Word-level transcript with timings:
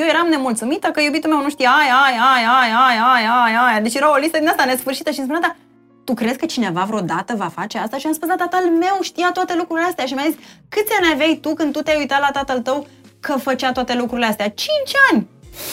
Eu 0.00 0.06
eram 0.06 0.26
nemulțumită 0.28 0.88
că 0.88 1.00
iubitul 1.00 1.30
meu 1.30 1.42
nu 1.42 1.50
știa 1.50 1.70
aia, 1.70 1.94
aia, 2.06 2.22
aia, 2.34 2.50
aia, 2.60 2.76
aia, 2.88 3.04
aia, 3.14 3.32
aia, 3.44 3.60
aia. 3.62 3.80
Deci 3.80 3.94
era 3.94 4.12
o 4.12 4.16
listă 4.16 4.38
din 4.38 4.48
asta 4.48 4.64
nesfârșită 4.64 5.10
și 5.10 5.18
îmi 5.18 5.28
spunea, 5.28 5.48
da, 5.48 5.56
tu 6.04 6.14
crezi 6.14 6.38
că 6.38 6.46
cineva 6.46 6.82
vreodată 6.82 7.34
va 7.36 7.48
face 7.48 7.78
asta? 7.78 7.96
Și 7.98 8.06
am 8.06 8.12
spus, 8.12 8.28
da, 8.28 8.34
tatăl 8.34 8.64
meu 8.70 8.98
știa 9.00 9.30
toate 9.32 9.54
lucrurile 9.56 9.86
astea 9.86 10.04
și 10.04 10.14
mi-a 10.14 10.24
zis, 10.26 10.38
câți 10.68 10.92
ani 11.00 11.12
aveai 11.12 11.38
tu 11.42 11.54
când 11.54 11.72
tu 11.72 11.82
te-ai 11.82 11.98
uitat 11.98 12.20
la 12.20 12.30
tatăl 12.30 12.60
tău 12.60 12.86
că 13.20 13.32
făcea 13.32 13.72
toate 13.72 13.94
lucrurile 13.94 14.26
astea? 14.26 14.48
5 14.48 14.70
ani! 15.12 15.26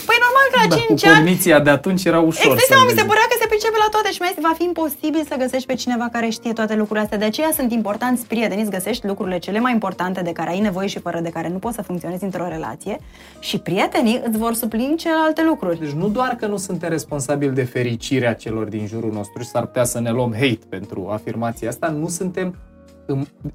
Păi 0.08 0.18
normal 0.26 0.48
că 0.52 0.58
la 0.64 0.68
da, 0.68 0.76
5 0.76 1.02
cu 1.02 1.08
ani... 1.08 1.16
cogniția 1.16 1.58
de 1.68 1.72
atunci 1.78 2.04
era 2.12 2.20
ușor 2.32 2.52
Exact, 2.52 2.82
să 2.82 2.88
mi 2.90 2.98
se 3.00 3.06
părea 3.12 3.28
că 3.30 3.36
se 3.42 3.48
pricepe 3.48 3.78
la 3.86 3.90
toate 3.96 4.10
și 4.12 4.20
mi-a 4.22 4.32
zis, 4.34 4.44
va 4.50 4.56
fi 4.60 4.64
imposibil 4.72 5.24
să 5.30 5.36
găsești 5.44 5.68
pe 5.72 5.76
cineva 5.84 6.08
care 6.16 6.28
știe 6.30 6.54
toate 6.60 6.74
lucrurile 6.76 7.04
astea. 7.06 7.18
De 7.18 7.30
aceea 7.32 7.52
sunt 7.60 7.70
importanți 7.80 8.22
prieteni, 8.32 8.62
îți 8.62 8.76
găsești 8.78 9.08
lucrurile 9.12 9.38
cele 9.46 9.60
mai 9.66 9.74
importante 9.78 10.22
de 10.22 10.32
care 10.40 10.50
ai 10.50 10.60
nevoie 10.60 10.88
și 10.88 11.00
fără 11.00 11.20
de 11.20 11.30
care 11.30 11.50
nu 11.50 11.60
poți 11.64 11.76
să 11.76 11.82
funcționezi 11.82 12.24
într-o 12.24 12.48
relație 12.48 12.96
și 13.40 13.58
prietenii 13.58 14.22
îți 14.28 14.38
vor 14.38 14.54
suplini 14.54 14.96
celelalte 14.96 15.44
lucruri. 15.44 15.80
Deci 15.80 15.96
nu 16.02 16.08
doar 16.08 16.32
că 16.40 16.46
nu 16.46 16.58
suntem 16.58 16.90
responsabili 16.90 17.54
de 17.62 17.64
fericirea 17.64 18.34
celor 18.34 18.66
din 18.66 18.88
jurul 18.88 19.12
nostru 19.12 19.42
și 19.42 19.50
s-ar 19.50 19.66
putea 19.66 19.84
să 19.84 20.00
ne 20.00 20.12
luăm 20.12 20.34
hate 20.34 20.60
pentru 20.70 21.08
afirmația 21.12 21.70
asta, 21.70 21.88
nu 21.88 22.08
suntem 22.08 22.56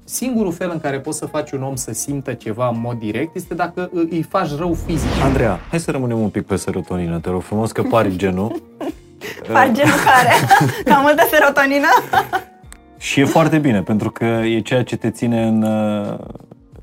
singurul 0.03 0.51
fel 0.51 0.69
în 0.73 0.79
care 0.79 0.99
poți 0.99 1.17
să 1.17 1.25
faci 1.25 1.51
un 1.51 1.63
om 1.63 1.75
să 1.75 1.93
simtă 1.93 2.33
ceva 2.33 2.67
în 2.67 2.79
mod 2.79 2.99
direct 2.99 3.35
este 3.35 3.53
dacă 3.53 3.89
îi 3.93 4.21
faci 4.21 4.55
rău 4.57 4.73
fizic. 4.85 5.09
Andreea, 5.23 5.59
hai 5.69 5.79
să 5.79 5.91
rămânem 5.91 6.19
un 6.19 6.29
pic 6.29 6.45
pe 6.45 6.55
serotonină, 6.55 7.19
te 7.19 7.29
rog 7.29 7.41
frumos, 7.41 7.71
că 7.71 7.81
pari 7.81 8.15
genul. 8.23 8.61
Pari 9.51 9.73
genul 9.73 9.95
care? 10.05 10.31
Cam 10.85 11.01
multă 11.01 11.27
serotonină? 11.29 11.87
Și 12.97 13.19
e 13.19 13.25
foarte 13.25 13.57
bine, 13.57 13.81
pentru 13.81 14.11
că 14.11 14.25
e 14.25 14.59
ceea 14.59 14.83
ce 14.83 14.95
te 14.95 15.09
ține 15.09 15.47
în, 15.47 15.63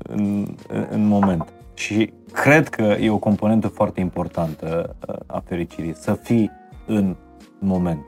în, 0.01 0.55
în 0.89 1.07
moment. 1.07 1.47
Și 1.73 2.13
cred 2.31 2.69
că 2.69 2.95
e 2.99 3.09
o 3.09 3.17
componentă 3.17 3.67
foarte 3.67 3.99
importantă 3.99 4.95
a 5.25 5.43
fericirii, 5.45 5.95
să 5.95 6.13
fii 6.13 6.51
în 6.85 7.15
moment. 7.59 8.05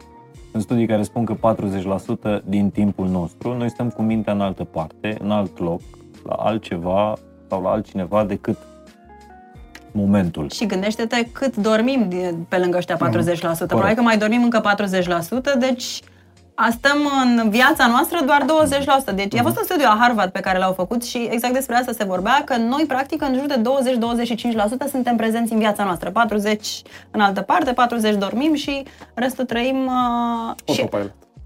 Sunt 0.53 0.65
studii 0.65 0.87
care 0.87 1.03
spun 1.03 1.25
că 1.25 1.55
40% 2.39 2.43
din 2.43 2.69
timpul 2.69 3.07
nostru 3.07 3.57
noi 3.57 3.69
stăm 3.69 3.89
cu 3.89 4.01
mintea 4.01 4.33
în 4.33 4.41
altă 4.41 4.63
parte, 4.63 5.17
în 5.19 5.31
alt 5.31 5.59
loc, 5.59 5.81
la 6.23 6.33
altceva 6.33 7.13
sau 7.49 7.61
la 7.61 7.69
altcineva 7.69 8.23
decât 8.23 8.57
momentul. 9.91 10.49
Și 10.49 10.65
gândește-te 10.65 11.27
cât 11.31 11.55
dormim 11.55 12.07
pe 12.47 12.57
lângă 12.57 12.77
ăștia 12.77 12.97
40%. 12.97 12.99
Mm, 12.99 13.67
Probabil 13.67 13.95
că 13.95 14.01
mai 14.01 14.17
dormim 14.17 14.43
încă 14.43 14.61
40%, 14.61 15.59
deci 15.59 16.01
stăm 16.71 16.97
în 17.23 17.49
viața 17.49 17.87
noastră 17.87 18.19
doar 18.25 18.45
20%. 19.11 19.15
Deci 19.15 19.25
mm-hmm. 19.25 19.39
a 19.39 19.43
fost 19.43 19.57
un 19.57 19.63
studiu 19.63 19.85
la 19.85 19.97
Harvard 19.99 20.31
pe 20.31 20.39
care 20.39 20.57
l-au 20.57 20.73
făcut 20.73 21.03
și 21.03 21.27
exact 21.31 21.53
despre 21.53 21.75
asta 21.75 21.91
se 21.91 22.03
vorbea, 22.03 22.41
că 22.45 22.55
noi 22.55 22.85
practic 22.87 23.21
în 23.21 23.33
jur 23.33 23.45
de 23.45 23.61
20-25% 24.87 24.89
suntem 24.89 25.15
prezenți 25.15 25.53
în 25.53 25.59
viața 25.59 25.83
noastră. 25.83 26.11
40% 26.11 26.13
în 27.11 27.19
altă 27.19 27.41
parte, 27.41 27.73
40% 28.13 28.17
dormim 28.17 28.53
și 28.53 28.83
restul 29.13 29.45
trăim... 29.45 29.85
Uh, 30.65 30.73
și... 30.73 30.89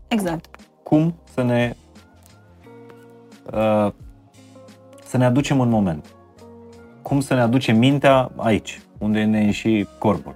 Exact. 0.08 0.46
Cum 0.84 1.16
să 1.34 1.44
ne 1.44 1.76
uh, 3.54 3.92
să 5.08 5.18
ne 5.18 5.26
aducem 5.26 5.60
în 5.60 5.70
moment? 5.70 6.06
Cum 7.02 7.20
să 7.20 7.34
ne 7.34 7.42
aducem 7.42 7.78
mintea 7.78 8.32
aici, 8.36 8.82
unde 8.98 9.24
ne 9.24 9.52
și 9.52 9.88
corpul? 9.98 10.36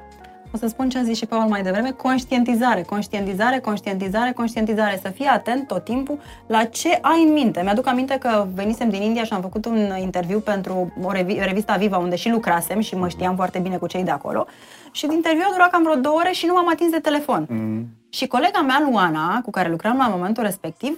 O 0.54 0.58
să 0.58 0.68
spun 0.68 0.90
ce 0.90 0.98
a 0.98 1.04
zis 1.04 1.18
și 1.18 1.26
Paul 1.26 1.50
mai 1.50 1.62
devreme, 1.62 1.92
conștientizare, 1.92 2.82
conștientizare, 2.82 3.60
conștientizare, 3.60 4.32
conștientizare, 4.32 5.00
să 5.02 5.10
fii 5.10 5.26
atent 5.26 5.68
tot 5.68 5.84
timpul 5.84 6.20
la 6.48 6.64
ce 6.64 7.00
ai 7.02 7.24
în 7.28 7.34
minte. 7.34 7.62
Mi-aduc 7.64 7.88
aminte 7.88 8.18
că 8.18 8.48
venisem 8.54 8.90
din 8.90 9.02
India 9.02 9.24
și 9.24 9.34
am 9.34 9.42
făcut 9.42 9.66
un 9.66 9.92
interviu 10.02 10.40
pentru 10.40 10.94
o 11.04 11.12
revi- 11.12 11.40
revista 11.46 11.76
Viva, 11.76 11.98
unde 11.98 12.16
și 12.16 12.30
lucrasem 12.30 12.80
și 12.80 12.96
mă 12.96 13.08
știam 13.08 13.36
foarte 13.36 13.60
bine 13.60 13.78
cu 13.78 13.88
cei 13.88 14.04
de 14.04 14.12
acolo. 14.12 14.46
Și 14.92 15.06
din 15.06 15.16
interviu 15.16 15.44
a 15.48 15.52
durat 15.52 15.70
cam 15.70 15.84
vreo 15.84 15.96
două 15.96 16.16
ore 16.16 16.32
și 16.32 16.46
nu 16.46 16.54
m-am 16.54 16.70
atins 16.70 16.92
de 16.92 17.00
telefon. 17.00 17.48
Mm. 17.50 17.88
Și 18.10 18.28
colega 18.28 18.62
mea, 18.62 18.88
Luana, 18.90 19.42
cu 19.42 19.50
care 19.50 19.70
lucram 19.70 19.98
la 19.98 20.08
momentul 20.08 20.44
respectiv, 20.44 20.98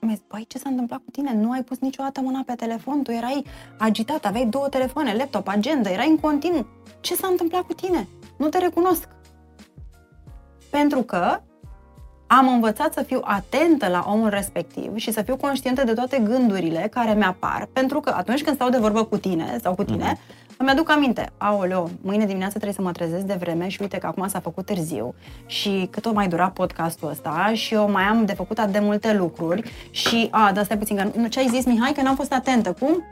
mi-a 0.00 0.14
zis, 0.14 0.22
băi, 0.28 0.44
ce 0.48 0.58
s-a 0.58 0.68
întâmplat 0.68 0.98
cu 0.98 1.10
tine? 1.10 1.34
Nu 1.40 1.50
ai 1.50 1.62
pus 1.62 1.78
niciodată 1.78 2.20
mâna 2.20 2.42
pe 2.46 2.52
telefon, 2.52 3.02
tu 3.02 3.10
erai 3.10 3.44
agitat, 3.78 4.24
aveai 4.24 4.46
două 4.46 4.68
telefoane, 4.68 5.14
laptop, 5.18 5.48
agenda, 5.48 5.90
erai 5.90 6.08
în 6.08 6.18
continuu. 6.18 6.66
Ce 7.00 7.14
s-a 7.14 7.26
întâmplat 7.26 7.62
cu 7.62 7.72
tine? 7.72 8.08
Nu 8.36 8.48
te 8.48 8.58
recunosc. 8.58 9.08
Pentru 10.70 11.02
că 11.02 11.40
am 12.26 12.48
învățat 12.48 12.92
să 12.92 13.02
fiu 13.02 13.20
atentă 13.24 13.88
la 13.88 14.04
omul 14.08 14.28
respectiv 14.28 14.96
și 14.96 15.12
să 15.12 15.22
fiu 15.22 15.36
conștientă 15.36 15.84
de 15.84 15.92
toate 15.92 16.18
gândurile 16.24 16.88
care 16.90 17.14
mi-apar, 17.14 17.68
pentru 17.72 18.00
că 18.00 18.14
atunci 18.16 18.42
când 18.42 18.56
stau 18.56 18.68
de 18.68 18.78
vorbă 18.78 19.04
cu 19.04 19.16
tine 19.16 19.58
sau 19.62 19.74
cu 19.74 19.84
tine, 19.84 20.14
mm-hmm. 20.14 20.56
îmi 20.56 20.70
aduc 20.70 20.90
aminte, 20.90 21.30
aoleo, 21.38 21.90
mâine 22.02 22.24
dimineață 22.24 22.52
trebuie 22.52 22.72
să 22.72 22.82
mă 22.82 22.92
trezesc 22.92 23.24
de 23.24 23.36
vreme 23.38 23.68
și 23.68 23.78
uite 23.80 23.98
că 23.98 24.06
acum 24.06 24.28
s-a 24.28 24.40
făcut 24.40 24.66
târziu 24.66 25.14
și 25.46 25.88
cât 25.90 26.06
o 26.06 26.12
mai 26.12 26.28
dura 26.28 26.48
podcastul 26.48 27.08
ăsta 27.08 27.50
și 27.54 27.74
eu 27.74 27.90
mai 27.90 28.02
am 28.02 28.24
de 28.24 28.34
făcut 28.34 28.60
de 28.60 28.78
multe 28.78 29.14
lucruri 29.14 29.70
și, 29.90 30.28
a, 30.30 30.52
dar 30.52 30.64
stai 30.64 30.78
puțin, 30.78 30.96
că, 30.96 31.28
ce 31.28 31.38
ai 31.38 31.48
zis, 31.48 31.64
Mihai, 31.64 31.92
că 31.92 32.02
n-am 32.02 32.16
fost 32.16 32.32
atentă, 32.32 32.72
cum? 32.72 33.04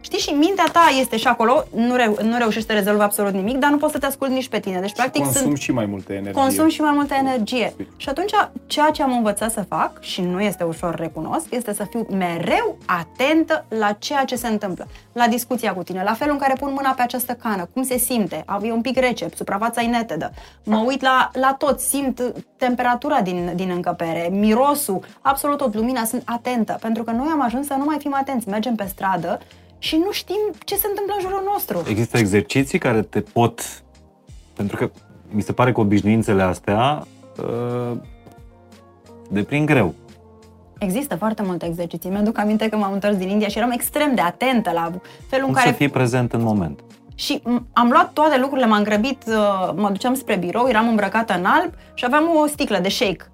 Știi, 0.00 0.18
și 0.18 0.30
mintea 0.30 0.64
ta 0.72 0.80
este 1.00 1.16
și 1.16 1.26
acolo, 1.26 1.64
nu, 1.74 1.94
reu- 1.94 2.18
nu 2.22 2.38
reușește 2.38 2.72
să 2.72 2.78
rezolve 2.78 3.02
absolut 3.02 3.32
nimic, 3.32 3.56
dar 3.56 3.70
nu 3.70 3.76
poți 3.76 3.92
să 3.92 3.98
te 3.98 4.06
asculti 4.06 4.32
nici 4.32 4.48
pe 4.48 4.60
tine. 4.60 4.80
Deci, 4.80 4.92
practic, 4.92 5.22
consum 5.22 5.42
sunt, 5.42 5.58
și 5.58 5.72
mai 5.72 5.86
multă 5.86 6.12
energie. 6.12 6.42
Consum 6.42 6.68
și 6.68 6.80
mai 6.80 6.92
multă 6.94 7.14
energie. 7.14 7.74
Și 7.96 8.08
atunci, 8.08 8.32
ceea 8.66 8.90
ce 8.90 9.02
am 9.02 9.16
învățat 9.16 9.52
să 9.52 9.64
fac, 9.68 10.00
și 10.00 10.20
nu 10.20 10.40
este 10.40 10.64
ușor 10.64 10.94
recunosc, 10.94 11.46
este 11.50 11.74
să 11.74 11.84
fiu 11.90 12.06
mereu 12.10 12.78
atentă 12.86 13.64
la 13.68 13.92
ceea 13.92 14.24
ce 14.24 14.36
se 14.36 14.48
întâmplă. 14.48 14.86
La 15.12 15.28
discuția 15.28 15.74
cu 15.74 15.82
tine, 15.82 16.02
la 16.02 16.12
felul 16.12 16.32
în 16.32 16.40
care 16.40 16.54
pun 16.58 16.72
mâna 16.72 16.90
pe 16.90 17.02
această 17.02 17.32
cană, 17.32 17.68
cum 17.72 17.82
se 17.82 17.96
simte, 17.96 18.44
e 18.62 18.72
un 18.72 18.80
pic 18.80 18.98
rece, 18.98 19.28
suprafața 19.34 19.82
e 19.82 19.86
netedă. 19.86 20.32
Mă 20.64 20.82
uit 20.86 21.02
la, 21.02 21.30
la 21.32 21.54
tot, 21.58 21.80
simt 21.80 22.22
temperatura 22.56 23.20
din, 23.20 23.52
din 23.54 23.70
încăpere, 23.70 24.28
mirosul, 24.30 25.04
absolut 25.20 25.56
tot, 25.56 25.74
lumina, 25.74 26.04
sunt 26.04 26.22
atentă. 26.24 26.78
Pentru 26.80 27.02
că 27.02 27.10
noi 27.10 27.28
am 27.32 27.42
ajuns 27.42 27.66
să 27.66 27.74
nu 27.78 27.84
mai 27.84 27.96
fim 27.98 28.14
atenți. 28.14 28.48
Mergem 28.48 28.74
pe 28.74 28.86
stradă 28.88 29.40
și 29.78 29.96
nu 29.96 30.12
știm 30.12 30.40
ce 30.64 30.74
se 30.74 30.86
întâmplă 30.88 31.14
în 31.16 31.20
jurul 31.20 31.42
nostru. 31.52 31.82
Există 31.88 32.18
exerciții 32.18 32.78
care 32.78 33.02
te 33.02 33.20
pot, 33.20 33.82
pentru 34.54 34.76
că 34.76 34.90
mi 35.28 35.42
se 35.42 35.52
pare 35.52 35.72
că 35.72 35.80
obișnuințele 35.80 36.42
astea 36.42 37.06
uh, 37.42 37.96
deprind 39.30 39.66
greu. 39.66 39.94
Există 40.78 41.16
foarte 41.16 41.42
multe 41.42 41.66
exerciții. 41.66 42.10
Mi-aduc 42.10 42.38
aminte 42.38 42.68
că 42.68 42.76
m-am 42.76 42.92
întors 42.92 43.16
din 43.16 43.28
India 43.28 43.48
și 43.48 43.58
eram 43.58 43.70
extrem 43.70 44.14
de 44.14 44.20
atentă 44.20 44.70
la 44.70 44.90
felul 45.28 45.44
Cum 45.44 45.54
în 45.54 45.54
care... 45.54 45.68
să 45.68 45.74
fii 45.74 45.88
prezent 45.88 46.32
în 46.32 46.42
moment. 46.42 46.80
Și 47.14 47.42
am 47.72 47.90
luat 47.90 48.12
toate 48.12 48.38
lucrurile, 48.38 48.66
m-am 48.66 48.82
grăbit, 48.82 49.22
uh, 49.26 49.72
mă 49.74 49.90
duceam 49.90 50.14
spre 50.14 50.36
birou, 50.36 50.68
eram 50.68 50.88
îmbrăcată 50.88 51.34
în 51.38 51.44
alb 51.44 51.72
și 51.94 52.04
aveam 52.04 52.36
o 52.36 52.46
sticlă 52.46 52.78
de 52.78 52.88
shake. 52.88 53.30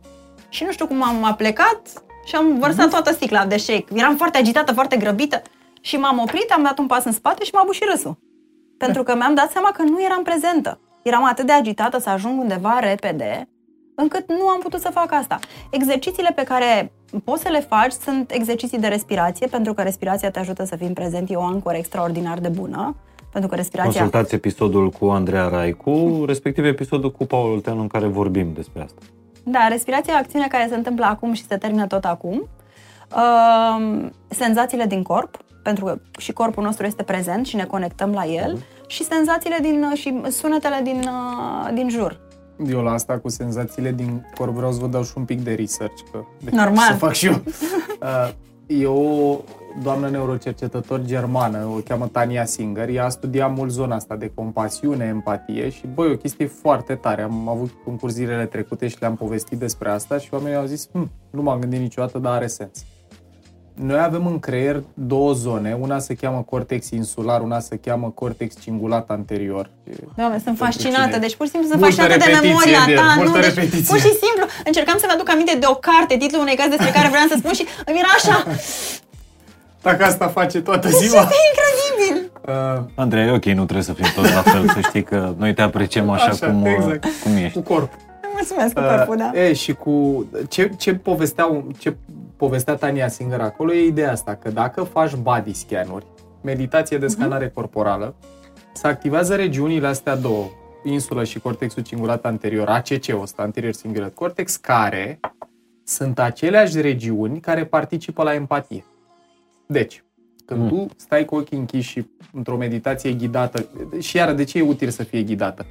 Și 0.48 0.64
nu 0.64 0.72
știu 0.72 0.86
cum 0.86 1.03
am 1.03 1.34
plecat 1.36 1.80
și 2.24 2.34
am 2.34 2.59
vărsat 2.59 2.86
mm-hmm. 2.86 2.91
toată 2.91 3.12
sticla 3.12 3.47
de 3.47 3.56
shake. 3.56 3.84
Eram 3.94 4.16
foarte 4.16 4.38
agitată, 4.38 4.72
foarte 4.72 4.97
grăbită. 4.97 5.42
Și 5.84 5.97
m-am 5.97 6.19
oprit, 6.19 6.50
am 6.50 6.62
dat 6.62 6.78
un 6.78 6.87
pas 6.87 7.04
în 7.04 7.12
spate 7.12 7.44
și 7.44 7.50
m-a 7.54 7.62
bușit 7.66 7.88
râsul. 7.91 8.19
Pentru 8.78 9.03
că 9.03 9.15
mi-am 9.16 9.34
dat 9.34 9.50
seama 9.50 9.70
că 9.70 9.82
nu 9.82 10.03
eram 10.03 10.22
prezentă. 10.22 10.81
Eram 11.03 11.25
atât 11.25 11.47
de 11.47 11.53
agitată 11.53 11.98
să 11.98 12.10
ajung 12.10 12.41
undeva 12.41 12.78
repede, 12.78 13.48
încât 13.94 14.28
nu 14.28 14.48
am 14.48 14.60
putut 14.60 14.81
să 14.81 14.91
fac 14.92 15.12
asta. 15.12 15.38
Exercițiile 15.71 16.32
pe 16.34 16.42
care 16.42 16.92
poți 17.25 17.42
să 17.42 17.48
le 17.48 17.60
faci 17.60 17.92
sunt 17.92 18.31
exerciții 18.31 18.78
de 18.78 18.87
respirație, 18.87 19.47
pentru 19.47 19.75
că 19.75 19.82
respirația 19.82 20.31
te 20.31 20.38
ajută 20.38 20.65
să 20.65 20.76
fii 20.76 20.87
în 20.87 20.92
prezent, 20.92 21.31
e 21.31 21.34
o 21.34 21.42
ancoră 21.42 21.76
extraordinar 21.76 22.38
de 22.38 22.48
bună. 22.48 22.97
Pentru 23.32 23.50
că 23.50 23.56
respirația... 23.56 24.00
Consultați 24.00 24.34
episodul 24.34 24.91
cu 24.91 25.06
Andreea 25.06 25.48
Raicu, 25.48 26.25
respectiv 26.26 26.65
episodul 26.65 27.12
cu 27.12 27.25
Paul 27.25 27.53
Olteanu 27.53 27.81
în 27.81 27.87
care 27.87 28.06
vorbim 28.06 28.53
despre 28.54 28.82
asta. 28.82 29.00
Da, 29.44 29.69
respirația 29.69 30.15
e 30.15 30.16
acțiune 30.16 30.47
care 30.47 30.66
se 30.69 30.75
întâmplă 30.75 31.04
acum 31.04 31.32
și 31.32 31.47
se 31.47 31.56
termină 31.56 31.87
tot 31.87 32.04
acum. 32.04 32.48
Uh, 33.16 34.06
senzațiile 34.28 34.84
din 34.84 35.03
corp, 35.03 35.37
pentru 35.62 35.84
că 35.84 35.98
și 36.18 36.32
corpul 36.32 36.62
nostru 36.62 36.86
este 36.86 37.02
prezent 37.02 37.46
și 37.46 37.56
ne 37.56 37.64
conectăm 37.64 38.12
la 38.12 38.24
el, 38.24 38.56
uh-huh. 38.56 38.86
și 38.86 39.04
senzațiile 39.04 39.58
din, 39.60 39.92
și 39.94 40.20
sunetele 40.30 40.80
din, 40.82 40.98
uh, 40.98 41.74
din 41.74 41.88
jur. 41.88 42.20
Eu 42.66 42.82
la 42.82 42.92
asta 42.92 43.18
cu 43.18 43.28
senzațiile 43.28 43.92
din 43.92 44.26
corp 44.34 44.54
vreau 44.54 44.72
să 44.72 44.80
vă 44.80 44.86
dau 44.86 45.04
și 45.04 45.12
un 45.16 45.24
pic 45.24 45.41
de 45.41 45.54
research, 45.54 46.03
că 46.12 46.24
de 46.44 46.50
Normal. 46.53 46.86
să 46.91 46.94
fac 46.94 47.12
și 47.12 47.26
eu. 47.26 47.42
Uh, 48.03 48.30
e 48.66 48.86
o 48.86 49.36
doamnă 49.82 50.09
neurocercetător 50.09 51.03
germană, 51.04 51.65
o 51.76 51.80
cheamă 51.84 52.06
Tania 52.06 52.44
Singer, 52.44 52.88
ea 52.88 53.04
a 53.04 53.08
studiat 53.08 53.56
mult 53.56 53.70
zona 53.70 53.94
asta 53.94 54.16
de 54.16 54.30
compasiune, 54.34 55.04
empatie 55.04 55.68
și, 55.68 55.86
băi, 55.94 56.10
o 56.10 56.16
chestie 56.16 56.47
foarte 56.47 56.94
tare. 56.94 57.22
Am 57.22 57.48
avut 57.48 57.70
concurs 57.84 58.12
zilele 58.12 58.47
trecute 58.47 58.88
și 58.88 58.97
le-am 59.00 59.16
povestit 59.16 59.58
despre 59.58 59.91
asta 59.91 60.18
și 60.18 60.28
oamenii 60.34 60.56
au 60.56 60.65
zis, 60.65 60.88
hm, 60.92 61.10
nu 61.30 61.42
m-am 61.42 61.58
gândit 61.60 61.80
niciodată, 61.80 62.18
dar 62.18 62.32
are 62.32 62.47
sens. 62.47 62.84
Noi 63.74 64.01
avem 64.01 64.27
în 64.27 64.39
creier 64.39 64.83
două 64.95 65.33
zone, 65.33 65.77
una 65.80 65.98
se 65.98 66.15
cheamă 66.15 66.45
cortex 66.51 66.91
insular, 66.91 67.41
una 67.41 67.60
se 67.60 67.77
cheamă 67.84 68.13
cortex 68.15 68.60
cingulat 68.60 69.10
anterior. 69.10 69.71
Doamne, 70.16 70.41
sunt 70.45 70.57
fascinată, 70.57 71.07
cine? 71.07 71.19
deci 71.19 71.36
pur 71.36 71.47
și 71.47 71.53
simplu 71.53 71.71
sunt 71.71 71.83
fascinată 71.83 72.16
de 72.16 72.39
memoria 72.42 72.83
de, 72.86 72.95
ta. 72.95 73.22
nu, 73.22 73.33
deci, 73.33 73.45
repetiție. 73.45 73.84
pur 73.89 73.98
și 73.98 74.13
simplu 74.22 74.45
încercam 74.65 74.98
să-mi 74.98 75.13
aduc 75.13 75.30
aminte 75.30 75.57
de 75.60 75.66
o 75.69 75.74
carte, 75.74 76.16
titlul 76.16 76.41
unei 76.41 76.57
cărți 76.57 76.71
despre 76.77 76.91
care 76.97 77.09
vreau 77.09 77.27
să 77.28 77.36
spun 77.39 77.53
și 77.53 77.65
îmi 77.86 77.98
era 77.98 78.13
așa... 78.19 78.36
Dacă 79.83 80.04
asta 80.04 80.28
face 80.28 80.60
toată 80.60 80.89
Deci 80.89 80.97
ziua. 80.97 81.21
este 81.21 81.36
incredibil! 81.51 82.30
Uh, 82.48 82.83
Andrei, 82.95 83.27
e 83.27 83.30
ok, 83.30 83.45
nu 83.45 83.65
trebuie 83.65 83.83
să 83.83 83.92
fim 83.92 84.07
toți 84.15 84.34
la 84.34 84.42
fel, 84.42 84.68
să 84.68 84.80
știi 84.80 85.03
că 85.03 85.34
noi 85.39 85.54
te 85.54 85.63
apreciem 85.63 86.10
așa, 86.10 86.25
Așa, 86.25 86.47
cum, 86.47 86.63
uh, 86.63 86.75
exact. 86.77 87.07
cum 87.22 87.36
ești. 87.36 87.53
cu 87.53 87.60
corp. 87.60 87.92
Mulțumesc 88.33 88.75
cu 88.75 88.80
corpul, 88.80 89.16
da. 89.16 89.41
E, 89.41 89.53
și 89.53 89.72
cu 89.72 90.27
ce, 90.48 90.71
ce, 90.78 90.95
povesteau, 90.95 91.66
ce 91.78 91.97
povestea 92.36 92.74
Tania 92.74 93.08
Singer 93.08 93.40
acolo 93.40 93.72
e 93.72 93.84
ideea 93.86 94.10
asta, 94.10 94.34
că 94.34 94.50
dacă 94.50 94.82
faci 94.82 95.14
body 95.14 95.52
scan-uri, 95.52 96.06
meditație 96.42 96.98
de 96.98 97.06
scanare 97.06 97.48
corporală, 97.48 98.14
se 98.72 98.86
activează 98.86 99.34
regiunile 99.34 99.86
astea 99.86 100.16
două, 100.16 100.44
insulă 100.84 101.24
și 101.24 101.38
cortexul 101.38 101.82
cingulat 101.82 102.24
anterior, 102.24 102.68
ACC-ul 102.68 103.20
ăsta, 103.22 103.42
anterior 103.42 103.74
cingulat 103.74 104.14
cortex, 104.14 104.56
care 104.56 105.20
sunt 105.84 106.18
aceleași 106.18 106.80
regiuni 106.80 107.40
care 107.40 107.64
participă 107.64 108.22
la 108.22 108.34
empatie. 108.34 108.84
Deci, 109.66 110.04
când 110.46 110.60
Mm. 110.60 110.68
tu 110.68 110.86
stai 110.96 111.24
cu 111.24 111.34
ochii 111.34 111.58
închiși 111.58 111.90
și 111.90 112.06
într-o 112.32 112.56
meditație 112.56 113.12
ghidată, 113.12 113.68
și 114.00 114.16
iară, 114.16 114.32
de 114.32 114.44
ce 114.44 114.58
e 114.58 114.62
util 114.62 114.88
să 114.88 115.02
fie 115.02 115.22
ghidată? 115.22 115.66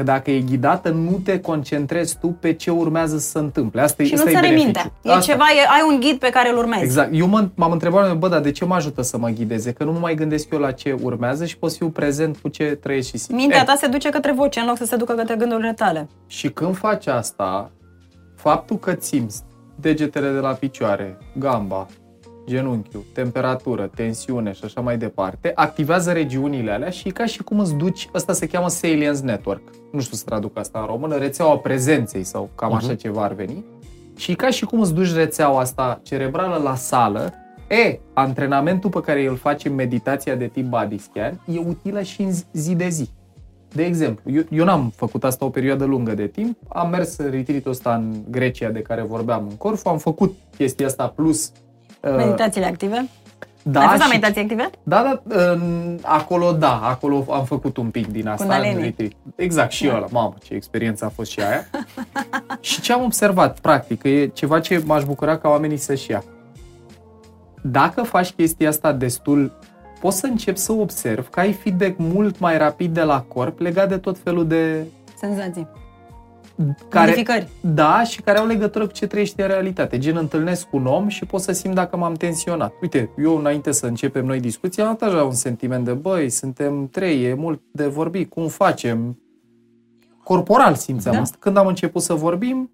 Că 0.00 0.06
dacă 0.06 0.30
e 0.30 0.40
ghidată, 0.40 0.88
nu 0.90 1.20
te 1.24 1.40
concentrezi 1.40 2.18
tu 2.20 2.26
pe 2.26 2.52
ce 2.52 2.70
urmează 2.70 3.18
să 3.18 3.28
se 3.28 3.38
întâmple. 3.38 3.80
Asta, 3.80 4.02
Și 4.02 4.14
asta 4.14 4.24
nu-ți 4.24 4.36
e 4.36 4.40
sare 4.40 4.46
beneficiu. 4.54 4.64
mintea. 4.80 4.92
E 5.12 5.16
Asta. 5.16 5.32
ceva, 5.32 5.44
e, 5.44 5.66
ai 5.74 5.92
un 5.94 6.00
ghid 6.00 6.18
pe 6.18 6.28
care 6.30 6.50
îl 6.50 6.56
urmezi. 6.56 6.82
Exact. 6.82 7.10
Eu 7.12 7.26
mă, 7.26 7.48
m-am 7.54 7.72
întrebat, 7.72 8.16
bă, 8.16 8.28
dar 8.28 8.40
de 8.40 8.50
ce 8.50 8.64
mă 8.64 8.74
ajută 8.74 9.02
să 9.02 9.18
mă 9.18 9.28
ghideze? 9.28 9.72
Că 9.72 9.84
nu 9.84 9.92
mă 9.92 9.98
mai 9.98 10.14
gândesc 10.14 10.50
eu 10.52 10.58
la 10.58 10.70
ce 10.70 10.96
urmează 11.02 11.44
și 11.44 11.56
pot 11.58 11.70
să 11.70 11.76
fiu 11.76 11.88
prezent 11.88 12.36
cu 12.36 12.48
ce 12.48 12.64
trăiesc 12.64 13.08
și 13.08 13.16
simt. 13.18 13.38
Mintea 13.38 13.60
E, 13.60 13.64
ta 13.64 13.74
se 13.78 13.86
duce 13.86 14.08
către 14.08 14.32
voce 14.32 14.60
în 14.60 14.66
loc 14.66 14.76
să 14.76 14.84
se 14.84 14.96
ducă 14.96 15.12
către 15.12 15.34
gândurile 15.34 15.72
tale. 15.72 16.08
Și 16.26 16.48
când 16.50 16.76
faci 16.76 17.06
asta, 17.06 17.70
faptul 18.36 18.76
că 18.78 18.96
simți 19.00 19.42
degetele 19.80 20.30
de 20.30 20.38
la 20.38 20.50
picioare, 20.52 21.18
gamba, 21.38 21.86
genunchiul, 22.46 23.04
temperatură, 23.12 23.90
tensiune 23.94 24.52
și 24.52 24.64
așa 24.64 24.80
mai 24.80 24.98
departe, 24.98 25.52
activează 25.54 26.12
regiunile 26.12 26.70
alea 26.70 26.90
și 26.90 27.08
e 27.08 27.10
ca 27.10 27.26
și 27.26 27.42
cum 27.42 27.58
îți 27.58 27.74
duci, 27.74 28.08
ăsta 28.14 28.32
se 28.32 28.46
cheamă 28.46 28.68
Salience 28.68 29.20
Network, 29.20 29.62
nu 29.92 30.00
știu 30.00 30.16
să 30.16 30.24
traduc 30.24 30.58
asta 30.58 30.78
în 30.80 30.86
română, 30.86 31.16
rețeaua 31.16 31.56
prezenței 31.58 32.24
sau 32.24 32.50
cam 32.54 32.72
așa 32.72 32.94
ceva 32.94 33.22
ar 33.22 33.32
veni, 33.32 33.64
și 34.16 34.30
e 34.30 34.34
ca 34.34 34.50
și 34.50 34.64
cum 34.64 34.80
îți 34.80 34.94
duci 34.94 35.14
rețeaua 35.14 35.60
asta 35.60 36.00
cerebrală 36.02 36.62
la 36.62 36.74
sală, 36.74 37.32
e, 37.68 37.98
antrenamentul 38.12 38.90
pe 38.90 39.00
care 39.00 39.26
îl 39.26 39.36
faci 39.36 39.64
în 39.64 39.74
meditația 39.74 40.34
de 40.34 40.46
tip 40.46 40.64
body 40.64 40.98
scan 40.98 41.40
e 41.54 41.58
utilă 41.58 42.02
și 42.02 42.22
în 42.22 42.32
zi- 42.32 42.44
zi 42.52 42.74
de 42.74 42.88
zi. 42.88 43.10
De 43.74 43.84
exemplu, 43.84 44.30
eu, 44.30 44.42
eu 44.50 44.64
n-am 44.64 44.92
făcut 44.96 45.24
asta 45.24 45.44
o 45.44 45.48
perioadă 45.48 45.84
lungă 45.84 46.14
de 46.14 46.26
timp, 46.26 46.58
am 46.68 46.90
mers 46.90 47.16
în 47.16 47.30
retreat-ul 47.30 47.70
ăsta 47.70 47.94
în 47.94 48.14
Grecia 48.30 48.68
de 48.68 48.82
care 48.82 49.02
vorbeam 49.02 49.46
în 49.48 49.56
Corfu, 49.56 49.88
am 49.88 49.98
făcut 49.98 50.34
chestia 50.56 50.86
asta 50.86 51.06
plus... 51.08 51.52
uh, 52.00 52.14
Meditațiile 52.16 52.66
active. 52.66 53.08
da, 53.62 53.80
Ai 53.80 53.86
fost 53.86 53.98
la 53.98 54.04
și- 54.04 54.10
meditații 54.10 54.40
active? 54.42 54.70
Da, 54.82 55.20
da, 55.24 55.36
în, 55.52 55.98
acolo 56.02 56.52
da, 56.52 56.80
acolo 56.82 57.24
am 57.30 57.44
făcut 57.44 57.76
un 57.76 57.90
pic 57.90 58.06
din 58.06 58.28
asta. 58.28 58.44
Kundalini. 58.44 58.74
în 58.74 58.80
retreat. 58.82 59.10
Exact, 59.36 59.70
și 59.70 59.84
Da. 59.84 59.90
eu 59.90 59.96
ăla, 59.96 60.06
mamă, 60.10 60.34
ce 60.42 60.54
experiență 60.54 61.04
a 61.04 61.08
fost 61.08 61.30
și 61.30 61.40
aia. 61.40 61.66
și 62.60 62.80
ce 62.80 62.92
am 62.92 63.02
observat, 63.04 63.58
practic, 63.58 64.00
că 64.00 64.08
e 64.08 64.26
ceva 64.26 64.60
ce 64.60 64.82
m-aș 64.84 65.04
bucura 65.04 65.38
ca 65.38 65.48
oamenii 65.48 65.76
să-și 65.76 66.10
ia. 66.10 66.24
Dacă 67.62 68.02
faci 68.02 68.30
chestia 68.30 68.68
asta 68.68 68.92
destul, 68.92 69.58
poți 70.00 70.18
să 70.18 70.26
începi 70.26 70.58
să 70.58 70.72
observi 70.72 71.28
că 71.28 71.40
ai 71.40 71.52
feedback 71.52 71.94
mult 71.98 72.38
mai 72.38 72.58
rapid 72.58 72.94
de 72.94 73.02
la 73.02 73.20
corp 73.28 73.58
legat 73.60 73.88
de 73.88 73.96
tot 73.98 74.18
felul 74.18 74.46
de... 74.46 74.84
Senzații. 75.18 75.66
Care, 76.88 77.06
Modificări. 77.06 77.48
da, 77.60 78.02
și 78.04 78.20
care 78.22 78.38
au 78.38 78.46
legătură 78.46 78.86
cu 78.86 78.92
ce 78.92 79.06
trăiești 79.06 79.40
în 79.40 79.46
realitate. 79.46 79.98
Gen, 79.98 80.16
întâlnesc 80.16 80.66
un 80.72 80.86
om 80.86 81.08
și 81.08 81.24
pot 81.24 81.40
să 81.40 81.52
simt 81.52 81.74
dacă 81.74 81.96
m-am 81.96 82.14
tensionat. 82.14 82.72
Uite, 82.82 83.10
eu 83.22 83.36
înainte 83.38 83.72
să 83.72 83.86
începem 83.86 84.24
noi 84.26 84.40
discuția, 84.40 84.84
am 84.84 84.88
avut 84.90 85.02
așa 85.02 85.24
un 85.24 85.32
sentiment 85.32 85.84
de, 85.84 85.92
băi, 85.92 86.30
suntem 86.30 86.88
trei, 86.88 87.24
e 87.24 87.34
mult 87.34 87.60
de 87.72 87.86
vorbit, 87.86 88.30
cum 88.30 88.48
facem? 88.48 89.18
Corporal 90.24 90.74
simțeam 90.74 91.14
Da. 91.14 91.20
asta. 91.20 91.36
Când 91.40 91.56
am 91.56 91.66
început 91.66 92.02
să 92.02 92.14
vorbim, 92.14 92.70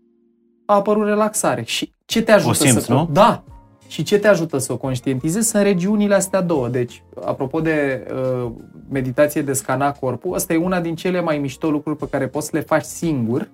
a 0.67 0.75
apărut 0.75 1.07
relaxare. 1.07 1.63
Și 1.65 1.93
ce 2.05 2.23
te 2.23 2.33
ajută 2.33 2.51
O 2.51 2.67
simți, 2.67 2.85
să... 2.85 2.93
nu? 2.93 3.09
Da. 3.13 3.43
Și 3.89 4.03
ce 4.03 4.19
te 4.19 4.29
ajută 4.29 4.59
să 4.59 4.73
o 4.73 4.77
conștientizezi 4.77 5.49
sunt 5.49 5.63
regiunile 5.63 6.15
astea 6.15 6.41
două. 6.41 6.69
Deci, 6.69 7.03
apropo 7.25 7.61
de 7.61 8.07
uh, 8.45 8.51
meditație 8.91 9.43
de 9.43 9.53
scana 9.53 9.93
corpul, 9.93 10.35
asta 10.35 10.53
e 10.53 10.57
una 10.57 10.81
din 10.81 10.95
cele 10.95 11.21
mai 11.21 11.39
mișto 11.39 11.71
lucruri 11.71 11.97
pe 11.99 12.09
care 12.11 12.27
poți 12.29 12.47
să 12.47 12.57
le 12.57 12.63
faci 12.63 12.85
singur 12.85 13.49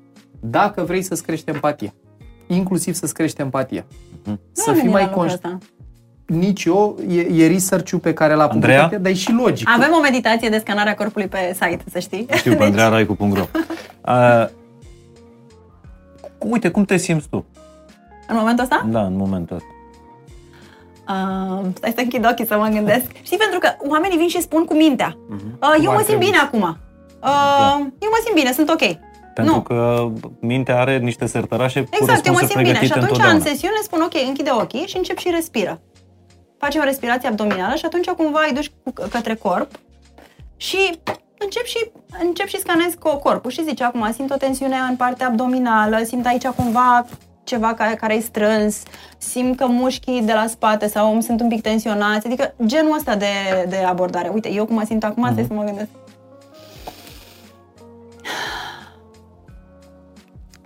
dacă 0.44 0.82
vrei 0.82 1.02
să-ți 1.02 1.22
crești 1.22 1.50
empatia. 1.50 1.92
Inclusiv 2.46 2.94
să-ți 2.94 3.14
crești 3.14 3.40
empatia. 3.40 3.84
Mhm. 4.24 4.40
Să 4.52 4.70
Nu 4.70 4.76
fii 4.76 4.86
am 4.86 4.90
mai 4.92 5.00
gândit 5.02 5.16
la 5.16 5.22
lucrul 5.22 5.38
conștient. 5.38 5.62
ăsta. 5.62 5.66
Nici 6.26 6.64
eu, 6.64 6.98
e, 7.08 7.20
e 7.44 7.46
research-ul 7.46 7.98
pe 7.98 8.12
care 8.12 8.34
l-a 8.34 8.46
Andreea? 8.46 8.78
publicat, 8.82 9.02
dar 9.02 9.12
e 9.12 9.14
și 9.14 9.32
logic. 9.32 9.68
Avem 9.76 9.92
o 9.98 10.00
meditație 10.00 10.48
de 10.48 10.58
scanare 10.58 10.90
a 10.90 10.94
corpului 10.94 11.28
pe 11.28 11.38
site, 11.52 11.84
să 11.90 11.98
știi. 11.98 12.26
Știu, 12.34 12.56
pe 12.56 12.62
andrearaicu.ro 12.70 13.46
uh, 14.06 14.46
Uite, 16.52 16.68
cum 16.70 16.84
te 16.84 16.96
simți 16.96 17.28
tu? 17.28 17.44
În 18.28 18.36
momentul 18.36 18.62
ăsta? 18.64 18.86
Da, 18.90 19.02
în 19.02 19.16
momentul 19.16 19.56
ăsta. 19.56 19.66
Uh, 21.08 21.66
stai 21.74 21.92
să 21.94 22.00
închid 22.00 22.26
ochii 22.30 22.46
să 22.46 22.56
mă 22.58 22.66
gândesc. 22.68 23.10
Știi, 23.26 23.36
pentru 23.36 23.58
că 23.58 23.68
oamenii 23.88 24.16
vin 24.18 24.28
și 24.28 24.40
spun 24.40 24.64
cu 24.64 24.74
mintea. 24.74 25.16
Mhm. 25.28 25.58
Uh, 25.60 25.68
Cum 25.74 25.84
eu 25.84 25.90
ar 25.90 25.96
mă 25.96 26.02
simt 26.02 26.06
trebui 26.06 26.24
bine 26.24 26.36
să- 26.36 26.42
acum. 26.44 26.60
Uh, 27.22 27.74
Eu 27.78 28.08
mă 28.10 28.20
simt 28.24 28.34
bine, 28.34 28.52
sunt 28.52 28.68
ok. 28.70 28.82
Pentru 29.34 29.54
Nu. 29.54 29.60
că 29.62 30.08
mintea 30.40 30.80
are 30.80 30.98
niște 30.98 31.26
sertărașe 31.26 31.80
cu 31.82 31.88
Exact, 32.00 32.26
eu 32.26 32.32
mă 32.32 32.38
răspunsuri 32.40 32.50
simt 32.52 32.62
bine. 32.62 32.72
Și 32.72 32.78
pregătite 32.78 32.98
atunci, 32.98 33.10
întotdeauna. 33.10 33.38
în 33.38 33.50
sesiune, 33.50 33.74
spun 33.82 34.00
ok, 34.02 34.14
închide 34.28 34.50
ochii 34.60 34.86
și 34.86 34.96
încep 34.96 35.18
și 35.18 35.30
respiră. 35.30 35.80
Faci 36.58 36.74
o 36.76 36.82
respirație 36.82 37.28
abdominală 37.28 37.74
și 37.74 37.84
atunci 37.84 38.06
cumva 38.08 38.40
îi 38.48 38.54
duci 38.54 38.70
cu- 38.84 38.92
către 39.10 39.34
corp 39.34 39.70
și 40.56 40.98
încep 41.38 41.64
și, 41.64 41.90
încep 42.22 42.46
și 42.46 42.58
scanezi 42.58 42.96
cu 42.96 43.16
corpul 43.16 43.50
și 43.50 43.64
zici 43.64 43.80
acum 43.80 44.12
simt 44.12 44.30
o 44.30 44.36
tensiune 44.36 44.76
în 44.88 44.96
partea 44.96 45.26
abdominală, 45.26 45.98
simt 46.04 46.26
aici 46.26 46.46
cumva 46.46 47.04
ceva 47.44 47.74
care, 47.74 47.94
care 47.94 48.14
e 48.14 48.20
strâns, 48.20 48.82
simt 49.18 49.56
că 49.56 49.66
mușchii 49.66 50.22
de 50.22 50.32
la 50.32 50.46
spate 50.46 50.86
sau 50.88 51.12
îmi 51.12 51.22
sunt 51.22 51.40
un 51.40 51.48
pic 51.48 51.60
tensionați, 51.60 52.26
adică 52.26 52.54
genul 52.66 52.96
ăsta 52.96 53.14
de, 53.16 53.26
de 53.68 53.76
abordare. 53.76 54.28
Uite, 54.34 54.52
eu 54.52 54.64
cum 54.64 54.74
mă 54.74 54.82
simt 54.86 55.04
acum, 55.04 55.28
stai 55.32 55.44
să 55.48 55.54
mă 55.54 55.64
gândesc. 55.64 55.88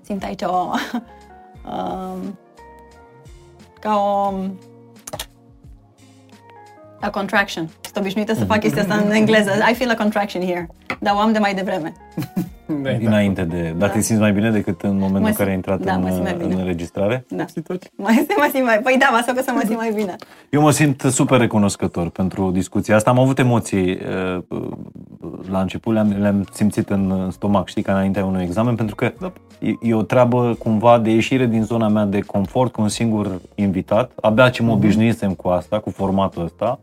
Simt 0.06 0.24
aici 0.24 0.44
o... 0.44 0.72
um, 1.66 2.36
ca 3.80 3.96
o... 3.96 4.32
A 7.00 7.10
contraction. 7.10 7.68
Sunt 7.96 8.08
obișnuită 8.08 8.34
să 8.34 8.44
fac 8.44 8.60
chestia 8.60 8.82
asta 8.82 8.94
în 8.94 9.10
engleză. 9.10 9.50
I 9.70 9.74
feel 9.74 9.90
a 9.90 9.94
contraction 9.94 10.42
here. 10.42 10.68
Dar 11.00 11.14
o 11.14 11.18
am 11.18 11.32
de 11.32 11.38
mai 11.38 11.54
devreme. 11.54 11.92
Da, 12.82 12.90
da. 12.90 12.96
Dinainte 12.96 13.42
de... 13.42 13.74
Dar 13.78 13.88
Da. 13.88 13.94
te 13.94 14.00
simți 14.00 14.20
mai 14.20 14.32
bine 14.32 14.50
decât 14.50 14.80
în 14.82 14.92
momentul 14.98 15.20
Mă 15.20 15.26
în 15.28 15.32
care 15.32 15.50
ai 15.50 15.54
simt- 15.54 15.54
intrat 15.56 15.80
da, 15.80 15.92
în, 15.94 16.00
mă 16.02 16.08
simt 16.10 16.22
mai 16.22 16.34
bine. 16.38 16.54
în 16.54 16.60
înregistrare? 16.60 17.24
Da. 17.28 17.44
Situație. 17.54 17.90
Mai 17.96 18.26
mă 18.36 18.48
simt 18.52 18.64
mai... 18.64 18.78
Păi 18.82 18.96
da, 18.98 19.08
mă 19.26 19.32
că 19.34 19.42
să 19.42 19.50
mă 19.54 19.60
simt 19.64 19.76
mai 19.76 19.92
bine. 19.94 20.16
Eu 20.50 20.60
mă 20.60 20.70
simt 20.70 21.00
super 21.00 21.38
recunoscător 21.38 22.08
pentru 22.10 22.50
discuția 22.50 22.96
asta. 22.96 23.10
Am 23.10 23.18
avut 23.18 23.38
emoții 23.38 23.90
uh, 23.90 24.42
la 25.50 25.60
început, 25.60 25.92
le-am, 25.92 26.14
le-am 26.20 26.46
simțit 26.52 26.88
în 26.90 27.28
stomac, 27.30 27.68
știi, 27.68 27.82
ca 27.82 27.92
înaintea 27.92 28.24
unui 28.24 28.42
examen, 28.42 28.74
pentru 28.74 28.94
că 28.94 29.12
e, 29.58 29.70
e 29.80 29.94
o 29.94 30.02
treabă 30.02 30.54
cumva 30.58 30.98
de 30.98 31.10
ieșire 31.10 31.46
din 31.46 31.62
zona 31.62 31.88
mea 31.88 32.04
de 32.04 32.20
confort 32.20 32.72
cu 32.72 32.80
un 32.82 32.88
singur 32.88 33.40
invitat. 33.54 34.10
Abia 34.20 34.48
ce 34.48 34.62
mă 34.62 34.72
obișnuisem 34.72 35.32
cu 35.32 35.48
asta, 35.48 35.78
cu 35.78 35.90
formatul 35.90 36.44
ăsta. 36.44 36.80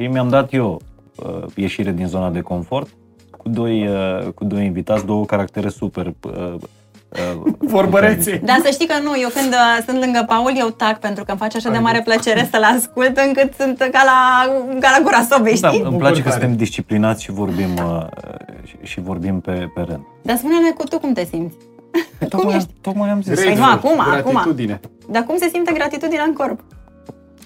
Și 0.00 0.06
mi-am 0.06 0.28
dat 0.28 0.52
eu 0.52 0.80
uh, 1.16 1.42
ieșire 1.54 1.90
din 1.90 2.06
zona 2.06 2.30
de 2.30 2.40
confort 2.40 2.88
cu 3.30 3.48
doi, 3.48 3.86
uh, 3.88 4.26
cu 4.34 4.44
doi 4.44 4.64
invitați, 4.64 5.06
două 5.06 5.24
caractere 5.24 5.68
super 5.68 6.06
uh, 6.06 6.32
uh, 6.54 7.52
Vorbăreții. 7.76 8.38
Dar 8.38 8.60
să 8.64 8.70
știi 8.70 8.86
că 8.86 8.94
nu, 9.02 9.12
eu 9.20 9.28
când 9.28 9.52
uh, 9.52 9.84
sunt 9.86 9.98
lângă 9.98 10.24
Paul, 10.26 10.52
eu 10.56 10.68
tac 10.68 10.98
pentru 10.98 11.24
că 11.24 11.30
îmi 11.30 11.40
face 11.40 11.56
așa 11.56 11.70
de 11.70 11.78
mare 11.78 12.00
plăcere 12.04 12.48
să-l 12.52 12.62
ascult 12.62 13.16
încât 13.26 13.52
sunt 13.58 13.78
ca 13.78 14.02
la, 14.04 14.44
ca 14.80 14.88
la 14.98 15.02
gura 15.02 15.26
sobei, 15.30 15.60
Da, 15.60 15.68
știi? 15.68 15.80
îmi 15.80 15.90
Bucur 15.90 16.00
place 16.00 16.22
că 16.22 16.28
tare. 16.28 16.40
suntem 16.40 16.56
disciplinați 16.58 17.22
și 17.22 17.30
vorbim, 17.30 17.74
uh, 17.74 18.06
și, 18.64 18.76
și 18.82 19.00
vorbim 19.00 19.40
pe, 19.40 19.70
pe 19.74 19.80
rând. 19.80 20.00
Dar 20.22 20.36
spune-ne 20.36 20.70
cu 20.70 20.84
tu 20.84 20.98
cum 20.98 21.12
te 21.12 21.24
simți. 21.24 21.56
cum 22.36 22.50
ești? 22.50 22.70
tocmai 22.80 23.10
am 23.10 23.22
zis. 23.22 23.44
Păi 23.44 23.54
nu, 23.54 23.64
acum, 23.64 24.00
acum. 24.00 24.30
Gratitudine. 24.32 24.80
Dar 25.10 25.22
cum 25.22 25.36
se 25.36 25.48
simte 25.52 25.72
gratitudinea 25.72 26.24
în 26.24 26.32
corp? 26.32 26.60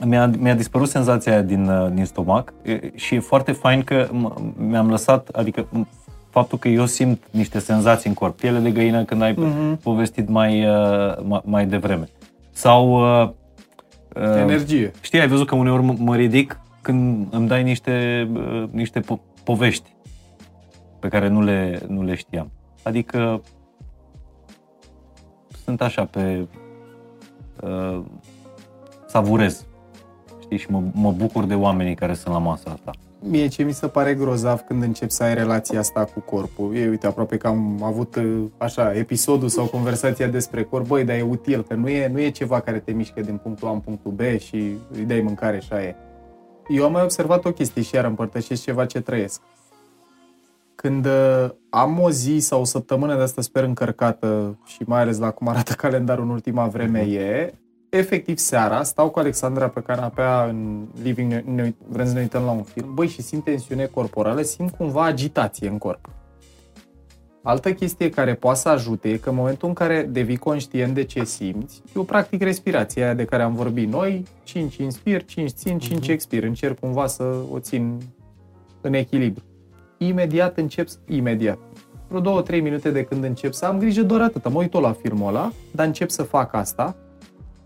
Mi-a, 0.07 0.27
mi-a 0.39 0.55
dispărut 0.55 0.89
senzația 0.89 1.33
aia 1.33 1.43
din, 1.43 1.69
uh, 1.69 1.93
din 1.93 2.05
stomac 2.05 2.53
e, 2.63 2.91
și 2.95 3.15
e 3.15 3.21
foarte 3.21 3.53
fain 3.53 3.83
că 3.83 4.07
m- 4.09 4.55
mi-am 4.57 4.91
lăsat, 4.91 5.29
adică 5.29 5.67
m- 5.69 5.89
faptul 6.31 6.59
că 6.59 6.69
eu 6.69 6.87
simt 6.87 7.23
niște 7.31 7.59
senzații 7.59 8.09
în 8.09 8.15
corp, 8.15 8.37
piele 8.37 8.59
de 8.59 8.71
găină 8.71 9.05
când 9.05 9.23
ai 9.23 9.33
Mhm. 9.33 9.77
povestit 9.83 10.29
mai, 10.29 10.67
uh, 10.67 11.17
mai, 11.23 11.41
mai 11.45 11.67
devreme. 11.67 12.09
Sau, 12.53 12.93
uh, 13.23 13.29
uh, 14.17 14.37
Energie. 14.41 14.91
știi, 15.01 15.21
ai 15.21 15.29
văzut 15.29 15.47
că 15.47 15.55
uneori 15.55 15.83
m- 15.95 15.99
mă 15.99 16.17
ridic 16.17 16.61
când 16.83 17.27
îmi 17.31 17.49
dai 17.49 17.63
niște, 17.63 18.29
uh, 18.35 18.65
niște 18.71 19.01
po- 19.01 19.43
povești 19.45 19.95
pe 20.99 21.09
care 21.09 21.29
nu 21.29 21.43
le, 21.43 21.81
nu 21.89 22.03
le 22.03 22.15
știam. 22.15 22.51
Adică 22.83 23.41
sunt 25.65 25.83
așa 25.83 26.05
pe... 26.05 26.47
Uh, 27.63 28.01
savurez. 29.07 29.67
Știi? 30.45 30.59
Și 30.59 30.71
mă, 30.71 30.83
mă 30.93 31.13
bucur 31.13 31.45
de 31.45 31.55
oamenii 31.55 31.95
care 31.95 32.15
sunt 32.15 32.35
la 32.35 32.41
masa 32.41 32.71
asta. 32.71 32.91
Mie 33.29 33.47
ce 33.47 33.63
mi 33.63 33.73
se 33.73 33.87
pare 33.87 34.15
grozav 34.15 34.61
când 34.61 34.83
încep 34.83 35.11
să 35.11 35.23
ai 35.23 35.35
relația 35.35 35.79
asta 35.79 36.05
cu 36.05 36.21
corpul. 36.21 36.77
E, 36.77 36.89
uite, 36.89 37.07
aproape 37.07 37.37
că 37.37 37.47
am 37.47 37.83
avut 37.83 38.17
uh, 38.17 38.43
așa 38.59 38.93
episodul 38.95 39.49
sau 39.49 39.67
conversația 39.67 40.27
despre 40.27 40.63
corp, 40.63 40.87
băi, 40.87 41.05
dar 41.05 41.17
e 41.17 41.23
util, 41.23 41.63
că 41.63 41.75
nu 41.75 41.89
e, 41.89 42.09
nu 42.09 42.21
e 42.21 42.31
ceva 42.31 42.61
care 42.61 42.79
te 42.79 42.93
mișcă 42.93 43.21
din 43.21 43.37
punctul 43.37 43.69
A 43.69 43.71
în 43.71 43.79
punctul 43.79 44.11
B 44.11 44.21
și 44.39 44.57
îi 44.93 45.05
dai 45.07 45.21
mâncare 45.21 45.61
și 45.61 45.73
aia 45.73 45.83
e. 45.83 45.95
Eu 46.69 46.85
am 46.85 46.93
mai 46.93 47.03
observat 47.03 47.45
o 47.45 47.53
chestie 47.53 47.83
și 47.83 47.95
iar 47.95 48.05
împărtășesc 48.05 48.63
ceva 48.63 48.85
ce 48.87 49.01
trăiesc. 49.01 49.41
Când 50.75 51.07
uh, 51.07 51.51
am 51.71 52.01
o 52.01 52.11
zi 52.11 52.39
sau 52.39 52.61
o 52.61 52.65
săptămână 52.65 53.17
de 53.17 53.23
asta 53.23 53.43
sper 53.43 53.63
încărcată 53.63 54.59
și 54.67 54.83
mai 54.87 55.01
ales 55.01 55.19
la 55.19 55.31
cum 55.31 55.49
arată 55.49 55.73
calendarul 55.73 56.25
în 56.25 56.31
ultima 56.31 56.67
vreme 56.67 57.01
e, 57.01 57.55
efectiv 57.97 58.39
seara, 58.39 58.83
stau 58.83 59.11
cu 59.11 59.19
Alexandra 59.19 59.69
pe 59.69 59.81
canapea 59.81 60.45
în 60.45 60.87
living, 61.03 61.33
ne, 61.33 61.75
vrem 61.89 62.07
să 62.07 62.13
ne 62.13 62.21
uităm 62.21 62.43
la 62.43 62.51
un 62.51 62.63
film, 62.63 62.95
băi, 62.95 63.09
și 63.09 63.23
simt 63.23 63.45
tensiune 63.45 63.85
corporală, 63.85 64.43
simt 64.43 64.71
cumva 64.71 65.05
agitație 65.05 65.69
în 65.69 65.79
corp. 65.79 66.09
Altă 67.43 67.73
chestie 67.73 68.11
care 68.11 68.35
poate 68.35 68.59
să 68.59 68.69
ajute 68.69 69.09
e 69.09 69.17
că 69.17 69.29
în 69.29 69.35
momentul 69.35 69.69
în 69.69 69.75
care 69.75 70.03
devii 70.03 70.37
conștient 70.37 70.95
de 70.95 71.05
ce 71.05 71.25
simți, 71.25 71.83
eu 71.97 72.03
practic 72.03 72.43
respirația 72.43 73.05
aia 73.05 73.15
de 73.15 73.25
care 73.25 73.43
am 73.43 73.55
vorbit 73.55 73.89
noi, 73.89 74.25
5 74.43 74.77
inspir, 74.77 75.25
5 75.25 75.51
țin, 75.51 75.79
5 75.79 76.09
expir, 76.09 76.43
încerc 76.43 76.79
cumva 76.79 77.07
să 77.07 77.37
o 77.51 77.59
țin 77.59 77.99
în 78.81 78.95
echilibru. 78.95 79.45
Imediat 79.99 80.59
încep, 80.59 80.89
imediat. 81.07 81.59
Vreo 82.09 82.43
2-3 82.43 82.63
minute 82.63 82.91
de 82.91 83.05
când 83.05 83.25
încep 83.25 83.53
să 83.53 83.67
am 83.67 83.79
grijă 83.79 84.03
doar 84.03 84.21
atât. 84.21 84.49
Mă 84.49 84.59
uit 84.59 84.71
tot 84.71 84.83
la 84.83 84.93
filmul 84.93 85.29
ăla, 85.29 85.53
dar 85.71 85.87
încep 85.87 86.11
să 86.11 86.23
fac 86.23 86.55
asta 86.55 86.97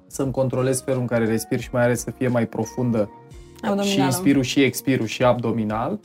să-mi 0.09 0.33
controlez 0.33 0.83
felul 0.83 1.01
în 1.01 1.07
care 1.07 1.27
respir 1.27 1.61
și 1.61 1.69
mai 1.73 1.85
ales 1.85 2.01
să 2.01 2.11
fie 2.11 2.29
mai 2.29 2.47
profundă 2.47 3.11
Abdominală. 3.61 3.89
și 3.89 4.01
inspirul 4.01 4.43
și 4.43 4.63
expirul 4.63 5.07
și 5.07 5.23
abdominal, 5.25 5.99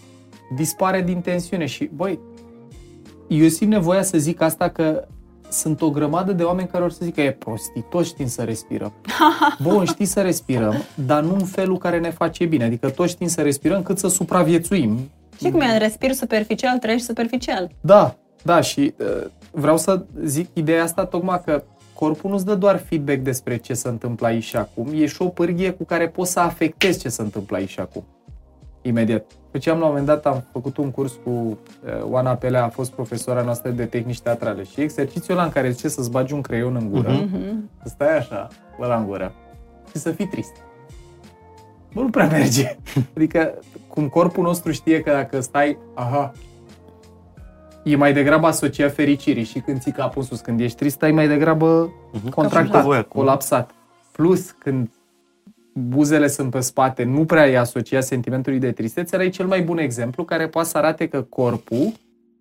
dispare 0.56 1.02
din 1.02 1.22
tensiune 1.22 1.66
și, 1.66 1.90
băi, 1.96 2.20
eu 3.28 3.48
simt 3.48 3.72
nevoia 3.72 4.02
să 4.02 4.18
zic 4.18 4.42
asta 4.42 4.70
că 4.70 5.08
sunt 5.50 5.82
o 5.82 5.90
grămadă 5.90 6.32
de 6.32 6.44
oameni 6.44 6.68
care 6.68 6.84
or 6.84 6.92
să 6.92 7.00
zică 7.06 7.22
e 7.22 7.32
prostii, 7.32 7.86
toți 7.90 8.10
știm 8.10 8.28
să 8.28 8.42
respirăm. 8.44 8.94
Bun, 9.64 9.86
știi 9.86 10.06
să 10.06 10.22
respirăm, 10.22 10.76
dar 11.06 11.24
nu 11.24 11.34
în 11.34 11.46
felul 11.46 11.78
care 11.78 12.00
ne 12.00 12.10
face 12.10 12.46
bine. 12.46 12.64
Adică 12.64 12.90
toți 12.90 13.12
știm 13.12 13.28
să 13.28 13.42
respirăm 13.42 13.82
cât 13.82 13.98
să 13.98 14.08
supraviețuim. 14.08 14.98
Și 15.38 15.50
cum 15.50 15.60
e, 15.60 15.78
respir 15.78 16.12
superficial, 16.14 16.78
trăiești 16.78 17.06
superficial. 17.06 17.72
Da, 17.82 18.16
da, 18.44 18.62
și 18.62 18.94
uh, 18.98 19.28
vreau 19.52 19.78
să 19.78 20.06
zic 20.24 20.48
ideea 20.54 20.84
asta 20.84 21.06
tocmai 21.06 21.42
că 21.46 21.64
corpul 22.04 22.30
nu-ți 22.30 22.46
dă 22.46 22.56
doar 22.56 22.78
feedback 22.78 23.20
despre 23.20 23.58
ce 23.58 23.74
se 23.74 23.88
întâmplă 23.88 24.28
aici 24.28 24.44
și 24.44 24.56
acum, 24.56 24.88
e 24.94 25.06
și 25.06 25.22
o 25.22 25.28
pârghie 25.28 25.72
cu 25.72 25.84
care 25.84 26.08
poți 26.10 26.32
să 26.32 26.40
afectezi 26.40 27.00
ce 27.00 27.10
se 27.10 27.22
întâmplă 27.22 27.58
aici 27.58 27.70
și 27.70 27.80
acum. 27.80 28.04
Imediat. 28.82 29.26
Deci 29.52 29.68
am 29.68 29.78
la 29.78 29.84
un 29.84 29.90
moment 29.90 30.08
dat 30.08 30.26
am 30.26 30.44
făcut 30.52 30.78
un 30.78 30.92
curs 30.92 31.14
cu 31.24 31.30
uh, 31.30 31.58
Oana 32.04 32.36
Pelea, 32.36 32.64
a 32.64 32.70
fost 32.70 32.92
profesora 32.92 33.42
noastră 33.42 33.72
de 33.72 33.86
tehnici 33.86 34.22
teatrale 34.22 34.64
și 34.64 34.82
exercițiul 34.82 35.38
ăla 35.38 35.46
în 35.46 35.52
care 35.52 35.70
zice 35.70 35.88
să-ți 35.88 36.12
bagi 36.12 36.34
un 36.34 36.42
creion 36.42 36.76
în 36.76 36.90
gură, 36.90 37.12
Mhm. 37.12 37.70
să 37.84 37.88
stai 37.90 38.18
așa, 38.18 38.48
ăla 38.82 38.98
în 38.98 39.06
gură 39.06 39.32
și 39.92 39.98
să 39.98 40.12
fii 40.12 40.28
trist. 40.28 40.52
Bă, 41.94 42.02
nu 42.02 42.10
prea 42.10 42.28
merge. 42.28 42.78
Adică, 43.16 43.54
cum 43.88 44.08
corpul 44.10 44.44
nostru 44.44 44.72
știe 44.72 45.02
că 45.02 45.12
dacă 45.12 45.40
stai, 45.40 45.78
aha, 45.94 46.32
e 47.84 47.96
mai 47.96 48.14
degrabă 48.14 48.48
asociat 48.48 48.94
fericirii 48.94 49.44
și 49.44 49.60
când 49.60 49.80
ții 49.80 49.92
capul 49.92 50.22
în 50.22 50.28
sus, 50.28 50.40
când 50.40 50.60
ești 50.60 50.78
trist, 50.78 50.96
stai 50.96 51.12
mai 51.12 51.28
degrabă 51.28 51.94
contractat, 52.30 52.84
Voiat. 52.84 53.08
colapsat. 53.08 53.72
Plus, 54.12 54.52
când 54.52 54.90
buzele 55.74 56.28
sunt 56.28 56.50
pe 56.50 56.60
spate, 56.60 57.04
nu 57.04 57.26
prea 57.26 57.50
e 57.50 57.58
asociat 57.58 58.04
sentimentului 58.04 58.60
de 58.60 58.72
tristețe, 58.72 59.16
ăla 59.16 59.26
e 59.26 59.30
cel 59.30 59.48
mai 59.48 59.62
bun 59.62 59.78
exemplu 59.78 60.24
care 60.24 60.48
poate 60.48 60.68
să 60.68 60.78
arate 60.78 61.08
că 61.08 61.22
corpul 61.22 61.92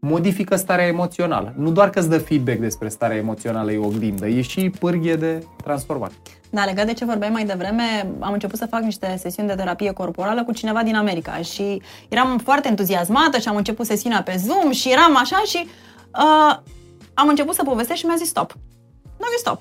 modifică 0.06 0.56
starea 0.56 0.87
emoțională. 0.87 1.52
Nu 1.56 1.71
doar 1.71 1.90
că 1.90 1.99
îți 1.99 2.09
dă 2.09 2.18
feedback 2.18 2.59
despre 2.59 2.88
starea 2.88 3.16
emoțională, 3.16 3.73
e 3.73 3.78
oglindă, 3.78 4.26
e 4.26 4.40
și 4.40 4.71
pârghie 4.78 5.16
de 5.16 5.47
transformare. 5.62 6.12
Da, 6.50 6.64
legat 6.64 6.87
de 6.87 6.92
ce 6.92 7.04
vorbeai 7.04 7.30
mai 7.30 7.44
devreme, 7.44 8.12
am 8.18 8.32
început 8.32 8.59
să 8.59 8.66
fac 8.66 8.80
niște 8.80 9.16
sesiuni 9.18 9.49
de 9.49 9.54
terapie 9.54 9.92
corporală 9.92 10.44
cu 10.44 10.52
cineva 10.52 10.82
din 10.82 10.94
America 10.94 11.37
și 11.37 11.82
eram 12.09 12.38
foarte 12.38 12.68
entuziasmată 12.68 13.38
și 13.38 13.49
am 13.49 13.56
început 13.56 13.87
sesiunea 13.87 14.23
pe 14.23 14.37
Zoom 14.37 14.71
și 14.71 14.92
eram 14.92 15.16
așa 15.16 15.42
și 15.47 15.66
uh, 15.66 16.56
am 17.14 17.28
început 17.28 17.54
să 17.54 17.62
povestesc 17.62 17.99
și 17.99 18.06
mi-a 18.06 18.16
zis 18.16 18.28
stop. 18.28 18.52
Nu 19.02 19.26
no, 19.30 19.37
stop. 19.38 19.61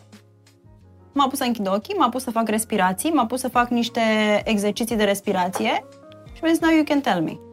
M-a 1.13 1.27
pus 1.27 1.37
să 1.37 1.43
închid 1.43 1.67
ochii, 1.67 1.95
m-a 1.97 2.09
pus 2.09 2.23
să 2.23 2.31
fac 2.31 2.49
respirații, 2.49 3.09
m-a 3.09 3.25
pus 3.25 3.39
să 3.39 3.47
fac 3.47 3.69
niște 3.69 4.01
exerciții 4.43 4.95
de 4.95 5.03
respirație 5.03 5.85
și 6.33 6.39
mi-a 6.41 6.51
zis, 6.51 6.61
now 6.61 6.71
you 6.71 6.83
can 6.83 7.01
tell 7.01 7.21
me. 7.21 7.50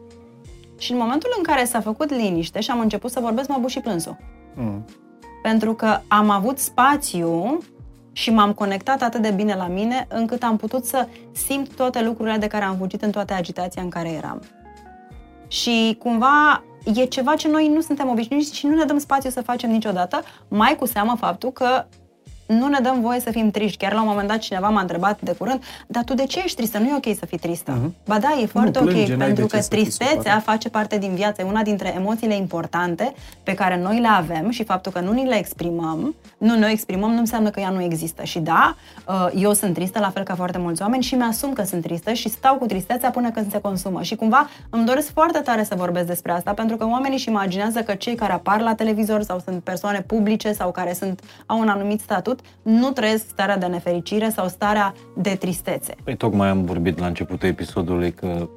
Și 0.79 0.91
în 0.91 0.97
momentul 0.97 1.33
în 1.37 1.43
care 1.43 1.65
s-a 1.65 1.81
făcut 1.81 2.09
liniște 2.09 2.59
și 2.59 2.71
am 2.71 2.79
început 2.79 3.11
să 3.11 3.19
vorbesc, 3.19 3.49
m-a 3.49 3.57
bus 3.57 3.71
și 3.71 3.79
plânsul. 3.79 4.17
Mm. 4.55 4.85
Pentru 5.41 5.73
că 5.73 5.99
am 6.07 6.29
avut 6.29 6.57
spațiu 6.57 7.57
și 8.11 8.31
m-am 8.31 8.53
conectat 8.53 9.01
atât 9.01 9.21
de 9.21 9.31
bine 9.31 9.55
la 9.55 9.67
mine 9.67 10.07
încât 10.09 10.43
am 10.43 10.57
putut 10.57 10.85
să 10.85 11.07
simt 11.31 11.75
toate 11.75 12.03
lucrurile 12.03 12.37
de 12.37 12.47
care 12.47 12.63
am 12.63 12.77
fugit 12.77 13.01
în 13.01 13.11
toată 13.11 13.33
agitația 13.33 13.81
în 13.81 13.89
care 13.89 14.09
eram. 14.09 14.41
Și 15.47 15.95
cumva 15.99 16.63
e 16.93 17.05
ceva 17.05 17.35
ce 17.35 17.47
noi 17.47 17.67
nu 17.67 17.81
suntem 17.81 18.09
obișnuiți 18.09 18.55
și 18.55 18.67
nu 18.67 18.75
ne 18.75 18.83
dăm 18.83 18.97
spațiu 18.97 19.29
să 19.29 19.41
facem 19.41 19.71
niciodată, 19.71 20.21
mai 20.47 20.75
cu 20.75 20.85
seamă 20.85 21.15
faptul 21.19 21.51
că 21.51 21.85
nu 22.57 22.67
ne 22.67 22.79
dăm 22.79 23.01
voie 23.01 23.19
să 23.19 23.31
fim 23.31 23.51
triști. 23.51 23.77
Chiar 23.77 23.93
la 23.93 24.01
un 24.01 24.07
moment 24.07 24.27
dat 24.27 24.37
cineva 24.37 24.69
m-a 24.69 24.81
întrebat 24.81 25.21
de 25.21 25.31
curând, 25.31 25.63
dar 25.87 26.03
tu 26.03 26.13
de 26.13 26.23
ce 26.23 26.41
ești 26.43 26.55
tristă? 26.55 26.77
Nu 26.77 26.85
e 26.85 26.95
ok 26.95 27.17
să 27.17 27.25
fii 27.25 27.37
tristă. 27.37 27.71
Mhm. 27.71 27.95
Ba 28.07 28.19
da, 28.19 28.37
e 28.41 28.45
foarte 28.45 28.79
plânge, 28.79 29.01
ok, 29.01 29.07
n-ai 29.07 29.17
pentru 29.17 29.43
de 29.43 29.49
că 29.49 29.55
ce 29.55 29.61
să 29.61 29.67
fii 29.69 29.81
tristețea 29.81 30.15
supărat. 30.15 30.43
face 30.43 30.69
parte 30.69 30.97
din 30.97 31.13
viață, 31.13 31.41
e 31.41 31.45
una 31.45 31.61
dintre 31.61 31.93
emoțiile 31.95 32.35
importante 32.35 33.13
pe 33.43 33.53
care 33.53 33.81
noi 33.81 33.99
le 33.99 34.07
avem 34.07 34.49
și 34.49 34.63
faptul 34.63 34.91
că 34.91 34.99
nu 34.99 35.11
ni 35.11 35.25
le 35.25 35.37
exprimăm, 35.37 36.15
nu 36.37 36.57
noi 36.57 36.71
exprimăm, 36.71 37.11
nu 37.11 37.19
înseamnă 37.19 37.49
că 37.49 37.59
ea 37.59 37.69
nu 37.69 37.81
există. 37.81 38.23
Și 38.23 38.39
da, 38.39 38.75
uh, 39.07 39.27
eu 39.35 39.53
sunt 39.53 39.73
tristă, 39.73 39.99
la 39.99 40.09
fel 40.09 40.23
ca 40.23 40.35
foarte 40.35 40.57
mulți 40.57 40.81
oameni 40.81 41.03
și 41.03 41.15
mi-asum 41.15 41.53
că 41.53 41.63
sunt 41.63 41.81
tristă 41.81 42.13
și 42.13 42.29
stau 42.29 42.55
cu 42.55 42.65
tristețea 42.65 43.09
până 43.09 43.31
când 43.31 43.51
se 43.51 43.59
consumă. 43.61 44.01
Și 44.01 44.15
cumva 44.15 44.49
îmi 44.69 44.85
doresc 44.85 45.11
foarte 45.13 45.39
tare 45.39 45.63
să 45.63 45.75
vorbesc 45.75 46.07
despre 46.07 46.31
asta, 46.31 46.53
pentru 46.53 46.75
că 46.75 46.85
oamenii 46.85 47.17
își 47.17 47.29
imaginează 47.29 47.79
că 47.79 47.93
cei 47.93 48.15
care 48.15 48.33
apar 48.33 48.61
la 48.61 48.75
televizor 48.75 49.21
sau 49.21 49.39
sunt 49.39 49.63
persoane 49.63 50.01
publice 50.01 50.51
sau 50.51 50.71
care 50.71 50.93
sunt, 50.93 51.21
au 51.45 51.59
un 51.59 51.67
anumit 51.67 51.99
statut, 51.99 52.38
nu 52.61 52.91
trăiesc 52.91 53.25
starea 53.29 53.57
de 53.57 53.65
nefericire 53.65 54.29
sau 54.29 54.47
starea 54.47 54.93
de 55.17 55.35
tristețe. 55.35 55.95
Păi 56.03 56.15
tocmai 56.15 56.49
am 56.49 56.65
vorbit 56.65 56.99
la 56.99 57.05
începutul 57.05 57.47
episodului 57.47 58.11
că 58.13 58.47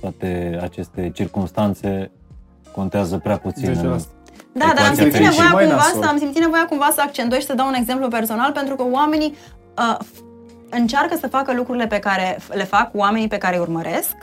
toate 0.00 0.58
aceste 0.62 1.10
circunstanțe 1.14 2.10
contează 2.72 3.18
prea 3.18 3.36
puțin. 3.38 3.64
Deci 3.64 3.76
în- 3.76 3.92
asta. 3.92 4.08
Da, 4.52 4.58
dar 4.60 4.68
am 4.68 4.74
Ecuația 4.76 4.94
simțit, 5.02 5.12
fericirii. 5.12 5.40
nevoia 5.42 5.52
Mai 5.52 5.64
cumva 5.64 5.82
nasol. 5.86 6.02
să, 6.02 6.08
am 6.08 6.18
simțit 6.18 6.40
nevoia 6.40 6.66
cumva 6.68 6.90
să 6.94 7.00
accentuez 7.00 7.40
și 7.40 7.46
să 7.46 7.54
dau 7.54 7.66
un 7.66 7.74
exemplu 7.74 8.08
personal 8.08 8.52
pentru 8.52 8.74
că 8.74 8.84
oamenii 8.92 9.34
uh, 9.78 9.96
f- 10.04 10.18
încearcă 10.70 11.16
să 11.20 11.26
facă 11.26 11.54
lucrurile 11.54 11.86
pe 11.86 11.98
care 11.98 12.36
f- 12.40 12.54
le 12.54 12.64
fac 12.64 12.90
oamenii 12.94 13.28
pe 13.28 13.38
care 13.38 13.54
îi 13.56 13.60
urmăresc 13.62 14.14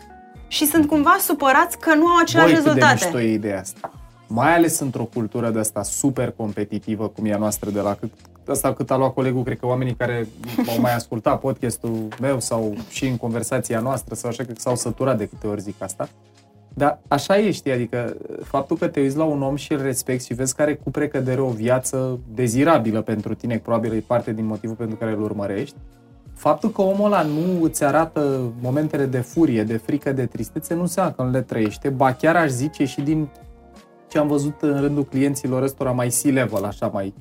și 0.47 0.65
sunt 0.65 0.87
cumva 0.87 1.15
supărați 1.19 1.77
că 1.79 1.93
nu 1.93 2.07
au 2.07 2.17
aceleași 2.17 2.53
Băi, 2.53 2.61
cât 2.63 2.73
de 2.73 2.79
rezultate. 2.79 3.03
mișto 3.05 3.19
e 3.21 3.33
ideea 3.33 3.59
asta. 3.59 3.91
Mai 4.27 4.55
ales 4.55 4.79
într-o 4.79 5.03
cultură 5.03 5.49
de 5.49 5.59
asta 5.59 5.83
super 5.83 6.33
competitivă, 6.37 7.07
cum 7.07 7.25
e 7.25 7.33
a 7.33 7.37
noastră 7.37 7.69
de 7.69 7.79
la 7.79 7.93
cât, 7.93 8.11
asta 8.47 8.73
cât 8.73 8.91
a 8.91 8.97
luat 8.97 9.13
colegul, 9.13 9.43
cred 9.43 9.59
că 9.59 9.65
oamenii 9.65 9.95
care 9.95 10.27
au 10.67 10.79
mai 10.79 10.95
ascultat 10.95 11.39
podcastul 11.39 12.07
meu 12.21 12.39
sau 12.39 12.73
și 12.89 13.07
în 13.07 13.17
conversația 13.17 13.79
noastră 13.79 14.15
sau 14.15 14.29
așa, 14.29 14.43
cred 14.43 14.55
că 14.55 14.61
s-au 14.61 14.75
săturat 14.75 15.17
de 15.17 15.27
câte 15.27 15.47
ori 15.47 15.61
zic 15.61 15.81
asta. 15.81 16.09
Dar 16.73 16.99
așa 17.07 17.37
e, 17.37 17.51
știi, 17.51 17.71
adică 17.71 18.17
faptul 18.43 18.77
că 18.77 18.87
te 18.87 18.99
uiți 18.99 19.17
la 19.17 19.23
un 19.23 19.41
om 19.41 19.55
și 19.55 19.73
îl 19.73 19.81
respecti 19.81 20.25
și 20.25 20.33
vezi 20.33 20.55
că 20.55 20.61
are 20.61 20.75
cu 20.75 20.91
precădere 20.91 21.41
o 21.41 21.49
viață 21.49 22.19
dezirabilă 22.33 23.01
pentru 23.01 23.33
tine, 23.33 23.57
probabil 23.57 23.93
e 23.93 24.03
parte 24.07 24.33
din 24.33 24.45
motivul 24.45 24.75
pentru 24.75 24.95
care 24.95 25.11
îl 25.11 25.21
urmărești, 25.21 25.75
faptul 26.33 26.69
că 26.69 26.81
omul 26.81 27.05
ăla 27.05 27.21
nu 27.21 27.63
îți 27.63 27.83
arată 27.83 28.51
momentele 28.61 29.05
de 29.05 29.19
furie, 29.19 29.63
de 29.63 29.77
frică, 29.77 30.11
de 30.11 30.25
tristețe, 30.25 30.73
nu 30.73 30.81
înseamnă 30.81 31.11
că 31.11 31.21
nu 31.23 31.29
le 31.29 31.41
trăiește, 31.41 31.89
ba 31.89 32.13
chiar 32.13 32.35
aș 32.35 32.49
zice 32.49 32.85
și 32.85 33.01
din 33.01 33.27
ce 34.07 34.17
am 34.17 34.27
văzut 34.27 34.61
în 34.61 34.79
rândul 34.79 35.05
clienților 35.05 35.63
ăstora 35.63 35.91
mai 35.91 36.07
C-level, 36.07 36.63
așa 36.63 36.87
mai 36.87 37.13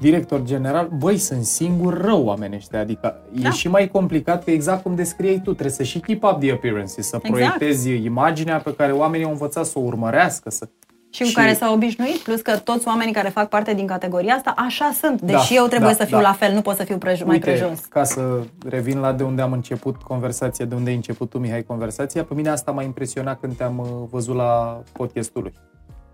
director 0.00 0.42
general, 0.42 0.88
băi, 0.98 1.16
sunt 1.18 1.44
singur 1.44 2.00
rău 2.00 2.24
oamenii 2.24 2.56
ăștia, 2.56 2.80
adică 2.80 3.20
Da. 3.32 3.48
e 3.48 3.50
și 3.50 3.68
mai 3.68 3.88
complicat 3.88 4.44
că 4.44 4.50
exact 4.50 4.82
cum 4.82 4.94
descriei 4.94 5.36
tu, 5.40 5.50
trebuie 5.52 5.70
să 5.74 5.82
și 5.82 5.98
keep 5.98 6.22
up 6.22 6.40
the 6.40 6.52
appearances, 6.52 7.06
să 7.08 7.18
Exact. 7.22 7.34
proiectezi 7.34 7.90
imaginea 8.04 8.58
pe 8.58 8.74
care 8.74 8.92
oamenii 8.92 9.26
au 9.26 9.32
învățat 9.32 9.64
să 9.66 9.78
o 9.78 9.82
urmărească, 9.82 10.50
să... 10.50 10.68
Și 11.10 11.22
cu 11.22 11.28
Și- 11.28 11.34
care 11.34 11.54
s-au 11.54 11.74
obișnuit, 11.74 12.16
plus 12.18 12.40
că 12.40 12.56
toți 12.56 12.86
oamenii 12.88 13.12
care 13.12 13.28
fac 13.28 13.48
parte 13.48 13.74
din 13.74 13.86
categoria 13.86 14.34
asta, 14.34 14.54
așa 14.56 14.90
sunt. 15.00 15.20
Da, 15.20 15.32
Deși 15.32 15.56
eu 15.56 15.66
trebuie 15.66 15.90
da, 15.90 15.96
să 15.96 16.04
fiu 16.04 16.16
da. 16.16 16.22
la 16.22 16.32
fel, 16.32 16.52
nu 16.54 16.60
pot 16.60 16.76
să 16.76 16.82
fiu 16.84 16.96
prej- 16.98 17.24
mai 17.24 17.34
Uite, 17.34 17.50
prejos. 17.50 17.78
ca 17.80 18.04
să 18.04 18.40
revin 18.68 18.98
la 18.98 19.12
de 19.12 19.22
unde 19.22 19.42
am 19.42 19.52
început 19.52 19.96
conversația, 19.96 20.64
de 20.64 20.74
unde 20.74 20.90
ai 20.90 20.96
început 20.96 21.30
tu, 21.30 21.38
Mihai, 21.38 21.62
conversația, 21.62 22.24
pe 22.24 22.34
mine 22.34 22.48
asta 22.48 22.70
m-a 22.70 22.82
impresionat 22.82 23.40
când 23.40 23.56
te-am 23.56 23.78
uh, 23.78 23.86
văzut 24.10 24.34
la 24.36 24.82
podcastul 24.92 25.42
lui. 25.42 25.52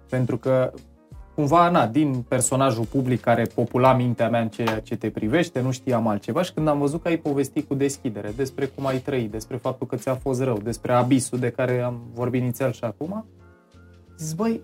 Pentru 0.08 0.36
că 0.38 0.72
cumva, 1.34 1.70
na, 1.70 1.86
din 1.86 2.24
personajul 2.28 2.84
public 2.84 3.20
care 3.20 3.42
popula 3.54 3.94
mintea 3.94 4.28
mea 4.28 4.40
în 4.40 4.48
ceea 4.48 4.80
ce 4.80 4.96
te 4.96 5.10
privește, 5.10 5.60
nu 5.60 5.70
știam 5.70 6.06
altceva 6.06 6.42
și 6.42 6.52
când 6.52 6.68
am 6.68 6.78
văzut 6.78 7.02
că 7.02 7.08
ai 7.08 7.16
povestit 7.16 7.68
cu 7.68 7.74
deschidere 7.74 8.32
despre 8.36 8.66
cum 8.66 8.86
ai 8.86 8.98
trăit, 8.98 9.30
despre 9.30 9.56
faptul 9.56 9.86
că 9.86 9.96
ți-a 9.96 10.14
fost 10.14 10.42
rău, 10.42 10.58
despre 10.58 10.92
abisul 10.92 11.38
de 11.38 11.50
care 11.50 11.80
am 11.80 12.00
vorbit 12.14 12.40
inițial 12.40 12.72
și 12.72 12.84
acum, 12.84 13.24
zis, 14.18 14.32
băi, 14.32 14.60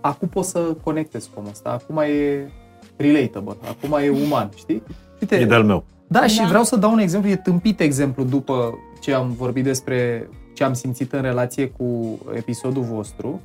acum 0.00 0.28
pot 0.28 0.44
să 0.44 0.58
conectez 0.82 1.24
cu 1.24 1.32
omul 1.36 1.50
ăsta, 1.50 1.70
acum 1.70 1.98
e 1.98 2.50
relatable, 2.96 3.56
acum 3.68 3.98
e 4.02 4.08
uman, 4.08 4.50
știi? 4.56 4.82
Uite, 5.20 5.36
e 5.36 5.44
de-al 5.44 5.64
meu. 5.64 5.84
Da, 6.06 6.26
și 6.26 6.38
da. 6.38 6.46
vreau 6.46 6.64
să 6.64 6.76
dau 6.76 6.92
un 6.92 6.98
exemplu, 6.98 7.30
e 7.30 7.36
tâmpit 7.36 7.80
exemplu 7.80 8.24
după 8.24 8.78
ce 9.00 9.12
am 9.12 9.32
vorbit 9.32 9.64
despre 9.64 10.28
ce 10.54 10.64
am 10.64 10.72
simțit 10.72 11.12
în 11.12 11.22
relație 11.22 11.68
cu 11.68 12.18
episodul 12.34 12.82
vostru, 12.82 13.40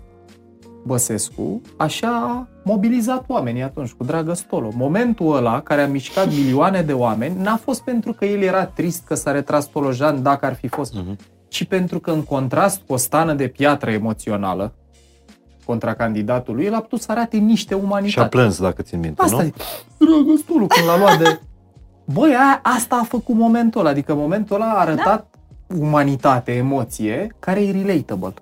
Băsescu, 0.86 1.62
așa 1.78 2.08
a 2.08 2.48
mobilizat 2.64 3.24
oamenii 3.28 3.62
atunci, 3.62 3.92
cu 3.92 4.04
dragă 4.04 4.34
Stolo. 4.34 4.70
Momentul 4.76 5.36
ăla, 5.36 5.62
care 5.62 5.82
a 5.82 5.88
mișcat 5.88 6.28
milioane 6.38 6.82
de 6.82 6.94
oameni, 6.94 7.42
n-a 7.42 7.56
fost 7.56 7.82
pentru 7.82 8.14
că 8.14 8.26
el 8.26 8.42
era 8.42 8.66
trist 8.66 9.06
că 9.06 9.16
s-a 9.16 9.32
retras 9.32 9.66
Tolojan 9.66 10.24
dacă 10.24 10.46
ar 10.46 10.56
fi 10.56 10.68
fost, 10.68 10.94
uh-huh. 10.94 11.16
ci 11.48 11.64
pentru 11.64 12.00
că 12.00 12.12
în 12.12 12.24
contrast 12.24 12.82
cu 12.88 12.94
o 12.94 12.98
stană 12.98 13.34
de 13.34 13.48
piatră 13.48 13.92
emoțională, 13.92 14.74
contra 15.66 15.94
candidatului, 15.94 16.66
el 16.66 16.74
a 16.74 16.80
putut 16.80 17.02
să 17.02 17.12
arate 17.12 17.38
niște 17.38 17.74
umanitate. 17.74 18.10
Și 18.10 18.20
a 18.20 18.28
plâns, 18.28 18.62
dacă 18.62 18.82
ți 18.82 18.96
minte, 18.96 19.22
asta 19.22 19.36
nu? 19.36 19.44
e, 19.44 19.54
dragă 19.98 20.38
Stolo, 20.38 20.66
când 20.66 20.88
l-a 20.88 20.98
luat 20.98 21.18
de... 21.18 21.40
Băi, 22.06 22.30
aia, 22.30 22.60
asta 22.64 22.96
a 22.96 23.04
făcut 23.04 23.36
momentul 23.36 23.80
ăla, 23.80 23.90
adică 23.90 24.14
momentul 24.14 24.56
ăla 24.56 24.72
a 24.72 24.80
arătat 24.80 25.28
da? 25.68 25.78
umanitate, 25.78 26.52
emoție, 26.52 27.36
care 27.40 27.64
e 27.64 27.72
relatable. 27.72 28.34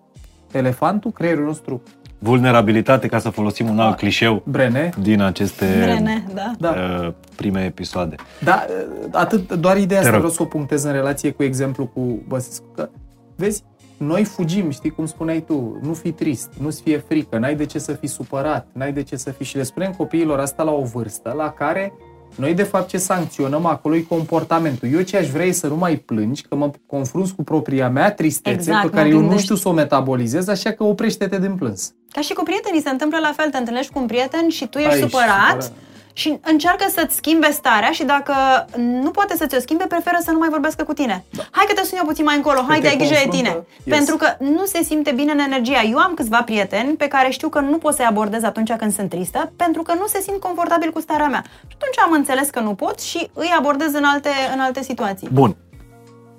Elefantul, 0.52 1.12
creierul 1.12 1.46
nostru 1.46 1.82
vulnerabilitate, 2.24 3.08
ca 3.08 3.20
să 3.20 3.30
folosim 3.30 3.70
un 3.70 3.80
alt 3.80 3.98
clișeu 3.98 4.42
Brene. 4.46 4.90
din 5.02 5.22
aceste 5.22 5.66
Brene, 5.82 6.24
da. 6.34 6.52
da. 6.60 6.76
Uh, 7.04 7.14
prime 7.36 7.64
episoade. 7.64 8.16
Da, 8.44 8.66
uh, 8.70 9.08
atât, 9.12 9.54
doar 9.54 9.78
ideea 9.78 10.00
asta 10.00 10.12
vreau 10.12 10.30
să 10.30 10.42
o 10.42 10.46
punctez 10.46 10.84
în 10.84 10.92
relație 10.92 11.32
cu 11.32 11.44
exemplu 11.44 11.86
cu 11.86 12.24
Băsescu. 12.28 12.66
Că, 12.76 12.90
vezi, 13.36 13.64
noi 13.98 14.24
fugim, 14.24 14.70
știi 14.70 14.90
cum 14.90 15.06
spuneai 15.06 15.44
tu, 15.48 15.80
nu 15.82 15.94
fi 15.94 16.12
trist, 16.12 16.50
nu-ți 16.60 16.82
fie 16.82 16.98
frică, 16.98 17.38
n-ai 17.38 17.56
de 17.56 17.66
ce 17.66 17.80
să 17.80 17.94
fii 17.94 18.08
supărat, 18.08 18.68
n-ai 18.74 18.94
de 18.94 19.04
ce 19.04 19.16
să 19.16 19.32
fii... 19.32 19.46
Și 19.46 19.58
le 19.58 19.64
spunem 19.64 19.92
copiilor 19.92 20.40
asta 20.40 20.64
la 20.64 20.72
o 20.72 20.82
vârstă 20.82 21.34
la 21.38 21.50
care 21.50 21.94
noi, 22.36 22.54
de 22.54 22.64
fapt, 22.64 22.88
ce 22.88 22.98
sancționăm 22.98 23.66
acolo 23.66 23.96
e 23.96 24.02
comportamentul. 24.02 24.90
Eu 24.94 25.02
ce 25.02 25.18
aș 25.18 25.28
vrea 25.28 25.46
e 25.46 25.52
să 25.52 25.68
nu 25.68 25.76
mai 25.76 25.96
plângi, 25.96 26.42
că 26.42 26.56
mă 26.56 26.72
confrunți 26.86 27.36
cu 27.36 27.44
propria 27.44 27.90
mea 27.90 28.12
tristețe, 28.12 28.56
exact, 28.56 28.90
pe 28.90 28.96
care 28.96 29.10
eu 29.10 29.20
nu 29.20 29.38
știu 29.38 29.56
să 29.56 29.70
o 29.70 29.72
metabolizez, 29.72 30.48
așa 30.48 30.72
că 30.72 30.84
oprește-te 30.84 31.40
din 31.40 31.56
plâns. 31.56 31.94
Ca 32.10 32.22
și 32.22 32.34
cu 32.34 32.44
prietenii, 32.44 32.82
se 32.82 32.90
întâmplă 32.90 33.18
la 33.22 33.34
fel, 33.36 33.50
te 33.50 33.58
întâlnești 33.58 33.92
cu 33.92 34.00
un 34.00 34.06
prieten 34.06 34.50
și 34.50 34.68
tu 34.68 34.78
ești 34.78 34.92
Aici, 34.92 35.02
supărat, 35.02 35.64
supărat 35.64 35.72
și 36.14 36.40
încearcă 36.44 36.86
să-ți 36.90 37.16
schimbe 37.16 37.52
starea 37.52 37.92
și 37.92 38.04
dacă 38.04 38.34
nu 38.78 39.12
poate 39.12 39.36
să 39.38 39.46
ți-o 39.46 39.60
schimbe, 39.60 39.86
preferă 39.86 40.18
să 40.24 40.32
nu 40.32 40.38
mai 40.38 40.50
vorbească 40.50 40.84
cu 40.84 40.94
tine. 40.94 41.24
Da. 41.30 41.44
Hai 41.52 41.66
că 41.68 41.74
te 41.74 41.84
sun 41.84 41.98
eu 41.98 42.06
puțin 42.06 42.24
mai 42.24 42.36
încolo, 42.36 42.66
hai 42.68 42.80
că 42.80 42.88
ai 42.88 42.98
grijă 42.98 43.16
de 43.24 43.30
tine. 43.30 43.64
Yes. 43.84 43.96
Pentru 43.98 44.16
că 44.16 44.28
nu 44.40 44.66
se 44.66 44.84
simte 44.84 45.12
bine 45.12 45.32
în 45.32 45.40
energia. 45.40 45.82
Eu 45.90 45.98
am 45.98 46.14
câțiva 46.14 46.42
prieteni 46.44 46.94
pe 46.94 47.08
care 47.08 47.30
știu 47.30 47.50
că 47.50 47.60
nu 47.60 47.78
pot 47.78 47.94
să-i 47.94 48.06
abordez 48.06 48.44
atunci 48.44 48.72
când 48.72 48.94
sunt 48.94 49.10
tristă, 49.10 49.52
pentru 49.56 49.82
că 49.82 49.94
nu 49.94 50.06
se 50.08 50.22
simt 50.22 50.40
confortabil 50.40 50.92
cu 50.92 51.00
starea 51.00 51.28
mea. 51.28 51.44
Și 51.68 51.76
atunci 51.76 52.00
am 52.06 52.12
înțeles 52.12 52.50
că 52.50 52.60
nu 52.60 52.74
pot 52.74 53.00
și 53.00 53.30
îi 53.34 53.54
abordez 53.58 53.94
în 53.94 54.04
alte, 54.04 54.30
în 54.54 54.60
alte 54.60 54.84
situații. 54.84 55.30
Bun. 55.32 55.56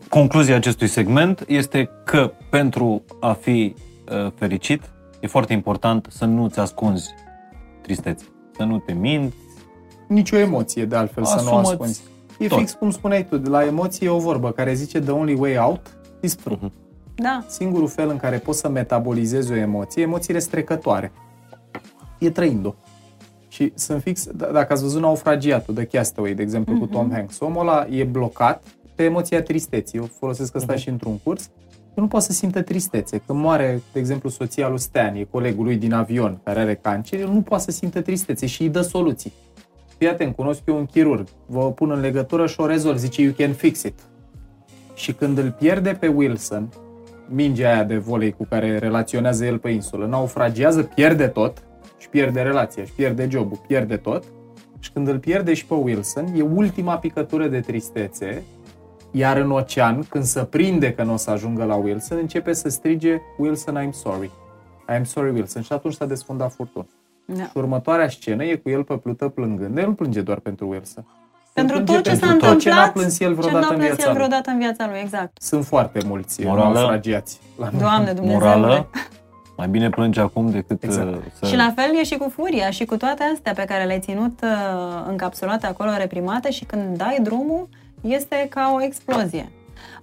Concluzia 0.09 0.57
acestui 0.57 0.89
segment 0.89 1.45
este 1.47 1.91
că 2.05 2.33
pentru 2.51 3.05
a 3.21 3.33
fi 3.33 3.75
uh, 4.25 4.33
fericit, 4.39 4.83
e 5.21 5.27
foarte 5.27 5.53
important 5.53 6.07
să 6.11 6.25
nu-ți 6.25 6.59
ascunzi 6.59 7.15
tristețe, 7.83 8.25
să 8.57 8.63
nu 8.63 8.79
te 8.79 8.93
minți, 8.93 9.37
nicio 10.13 10.37
emoție, 10.37 10.85
de 10.85 10.97
altfel, 10.97 11.23
Asumați 11.23 11.45
să 11.45 11.51
nu 11.51 11.57
ascunzi. 11.57 12.03
E 12.39 12.47
tot. 12.47 12.59
fix 12.59 12.73
cum 12.73 12.91
spuneai 12.91 13.27
tu, 13.27 13.37
de 13.37 13.49
la 13.49 13.65
emoție 13.65 14.07
e 14.07 14.11
o 14.11 14.19
vorbă 14.19 14.51
care 14.51 14.75
zice 14.75 15.01
the 15.01 15.11
only 15.11 15.35
way 15.35 15.59
out 15.59 15.97
is 16.21 16.35
through. 16.35 16.59
Uh-huh. 16.59 16.73
Da. 17.15 17.45
Singurul 17.49 17.89
fel 17.89 18.09
în 18.09 18.17
care 18.17 18.37
poți 18.39 18.59
să 18.59 18.69
metabolizezi 18.69 19.53
o 19.53 19.55
emoție, 19.55 20.03
emoțiile 20.03 20.39
strecătoare, 20.39 21.13
e 22.19 22.31
trăind-o. 22.31 22.75
Și 23.49 23.73
sunt 23.75 24.03
fix, 24.03 24.29
d- 24.29 24.53
dacă 24.53 24.73
ați 24.73 24.83
văzut 24.83 25.01
naufragiatul 25.01 25.75
de 25.75 25.85
Castaway, 25.85 26.35
de 26.35 26.43
exemplu, 26.43 26.75
uh-huh. 26.75 26.79
cu 26.79 26.87
Tom 26.87 27.07
mhm. 27.07 27.15
Hanks, 27.15 27.41
omul 27.41 27.61
ăla 27.61 27.87
e 27.91 28.05
blocat 28.05 28.63
pe 28.95 29.03
emoția 29.03 29.43
tristeții. 29.43 29.99
Eu 29.99 30.09
folosesc 30.19 30.57
asta 30.57 30.75
uh-huh. 30.75 30.79
și 30.79 30.89
într-un 30.89 31.19
curs. 31.19 31.51
Eu 31.95 32.03
nu 32.03 32.09
poate 32.09 32.27
să 32.27 32.33
simtă 32.33 32.63
tristețe. 32.63 33.23
Când 33.27 33.39
moare, 33.39 33.83
de 33.93 33.99
exemplu, 33.99 34.29
soția 34.29 34.69
lui 34.69 34.79
Stan, 34.79 35.15
e 35.15 35.27
colegul 35.31 35.65
lui 35.65 35.77
din 35.77 35.93
avion 35.93 36.41
care 36.45 36.61
are 36.61 36.75
cancer, 36.75 37.21
el 37.21 37.29
nu 37.29 37.41
poate 37.41 37.63
să 37.65 37.71
simtă 37.71 38.01
tristețe 38.01 38.47
și 38.47 38.63
îi 38.63 38.69
dă 38.69 38.81
soluții 38.81 39.33
fii 40.03 40.11
atent, 40.11 40.37
cunosc 40.37 40.63
eu 40.65 40.77
un 40.77 40.87
chirurg, 40.87 41.27
vă 41.47 41.73
pun 41.73 41.91
în 41.91 42.01
legătură 42.01 42.47
și 42.47 42.61
o 42.61 42.67
rezolv, 42.67 42.97
zice, 42.97 43.23
you 43.23 43.33
can 43.37 43.53
fix 43.53 43.83
it. 43.83 44.01
Și 44.95 45.13
când 45.13 45.39
îl 45.39 45.51
pierde 45.59 45.97
pe 46.01 46.07
Wilson, 46.07 46.69
mingea 47.29 47.73
aia 47.73 47.85
de 47.85 47.97
volei 47.97 48.33
cu 48.33 48.45
care 48.45 48.79
relaționează 48.79 49.45
el 49.45 49.59
pe 49.59 49.71
insulă, 49.71 50.07
naufragiază, 50.07 50.83
pierde 50.83 51.27
tot 51.27 51.63
și 51.99 52.09
pierde 52.09 52.41
relația, 52.41 52.85
și 52.85 52.93
pierde 52.93 53.29
jobul, 53.31 53.61
pierde 53.67 53.97
tot. 53.97 54.25
Și 54.79 54.93
când 54.93 55.09
îl 55.09 55.19
pierde 55.19 55.55
și 55.55 55.67
pe 55.67 55.75
Wilson, 55.75 56.27
e 56.37 56.43
ultima 56.43 56.99
picătură 56.99 57.47
de 57.47 57.61
tristețe, 57.61 58.43
iar 59.11 59.37
în 59.37 59.51
ocean, 59.51 60.03
când 60.09 60.25
se 60.25 60.45
prinde 60.45 60.93
că 60.93 61.03
nu 61.03 61.13
o 61.13 61.17
să 61.17 61.31
ajungă 61.31 61.65
la 61.65 61.75
Wilson, 61.75 62.19
începe 62.19 62.53
să 62.53 62.69
strige 62.69 63.21
Wilson, 63.39 63.87
I'm 63.87 63.93
sorry. 63.93 64.31
I'm 64.97 65.05
sorry, 65.05 65.31
Wilson. 65.31 65.63
Și 65.63 65.73
atunci 65.73 65.95
s-a 65.95 66.07
desfundat 66.07 66.53
furtuna. 66.53 66.87
Da. 67.25 67.45
Și 67.45 67.51
următoarea 67.55 68.09
scenă 68.09 68.45
e 68.45 68.57
cu 68.57 68.69
el 68.69 68.85
pe 68.85 68.95
plută 68.95 69.29
plângând. 69.29 69.79
El 69.79 69.87
nu 69.87 69.95
plânge 69.95 70.21
doar 70.21 70.39
pentru 70.39 70.69
Wilson. 70.69 71.07
Pentru 71.53 71.83
tot 71.83 72.03
ce 72.03 72.15
s-a 72.15 72.27
întâmplat, 72.27 72.59
ce 72.59 72.71
n-a 72.71 72.89
plâns 72.89 73.21
el 73.21 73.35
vreodată, 73.35 73.67
ce 73.67 73.75
în, 73.75 73.81
viața 73.81 74.09
el 74.09 74.15
vreodată 74.15 74.51
în 74.51 74.59
viața 74.59 74.87
lui. 74.87 74.99
Exact. 75.03 75.43
Sunt 75.43 75.65
foarte 75.65 76.01
mulți 76.07 76.45
Morală, 76.45 76.79
naufragiați. 76.79 77.41
La 77.59 77.71
Doamne 77.79 78.13
Dumnezeu. 78.13 78.39
Morală, 78.39 78.89
mai 79.57 79.69
bine 79.69 79.91
plânge 79.91 80.21
acum 80.21 80.51
decât 80.51 80.83
exact. 80.83 81.09
Uh, 81.09 81.17
să... 81.39 81.47
Și 81.47 81.57
la 81.57 81.73
fel 81.77 81.97
e 81.99 82.05
și 82.05 82.17
cu 82.17 82.29
furia 82.29 82.71
și 82.71 82.85
cu 82.85 82.97
toate 82.97 83.23
astea 83.35 83.53
pe 83.53 83.65
care 83.65 83.85
le-ai 83.85 84.01
ținut 84.01 84.41
uh, 84.43 84.49
încapsulate 85.09 85.67
acolo, 85.67 85.91
reprimate 85.97 86.51
și 86.51 86.65
când 86.65 86.97
dai 86.97 87.19
drumul, 87.23 87.69
este 88.01 88.47
ca 88.51 88.73
o 88.75 88.83
explozie. 88.83 89.51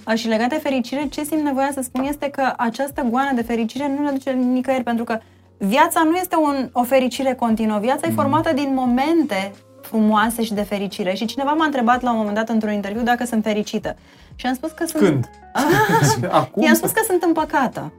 Uh, 0.07 0.13
și 0.13 0.27
legat 0.27 0.49
de 0.49 0.59
fericire, 0.63 1.07
ce 1.09 1.23
simt 1.23 1.41
nevoia 1.43 1.69
să 1.73 1.81
spun 1.81 2.03
este 2.03 2.29
că 2.29 2.53
această 2.57 3.05
goană 3.09 3.31
de 3.35 3.41
fericire 3.41 3.95
nu 3.97 4.03
ne 4.03 4.11
duce 4.11 4.31
nicăieri, 4.31 4.83
pentru 4.83 5.03
că 5.03 5.19
viața 5.59 6.03
nu 6.03 6.15
este 6.15 6.35
un, 6.35 6.69
o 6.71 6.83
fericire 6.83 7.33
continuă. 7.33 7.79
Viața 7.79 8.01
mm. 8.03 8.11
e 8.11 8.21
formată 8.21 8.53
din 8.53 8.73
momente 8.73 9.51
frumoase 9.81 10.43
și 10.43 10.53
de 10.53 10.61
fericire. 10.61 11.13
Și 11.13 11.25
cineva 11.25 11.51
m-a 11.51 11.65
întrebat 11.65 12.01
la 12.01 12.11
un 12.11 12.17
moment 12.17 12.35
dat 12.35 12.49
într-un 12.49 12.71
interviu 12.71 13.01
dacă 13.01 13.25
sunt 13.25 13.43
fericită. 13.43 13.95
Și 14.35 14.45
am 14.45 14.53
spus 14.53 14.71
că 14.71 14.85
sunt... 14.85 15.03
Când? 15.03 15.29
Acum? 16.41 16.63
I-am 16.63 16.73
spus 16.73 16.91
că 16.91 17.01
sunt 17.07 17.23
împăcată. 17.23 17.93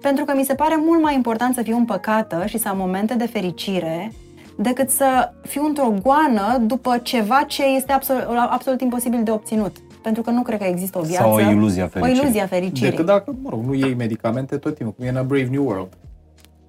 Pentru 0.00 0.24
că 0.24 0.32
mi 0.36 0.44
se 0.44 0.54
pare 0.54 0.76
mult 0.78 1.02
mai 1.02 1.14
important 1.14 1.54
să 1.54 1.62
fiu 1.62 1.76
împăcată 1.76 2.44
și 2.46 2.58
să 2.58 2.68
am 2.68 2.76
momente 2.76 3.14
de 3.14 3.26
fericire 3.26 4.12
decât 4.56 4.90
să 4.90 5.32
fiu 5.42 5.64
într-o 5.64 5.94
goană 6.02 6.58
după 6.60 6.98
ceva 7.02 7.42
ce 7.46 7.64
este 7.64 7.92
absolut, 7.92 8.22
absolut 8.50 8.80
imposibil 8.80 9.22
de 9.22 9.30
obținut. 9.30 9.76
Pentru 10.02 10.22
că 10.22 10.30
nu 10.30 10.42
cred 10.42 10.58
că 10.58 10.64
există 10.64 10.98
o 10.98 11.02
viață. 11.02 11.22
Sau 11.22 11.34
o 11.34 11.40
iluzie 11.40 11.82
a 11.82 11.86
fericirii. 11.86 12.18
O 12.18 12.22
iluzie 12.22 12.42
a 12.42 12.46
fericirii. 12.46 12.90
Decât 12.90 13.06
dacă, 13.06 13.34
mă 13.42 13.50
rog, 13.50 13.64
nu 13.64 13.74
iei 13.74 13.94
medicamente 13.94 14.56
tot 14.56 14.74
timpul, 14.74 14.94
cum 14.94 15.04
e 15.04 15.08
în 15.08 15.16
A 15.16 15.22
Brave 15.22 15.48
New 15.50 15.64
World 15.64 15.88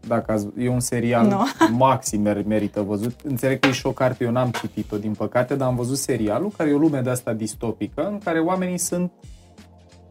dacă 0.08 0.32
azi, 0.32 0.48
e 0.58 0.70
un 0.70 0.80
serial 0.80 1.28
no. 1.28 1.44
maxim 1.86 2.22
merită 2.48 2.82
văzut. 2.82 3.20
Înțeleg 3.24 3.60
că 3.60 3.68
e 3.68 3.72
șocart, 3.72 4.22
eu 4.22 4.32
n-am 4.32 4.52
citit-o 4.60 4.98
din 4.98 5.14
păcate, 5.14 5.56
dar 5.56 5.68
am 5.68 5.76
văzut 5.76 5.98
serialul 5.98 6.52
care 6.58 6.70
e 6.70 6.74
o 6.74 6.78
lume 6.78 7.00
de 7.00 7.10
asta 7.10 7.34
distopică 7.34 8.08
în 8.08 8.18
care 8.24 8.40
oamenii 8.40 8.78
sunt 8.78 9.12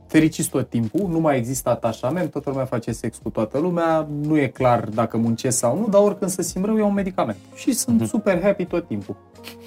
fericiți 0.07 0.49
tot 0.49 0.69
timpul, 0.69 1.09
nu 1.09 1.19
mai 1.19 1.37
există 1.37 1.69
atașament, 1.69 2.31
toată 2.31 2.51
lumea 2.51 2.65
face 2.65 2.93
sex 2.93 3.19
cu 3.23 3.31
toată 3.31 3.59
lumea, 3.59 4.09
nu 4.23 4.39
e 4.39 4.47
clar 4.47 4.85
dacă 4.85 5.17
muncesc 5.17 5.59
sau 5.59 5.79
nu, 5.79 5.89
dar 5.89 6.01
oricând 6.01 6.31
se 6.31 6.43
simt 6.43 6.65
rău, 6.65 6.79
e 6.79 6.83
un 6.83 6.95
medicament. 6.95 7.37
Și 7.55 7.73
sunt 7.73 8.03
mm-hmm. 8.03 8.07
super 8.07 8.43
happy 8.43 8.65
tot 8.65 8.87
timpul. 8.87 9.17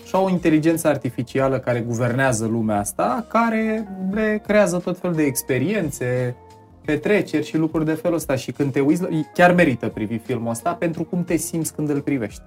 Și 0.06 0.16
au 0.16 0.26
o 0.26 0.30
inteligență 0.30 0.88
artificială 0.88 1.60
care 1.60 1.80
guvernează 1.80 2.46
lumea 2.46 2.80
asta, 2.80 3.26
care 3.28 3.88
le 4.12 4.42
creează 4.46 4.78
tot 4.78 5.00
fel 5.00 5.14
de 5.14 5.24
experiențe, 5.24 6.36
petreceri 6.90 7.46
și 7.46 7.58
lucruri 7.58 7.86
de 7.86 7.94
felul 7.94 8.18
ăsta 8.18 8.36
și 8.36 8.52
când 8.52 8.72
te 8.72 8.80
uiți, 8.80 9.04
chiar 9.34 9.54
merită 9.54 9.88
privi 9.88 10.18
filmul 10.18 10.50
ăsta 10.50 10.74
pentru 10.74 11.04
cum 11.04 11.24
te 11.24 11.36
simți 11.36 11.74
când 11.74 11.90
îl 11.90 12.02
privești. 12.02 12.42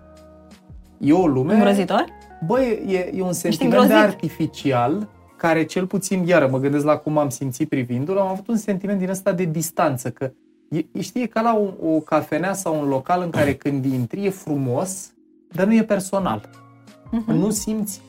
E 0.99 1.13
o 1.13 1.27
lume... 1.27 1.53
Îngrozitor? 1.53 2.05
Băi, 2.47 2.83
e, 2.87 3.13
e 3.17 3.23
un 3.23 3.33
sentiment 3.33 3.89
de 3.89 3.95
artificial 3.95 5.09
care 5.37 5.65
cel 5.65 5.87
puțin, 5.87 6.27
iară, 6.27 6.49
mă 6.51 6.59
gândesc 6.59 6.85
la 6.85 6.97
cum 6.97 7.19
am 7.19 7.29
simțit 7.29 7.69
privindu-l, 7.69 8.19
am 8.19 8.27
avut 8.27 8.49
un 8.49 8.57
sentiment 8.57 8.99
din 8.99 9.09
ăsta 9.09 9.33
de 9.33 9.45
distanță, 9.45 10.11
că 10.11 10.33
e, 10.69 11.01
știi, 11.01 11.23
e 11.23 11.27
ca 11.27 11.41
la 11.41 11.57
o, 11.57 11.89
o 11.95 11.99
cafenea 11.99 12.53
sau 12.53 12.81
un 12.81 12.89
local 12.89 13.23
în 13.23 13.31
care 13.31 13.55
când 13.63 13.85
intri 13.85 14.25
e 14.25 14.31
frumos, 14.31 15.13
dar 15.53 15.67
nu 15.67 15.75
e 15.75 15.83
personal. 15.83 16.49
Uh-huh. 16.49 17.35
Nu 17.35 17.51
simți 17.51 18.01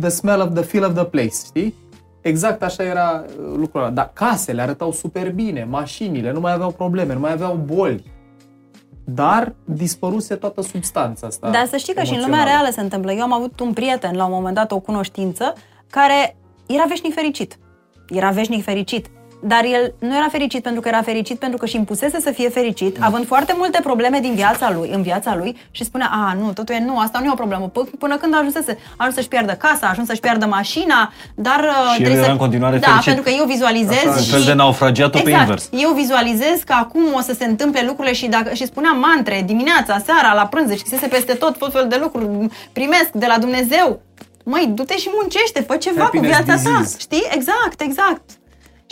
the 0.00 0.08
smell 0.08 0.40
of 0.40 0.54
the 0.54 0.62
feel 0.62 0.84
of 0.84 0.94
the 0.94 1.04
place, 1.04 1.34
știi? 1.46 1.74
Exact 2.20 2.62
așa 2.62 2.82
era 2.82 3.24
uh, 3.26 3.54
lucrul 3.56 3.80
ăla. 3.80 3.90
Dar 3.90 4.10
casele 4.12 4.62
arătau 4.62 4.92
super 4.92 5.32
bine, 5.32 5.64
mașinile, 5.64 6.32
nu 6.32 6.40
mai 6.40 6.52
aveau 6.52 6.70
probleme, 6.70 7.14
nu 7.14 7.20
mai 7.20 7.32
aveau 7.32 7.54
boli. 7.54 8.04
dar 9.04 9.54
dispăruse 9.64 10.34
toată 10.34 10.62
substanța 10.62 11.26
asta. 11.26 11.50
Dar 11.50 11.66
să 11.66 11.76
știi 11.76 11.94
că 11.94 12.02
și 12.02 12.12
în 12.12 12.20
lumea 12.20 12.26
emoțională. 12.26 12.60
reală 12.60 12.70
se 12.74 12.80
întâmplă. 12.80 13.12
Eu 13.12 13.22
am 13.22 13.32
avut 13.32 13.60
un 13.60 13.72
prieten, 13.72 14.16
la 14.16 14.24
un 14.24 14.32
moment 14.32 14.54
dat, 14.54 14.72
o 14.72 14.78
cunoștință, 14.80 15.52
care 15.90 16.36
era 16.66 16.84
veșnic 16.88 17.14
fericit. 17.14 17.58
Era 18.08 18.30
veșnic 18.30 18.64
fericit. 18.64 19.06
Dar 19.40 19.64
el 19.64 19.94
nu 19.98 20.16
era 20.16 20.28
fericit 20.30 20.62
pentru 20.62 20.80
că 20.80 20.88
era 20.88 21.02
fericit 21.02 21.38
pentru 21.38 21.58
că 21.58 21.66
și 21.66 21.76
impusese 21.76 22.20
să 22.20 22.30
fie 22.30 22.48
fericit, 22.48 22.98
Mm. 22.98 23.04
având 23.04 23.26
foarte 23.26 23.54
multe 23.56 23.80
probleme 23.82 24.18
din 24.20 24.34
viața 24.34 24.72
lui, 24.72 24.90
în 24.94 25.02
viața 25.02 25.36
lui 25.36 25.56
și 25.70 25.84
spunea, 25.84 26.10
a, 26.12 26.36
nu, 26.40 26.52
totul 26.52 26.74
e, 26.74 26.82
nu, 26.86 26.98
asta 26.98 27.18
nu 27.18 27.24
e 27.24 27.30
o 27.32 27.34
problemă. 27.34 27.70
P- 27.70 27.98
până 27.98 28.16
când 28.16 28.34
ajunsese, 28.34 28.78
a 28.90 28.94
ajuns 28.96 29.14
să-și 29.14 29.28
piardă 29.28 29.52
casa, 29.52 29.86
a 29.86 29.88
ajuns 29.90 30.06
să-și 30.06 30.20
piardă 30.20 30.46
mașina, 30.46 31.12
dar... 31.34 31.58
uh, 31.60 31.74
Și 31.74 31.90
el 31.90 31.94
trebuie 31.96 32.16
era 32.16 32.24
să... 32.24 32.30
în 32.30 32.36
continuare 32.36 32.78
Da, 32.78 32.86
fericit. 32.86 33.04
pentru 33.14 33.22
că 33.32 33.38
eu 33.38 33.44
vizualizez 33.46 33.98
Așa, 34.06 34.10
un 34.10 34.22
și... 34.22 34.30
fel 34.30 34.42
de 34.42 34.52
naufragiat-o 34.52 35.18
pe 35.18 35.28
exact, 35.28 35.40
invers. 35.40 35.68
Eu 35.72 35.90
vizualizez 35.92 36.60
că 36.66 36.72
acum 36.78 37.02
o 37.14 37.20
să 37.20 37.32
se 37.38 37.44
întâmple 37.44 37.82
lucrurile 37.86 38.14
și, 38.14 38.26
dacă, 38.26 38.54
și 38.54 38.66
spuneam 38.66 38.98
mantre 38.98 39.42
dimineața, 39.46 39.98
seara, 40.06 40.34
la 40.34 40.46
prânz, 40.46 40.68
deci 40.68 40.78
scrisese 40.78 41.06
peste 41.06 41.32
tot, 41.32 41.56
tot 41.58 41.72
fel 41.72 41.86
de 41.88 41.98
lucruri, 42.02 42.26
primesc 42.72 43.10
de 43.12 43.26
la 43.26 43.38
Dumnezeu. 43.38 44.00
Măi, 44.44 44.70
du-te 44.74 44.96
și 44.96 45.08
muncește, 45.20 45.60
fă 45.60 45.76
ceva 45.76 46.02
Happiness 46.02 46.36
cu 46.36 46.42
viața 46.44 46.62
ta. 46.62 46.68
disease. 46.70 46.96
Știi? 46.98 47.24
Exact, 47.30 47.80
exact. 47.80 48.22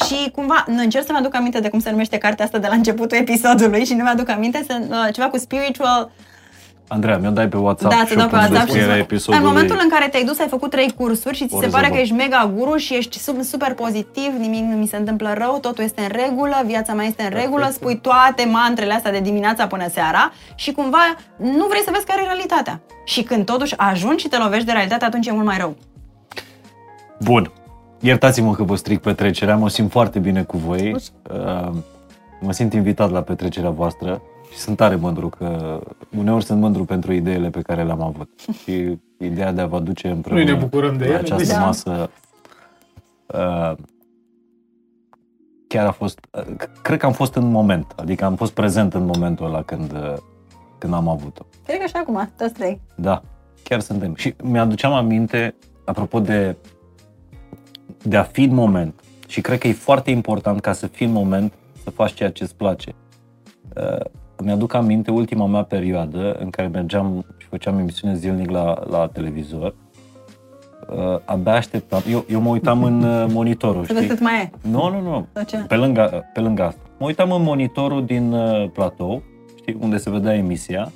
Și 0.04 0.30
cumva, 0.34 0.64
nu, 0.66 0.82
încerc 0.82 1.04
să 1.06 1.12
mă 1.12 1.18
aduc 1.18 1.34
aminte 1.34 1.60
de 1.60 1.68
cum 1.68 1.80
se 1.80 1.90
numește 1.90 2.18
cartea 2.18 2.44
asta 2.44 2.58
de 2.58 2.66
la 2.66 2.74
începutul 2.74 3.16
episodului 3.16 3.84
și 3.84 3.94
nu 3.94 4.02
mi-aduc 4.02 4.28
aminte, 4.28 4.64
se, 4.68 4.86
uh, 4.90 4.96
ceva 5.12 5.28
cu 5.28 5.38
spiritual, 5.38 6.10
Andreea, 6.88 7.18
mi-o 7.18 7.30
dai 7.30 7.48
pe 7.48 7.56
WhatsApp 7.56 7.94
da, 7.94 8.00
și 8.00 8.06
te 8.06 8.12
eu 8.12 8.18
dau 8.18 8.28
pe 8.28 8.34
pun 8.34 8.38
WhatsApp 8.38 8.58
și 8.60 8.64
descrierea 8.66 8.94
să- 8.94 9.00
episodului. 9.00 9.44
În 9.46 9.52
momentul 9.52 9.78
în 9.82 9.88
care 9.88 10.08
te-ai 10.08 10.24
dus, 10.24 10.38
ai 10.38 10.48
făcut 10.48 10.70
trei 10.70 10.92
cursuri 10.96 11.36
și 11.36 11.46
ți 11.46 11.54
O 11.54 11.60
se 11.60 11.66
pare 11.66 11.86
rezolvăm. 11.86 11.90
că 11.96 12.00
ești 12.02 12.14
mega 12.14 12.52
guru 12.54 12.76
și 12.76 12.94
ești 12.94 13.18
sub, 13.18 13.42
super 13.42 13.74
pozitiv, 13.74 14.32
nimic 14.38 14.64
nu 14.64 14.76
mi 14.76 14.86
se 14.86 14.96
întâmplă 14.96 15.34
rău, 15.38 15.58
totul 15.60 15.84
este 15.84 16.00
în 16.00 16.08
regulă, 16.24 16.62
viața 16.64 16.92
mea 16.94 17.04
este 17.06 17.22
în 17.22 17.30
regulă, 17.40 17.68
spui 17.72 17.96
toate 17.96 18.44
mantrele 18.52 18.92
astea 18.92 19.10
de 19.12 19.20
dimineața 19.20 19.66
până 19.66 19.88
seara 19.92 20.32
și 20.54 20.72
cumva 20.72 21.16
nu 21.36 21.66
vrei 21.68 21.82
să 21.84 21.90
vezi 21.92 22.06
care 22.06 22.20
e 22.22 22.24
realitatea. 22.24 22.80
Și 23.04 23.22
când 23.22 23.44
totuși 23.44 23.74
ajungi 23.76 24.22
și 24.22 24.28
te 24.28 24.36
lovești 24.38 24.66
de 24.66 24.72
realitate, 24.72 25.04
atunci 25.04 25.26
e 25.26 25.32
mult 25.32 25.46
mai 25.46 25.56
rău. 25.58 25.76
Bun. 27.20 27.52
Iertați-mă 28.00 28.54
că 28.54 28.62
vă 28.62 28.74
stric 28.76 29.00
petrecerea, 29.00 29.56
mă 29.56 29.68
simt 29.68 29.90
foarte 29.90 30.18
bine 30.18 30.42
cu 30.42 30.56
voi. 30.56 30.92
Uh, 31.30 31.70
Mă 32.40 32.52
simt 32.52 32.72
invitat 32.72 33.10
la 33.10 33.20
petrecerea 33.22 33.70
voastră 33.70 34.22
și 34.52 34.58
sunt 34.58 34.76
tare 34.76 34.94
mândru 34.94 35.28
că 35.28 35.80
uneori 36.18 36.44
sunt 36.44 36.60
mândru 36.60 36.84
pentru 36.84 37.12
ideile 37.12 37.50
pe 37.50 37.60
care 37.60 37.82
le-am 37.84 38.02
avut. 38.02 38.28
Și 38.62 38.98
ideea 39.18 39.52
de 39.52 39.60
a 39.60 39.66
vă 39.66 39.76
aduce 39.76 40.08
împreună 40.08 40.42
Noi 40.42 40.52
ne 40.52 40.58
bucurăm 40.58 40.96
de 40.96 41.04
la 41.04 41.10
ele, 41.10 41.18
această 41.18 41.44
deci- 41.44 41.52
Da. 41.54 41.64
masă 41.64 42.10
uh, 43.26 43.72
chiar 45.68 45.86
a 45.86 45.90
fost, 45.90 46.18
uh, 46.30 46.54
cred 46.82 46.98
că 46.98 47.06
am 47.06 47.12
fost 47.12 47.34
în 47.34 47.50
moment, 47.50 47.92
adică 47.96 48.24
am 48.24 48.34
fost 48.36 48.52
prezent 48.52 48.94
în 48.94 49.04
momentul 49.04 49.46
ăla 49.46 49.62
când, 49.62 49.92
uh, 49.92 50.14
când 50.78 50.92
am 50.94 51.08
avut-o. 51.08 51.42
Cred 51.64 51.78
că 51.80 51.86
și 51.86 51.96
acum, 51.96 52.30
toți 52.36 52.52
trei. 52.52 52.80
Da, 52.94 53.22
chiar 53.62 53.80
suntem. 53.80 54.14
Și 54.14 54.34
mi-aduceam 54.42 54.92
aminte, 54.92 55.54
apropo 55.84 56.20
de, 56.20 56.56
de 58.02 58.16
a 58.16 58.22
fi 58.22 58.42
în 58.42 58.54
moment, 58.54 59.00
și 59.28 59.40
cred 59.40 59.58
că 59.58 59.68
e 59.68 59.72
foarte 59.72 60.10
important 60.10 60.60
ca 60.60 60.72
să 60.72 60.86
fii 60.86 61.06
în 61.06 61.12
moment 61.12 61.52
să 61.82 61.90
faci 61.90 62.12
ceea 62.12 62.30
ce 62.30 62.42
îți 62.42 62.54
place. 62.54 62.94
Uh, 63.76 64.04
îmi 64.36 64.50
aduc 64.50 64.74
aminte 64.74 65.10
ultima 65.10 65.46
mea 65.46 65.62
perioadă 65.62 66.36
în 66.38 66.50
care 66.50 66.68
mergeam 66.68 67.24
și 67.36 67.46
făceam 67.46 67.78
emisiune 67.78 68.14
zilnic 68.14 68.50
la, 68.50 68.82
la 68.90 69.06
televizor. 69.12 69.74
Uh, 70.90 71.18
abia 71.24 71.52
așteptam, 71.52 72.02
eu, 72.10 72.24
eu 72.28 72.40
mă 72.40 72.48
uitam 72.48 72.82
în 72.82 73.02
uh, 73.02 73.26
monitorul, 73.28 73.84
Să 73.84 73.92
vezi 73.92 74.04
știi? 74.04 74.16
cât 74.16 74.24
mai 74.24 74.40
e. 74.40 74.50
Nu, 74.68 74.90
nu, 74.90 75.00
nu. 75.00 75.26
Sau 75.32 75.42
ce? 75.44 75.56
Pe 75.56 75.76
lângă, 75.76 76.24
pe 76.32 76.40
lângă 76.40 76.62
asta. 76.62 76.80
Mă 76.98 77.06
uitam 77.06 77.32
în 77.32 77.42
monitorul 77.42 78.04
din 78.04 78.32
uh, 78.32 78.70
platou, 78.72 79.22
știi, 79.58 79.76
unde 79.80 79.96
se 79.96 80.10
vedea 80.10 80.34
emisia 80.34 80.92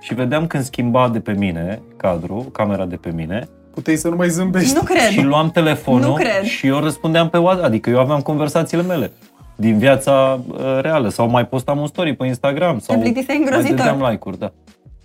și 0.00 0.14
vedeam 0.14 0.46
când 0.46 0.64
schimba 0.64 1.08
de 1.08 1.20
pe 1.20 1.32
mine 1.32 1.82
cadrul, 1.96 2.42
camera 2.42 2.86
de 2.86 2.96
pe 2.96 3.10
mine 3.10 3.48
Puteai 3.74 3.96
să 3.96 4.08
nu 4.08 4.16
mai 4.16 4.28
zâmbești. 4.28 4.74
Nu 4.74 4.82
cred. 4.82 5.00
și 5.10 5.20
luam 5.22 5.50
telefonul 5.50 6.08
Nu 6.08 6.14
cred. 6.14 6.42
și 6.42 6.66
eu 6.66 6.78
răspundeam 6.78 7.28
pe 7.28 7.36
WhatsApp, 7.38 7.64
adică 7.66 7.90
eu 7.90 7.98
aveam 7.98 8.20
conversațiile 8.20 8.82
mele 8.82 9.10
din 9.56 9.78
viața 9.78 10.40
uh, 10.48 10.56
reală 10.80 11.08
sau 11.08 11.28
mai 11.28 11.46
postam 11.46 11.78
un 11.78 11.86
story 11.86 12.14
pe 12.14 12.26
Instagram 12.26 12.78
sau 12.78 12.98
plictiseai 12.98 13.36
mai 13.36 13.46
îngrozitor. 13.46 13.76
dădeam 13.76 14.08
like-uri, 14.10 14.38
da. 14.38 14.52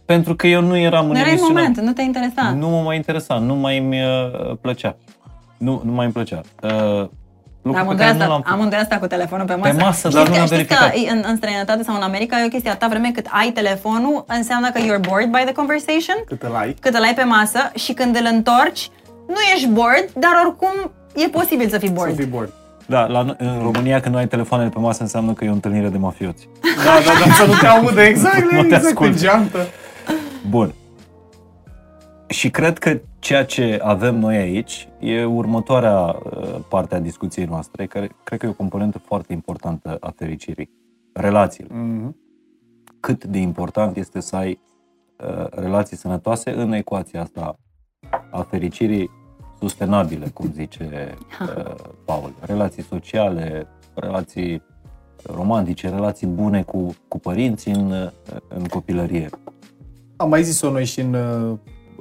Pentru 0.05 0.35
că 0.35 0.47
eu 0.47 0.61
nu 0.61 0.77
eram 0.77 1.05
în 1.05 1.11
Nu 1.11 1.17
erai 1.17 1.31
în 1.31 1.37
emisiunea 1.37 1.61
moment, 1.63 1.79
nu 1.85 1.91
te 1.93 2.01
interesa. 2.01 2.53
nu 2.57 2.69
mă 2.69 2.81
mai 2.81 2.95
interesa, 2.95 3.35
nu 3.37 3.55
mai 3.55 3.77
îmi 3.77 3.97
uh, 4.01 4.55
plăcea. 4.61 4.95
Nu, 5.57 5.81
nu 5.85 5.91
mai 5.91 6.03
îmi 6.05 6.13
plăcea. 6.13 6.41
Uh, 6.63 7.07
lucru 7.69 7.81
pe 7.81 7.87
Amândoi 7.87 8.05
care 8.05 8.17
nu 8.17 8.21
asta, 8.23 8.33
l-am 8.33 8.41
făcut. 8.41 8.53
amândoi 8.55 8.79
asta 8.79 8.95
cu 9.03 9.07
telefonul 9.15 9.45
pe 9.45 9.55
masă. 9.55 9.73
Pe 9.75 9.81
masă, 9.83 10.09
Știți 10.09 10.15
dar 10.15 10.27
nu 10.27 10.33
că- 10.33 10.39
am 10.39 10.45
știți 10.45 10.55
verificat. 10.63 10.91
că 10.91 11.11
în, 11.13 11.19
în 11.29 11.35
străinătate 11.35 11.81
sau 11.83 11.95
în 11.95 12.01
America 12.01 12.39
e 12.41 12.45
o 12.45 12.53
chestie 12.55 12.69
atâta 12.69 12.87
vreme 12.93 13.09
cât 13.17 13.25
ai 13.41 13.49
telefonul, 13.59 14.17
înseamnă 14.27 14.67
că 14.73 14.79
you're 14.87 15.03
bored 15.09 15.29
by 15.35 15.41
the 15.49 15.53
conversation, 15.61 16.17
Cât 16.31 16.41
îl 16.47 16.55
ai. 16.61 16.69
cât 16.85 16.93
îl 16.99 17.03
ai 17.03 17.13
pe 17.13 17.23
masă 17.23 17.61
și 17.83 17.91
când 17.93 18.15
îl 18.15 18.27
întorci, 18.35 18.83
nu 19.27 19.39
ești 19.53 19.67
bored, 19.67 20.07
dar 20.23 20.31
oricum 20.45 20.91
e 21.15 21.27
posibil 21.39 21.69
să 21.69 21.77
fii 21.77 21.87
Să 21.87 21.93
bored. 21.93 22.15
fii 22.15 22.25
bored. 22.35 22.51
Da, 22.85 23.05
la, 23.05 23.19
în 23.37 23.59
România 23.61 23.99
când 23.99 24.13
nu 24.13 24.19
ai 24.19 24.27
telefoanele 24.27 24.69
pe 24.69 24.79
masă 24.79 25.01
înseamnă 25.01 25.33
că 25.33 25.45
e 25.45 25.49
o 25.49 25.53
întâlnire 25.53 25.87
de 25.87 25.97
mafioți. 25.97 26.47
Da, 26.85 26.91
da, 27.05 27.25
da, 27.27 27.33
să 27.33 27.45
nu 27.45 27.53
te 27.53 27.67
audă 27.67 28.01
exact, 28.01 28.43
Nu 28.51 28.59
te 28.61 28.65
exact 28.65 28.85
ascult. 28.85 29.11
în 29.11 29.17
geantă. 29.17 29.67
Bun. 30.49 30.73
Și 32.29 32.49
cred 32.49 32.77
că 32.77 32.99
ceea 33.19 33.45
ce 33.45 33.79
avem 33.83 34.19
noi 34.19 34.37
aici 34.37 34.89
e 34.99 35.25
următoarea 35.25 35.99
uh, 35.99 36.59
parte 36.69 36.95
a 36.95 36.99
discuției 36.99 37.45
noastre, 37.45 37.85
care 37.85 38.11
cred 38.23 38.39
că 38.39 38.45
e 38.45 38.49
o 38.49 38.53
componentă 38.53 38.99
foarte 38.99 39.33
importantă 39.33 39.97
a 39.99 40.13
fericirii. 40.15 40.69
Relațiile. 41.13 41.75
Mhm. 41.75 42.15
Cât 42.99 43.25
de 43.25 43.37
important 43.37 43.97
este 43.97 44.19
să 44.19 44.35
ai 44.35 44.59
uh, 45.17 45.45
relații 45.49 45.97
sănătoase 45.97 46.51
în 46.51 46.71
ecuația 46.71 47.21
asta 47.21 47.59
a 48.31 48.41
fericirii 48.41 49.09
sustenabile, 49.59 50.27
cum 50.33 50.51
zice 50.51 51.15
uh, 51.41 51.75
Paul. 52.05 52.33
Relații 52.39 52.83
sociale, 52.83 53.67
relații 53.93 54.61
romantice, 55.23 55.89
relații 55.89 56.27
bune 56.27 56.63
cu, 56.63 56.95
cu 57.07 57.19
părinții 57.19 57.71
în, 57.71 57.91
uh, 57.91 58.09
în 58.47 58.63
copilărie. 58.63 59.29
Am 60.15 60.29
mai 60.29 60.43
zis-o 60.43 60.71
noi 60.71 60.85
și 60.85 60.99
în, 60.99 61.13
uh, 61.13 61.57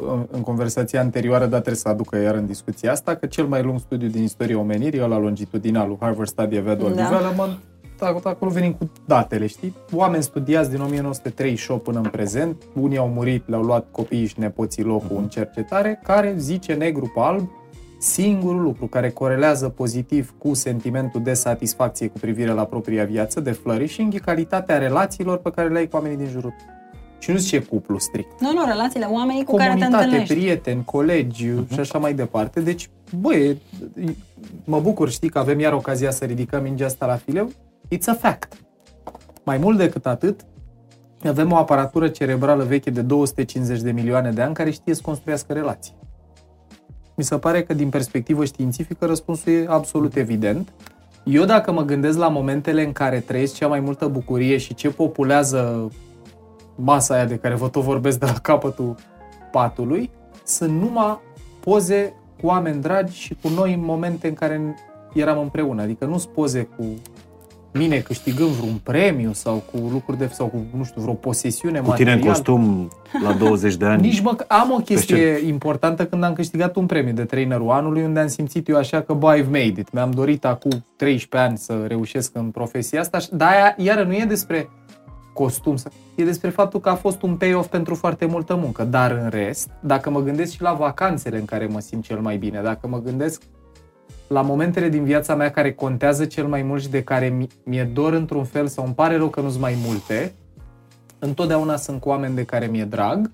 în, 0.06 0.26
în 0.30 0.40
conversația 0.40 1.00
anterioară, 1.00 1.42
dar 1.44 1.60
trebuie 1.60 1.74
să 1.74 1.88
aducă 1.88 2.16
iar 2.18 2.34
în 2.34 2.46
discuția 2.46 2.92
asta, 2.92 3.14
că 3.14 3.26
cel 3.26 3.46
mai 3.46 3.62
lung 3.62 3.78
studiu 3.78 4.08
din 4.08 4.22
istoria 4.22 4.58
omenirii, 4.58 5.02
ăla 5.02 5.18
longitudinal, 5.18 5.96
Harvard 6.00 6.28
Study 6.28 6.58
of 6.58 6.66
Adult 6.66 6.96
Da. 6.96 7.02
Development, 7.08 7.58
ac- 7.96 8.22
acolo 8.22 8.50
venim 8.50 8.72
cu 8.72 8.90
datele, 9.06 9.46
știi? 9.46 9.74
Oameni 9.92 10.22
studiați 10.22 10.70
din 10.70 10.80
1938 10.80 11.82
până 11.82 11.98
în 11.98 12.08
prezent, 12.10 12.62
unii 12.80 12.98
au 12.98 13.08
murit, 13.08 13.48
le-au 13.48 13.62
luat 13.62 13.86
copiii 13.90 14.26
și 14.26 14.40
nepoții 14.40 14.82
locul 14.82 15.16
în 15.16 15.28
cercetare, 15.28 16.00
care 16.02 16.34
zice 16.38 16.72
negru 16.74 17.10
pe 17.14 17.20
alb, 17.20 17.48
singurul 18.00 18.62
lucru 18.62 18.86
care 18.86 19.10
corelează 19.10 19.68
pozitiv 19.68 20.34
cu 20.38 20.54
sentimentul 20.54 21.22
de 21.22 21.32
satisfacție 21.34 22.06
cu 22.08 22.18
privire 22.18 22.50
la 22.50 22.64
propria 22.64 23.04
viață, 23.04 23.40
de 23.40 23.50
flourishing, 23.50 24.14
e 24.14 24.18
calitatea 24.18 24.78
relațiilor 24.78 25.38
pe 25.38 25.50
care 25.50 25.68
le 25.68 25.78
ai 25.78 25.88
cu 25.88 25.96
oamenii 25.96 26.16
din 26.16 26.28
jurul 26.28 26.50
tău. 26.58 26.76
Și 27.18 27.30
nu 27.30 27.36
zice 27.36 27.58
cuplu 27.58 27.98
strict. 27.98 28.40
Nu, 28.40 28.52
nu, 28.52 28.64
relațiile, 28.66 29.06
oamenii 29.10 29.44
cu 29.44 29.56
care 29.56 29.68
te 29.68 29.74
Comunitate, 29.74 30.04
întâlnești. 30.04 30.34
prieteni, 30.34 30.84
colegi 30.84 31.46
și 31.72 31.80
așa 31.80 31.98
mai 31.98 32.14
departe. 32.14 32.60
Deci, 32.60 32.90
băi, 33.18 33.60
mă 34.64 34.80
bucur, 34.80 35.10
știi, 35.10 35.28
că 35.28 35.38
avem 35.38 35.60
iar 35.60 35.72
ocazia 35.72 36.10
să 36.10 36.24
ridicăm 36.24 36.62
mingea 36.62 36.86
asta 36.86 37.06
la 37.06 37.16
fileu. 37.16 37.50
It's 37.94 38.06
a 38.06 38.12
fact. 38.14 38.52
Mai 39.44 39.56
mult 39.58 39.78
decât 39.78 40.06
atât, 40.06 40.40
avem 41.24 41.52
o 41.52 41.56
aparatură 41.56 42.08
cerebrală 42.08 42.64
veche 42.64 42.90
de 42.90 43.00
250 43.00 43.80
de 43.80 43.92
milioane 43.92 44.30
de 44.30 44.42
ani 44.42 44.54
care 44.54 44.70
știe 44.70 44.94
să 44.94 45.00
construiască 45.04 45.52
relații. 45.52 45.94
Mi 47.16 47.24
se 47.24 47.38
pare 47.38 47.62
că 47.62 47.74
din 47.74 47.88
perspectivă 47.88 48.44
științifică 48.44 49.06
răspunsul 49.06 49.52
e 49.52 49.66
absolut 49.68 50.16
evident. 50.16 50.68
Eu 51.24 51.44
dacă 51.44 51.72
mă 51.72 51.82
gândesc 51.82 52.18
la 52.18 52.28
momentele 52.28 52.84
în 52.84 52.92
care 52.92 53.20
trăiesc 53.20 53.54
cea 53.54 53.66
mai 53.68 53.80
multă 53.80 54.06
bucurie 54.06 54.56
și 54.56 54.74
ce 54.74 54.88
populează 54.88 55.90
masa 56.80 57.14
aia 57.14 57.24
de 57.24 57.36
care 57.36 57.54
vă 57.54 57.68
tot 57.68 57.82
vorbesc 57.82 58.18
de 58.18 58.26
la 58.26 58.32
capătul 58.32 58.94
patului, 59.52 60.10
sunt 60.44 60.80
numai 60.80 61.18
poze 61.60 62.12
cu 62.40 62.46
oameni 62.46 62.80
dragi 62.82 63.18
și 63.20 63.36
cu 63.42 63.48
noi 63.48 63.74
în 63.74 63.84
momente 63.84 64.28
în 64.28 64.34
care 64.34 64.74
eram 65.14 65.38
împreună. 65.38 65.82
Adică 65.82 66.04
nu 66.04 66.18
sunt 66.18 66.32
poze 66.32 66.68
cu 66.76 66.84
mine 67.72 67.98
câștigând 67.98 68.48
vreun 68.50 68.80
premiu 68.82 69.32
sau 69.32 69.54
cu 69.72 69.88
lucruri 69.92 70.18
de 70.18 70.28
sau 70.32 70.46
cu, 70.46 70.56
nu 70.76 70.84
știu, 70.84 71.00
vreo 71.02 71.14
posesiune 71.14 71.80
Cu 71.80 71.92
tine 71.92 72.10
în 72.12 72.18
materială. 72.18 72.26
costum 72.26 72.90
la 73.22 73.32
20 73.32 73.74
de 73.76 73.84
ani. 73.84 74.02
Nici 74.08 74.20
mă, 74.20 74.36
am 74.48 74.70
o 74.70 74.76
chestie 74.80 75.40
importantă 75.46 76.06
când 76.06 76.24
am 76.24 76.32
câștigat 76.32 76.76
un 76.76 76.86
premiu 76.86 77.12
de 77.12 77.24
trainerul 77.24 77.70
anului, 77.70 78.02
unde 78.02 78.20
am 78.20 78.26
simțit 78.26 78.68
eu 78.68 78.76
așa 78.76 79.00
că, 79.00 79.12
bă, 79.12 79.36
I've 79.38 79.44
made 79.50 79.64
it. 79.80 79.92
Mi-am 79.92 80.10
dorit 80.10 80.44
acum 80.44 80.84
13 80.96 81.48
ani 81.48 81.58
să 81.58 81.84
reușesc 81.86 82.30
în 82.36 82.50
profesia 82.50 83.00
asta, 83.00 83.18
și- 83.18 83.28
dar 83.32 83.48
aia, 83.52 83.74
iară 83.76 84.02
nu 84.02 84.12
e 84.12 84.24
despre 84.28 84.68
costum, 85.42 85.76
să- 85.76 85.90
e 86.14 86.24
despre 86.24 86.50
faptul 86.50 86.80
că 86.80 86.88
a 86.88 86.94
fost 86.94 87.22
un 87.22 87.36
payoff 87.36 87.68
pentru 87.68 87.94
foarte 87.94 88.26
multă 88.26 88.54
muncă. 88.54 88.84
Dar 88.84 89.10
în 89.10 89.28
rest, 89.28 89.70
dacă 89.80 90.10
mă 90.10 90.22
gândesc 90.22 90.52
și 90.52 90.62
la 90.62 90.72
vacanțele 90.72 91.38
în 91.38 91.44
care 91.44 91.66
mă 91.66 91.80
simt 91.80 92.04
cel 92.04 92.18
mai 92.20 92.36
bine, 92.36 92.60
dacă 92.62 92.86
mă 92.88 93.00
gândesc 93.02 93.42
la 94.28 94.40
momentele 94.42 94.88
din 94.88 95.04
viața 95.04 95.34
mea 95.34 95.50
care 95.50 95.72
contează 95.72 96.24
cel 96.24 96.46
mai 96.46 96.62
mult 96.62 96.82
și 96.82 96.88
de 96.88 97.02
care 97.02 97.28
mi- 97.28 97.48
mi-e 97.64 97.84
dor 97.84 98.12
într-un 98.12 98.44
fel 98.44 98.66
sau 98.66 98.84
îmi 98.84 98.94
pare 98.94 99.16
rău 99.16 99.28
că 99.28 99.40
nu 99.40 99.48
sunt 99.48 99.60
mai 99.60 99.76
multe, 99.86 100.32
întotdeauna 101.18 101.76
sunt 101.76 102.00
cu 102.00 102.08
oameni 102.08 102.34
de 102.34 102.44
care 102.44 102.66
mi-e 102.66 102.84
drag 102.84 103.30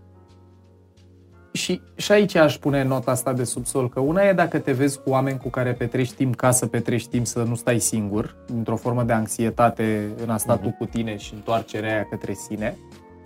și, 1.57 1.81
și 1.97 2.13
aici 2.13 2.35
aș 2.35 2.57
pune 2.57 2.85
nota 2.85 3.11
asta 3.11 3.33
de 3.33 3.45
subsol, 3.45 3.89
că 3.89 4.01
una 4.01 4.23
e 4.23 4.33
dacă 4.33 4.59
te 4.59 4.73
vezi 4.73 4.99
cu 4.99 5.11
oameni 5.11 5.39
cu 5.39 5.49
care 5.49 5.73
petreci 5.73 6.13
timp 6.13 6.35
ca 6.35 6.51
să 6.51 6.67
petreci 6.67 7.07
timp 7.07 7.27
să 7.27 7.43
nu 7.43 7.55
stai 7.55 7.79
singur, 7.79 8.37
într-o 8.47 8.77
formă 8.77 9.03
de 9.03 9.13
anxietate 9.13 10.09
în 10.23 10.31
a 10.31 10.37
sta 10.37 10.57
tu 10.57 10.75
cu 10.79 10.85
tine 10.85 11.17
și 11.17 11.35
întoarcerea 11.35 11.93
aia 11.93 12.07
către 12.11 12.33
sine. 12.33 12.77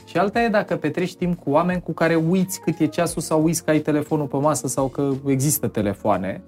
Și 0.04 0.16
alta 0.16 0.40
e 0.42 0.48
dacă 0.48 0.76
petreci 0.76 1.14
timp 1.14 1.38
cu 1.38 1.50
oameni 1.50 1.82
cu 1.82 1.92
care 1.92 2.14
uiți 2.14 2.60
cât 2.60 2.78
e 2.78 2.86
ceasul 2.86 3.22
sau 3.22 3.42
uiți 3.42 3.64
că 3.64 3.70
ai 3.70 3.78
telefonul 3.78 4.26
pe 4.26 4.36
masă 4.36 4.66
sau 4.66 4.88
că 4.88 5.12
există 5.26 5.66
telefoane. 5.66 6.42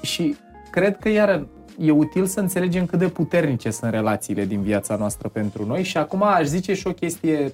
Și 0.00 0.36
cred 0.70 0.98
că 0.98 1.08
iar 1.08 1.46
e 1.78 1.90
util 1.90 2.26
să 2.26 2.40
înțelegem 2.40 2.86
cât 2.86 2.98
de 2.98 3.08
puternice 3.08 3.70
sunt 3.70 3.90
relațiile 3.90 4.44
din 4.44 4.60
viața 4.60 4.96
noastră 4.96 5.28
pentru 5.28 5.66
noi 5.66 5.82
și 5.82 5.96
acum 5.96 6.22
aș 6.22 6.44
zice 6.46 6.74
și 6.74 6.86
o 6.86 6.92
chestie 6.92 7.52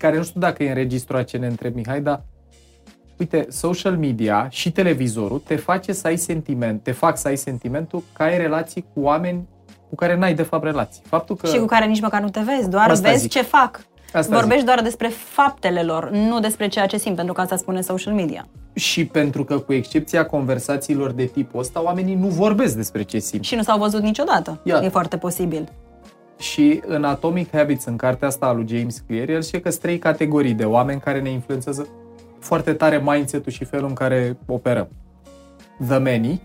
care 0.00 0.16
nu 0.16 0.22
știu 0.22 0.40
dacă 0.40 0.62
e 0.62 0.68
înregistrat 0.68 1.24
ce 1.24 1.36
ne 1.36 1.46
întreb 1.46 1.74
Mihai, 1.74 2.00
dar 2.00 2.22
uite, 3.18 3.46
social 3.50 3.96
media 3.96 4.46
și 4.50 4.72
televizorul 4.72 5.38
te 5.46 5.56
face 5.56 5.92
să 5.92 6.06
ai 6.06 6.16
sentiment, 6.16 6.82
te 6.82 6.92
fac 6.92 7.18
să 7.18 7.28
ai 7.28 7.36
sentimentul 7.36 8.02
că 8.12 8.22
ai 8.22 8.38
relații 8.38 8.84
cu 8.94 9.00
oameni 9.00 9.48
cu 9.88 9.94
care 9.94 10.16
n-ai 10.16 10.34
de 10.34 10.42
fapt 10.42 10.64
relații. 10.64 11.02
Faptul 11.06 11.36
că... 11.36 11.46
Și 11.46 11.58
cu 11.58 11.64
care 11.64 11.86
nici 11.86 12.00
măcar 12.00 12.20
nu 12.20 12.28
te 12.28 12.40
vezi, 12.40 12.68
doar 12.68 12.90
Asta 12.90 13.08
vezi 13.08 13.20
zic. 13.20 13.30
ce 13.30 13.42
fac. 13.42 13.80
Asta 14.12 14.34
Vorbești 14.34 14.58
zic. 14.58 14.66
doar 14.66 14.82
despre 14.82 15.08
faptele 15.08 15.82
lor, 15.82 16.10
nu 16.10 16.40
despre 16.40 16.68
ceea 16.68 16.86
ce 16.86 16.98
simt, 16.98 17.16
pentru 17.16 17.34
că 17.34 17.40
asta 17.40 17.56
spune 17.56 17.80
social 17.80 18.14
media. 18.14 18.46
Și 18.72 19.06
pentru 19.06 19.44
că, 19.44 19.58
cu 19.58 19.72
excepția 19.72 20.26
conversațiilor 20.26 21.12
de 21.12 21.24
tipul 21.24 21.60
ăsta, 21.60 21.82
oamenii 21.82 22.14
nu 22.14 22.26
vorbesc 22.26 22.76
despre 22.76 23.02
ce 23.02 23.18
simt. 23.18 23.44
Și 23.44 23.54
nu 23.54 23.62
s-au 23.62 23.78
văzut 23.78 24.02
niciodată. 24.02 24.60
Iată. 24.62 24.84
E 24.84 24.88
foarte 24.88 25.16
posibil. 25.16 25.68
Și 26.40 26.82
în 26.86 27.04
Atomic 27.04 27.50
Habits, 27.50 27.84
în 27.84 27.96
cartea 27.96 28.28
asta 28.28 28.46
a 28.46 28.52
lui 28.52 28.66
James 28.68 29.02
Clear, 29.06 29.28
el 29.28 29.40
zice 29.40 29.60
că 29.60 29.70
sunt 29.70 29.82
trei 29.82 29.98
categorii 29.98 30.54
de 30.54 30.64
oameni 30.64 31.00
care 31.00 31.20
ne 31.20 31.30
influențează 31.30 31.86
foarte 32.38 32.72
tare 32.72 33.02
mindset-ul 33.04 33.52
și 33.52 33.64
felul 33.64 33.88
în 33.88 33.94
care 33.94 34.36
operăm. 34.46 34.88
The 35.86 35.98
many, 35.98 36.42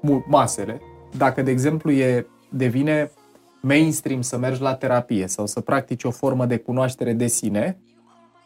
mu- 0.00 0.24
masele, 0.28 0.80
dacă, 1.16 1.42
de 1.42 1.50
exemplu, 1.50 1.90
e, 1.90 2.26
devine 2.50 3.10
mainstream 3.60 4.22
să 4.22 4.38
mergi 4.38 4.62
la 4.62 4.74
terapie 4.74 5.26
sau 5.26 5.46
să 5.46 5.60
practici 5.60 6.04
o 6.04 6.10
formă 6.10 6.46
de 6.46 6.56
cunoaștere 6.56 7.12
de 7.12 7.26
sine, 7.26 7.78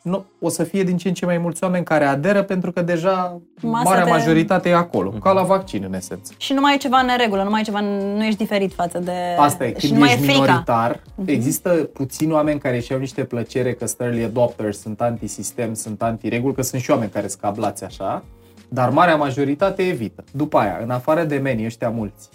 nu, 0.05 0.25
o 0.41 0.49
să 0.49 0.65
fie 0.65 0.83
din 0.83 0.97
ce 0.97 1.09
în 1.09 1.15
ce 1.15 1.25
mai 1.25 1.39
mulți 1.39 1.65
oameni 1.65 1.85
care 1.85 2.05
aderă 2.05 2.43
pentru 2.43 2.73
că 2.73 2.83
deja 2.83 3.41
Masa 3.61 3.89
marea 3.89 4.05
de- 4.05 4.11
majoritate 4.11 4.69
e 4.69 4.75
acolo, 4.75 5.11
ca 5.11 5.33
la 5.33 5.43
vaccin 5.43 5.83
în 5.87 5.95
esență. 5.95 6.33
Și 6.37 6.53
nu 6.53 6.61
mai 6.61 6.75
e 6.75 6.77
ceva 6.77 6.99
în 6.99 7.07
neregulă, 7.07 7.43
nu 7.43 7.51
mai 7.51 7.61
e 7.61 7.65
ceva, 7.65 7.81
nu 8.17 8.25
ești 8.25 8.39
diferit 8.39 8.73
față 8.73 8.99
de... 8.99 9.13
Asta 9.39 9.67
e, 9.67 9.75
și 9.79 9.87
când 9.87 9.93
nu 9.93 9.99
mai 9.99 10.09
ești 10.09 10.23
e 10.23 10.27
frica. 10.27 10.41
minoritar, 10.41 11.01
există 11.25 11.71
puțini 11.71 12.33
oameni 12.33 12.59
care 12.61 12.77
își 12.77 12.91
iau 12.91 13.01
niște 13.01 13.25
plăcere 13.25 13.73
că 13.73 13.87
sunt 13.87 14.01
early 14.01 14.25
adopters, 14.25 14.81
sunt 14.81 15.01
anti-sistem, 15.01 15.75
sunt 15.75 16.03
anti-reguli, 16.03 16.55
că 16.55 16.63
sunt 16.63 16.81
și 16.83 16.91
oameni 16.91 17.11
care 17.11 17.27
scablați 17.27 17.85
așa, 17.85 18.25
dar 18.69 18.91
marea 18.91 19.17
majoritate 19.17 19.83
evită. 19.83 20.25
După 20.33 20.59
aia, 20.59 20.79
în 20.83 20.91
afară 20.91 21.25
de 21.25 21.37
meni, 21.37 21.65
ăștia 21.65 21.91
mulți, 21.91 22.29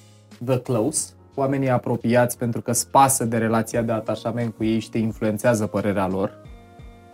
the 0.45 0.59
close, 0.59 1.09
oamenii 1.35 1.69
apropiați 1.69 2.37
pentru 2.37 2.61
că 2.61 2.71
spasă 2.71 3.25
de 3.25 3.37
relația 3.37 3.81
de 3.81 3.91
atașament 3.91 4.53
cu 4.57 4.63
ei 4.63 4.79
și 4.79 4.89
te 4.89 4.97
influențează 4.97 5.65
părerea 5.65 6.07
lor, 6.07 6.37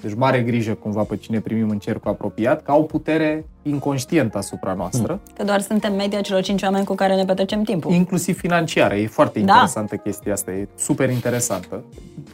deci 0.02 0.14
mare 0.14 0.42
grijă 0.42 0.74
cumva 0.74 1.02
pe 1.04 1.16
cine 1.16 1.40
primim 1.40 1.70
în 1.70 1.80
cercul 1.80 2.12
apropiat, 2.12 2.64
că 2.64 2.72
au 2.72 2.84
putere 2.86 3.46
inconștientă 3.62 4.38
asupra 4.38 4.74
noastră. 4.74 5.20
Că 5.38 5.44
doar 5.44 5.62
suntem 5.62 5.96
media 5.96 6.22
celor 6.22 6.42
cinci 6.42 6.62
oameni 6.62 6.86
cu 6.86 6.96
care 6.96 7.16
ne 7.16 7.26
petrecem 7.26 7.64
timpul. 7.64 7.92
Inclusiv 7.94 8.38
financiară. 8.38 8.96
E 8.96 9.08
foarte 9.08 9.40
Da. 9.40 9.52
interesantă 9.54 9.96
chestia 9.96 10.34
asta, 10.34 10.52
e 10.52 10.68
super 10.76 11.10
interesantă. 11.10 11.84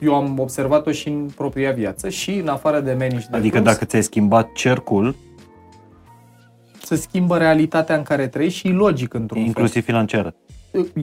Eu 0.02 0.16
am 0.16 0.40
observat-o 0.40 0.92
și 0.92 1.08
în 1.08 1.30
propria 1.36 1.72
viață 1.72 2.10
și 2.10 2.32
în 2.34 2.48
afară 2.48 2.80
de 2.80 2.92
manage 2.92 3.26
de 3.32 3.38
Adică 3.38 3.60
plus, 3.60 3.72
dacă 3.72 3.86
ți-ai 3.86 4.04
schimbat 4.04 4.52
cercul, 4.54 5.16
se 6.84 6.96
schimbă 6.96 7.38
realitatea 7.38 7.96
în 7.96 8.04
care 8.04 8.28
trăiești 8.28 8.60
și 8.60 8.68
e 8.68 8.72
logic 8.72 9.14
într-un 9.14 9.42
inclusiv 9.42 9.84
financiar. 9.84 10.22
fel. 10.22 10.36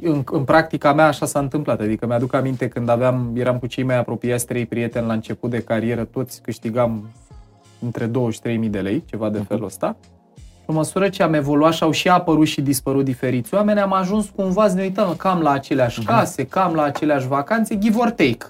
În, 0.02 0.22
în 0.30 0.44
practica 0.44 0.92
mea 0.92 1.06
așa 1.06 1.26
s-a 1.26 1.38
întâmplat. 1.38 1.80
Adică 1.80 2.06
mi-aduc 2.06 2.34
aminte 2.34 2.68
când 2.68 2.88
aveam, 2.88 3.30
eram 3.34 3.58
cu 3.58 3.66
cei 3.66 3.84
mai 3.84 3.98
apropiați 3.98 4.46
trei 4.46 4.66
prieteni 4.66 5.06
la 5.06 5.12
început 5.12 5.50
de 5.50 5.62
carieră, 5.62 6.04
toți 6.04 6.40
câștigam 6.42 7.08
între 7.80 8.06
2 8.06 8.32
și 8.32 8.40
3.000 8.40 8.70
de 8.70 8.78
lei, 8.80 9.04
ceva 9.10 9.28
de 9.28 9.44
felul 9.48 9.64
ăsta. 9.64 9.96
Pe 10.66 10.72
măsură 10.72 11.08
ce 11.08 11.22
am 11.22 11.34
evoluat 11.34 11.72
și 11.72 11.82
au 11.82 11.90
și 11.90 12.08
apărut 12.08 12.46
și 12.46 12.60
dispărut 12.60 13.04
diferiți 13.04 13.54
oameni, 13.54 13.80
am 13.80 13.92
ajuns 13.92 14.26
cumva 14.36 14.68
să 14.68 14.74
ne 14.74 14.82
uităm 14.82 15.14
cam 15.16 15.40
la 15.40 15.50
aceleași 15.50 16.02
case, 16.02 16.46
cam 16.46 16.74
la 16.74 16.82
aceleași 16.82 17.26
vacanțe, 17.28 17.78
give 17.78 17.98
or 17.98 18.10
take, 18.10 18.46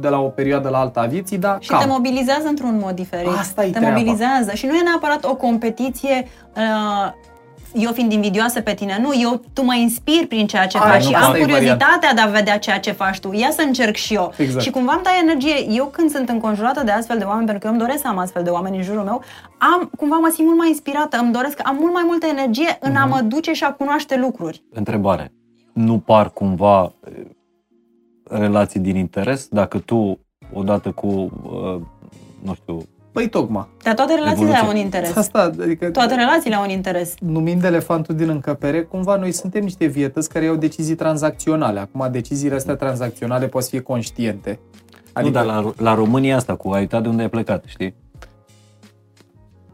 de 0.00 0.08
la 0.08 0.20
o 0.20 0.28
perioadă 0.28 0.68
la 0.68 0.78
alta 0.78 1.00
a 1.00 1.06
vieții, 1.06 1.38
dar 1.38 1.56
Și 1.60 1.68
cam. 1.68 1.80
te 1.80 1.86
mobilizează 1.86 2.46
într-un 2.48 2.78
mod 2.82 2.94
diferit. 2.94 3.26
Asta-i 3.38 3.70
te 3.70 3.78
treaba. 3.78 3.96
mobilizează 3.96 4.54
și 4.54 4.66
nu 4.66 4.74
e 4.74 4.82
neapărat 4.82 5.24
o 5.24 5.34
competiție 5.36 6.26
uh, 6.56 7.12
eu 7.74 7.92
fiind 7.92 8.12
invidioasă 8.12 8.60
pe 8.60 8.74
tine, 8.74 8.98
nu, 9.00 9.10
eu, 9.22 9.40
tu 9.52 9.64
mă 9.64 9.74
inspiri 9.74 10.26
prin 10.26 10.46
ceea 10.46 10.66
ce 10.66 10.78
Aia, 10.78 10.90
faci 10.92 11.02
nu, 11.02 11.08
și 11.08 11.14
asta 11.14 11.26
am 11.28 11.34
e 11.34 11.38
curiozitatea 11.38 12.14
de 12.14 12.20
a 12.20 12.26
vedea 12.26 12.58
ceea 12.58 12.80
ce 12.80 12.92
faci 12.92 13.18
tu. 13.20 13.32
Ia 13.32 13.50
să 13.50 13.62
încerc 13.66 13.94
și 13.96 14.14
eu. 14.14 14.32
Exact. 14.36 14.62
Și 14.64 14.70
cumva 14.70 14.92
îmi 14.92 15.02
dai 15.02 15.20
energie. 15.22 15.74
Eu 15.76 15.86
când 15.86 16.10
sunt 16.10 16.28
înconjurată 16.28 16.82
de 16.84 16.90
astfel 16.90 17.18
de 17.18 17.24
oameni, 17.24 17.46
pentru 17.46 17.58
că 17.60 17.66
eu 17.66 17.72
îmi 17.72 17.82
doresc 17.82 18.02
să 18.02 18.08
am 18.08 18.18
astfel 18.18 18.42
de 18.42 18.50
oameni 18.50 18.76
în 18.76 18.82
jurul 18.82 19.02
meu, 19.02 19.22
am, 19.58 19.90
cumva 19.96 20.16
mă 20.16 20.30
simt 20.34 20.46
mult 20.46 20.58
mai 20.58 20.68
inspirată, 20.68 21.16
îmi 21.16 21.32
doresc, 21.32 21.58
am 21.62 21.76
mult 21.80 21.92
mai 21.92 22.02
multă 22.06 22.26
energie 22.26 22.76
în 22.80 22.90
Mhm. 22.92 23.00
a 23.00 23.04
mă 23.04 23.20
duce 23.20 23.52
și 23.52 23.64
a 23.64 23.72
cunoaște 23.72 24.16
lucruri. 24.16 24.62
Întrebare. 24.72 25.32
Nu 25.72 25.98
par 25.98 26.30
cumva 26.30 26.92
eh, 27.04 27.22
relații 28.24 28.80
din 28.80 28.96
interes 28.96 29.48
dacă 29.48 29.78
tu, 29.78 30.18
odată 30.52 30.90
cu, 30.90 31.06
uh, 31.06 31.80
nu 32.42 32.54
știu, 32.54 32.82
Păi 33.12 33.28
tocmai. 33.28 33.68
Dar 33.82 33.94
toate 33.94 34.14
relațiile 34.14 34.48
Evoluție. 34.50 34.66
au 34.66 34.70
un 34.70 34.76
interes. 34.76 35.16
Asta, 35.16 35.52
adică 35.62 35.90
Toate 35.90 36.14
relațiile 36.14 36.56
au 36.56 36.62
un 36.62 36.68
interes. 36.70 37.14
numind 37.20 37.64
elefantul 37.64 38.14
din 38.14 38.28
încăpere, 38.28 38.82
cumva 38.82 39.16
noi 39.16 39.32
suntem 39.32 39.62
niște 39.62 39.86
vietăți 39.86 40.28
care 40.28 40.44
iau 40.44 40.56
decizii 40.56 40.94
tranzacționale. 40.94 41.80
Acum, 41.80 42.08
deciziile 42.10 42.54
astea 42.54 42.74
tranzacționale 42.74 43.46
pot 43.46 43.62
să 43.62 43.68
fie 43.68 43.80
conștiente. 43.80 44.48
adică... 45.12 45.38
Adică, 45.38 45.38
nu, 45.38 45.44
dar 45.44 45.62
la, 45.62 45.72
la 45.76 45.94
România 45.94 46.36
asta, 46.36 46.54
cu 46.54 46.70
ai 46.70 46.80
uitat 46.80 47.02
de 47.02 47.08
unde 47.08 47.22
ai 47.22 47.28
plecat, 47.28 47.64
știi? 47.66 47.94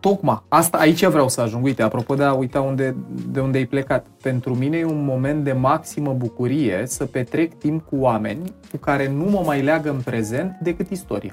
tocmai, 0.00 0.42
asta, 0.48 0.78
aici 0.78 1.04
vreau 1.06 1.28
să 1.28 1.40
ajung. 1.40 1.64
Uite, 1.64 1.82
apropo 1.82 2.14
de 2.14 2.22
a 2.24 2.32
uita 2.32 2.60
unde, 2.60 2.96
de 3.30 3.40
unde 3.40 3.58
ai 3.58 3.64
plecat. 3.66 4.06
Pentru 4.22 4.54
mine 4.54 4.76
e 4.76 4.84
un 4.84 5.04
moment 5.04 5.44
de 5.44 5.52
maximă 5.52 6.12
bucurie 6.12 6.82
să 6.86 7.04
petrec 7.04 7.58
timp 7.58 7.86
cu 7.86 7.96
oameni 7.96 8.52
cu 8.70 8.76
care 8.76 9.08
nu 9.08 9.24
mă 9.24 9.42
mai 9.44 9.62
leagă 9.62 9.90
în 9.90 10.00
prezent 10.04 10.58
decât 10.62 10.90
istoria. 10.90 11.32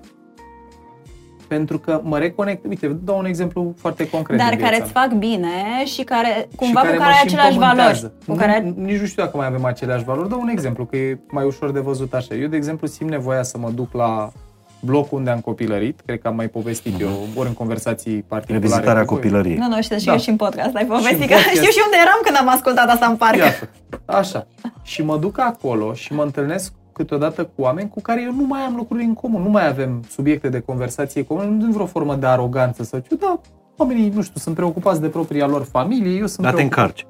Pentru 1.47 1.79
că 1.79 1.99
mă 2.03 2.17
reconect, 2.17 2.65
uite, 2.69 2.88
dau 2.88 3.17
un 3.17 3.25
exemplu 3.25 3.73
foarte 3.77 4.10
concret 4.10 4.38
Dar 4.39 4.49
din 4.49 4.58
care 4.60 4.69
viața 4.75 4.86
îți 4.86 4.93
mea. 4.93 5.03
fac 5.03 5.13
bine 5.17 5.86
și 5.86 6.01
care 6.03 6.47
cumva 6.55 6.79
și 6.81 6.86
cu 6.88 6.91
mă 6.93 6.99
care 6.99 7.12
ai 7.12 7.17
și 7.17 7.25
aceleași 7.25 7.58
valori. 7.58 7.69
împământează. 7.71 8.13
Cu 8.25 8.31
Nu- 8.31 8.36
care 8.36 8.73
Nici 8.75 8.99
nu 8.99 9.05
știu 9.05 9.23
dacă 9.23 9.38
mai 9.38 9.45
avem 9.47 9.65
aceleași 9.65 10.03
valori. 10.03 10.29
Dau 10.29 10.41
un 10.41 10.47
exemplu, 10.47 10.86
că 10.86 10.95
e 10.97 11.19
mai 11.29 11.45
ușor 11.45 11.71
de 11.71 11.79
văzut 11.79 12.13
așa. 12.13 12.36
Eu, 12.36 12.47
de 12.47 12.55
exemplu, 12.55 12.88
simt 12.88 13.10
nevoia 13.10 13.43
să 13.43 13.58
mă 13.58 13.69
duc 13.69 13.93
la 13.93 14.31
blocul 14.79 15.17
unde 15.17 15.29
am 15.29 15.39
copilărit. 15.39 15.99
Cred 16.05 16.19
că 16.21 16.27
am 16.27 16.36
mai 16.36 16.47
povestit 16.47 17.01
eu, 17.01 17.10
ori 17.36 17.47
în 17.47 17.53
conversații 17.53 18.21
particulare. 18.27 18.63
Revizitarea 18.65 19.05
cu 19.05 19.13
voi. 19.13 19.21
copilăriei. 19.23 19.58
Nu, 19.58 19.67
nu, 19.67 19.81
știu, 19.81 19.97
și 19.97 20.05
Da. 20.05 20.12
eu 20.12 20.17
și 20.17 20.29
în 20.29 20.36
podcast 20.36 20.75
ai 20.75 20.86
povestit, 20.86 21.12
în 21.21 21.27
că 21.27 21.34
podcast. 21.34 21.55
știu 21.55 21.69
și 21.71 21.81
unde 21.86 21.97
eram 22.01 22.19
când 22.23 22.38
am 22.39 22.49
ascultat 22.49 22.89
asta 22.89 23.05
în 23.05 23.15
parc. 23.15 23.36
Iată, 23.38 23.69
așa. 24.05 24.47
Și 24.84 25.03
mă 25.03 25.17
duc 25.17 25.39
acolo 25.39 25.93
și 25.93 26.13
mă 26.13 26.23
întâlnesc 26.23 26.73
câteodată 26.97 27.43
cu 27.55 27.62
oameni 27.62 27.89
cu 27.89 28.01
care 28.01 28.21
eu 28.23 28.34
nu 28.34 28.45
mai 28.45 28.62
am 28.62 28.75
lucruri 28.75 29.03
în 29.03 29.13
comun, 29.13 29.41
nu 29.41 29.49
mai 29.49 29.67
avem 29.67 30.03
subiecte 30.10 30.49
de 30.49 30.60
conversație 30.60 31.23
comune, 31.25 31.47
nu 31.47 31.58
din 31.58 31.71
vreo 31.71 31.86
formă 31.86 32.15
de 32.15 32.25
aroganță 32.25 32.84
sau 32.84 32.99
ce, 32.99 33.15
da, 33.15 33.39
oamenii, 33.77 34.10
nu 34.10 34.21
știu, 34.21 34.39
sunt 34.39 34.55
preocupați 34.55 35.01
de 35.01 35.08
propria 35.08 35.47
lor 35.47 35.63
familie, 35.63 36.17
eu 36.17 36.27
sunt 36.27 36.41
Dar 36.41 36.53
te 36.53 36.55
preocupat. 36.55 36.79
încarci. 36.79 37.05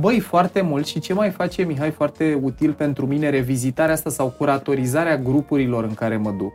Băi, 0.00 0.20
foarte 0.20 0.60
mult 0.60 0.86
și 0.86 1.00
ce 1.00 1.12
mai 1.12 1.30
face 1.30 1.62
Mihai 1.62 1.90
foarte 1.90 2.38
util 2.42 2.72
pentru 2.72 3.06
mine, 3.06 3.30
revizitarea 3.30 3.94
asta 3.94 4.10
sau 4.10 4.34
curatorizarea 4.38 5.16
grupurilor 5.18 5.84
în 5.84 5.94
care 5.94 6.16
mă 6.16 6.30
duc. 6.30 6.52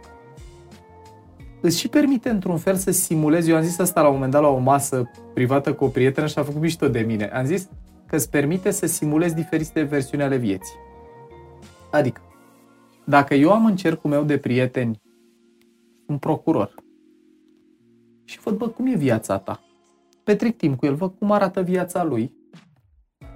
Îți 1.62 1.80
și 1.80 1.88
permite 1.88 2.30
într-un 2.30 2.58
fel 2.58 2.76
să 2.76 2.92
simulezi, 2.92 3.50
eu 3.50 3.56
am 3.56 3.62
zis 3.62 3.80
asta 3.80 4.02
la 4.02 4.08
un 4.08 4.14
moment 4.14 4.32
dat 4.32 4.42
la 4.42 4.48
o 4.48 4.58
masă 4.58 5.10
privată 5.34 5.74
cu 5.74 5.84
o 5.84 5.88
prietenă 5.88 6.28
și 6.28 6.40
a 6.40 6.44
făcut 6.44 6.62
mișto 6.62 6.88
de 6.88 7.00
mine. 7.00 7.26
Am 7.34 7.46
zis 7.46 7.70
că 8.06 8.16
îți 8.16 8.30
permite 8.30 8.72
să 8.72 8.86
simulezi 8.86 9.36
diferite 9.36 9.82
versiuni 9.82 10.24
ale 10.24 10.36
vieții. 10.36 10.76
Adică, 11.92 12.22
dacă 13.06 13.34
eu 13.34 13.52
am 13.52 13.66
în 13.66 13.76
cercul 13.76 14.10
meu 14.10 14.24
de 14.24 14.38
prieteni 14.38 15.02
un 16.08 16.18
procuror 16.18 16.74
și 18.24 18.40
văd, 18.40 18.58
bă, 18.58 18.68
cum 18.68 18.86
e 18.86 18.96
viața 18.96 19.38
ta? 19.38 19.62
Petrec 20.24 20.58
timp 20.58 20.78
cu 20.78 20.86
el, 20.86 20.96
văd 20.96 21.14
cum 21.20 21.32
arată 21.32 21.62
viața 21.62 22.04
lui, 22.04 22.34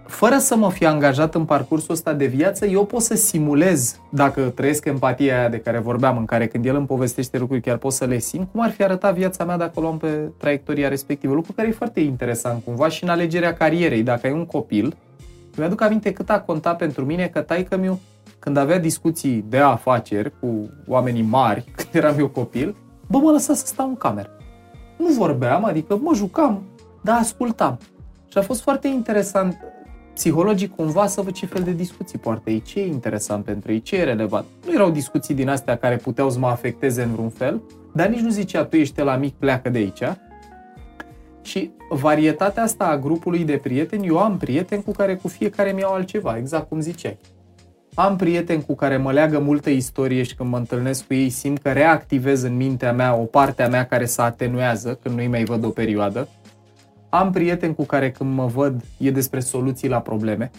fără 0.05 0.37
să 0.37 0.55
mă 0.55 0.71
fi 0.71 0.85
angajat 0.85 1.35
în 1.35 1.45
parcursul 1.45 1.93
ăsta 1.93 2.13
de 2.13 2.25
viață, 2.25 2.65
eu 2.65 2.85
pot 2.85 3.01
să 3.01 3.15
simulez, 3.15 3.99
dacă 4.11 4.41
trăiesc 4.41 4.85
empatia 4.85 5.39
aia 5.39 5.49
de 5.49 5.59
care 5.59 5.79
vorbeam, 5.79 6.17
în 6.17 6.25
care 6.25 6.47
când 6.47 6.65
el 6.65 6.75
îmi 6.75 6.85
povestește 6.85 7.37
lucruri 7.37 7.61
chiar 7.61 7.77
pot 7.77 7.93
să 7.93 8.05
le 8.05 8.17
simt, 8.17 8.51
cum 8.51 8.61
ar 8.61 8.71
fi 8.71 8.83
arătat 8.83 9.13
viața 9.13 9.45
mea 9.45 9.57
dacă 9.57 9.71
o 9.75 9.81
luam 9.81 9.97
pe 9.97 10.31
traiectoria 10.37 10.87
respectivă. 10.87 11.33
Lucru 11.33 11.51
care 11.51 11.67
e 11.67 11.71
foarte 11.71 11.99
interesant 11.99 12.63
cumva 12.63 12.89
și 12.89 13.03
în 13.03 13.09
alegerea 13.09 13.53
carierei. 13.53 14.03
Dacă 14.03 14.27
ai 14.27 14.33
un 14.33 14.45
copil, 14.45 14.95
Mi-aduc 15.57 15.81
aminte 15.81 16.13
cât 16.13 16.29
a 16.29 16.41
contat 16.41 16.77
pentru 16.77 17.05
mine 17.05 17.27
că 17.27 17.41
taică 17.41 17.77
miu 17.77 17.99
când 18.39 18.57
avea 18.57 18.79
discuții 18.79 19.45
de 19.49 19.57
afaceri 19.57 20.31
cu 20.39 20.69
oamenii 20.87 21.21
mari, 21.21 21.65
când 21.75 21.89
eram 21.91 22.19
eu 22.19 22.27
copil, 22.27 22.75
bă, 23.07 23.17
mă 23.17 23.31
lăsa 23.31 23.53
să 23.53 23.65
stau 23.65 23.87
în 23.87 23.95
cameră. 23.95 24.29
Nu 24.97 25.07
vorbeam, 25.07 25.65
adică 25.65 25.99
mă 26.01 26.13
jucam, 26.13 26.61
dar 27.01 27.17
ascultam. 27.19 27.77
Și 28.31 28.37
a 28.37 28.41
fost 28.41 28.61
foarte 28.61 28.87
interesant 28.87 29.57
psihologic 30.13 30.75
cumva 30.75 31.07
să 31.07 31.21
văd 31.21 31.33
ce 31.33 31.45
fel 31.45 31.63
de 31.63 31.71
discuții 31.71 32.19
poartă 32.19 32.49
ei, 32.49 32.61
ce 32.61 32.79
e 32.79 32.87
interesant 32.87 33.43
pentru 33.43 33.71
ei, 33.71 33.81
ce 33.81 33.95
e 33.95 34.03
relevant. 34.03 34.45
Nu 34.65 34.73
erau 34.73 34.89
discuții 34.89 35.35
din 35.35 35.49
astea 35.49 35.77
care 35.77 35.95
puteau 35.95 36.29
să 36.29 36.39
mă 36.39 36.47
afecteze 36.47 37.03
în 37.03 37.11
vreun 37.11 37.29
fel, 37.29 37.61
dar 37.93 38.07
nici 38.07 38.19
nu 38.19 38.29
zicea 38.29 38.63
tu 38.65 38.75
ești 38.75 39.01
la 39.01 39.15
mic, 39.15 39.33
pleacă 39.33 39.69
de 39.69 39.77
aici. 39.77 40.03
Și 41.41 41.71
varietatea 41.89 42.63
asta 42.63 42.85
a 42.85 42.97
grupului 42.97 43.43
de 43.43 43.57
prieteni, 43.57 44.07
eu 44.07 44.19
am 44.19 44.37
prieteni 44.37 44.83
cu 44.83 44.91
care 44.91 45.15
cu 45.15 45.27
fiecare 45.27 45.71
mi-au 45.71 45.93
altceva, 45.93 46.37
exact 46.37 46.69
cum 46.69 46.79
ziceai. 46.79 47.17
Am 47.99 48.15
prieteni 48.15 48.65
cu 48.65 48.75
care 48.75 48.97
mă 48.97 49.11
leagă 49.11 49.39
multă 49.39 49.69
istorie 49.69 50.23
și 50.23 50.35
când 50.35 50.49
mă 50.49 50.57
întâlnesc 50.57 51.07
cu 51.07 51.13
ei 51.13 51.29
simt 51.29 51.61
că 51.61 51.71
reactivez 51.71 52.41
în 52.41 52.55
mintea 52.55 52.93
mea 52.93 53.15
o 53.15 53.23
parte 53.23 53.63
a 53.63 53.67
mea 53.67 53.85
care 53.85 54.05
se 54.05 54.21
atenuează 54.21 54.99
când 55.01 55.15
nu-i 55.15 55.27
mai 55.27 55.43
văd 55.43 55.65
o 55.65 55.69
perioadă. 55.69 56.27
Am 57.09 57.31
prieteni 57.31 57.75
cu 57.75 57.83
care 57.83 58.11
când 58.11 58.33
mă 58.33 58.45
văd 58.45 58.83
e 58.97 59.11
despre 59.11 59.39
soluții 59.39 59.87
la 59.87 59.99
probleme. 59.99 60.51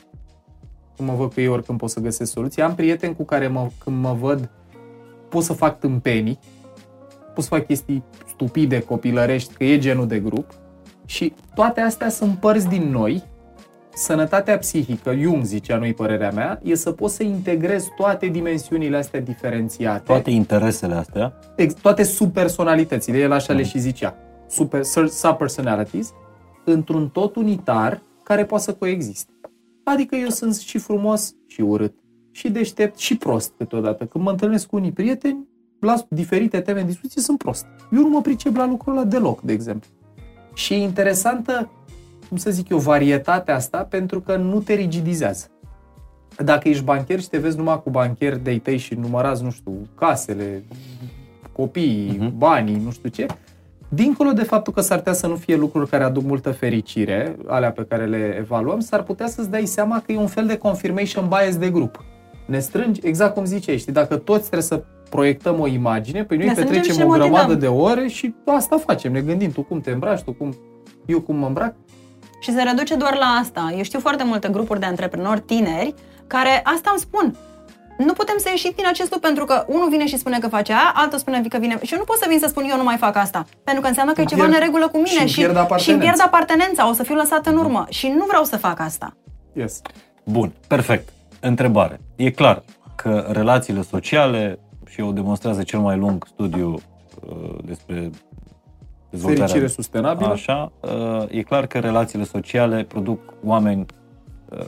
Când 0.96 1.08
mă 1.08 1.14
văd 1.14 1.32
cu 1.32 1.40
ei 1.40 1.48
oricând 1.48 1.78
pot 1.78 1.90
să 1.90 2.00
găsesc 2.00 2.32
soluții. 2.32 2.62
Am 2.62 2.74
prieteni 2.74 3.16
cu 3.16 3.24
care 3.24 3.48
mă, 3.48 3.68
când 3.84 4.00
mă 4.00 4.12
văd 4.12 4.50
pot 5.28 5.42
să 5.42 5.52
fac 5.52 5.78
tâmpenii, 5.78 6.38
pot 7.34 7.44
să 7.44 7.50
fac 7.50 7.66
chestii 7.66 8.04
stupide, 8.28 8.80
copilărești, 8.80 9.54
că 9.54 9.64
e 9.64 9.78
genul 9.78 10.06
de 10.06 10.18
grup. 10.18 10.54
Și 11.04 11.34
toate 11.54 11.80
astea 11.80 12.08
sunt 12.08 12.38
părți 12.38 12.68
din 12.68 12.90
noi 12.90 13.22
sănătatea 13.98 14.58
psihică, 14.58 15.14
Jung 15.14 15.44
zicea, 15.44 15.76
nu-i 15.76 15.94
părerea 15.94 16.30
mea, 16.30 16.60
e 16.62 16.74
să 16.74 16.92
poți 16.92 17.14
să 17.14 17.22
integrezi 17.22 17.88
toate 17.96 18.26
dimensiunile 18.26 18.96
astea 18.96 19.20
diferențiate. 19.20 20.02
Toate 20.04 20.30
interesele 20.30 20.94
astea. 20.94 21.38
Ex- 21.56 21.74
toate 21.74 22.02
subpersonalitățile, 22.02 23.18
el 23.18 23.32
așa 23.32 23.52
mm. 23.52 23.58
le 23.58 23.64
și 23.64 23.78
zicea. 23.78 24.16
Super, 24.48 24.82
subpersonalities, 25.08 26.12
într-un 26.64 27.08
tot 27.08 27.36
unitar 27.36 28.00
care 28.22 28.44
poate 28.44 28.64
să 28.64 28.72
coexiste. 28.72 29.32
Adică 29.84 30.16
eu 30.16 30.28
sunt 30.28 30.56
și 30.56 30.78
frumos 30.78 31.34
și 31.46 31.60
urât, 31.60 31.94
și 32.30 32.50
deștept 32.50 32.98
și 32.98 33.16
prost 33.16 33.52
câteodată. 33.56 34.04
Când 34.04 34.24
mă 34.24 34.30
întâlnesc 34.30 34.66
cu 34.66 34.76
unii 34.76 34.92
prieteni, 34.92 35.46
la 35.80 35.94
diferite 36.08 36.60
teme 36.60 36.80
în 36.80 36.86
discuție, 36.86 37.22
sunt 37.22 37.38
prost. 37.38 37.66
Eu 37.92 38.00
nu 38.00 38.08
mă 38.08 38.20
pricep 38.20 38.56
la 38.56 38.66
lucrul 38.66 38.96
ăla 38.96 39.04
deloc, 39.04 39.40
de 39.40 39.52
exemplu. 39.52 39.90
Și 40.54 40.72
e 40.72 40.76
interesantă 40.76 41.70
cum 42.28 42.36
să 42.36 42.50
zic 42.50 42.68
eu, 42.68 42.78
varietatea 42.78 43.54
asta 43.54 43.78
pentru 43.78 44.20
că 44.20 44.36
nu 44.36 44.60
te 44.60 44.74
rigidizează. 44.74 45.46
Dacă 46.44 46.68
ești 46.68 46.84
bancher 46.84 47.20
și 47.20 47.28
te 47.28 47.38
vezi 47.38 47.56
numai 47.56 47.82
cu 47.82 47.90
bancheri 47.90 48.42
de 48.42 48.58
tăi 48.58 48.76
și 48.76 48.94
numărați, 48.94 49.42
nu 49.42 49.50
știu, 49.50 49.72
casele, 49.94 50.62
copiii, 51.52 52.18
uh-huh. 52.22 52.32
banii, 52.36 52.80
nu 52.84 52.90
știu 52.90 53.08
ce, 53.08 53.26
dincolo 53.88 54.32
de 54.32 54.42
faptul 54.42 54.72
că 54.72 54.80
s-ar 54.80 54.98
putea 54.98 55.12
să 55.12 55.26
nu 55.26 55.34
fie 55.34 55.56
lucruri 55.56 55.88
care 55.88 56.04
aduc 56.04 56.22
multă 56.22 56.50
fericire, 56.50 57.36
alea 57.46 57.72
pe 57.72 57.84
care 57.88 58.06
le 58.06 58.36
evaluăm, 58.38 58.80
s-ar 58.80 59.02
putea 59.02 59.26
să-ți 59.26 59.50
dai 59.50 59.66
seama 59.66 60.02
că 60.06 60.12
e 60.12 60.18
un 60.18 60.26
fel 60.26 60.46
de 60.46 60.56
confirmation 60.56 61.28
bias 61.28 61.56
de 61.56 61.70
grup. 61.70 62.04
Ne 62.46 62.58
strângi, 62.58 63.00
exact 63.02 63.34
cum 63.34 63.44
ziceai, 63.44 63.76
știi, 63.76 63.92
dacă 63.92 64.16
toți 64.16 64.40
trebuie 64.40 64.62
să 64.62 64.84
proiectăm 65.10 65.60
o 65.60 65.66
imagine, 65.66 66.24
pe 66.24 66.36
noi 66.36 66.46
ne 66.46 66.52
petrecem 66.52 67.06
o 67.06 67.10
grămadă 67.10 67.54
de 67.54 67.66
ore 67.66 68.08
și 68.08 68.34
asta 68.44 68.76
facem, 68.76 69.12
ne 69.12 69.20
gândim, 69.20 69.50
tu 69.50 69.62
cum 69.62 69.80
te 69.80 69.90
îmbraci, 69.90 70.22
tu 70.22 70.32
cum, 70.32 70.54
eu 71.06 71.20
cum 71.20 71.36
mă 71.36 71.46
îmbrac, 71.46 71.74
și 72.40 72.52
se 72.52 72.62
reduce 72.62 72.94
doar 72.94 73.14
la 73.14 73.26
asta. 73.40 73.72
Eu 73.76 73.82
știu 73.82 74.00
foarte 74.00 74.24
multe 74.24 74.48
grupuri 74.48 74.80
de 74.80 74.86
antreprenori 74.86 75.40
tineri 75.40 75.94
care 76.26 76.60
asta 76.64 76.90
îmi 76.90 77.00
spun. 77.00 77.36
Nu 77.98 78.12
putem 78.12 78.34
să 78.38 78.48
ieșim 78.50 78.72
din 78.76 78.86
acest 78.86 79.10
lucru 79.10 79.26
pentru 79.26 79.44
că 79.44 79.64
unul 79.66 79.88
vine 79.88 80.06
și 80.06 80.16
spune 80.16 80.38
că 80.38 80.48
face 80.48 80.72
aia, 80.72 80.92
altul 80.94 81.18
spune 81.18 81.42
că 81.48 81.58
vine 81.58 81.78
și 81.82 81.92
eu 81.92 81.98
nu 81.98 82.04
pot 82.04 82.16
să 82.16 82.26
vin 82.28 82.38
să 82.38 82.46
spun 82.48 82.64
eu 82.70 82.76
nu 82.76 82.82
mai 82.82 82.96
fac 82.96 83.16
asta. 83.16 83.46
Pentru 83.64 83.82
că 83.82 83.88
înseamnă 83.88 84.12
că 84.12 84.20
e 84.20 84.24
ceva 84.24 84.44
în 84.44 84.56
regulă 84.60 84.88
cu 84.88 84.96
mine 84.96 85.26
și, 85.26 85.26
și, 85.26 85.46
și 85.76 85.90
îmi 85.90 86.00
pierd 86.00 86.20
apartenența, 86.20 86.88
o 86.88 86.92
să 86.92 87.02
fiu 87.02 87.14
lăsat 87.14 87.46
în 87.46 87.56
urmă 87.56 87.86
și 87.88 88.08
nu 88.08 88.24
vreau 88.24 88.44
să 88.44 88.56
fac 88.56 88.80
asta. 88.80 89.16
Yes. 89.52 89.80
Bun, 90.24 90.52
perfect. 90.66 91.08
Întrebare. 91.40 92.00
E 92.16 92.30
clar 92.30 92.62
că 92.96 93.26
relațiile 93.30 93.82
sociale, 93.82 94.58
și 94.88 95.00
o 95.00 95.12
demonstrează 95.12 95.62
cel 95.62 95.80
mai 95.80 95.96
lung 95.96 96.26
studiu 96.26 96.74
uh, 97.28 97.58
despre 97.64 98.10
fericire 99.16 99.66
sustenabilă. 99.66 100.28
Așa, 100.28 100.72
uh, 100.80 101.24
e 101.28 101.42
clar 101.42 101.66
că 101.66 101.78
relațiile 101.78 102.24
sociale 102.24 102.84
produc 102.84 103.34
oameni 103.44 103.86
uh, 104.48 104.66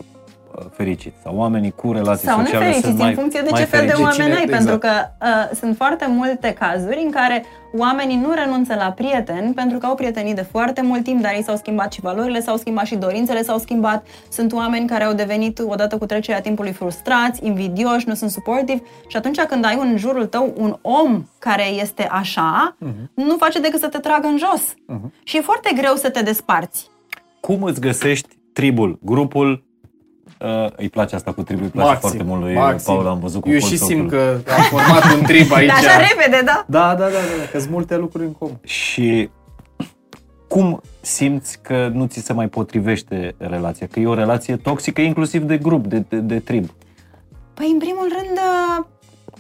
fericiți 0.73 1.17
sau 1.23 1.37
oamenii 1.37 1.71
cu 1.71 1.93
relații 1.93 2.29
sau 2.29 2.45
sociale 2.45 2.73
sunt 2.73 2.99
mai 2.99 3.09
în 3.09 3.15
funcție 3.15 3.41
de 3.41 3.51
ce 3.55 3.65
fel 3.65 3.87
de 3.87 3.93
oameni 4.03 4.35
ai, 4.35 4.43
exact. 4.43 4.51
pentru 4.51 4.79
că 4.79 4.91
uh, 5.23 5.57
sunt 5.57 5.77
foarte 5.77 6.07
multe 6.09 6.53
cazuri 6.59 7.03
în 7.05 7.11
care 7.11 7.45
oamenii 7.77 8.17
nu 8.17 8.33
renunță 8.33 8.75
la 8.75 8.93
prieteni 8.93 9.55
pentru 9.55 9.79
că 9.79 9.87
au 9.87 9.95
prietenii 9.95 10.35
de 10.35 10.47
foarte 10.51 10.83
mult 10.83 11.05
timp, 11.05 11.23
dar 11.23 11.33
ei 11.33 11.43
s-au 11.43 11.57
schimbat 11.57 11.93
și 11.93 12.01
valorile, 12.01 12.41
s-au 12.41 12.57
schimbat 12.57 12.87
și 12.87 12.97
dorințele 12.97 13.43
s-au 13.43 13.59
schimbat. 13.59 14.07
Sunt 14.29 14.53
oameni 14.53 14.89
care 14.89 15.05
au 15.05 15.13
devenit 15.13 15.59
odată 15.59 15.99
cu 15.99 16.07
trecerea 16.07 16.41
timpului 16.41 16.73
frustrați, 16.73 17.47
invidioși, 17.47 18.09
nu 18.09 18.15
sunt 18.15 18.31
supportive 18.31 18.83
și 19.09 19.17
atunci 19.17 19.41
când 19.41 19.65
ai 19.65 19.79
în 19.81 19.97
jurul 19.97 20.27
tău 20.27 20.55
un 20.57 20.77
om 20.83 21.25
care 21.39 21.67
este 21.67 22.09
așa, 22.11 22.77
uh-huh. 22.77 23.15
nu 23.15 23.37
face 23.37 23.61
decât 23.61 23.81
să 23.81 23.89
te 23.89 23.99
tragă 23.99 24.27
în 24.27 24.39
jos. 24.39 24.75
Uh-huh. 24.75 25.23
Și 25.23 25.37
e 25.37 25.41
foarte 25.41 25.71
greu 25.77 25.95
să 25.95 26.11
te 26.11 26.23
desparți. 26.23 26.89
Cum 27.41 27.63
îți 27.63 27.81
găsești 27.81 28.29
tribul, 28.53 28.99
grupul 29.03 29.65
Uh, 30.45 30.67
îi 30.77 30.89
place 30.89 31.15
asta 31.15 31.33
cu 31.33 31.43
tribul, 31.43 31.65
îi 31.65 31.71
place 31.71 31.89
maxim, 31.89 32.09
foarte 32.09 32.23
mult 32.23 32.41
lui 32.41 32.55
maxim. 32.55 32.95
Paul, 32.95 33.07
am 33.07 33.19
văzut 33.19 33.41
cu 33.41 33.49
Eu 33.49 33.59
și 33.59 33.77
simt 33.77 34.11
că 34.11 34.41
am 34.57 34.63
format 34.63 35.15
un 35.15 35.23
trib 35.23 35.53
aici. 35.53 35.71
așa 35.71 35.97
repede, 35.97 36.43
da? 36.45 36.65
Da, 36.67 36.89
da, 36.89 36.95
da, 36.95 37.05
da, 37.05 37.37
da 37.39 37.49
că 37.53 37.59
sunt 37.59 37.71
multe 37.71 37.97
lucruri 37.97 38.25
în 38.25 38.33
comun. 38.33 38.59
Și 38.65 39.31
cum 40.49 40.81
simți 41.01 41.59
că 41.63 41.91
nu 41.93 42.07
ți 42.07 42.21
se 42.21 42.33
mai 42.33 42.49
potrivește 42.49 43.35
relația? 43.39 43.87
Că 43.91 44.01
e 44.01 44.07
o 44.07 44.15
relație 44.15 44.57
toxică 44.57 45.01
inclusiv 45.01 45.43
de 45.43 45.59
grup, 45.59 45.87
de, 45.87 46.05
de, 46.09 46.17
de 46.17 46.39
trib. 46.39 46.71
Păi, 47.55 47.69
în 47.73 47.79
primul 47.79 48.09
rând, 48.19 48.39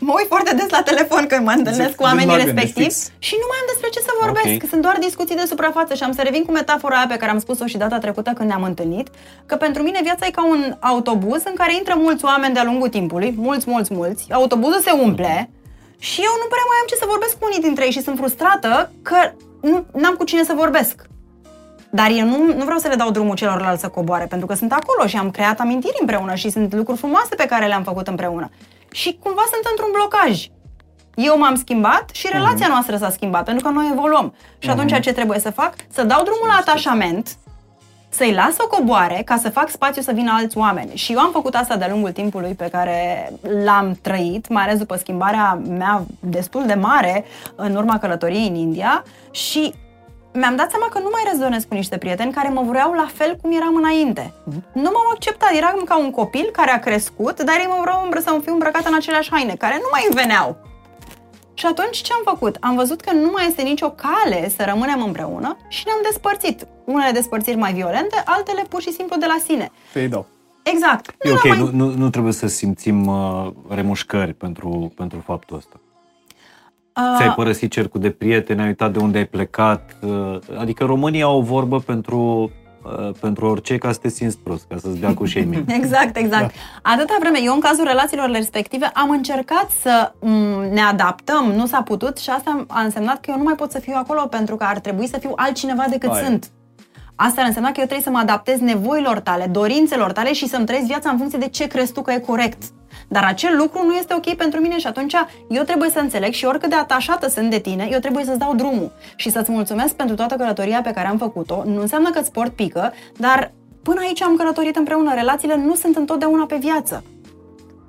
mă 0.00 0.12
uit 0.16 0.26
foarte 0.26 0.54
des 0.54 0.68
la 0.68 0.82
telefon 0.82 1.26
când 1.26 1.44
mă 1.44 1.54
întâlnesc 1.56 1.94
cu 1.94 2.02
oamenii 2.02 2.36
respectivi 2.36 2.94
și 3.26 3.34
nu 3.42 3.46
mai 3.50 3.58
am 3.60 3.68
despre 3.72 3.88
ce 3.94 4.00
să 4.08 4.12
vorbesc. 4.20 4.52
Okay. 4.54 4.70
Sunt 4.72 4.82
doar 4.82 4.96
discuții 5.08 5.36
de 5.40 5.44
suprafață 5.52 5.94
și 5.94 6.02
am 6.02 6.12
să 6.12 6.22
revin 6.22 6.44
cu 6.44 6.52
metafora 6.52 6.96
aia 6.96 7.06
pe 7.08 7.16
care 7.16 7.30
am 7.30 7.38
spus-o 7.38 7.66
și 7.66 7.76
data 7.76 7.98
trecută 7.98 8.30
când 8.34 8.48
ne-am 8.48 8.62
întâlnit, 8.62 9.08
că 9.46 9.56
pentru 9.56 9.82
mine 9.82 10.00
viața 10.02 10.26
e 10.26 10.30
ca 10.30 10.44
un 10.46 10.62
autobuz 10.80 11.42
în 11.44 11.54
care 11.54 11.74
intră 11.74 11.94
mulți 11.96 12.24
oameni 12.24 12.54
de-a 12.54 12.64
lungul 12.64 12.88
timpului, 12.88 13.34
mulți, 13.36 13.70
mulți, 13.70 13.94
mulți, 13.94 14.32
autobuzul 14.32 14.80
se 14.80 14.90
umple 14.90 15.50
și 15.98 16.20
eu 16.28 16.34
nu 16.42 16.48
prea 16.52 16.66
mai 16.70 16.78
am 16.80 16.86
ce 16.90 16.94
să 16.94 17.04
vorbesc 17.08 17.34
cu 17.38 17.44
unii 17.48 17.60
dintre 17.66 17.84
ei 17.84 17.90
și 17.90 18.02
sunt 18.02 18.16
frustrată 18.16 18.92
că 19.02 19.18
nu 19.92 20.06
am 20.08 20.14
cu 20.14 20.24
cine 20.24 20.44
să 20.44 20.52
vorbesc. 20.56 21.08
Dar 21.90 22.10
eu 22.10 22.26
nu, 22.26 22.36
nu 22.56 22.64
vreau 22.64 22.78
să 22.78 22.88
le 22.88 22.94
dau 22.94 23.10
drumul 23.10 23.34
celorlalți 23.34 23.80
să 23.80 23.88
coboare, 23.88 24.26
pentru 24.26 24.46
că 24.46 24.54
sunt 24.54 24.72
acolo 24.72 25.06
și 25.06 25.16
am 25.16 25.30
creat 25.30 25.60
amintiri 25.60 25.96
împreună 26.00 26.34
și 26.34 26.50
sunt 26.50 26.74
lucruri 26.74 26.98
frumoase 26.98 27.34
pe 27.34 27.46
care 27.46 27.66
le-am 27.66 27.82
făcut 27.82 28.08
împreună 28.08 28.50
și 28.90 29.18
cumva 29.22 29.42
sunt 29.50 29.64
într-un 29.70 29.90
blocaj. 29.92 30.46
Eu 31.14 31.38
m-am 31.38 31.54
schimbat 31.54 32.10
și 32.12 32.28
relația 32.32 32.66
uh-huh. 32.66 32.70
noastră 32.70 32.96
s-a 32.96 33.10
schimbat, 33.10 33.44
pentru 33.44 33.64
că 33.64 33.72
noi 33.72 33.88
evoluăm. 33.92 34.34
Și 34.58 34.68
uh-huh. 34.68 34.72
atunci 34.72 35.00
ce 35.00 35.12
trebuie 35.12 35.38
să 35.38 35.50
fac? 35.50 35.74
Să 35.90 36.04
dau 36.04 36.22
drumul 36.22 36.46
la 36.46 36.56
atașament, 36.60 37.36
să-i 38.08 38.32
las 38.32 38.54
să 38.54 38.66
coboare 38.70 39.22
ca 39.24 39.36
să 39.36 39.50
fac 39.50 39.68
spațiu 39.68 40.02
să 40.02 40.12
vină 40.12 40.32
alți 40.34 40.58
oameni. 40.58 40.90
Și 40.94 41.12
eu 41.12 41.18
am 41.18 41.30
făcut 41.30 41.54
asta 41.54 41.76
de-a 41.76 41.88
lungul 41.88 42.12
timpului 42.12 42.54
pe 42.54 42.68
care 42.68 43.32
l-am 43.64 43.98
trăit, 44.02 44.48
mai 44.48 44.62
ales 44.62 44.78
după 44.78 44.96
schimbarea 44.96 45.60
mea 45.68 46.02
destul 46.20 46.66
de 46.66 46.74
mare 46.74 47.24
în 47.54 47.76
urma 47.76 47.98
călătoriei 47.98 48.48
în 48.48 48.54
India 48.54 49.04
și 49.30 49.74
mi-am 50.32 50.56
dat 50.56 50.70
seama 50.70 50.86
că 50.86 50.98
nu 50.98 51.08
mai 51.12 51.22
rezonez 51.30 51.64
cu 51.64 51.74
niște 51.74 51.98
prieteni 51.98 52.32
care 52.32 52.48
mă 52.48 52.62
vreau 52.62 52.92
la 52.92 53.08
fel 53.12 53.36
cum 53.42 53.52
eram 53.52 53.74
înainte. 53.76 54.32
Uh-huh. 54.32 54.72
Nu 54.72 54.90
m-au 54.92 55.08
acceptat, 55.12 55.52
eram 55.56 55.82
ca 55.84 55.98
un 55.98 56.10
copil 56.10 56.48
care 56.52 56.70
a 56.70 56.78
crescut, 56.78 57.42
dar 57.42 57.56
ei 57.58 57.66
mă 57.68 57.78
vreau 57.80 58.08
să 58.24 58.38
fiu 58.42 58.52
îmbrăcată 58.52 58.88
în 58.88 58.94
aceleași 58.94 59.30
haine, 59.30 59.54
care 59.54 59.74
nu 59.74 59.88
mai 59.90 60.06
îmi 60.08 60.20
veneau. 60.20 60.56
Și 61.54 61.66
atunci 61.66 61.96
ce 61.96 62.12
am 62.12 62.22
făcut? 62.24 62.56
Am 62.60 62.74
văzut 62.76 63.00
că 63.00 63.12
nu 63.12 63.30
mai 63.30 63.46
este 63.46 63.62
nicio 63.62 63.90
cale 63.90 64.48
să 64.48 64.64
rămânem 64.66 65.02
împreună 65.02 65.56
și 65.68 65.82
ne-am 65.86 65.98
despărțit. 66.02 66.66
Unele 66.84 67.10
despărțiri 67.10 67.56
mai 67.56 67.72
violente, 67.72 68.22
altele 68.24 68.64
pur 68.68 68.80
și 68.80 68.92
simplu 68.92 69.16
de 69.16 69.26
la 69.26 69.36
sine. 69.44 69.70
Pe 69.92 70.06
dau. 70.06 70.26
Exact. 70.62 71.14
E 71.20 71.32
ok, 71.32 71.48
mai... 71.48 71.58
nu, 71.58 71.70
nu, 71.72 71.94
nu 71.94 72.10
trebuie 72.10 72.32
să 72.32 72.46
simțim 72.46 73.06
uh, 73.06 73.50
remușcări 73.68 74.34
pentru, 74.34 74.92
pentru 74.96 75.22
faptul 75.26 75.56
ăsta. 75.56 75.80
Ți-ai 77.16 77.34
părăsit 77.34 77.70
cercul 77.70 78.00
de 78.00 78.10
prieteni, 78.10 78.60
ai 78.60 78.66
uitat 78.66 78.92
de 78.92 78.98
unde 78.98 79.18
ai 79.18 79.26
plecat. 79.26 79.96
Uh, 80.00 80.38
adică 80.58 80.84
România 80.84 81.24
au 81.24 81.38
o 81.38 81.42
vorbă 81.42 81.78
pentru 81.78 82.50
uh, 82.84 83.10
pentru 83.20 83.46
orice 83.46 83.78
ca 83.78 83.92
să 83.92 83.98
te 83.98 84.08
simți 84.08 84.38
prost, 84.38 84.64
ca 84.68 84.76
să-ți 84.78 84.98
dea 85.00 85.14
cu 85.14 85.26
shaming. 85.26 85.64
Exact, 85.80 86.16
exact. 86.16 86.52
Da. 86.82 86.90
Atâta 86.92 87.16
vreme, 87.20 87.38
eu 87.42 87.54
în 87.54 87.60
cazul 87.60 87.84
relațiilor 87.84 88.30
respective 88.30 88.86
am 88.94 89.10
încercat 89.10 89.70
să 89.80 90.12
mm, 90.20 90.72
ne 90.72 90.80
adaptăm, 90.80 91.52
nu 91.56 91.66
s-a 91.66 91.82
putut 91.82 92.18
și 92.18 92.30
asta 92.30 92.64
a 92.68 92.80
însemnat 92.80 93.20
că 93.20 93.30
eu 93.30 93.36
nu 93.36 93.44
mai 93.44 93.54
pot 93.54 93.70
să 93.70 93.78
fiu 93.78 93.94
acolo 93.96 94.26
pentru 94.26 94.56
că 94.56 94.64
ar 94.64 94.78
trebui 94.78 95.06
să 95.06 95.18
fiu 95.18 95.32
altcineva 95.36 95.84
decât 95.90 96.10
Aia. 96.10 96.24
sunt. 96.24 96.50
Asta 97.14 97.40
ar 97.40 97.46
însemna 97.46 97.68
că 97.68 97.80
eu 97.80 97.86
trebuie 97.86 98.04
să 98.04 98.10
mă 98.10 98.18
adaptez 98.18 98.58
nevoilor 98.58 99.20
tale, 99.20 99.46
dorințelor 99.46 100.12
tale 100.12 100.32
și 100.32 100.48
să-mi 100.48 100.66
trăiesc 100.66 100.86
viața 100.86 101.10
în 101.10 101.18
funcție 101.18 101.38
de 101.38 101.48
ce 101.48 101.66
crezi 101.66 101.92
tu 101.92 102.02
că 102.02 102.12
e 102.12 102.18
corect. 102.18 102.62
Dar 103.12 103.24
acel 103.24 103.56
lucru 103.56 103.86
nu 103.86 103.94
este 103.94 104.14
ok 104.14 104.34
pentru 104.34 104.60
mine 104.60 104.78
și 104.78 104.86
atunci 104.86 105.14
eu 105.48 105.62
trebuie 105.62 105.90
să 105.90 105.98
înțeleg 105.98 106.32
și 106.32 106.44
oricât 106.44 106.70
de 106.70 106.76
atașată 106.76 107.28
sunt 107.28 107.50
de 107.50 107.58
tine, 107.58 107.88
eu 107.90 107.98
trebuie 107.98 108.24
să-ți 108.24 108.38
dau 108.38 108.54
drumul 108.54 108.92
și 109.16 109.30
să-ți 109.30 109.50
mulțumesc 109.50 109.94
pentru 109.94 110.16
toată 110.16 110.34
călătoria 110.34 110.80
pe 110.80 110.90
care 110.90 111.08
am 111.08 111.18
făcut-o. 111.18 111.62
Nu 111.64 111.80
înseamnă 111.80 112.10
că 112.10 112.18
îți 112.18 112.32
port 112.32 112.52
pică, 112.52 112.92
dar 113.16 113.52
până 113.82 114.00
aici 114.00 114.22
am 114.22 114.36
călătorit 114.36 114.76
împreună. 114.76 115.14
Relațiile 115.14 115.56
nu 115.56 115.74
sunt 115.74 115.96
întotdeauna 115.96 116.46
pe 116.46 116.56
viață. 116.56 117.04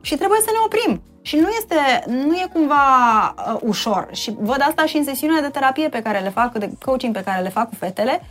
Și 0.02 0.16
trebuie 0.16 0.40
să 0.40 0.50
ne 0.52 0.60
oprim. 0.66 1.02
Și 1.22 1.36
nu 1.36 1.48
este, 1.50 2.04
nu 2.08 2.34
e 2.34 2.50
cumva 2.54 2.84
uh, 3.38 3.60
ușor. 3.62 4.08
Și 4.12 4.36
văd 4.40 4.66
asta 4.68 4.86
și 4.86 4.98
în 4.98 5.04
sesiunile 5.04 5.42
de 5.42 5.48
terapie 5.48 5.90
pe 5.90 6.02
care 6.02 6.20
le 6.20 6.30
fac, 6.30 6.58
de 6.58 6.70
coaching 6.86 7.14
pe 7.14 7.24
care 7.26 7.42
le 7.42 7.50
fac 7.50 7.70
cu 7.70 7.76
fetele, 7.76 8.22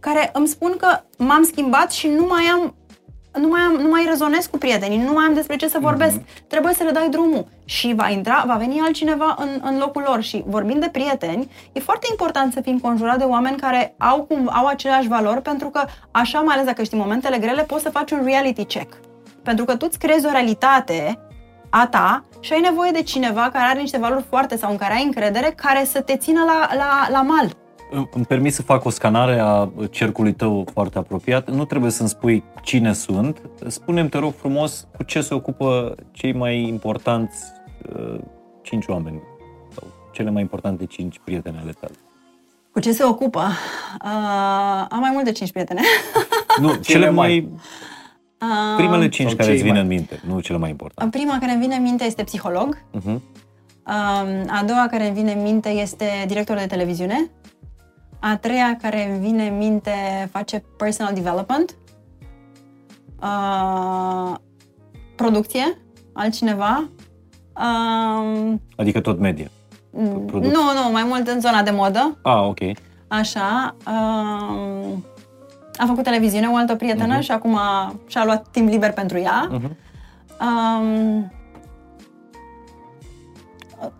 care 0.00 0.30
îmi 0.32 0.48
spun 0.48 0.74
că 0.78 1.00
m-am 1.18 1.42
schimbat 1.42 1.92
și 1.92 2.08
nu 2.08 2.26
mai 2.28 2.44
am 2.44 2.74
nu 3.32 3.48
mai, 3.48 3.60
am, 3.60 3.72
nu 3.72 3.88
mai 3.88 4.04
rezonez 4.08 4.46
cu 4.46 4.58
prietenii, 4.58 4.98
nu 4.98 5.12
mai 5.12 5.24
am 5.24 5.34
despre 5.34 5.56
ce 5.56 5.68
să 5.68 5.78
vorbesc. 5.80 6.20
Mm-hmm. 6.20 6.46
Trebuie 6.46 6.74
să 6.74 6.84
le 6.84 6.90
dai 6.90 7.08
drumul 7.08 7.46
și 7.64 7.94
va 7.96 8.08
intra, 8.08 8.44
va 8.46 8.54
veni 8.54 8.80
altcineva 8.80 9.36
în, 9.38 9.48
în 9.62 9.78
locul 9.78 10.04
lor. 10.06 10.22
Și 10.22 10.44
vorbind 10.46 10.80
de 10.80 10.88
prieteni, 10.92 11.50
e 11.72 11.80
foarte 11.80 12.06
important 12.10 12.52
să 12.52 12.60
fii 12.60 12.72
înconjurat 12.72 13.18
de 13.18 13.24
oameni 13.24 13.56
care 13.56 13.94
au, 13.98 14.22
cum, 14.22 14.50
au 14.52 14.66
aceleași 14.66 15.08
valori, 15.08 15.42
pentru 15.42 15.68
că 15.68 15.84
așa, 16.10 16.40
mai 16.40 16.54
ales 16.54 16.66
dacă 16.66 16.82
știi 16.82 16.98
momentele 16.98 17.38
grele, 17.38 17.62
poți 17.62 17.82
să 17.82 17.90
faci 17.90 18.10
un 18.10 18.20
reality 18.24 18.64
check. 18.64 18.92
Pentru 19.42 19.64
că 19.64 19.76
tu 19.76 19.86
îți 19.88 19.98
creezi 19.98 20.26
o 20.26 20.30
realitate 20.30 21.18
a 21.70 21.86
ta 21.86 22.24
și 22.40 22.52
ai 22.52 22.60
nevoie 22.60 22.90
de 22.90 23.02
cineva 23.02 23.50
care 23.52 23.64
are 23.64 23.80
niște 23.80 23.98
valori 23.98 24.24
foarte 24.28 24.56
sau 24.56 24.70
în 24.70 24.76
care 24.76 24.94
ai 24.94 25.04
încredere, 25.04 25.52
care 25.56 25.84
să 25.84 26.00
te 26.00 26.16
țină 26.16 26.44
la, 26.44 26.68
la, 26.76 27.08
la 27.10 27.22
mal. 27.22 27.56
Îmi 27.90 28.24
permis 28.24 28.54
să 28.54 28.62
fac 28.62 28.84
o 28.84 28.90
scanare 28.90 29.38
a 29.38 29.70
cercului 29.90 30.32
tău 30.32 30.66
foarte 30.72 30.98
apropiat. 30.98 31.50
Nu 31.50 31.64
trebuie 31.64 31.90
să-mi 31.90 32.08
spui 32.08 32.44
cine 32.62 32.92
sunt. 32.92 33.40
Spune-mi, 33.66 34.08
te 34.08 34.18
rog 34.18 34.34
frumos, 34.34 34.86
cu 34.96 35.02
ce 35.02 35.20
se 35.20 35.34
ocupă 35.34 35.94
cei 36.10 36.32
mai 36.32 36.62
importanți 36.62 37.44
uh, 37.96 38.18
cinci 38.62 38.86
oameni 38.86 39.20
sau 39.74 39.86
cele 40.12 40.30
mai 40.30 40.42
importante 40.42 40.86
cinci 40.86 41.20
prietene 41.24 41.58
ale 41.62 41.72
tale. 41.80 41.94
Cu 42.72 42.80
ce 42.80 42.92
se 42.92 43.04
ocupă? 43.04 43.40
Uh, 44.04 44.86
am 44.88 44.98
mai 45.00 45.10
mult 45.12 45.24
de 45.24 45.32
cinci 45.32 45.52
prietene. 45.52 45.80
Nu, 46.60 46.74
cele 46.74 47.10
mai... 47.10 47.48
Primele 48.76 49.08
cinci 49.08 49.34
care 49.34 49.52
îți 49.52 49.62
vin 49.62 49.72
mai... 49.72 49.80
în 49.80 49.86
minte, 49.86 50.20
nu 50.26 50.40
cele 50.40 50.58
mai 50.58 50.70
importante. 50.70 51.18
Prima 51.18 51.38
care 51.38 51.52
îmi 51.52 51.60
vine 51.60 51.74
în 51.74 51.82
minte 51.82 52.04
este 52.04 52.22
psiholog. 52.22 52.78
Uh-huh. 52.78 53.20
A 54.46 54.62
doua 54.66 54.86
care 54.90 55.06
îmi 55.06 55.14
vine 55.14 55.32
în 55.32 55.42
minte 55.42 55.68
este 55.68 56.04
director 56.26 56.56
de 56.56 56.66
televiziune. 56.66 57.30
A 58.20 58.36
treia 58.36 58.78
care 58.82 59.10
îmi 59.10 59.18
vine 59.18 59.46
în 59.46 59.56
minte 59.56 60.28
face 60.32 60.64
personal 60.76 61.14
development. 61.14 61.76
Uh, 63.22 64.34
producție, 65.16 65.78
altcineva. 66.12 66.88
Uh, 67.56 68.54
adică 68.76 69.00
tot 69.00 69.18
media. 69.18 69.46
Producție. 70.26 70.50
Nu, 70.50 70.82
nu, 70.82 70.90
mai 70.92 71.04
mult 71.04 71.28
în 71.28 71.40
zona 71.40 71.62
de 71.62 71.70
modă. 71.70 72.18
Ah, 72.22 72.42
ok. 72.42 72.58
Așa. 73.08 73.76
Uh, 73.86 74.98
a 75.76 75.86
făcut 75.86 76.02
televiziune 76.02 76.46
o 76.46 76.56
altă 76.56 76.74
prietenă 76.76 77.18
uh-huh. 77.18 77.22
și 77.22 77.30
acum 77.30 77.58
și-a 78.06 78.24
luat 78.24 78.48
timp 78.50 78.68
liber 78.68 78.92
pentru 78.92 79.18
ea. 79.18 79.48
Uh-huh. 79.52 79.70
Um, 80.40 81.32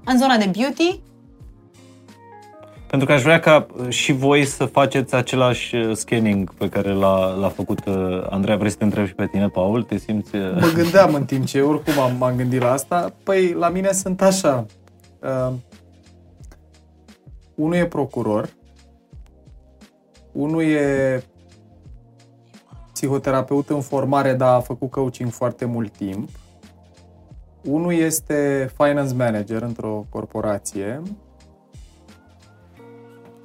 în 0.04 0.18
zona 0.18 0.36
de 0.36 0.50
beauty. 0.56 1.00
Pentru 2.88 3.06
că 3.06 3.12
aș 3.12 3.22
vrea 3.22 3.40
ca 3.40 3.66
uh, 3.76 3.88
și 3.88 4.12
voi 4.12 4.44
să 4.44 4.64
faceți 4.64 5.14
același 5.14 5.76
uh, 5.76 5.96
scanning 5.96 6.54
pe 6.54 6.68
care 6.68 6.92
l-a, 6.92 7.34
l-a 7.34 7.48
făcut 7.48 7.84
uh, 7.86 8.26
Andreea. 8.30 8.56
Vrei 8.56 8.70
să 8.70 8.76
te 8.76 8.84
întreb 8.84 9.06
și 9.06 9.14
pe 9.14 9.26
tine, 9.26 9.48
Paul? 9.48 9.82
Te 9.82 9.96
simți... 9.96 10.36
Mă 10.36 10.70
gândeam 10.74 11.14
în 11.14 11.24
timp 11.24 11.44
ce 11.44 11.60
oricum 11.60 11.98
am, 11.98 12.16
m-am 12.18 12.36
gândit 12.36 12.60
la 12.60 12.72
asta. 12.72 13.14
Păi, 13.22 13.52
la 13.52 13.68
mine 13.68 13.92
sunt 13.92 14.22
așa. 14.22 14.66
Uh, 15.22 15.52
unul 17.54 17.74
e 17.74 17.86
procuror, 17.86 18.48
unul 20.32 20.62
e 20.62 21.22
psihoterapeut 22.92 23.68
în 23.68 23.80
formare, 23.80 24.34
dar 24.34 24.54
a 24.54 24.60
făcut 24.60 24.90
coaching 24.90 25.30
foarte 25.30 25.64
mult 25.64 25.96
timp. 25.96 26.28
Unul 27.64 27.92
este 27.92 28.70
finance 28.76 29.14
manager 29.14 29.62
într-o 29.62 30.06
corporație. 30.08 31.02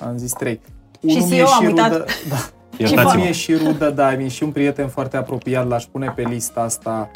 Am 0.05 0.17
zis 0.17 0.31
trei. 0.31 0.59
Și 1.07 1.15
Unul 1.15 1.29
CEO 1.29 1.45
și 1.61 1.65
rudă, 1.65 2.05
da. 2.29 2.37
Iertați-mă. 2.77 3.31
și 3.31 3.55
rudă, 3.55 3.89
da, 3.89 4.11
mi 4.11 4.29
și 4.29 4.43
un 4.43 4.51
prieten 4.51 4.87
foarte 4.87 5.17
apropiat, 5.17 5.67
l-aș 5.67 5.83
pune 5.83 6.13
pe 6.15 6.21
lista 6.21 6.61
asta 6.61 7.11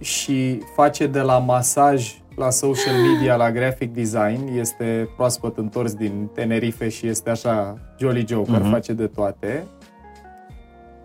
și 0.00 0.62
face 0.74 1.06
de 1.06 1.20
la 1.20 1.38
masaj 1.38 2.22
la 2.36 2.50
social 2.50 2.94
media, 2.94 3.36
la 3.36 3.50
graphic 3.50 3.92
design, 3.94 4.58
este 4.58 5.08
proaspăt 5.16 5.58
întors 5.58 5.94
din 5.94 6.28
Tenerife 6.34 6.88
și 6.88 7.06
este 7.06 7.30
așa 7.30 7.78
jolly 7.98 8.24
joker, 8.28 8.60
uh-huh. 8.60 8.70
face 8.70 8.92
de 8.92 9.06
toate. 9.06 9.64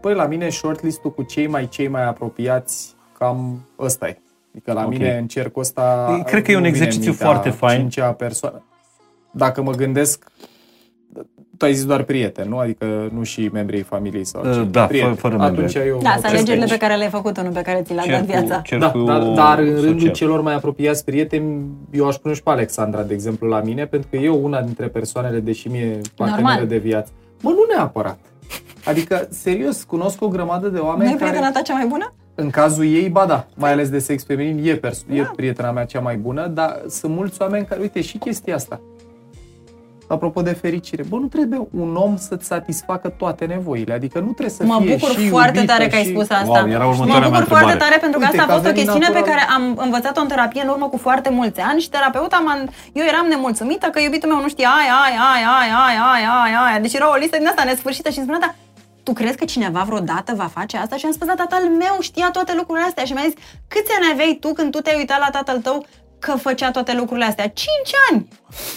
Păi 0.01 0.13
la 0.13 0.25
mine 0.25 0.49
shortlist-ul 0.49 1.13
cu 1.13 1.23
cei 1.23 1.47
mai 1.47 1.67
cei 1.67 1.87
mai 1.87 2.05
apropiați 2.05 2.95
cam 3.17 3.67
ăsta 3.79 4.07
e. 4.07 4.17
Adică 4.51 4.73
la 4.73 4.85
okay. 4.85 4.97
mine 4.97 5.17
în 5.17 5.27
cercul 5.27 5.61
ăsta 5.61 6.21
Cred 6.25 6.43
că 6.43 6.51
e 6.51 6.57
un 6.57 6.63
exercițiu 6.63 7.13
foarte 7.13 7.49
fain. 7.49 7.79
Cincea 7.79 8.11
persoană. 8.11 8.63
Dacă 9.31 9.61
mă 9.61 9.71
gândesc 9.71 10.31
tu 11.57 11.65
ai 11.65 11.73
zis 11.73 11.85
doar 11.85 12.03
prieteni, 12.03 12.49
nu? 12.49 12.57
Adică 12.57 13.09
nu 13.13 13.23
și 13.23 13.49
membrii 13.53 13.81
familiei 13.81 14.23
sau 14.25 14.41
uh, 14.45 14.67
Da, 14.71 14.85
prieteni. 14.85 15.15
fără, 15.15 15.35
fără 15.35 15.49
Atunci 15.51 15.75
eu 15.75 15.99
Da, 16.01 16.11
sunt 16.13 16.25
alegerile 16.25 16.65
pe 16.65 16.77
care 16.77 16.95
le-ai 16.95 17.09
făcut, 17.09 17.39
nu 17.39 17.49
pe 17.49 17.61
care 17.61 17.81
ți 17.85 17.93
le-a 17.93 18.03
dat 18.07 18.25
viața. 18.25 18.61
Da, 18.79 18.93
dar, 19.05 19.21
dar 19.21 19.59
în 19.59 19.65
rândul 19.65 19.91
social. 19.93 20.13
celor 20.13 20.41
mai 20.41 20.53
apropiați 20.53 21.05
prieteni, 21.05 21.65
eu 21.91 22.07
aș 22.07 22.15
pune 22.15 22.33
și 22.33 22.43
pe 22.43 22.49
Alexandra, 22.49 23.01
de 23.01 23.13
exemplu, 23.13 23.47
la 23.47 23.61
mine, 23.61 23.85
pentru 23.85 24.09
că 24.11 24.17
eu 24.17 24.39
una 24.43 24.61
dintre 24.61 24.87
persoanele, 24.87 25.39
deși 25.39 25.67
mie 25.67 25.99
parteneră 26.15 26.65
de 26.65 26.77
viață, 26.77 27.11
mă, 27.41 27.49
nu 27.49 27.65
neapărat. 27.75 28.17
Adică, 28.85 29.27
serios, 29.29 29.83
cunosc 29.83 30.21
o 30.21 30.27
grămadă 30.27 30.67
de 30.67 30.79
oameni 30.79 31.09
Nu 31.09 31.15
e 31.15 31.17
prietena 31.19 31.51
ta 31.51 31.61
cea 31.61 31.73
mai 31.73 31.85
bună? 31.85 32.13
În 32.35 32.49
cazul 32.49 32.85
ei, 32.85 33.09
ba 33.09 33.25
da, 33.25 33.45
mai 33.55 33.71
ales 33.71 33.89
de 33.89 33.99
sex 33.99 34.25
feminin, 34.25 34.67
e, 34.67 34.75
perso- 34.75 35.05
da. 35.07 35.15
e 35.15 35.29
prietena 35.35 35.71
mea 35.71 35.85
cea 35.85 35.99
mai 35.99 36.15
bună, 36.15 36.47
dar 36.47 36.81
sunt 36.89 37.13
mulți 37.15 37.41
oameni 37.41 37.65
care, 37.65 37.81
uite, 37.81 38.01
și 38.01 38.17
chestia 38.17 38.55
asta. 38.55 38.81
Apropo 40.07 40.41
de 40.41 40.51
fericire, 40.51 41.03
bă, 41.09 41.17
nu 41.17 41.27
trebuie 41.27 41.67
un 41.71 41.95
om 41.95 42.17
să-ți 42.17 42.45
satisfacă 42.45 43.07
toate 43.09 43.45
nevoile, 43.45 43.93
adică 43.93 44.19
nu 44.19 44.31
trebuie 44.31 44.49
să 44.49 44.63
mă 44.63 44.79
fie 44.81 44.95
bucur 44.95 45.15
și 45.15 45.29
foarte 45.29 45.63
tare 45.65 45.83
și... 45.83 45.89
că 45.89 45.95
ai 45.95 46.05
spus 46.05 46.29
asta. 46.29 46.59
Wow, 46.61 46.69
era 46.69 46.85
mă 46.85 47.29
bucur 47.29 47.43
foarte 47.43 47.75
tare 47.75 47.97
pentru 47.97 48.19
că 48.19 48.25
Uite, 48.25 48.37
asta 48.37 48.51
a 48.51 48.55
fost 48.55 48.67
o 48.67 48.71
chestiune 48.71 49.07
natural. 49.07 49.23
pe 49.23 49.29
care 49.29 49.41
am 49.55 49.63
învățat-o 49.85 50.21
în 50.21 50.27
terapie 50.27 50.61
în 50.61 50.67
urmă 50.67 50.87
cu 50.87 50.97
foarte 50.97 51.29
mulți 51.29 51.59
ani 51.59 51.79
și 51.81 51.89
terapeuta 51.89 52.43
m 52.45 52.69
eu 52.93 53.05
eram 53.05 53.25
nemulțumită 53.29 53.87
că 53.87 53.99
iubitul 54.01 54.29
meu 54.29 54.41
nu 54.41 54.49
știa 54.49 54.69
aia, 54.81 54.95
aia, 55.05 55.21
aia, 55.33 55.49
aia, 55.61 55.77
aia, 55.87 56.03
aia, 56.13 56.31
aia, 56.43 56.59
aia. 56.67 56.79
Deci 56.79 56.93
era 56.93 57.11
o 57.11 57.15
listă 57.15 57.37
din 57.37 57.47
asta 57.47 57.63
nesfârșită 57.63 58.09
și 58.09 58.17
îmi 58.17 58.27
spunea, 58.27 58.47
da, 58.47 58.55
tu 59.03 59.13
crezi 59.13 59.37
că 59.37 59.45
cineva 59.45 59.81
vreodată 59.89 60.33
va 60.35 60.49
face 60.57 60.77
asta? 60.77 60.95
Și 60.95 61.05
am 61.05 61.11
spus, 61.11 61.27
da, 61.27 61.33
tatăl 61.33 61.63
meu 61.83 61.95
știa 61.99 62.29
toate 62.31 62.53
lucrurile 62.55 62.85
astea 62.85 63.03
și 63.03 63.13
mi-a 63.13 63.23
zis, 63.23 63.37
câți 63.67 63.91
ani 63.97 64.11
aveai 64.11 64.37
tu 64.41 64.53
când 64.53 64.71
tu 64.71 64.79
te-ai 64.81 64.97
uitat 64.97 65.19
la 65.19 65.29
tatăl 65.37 65.61
tău 65.61 65.85
că 66.19 66.31
făcea 66.35 66.71
toate 66.71 66.93
lucrurile 66.93 67.25
astea? 67.25 67.47
5 67.47 67.69
ani! 68.09 68.27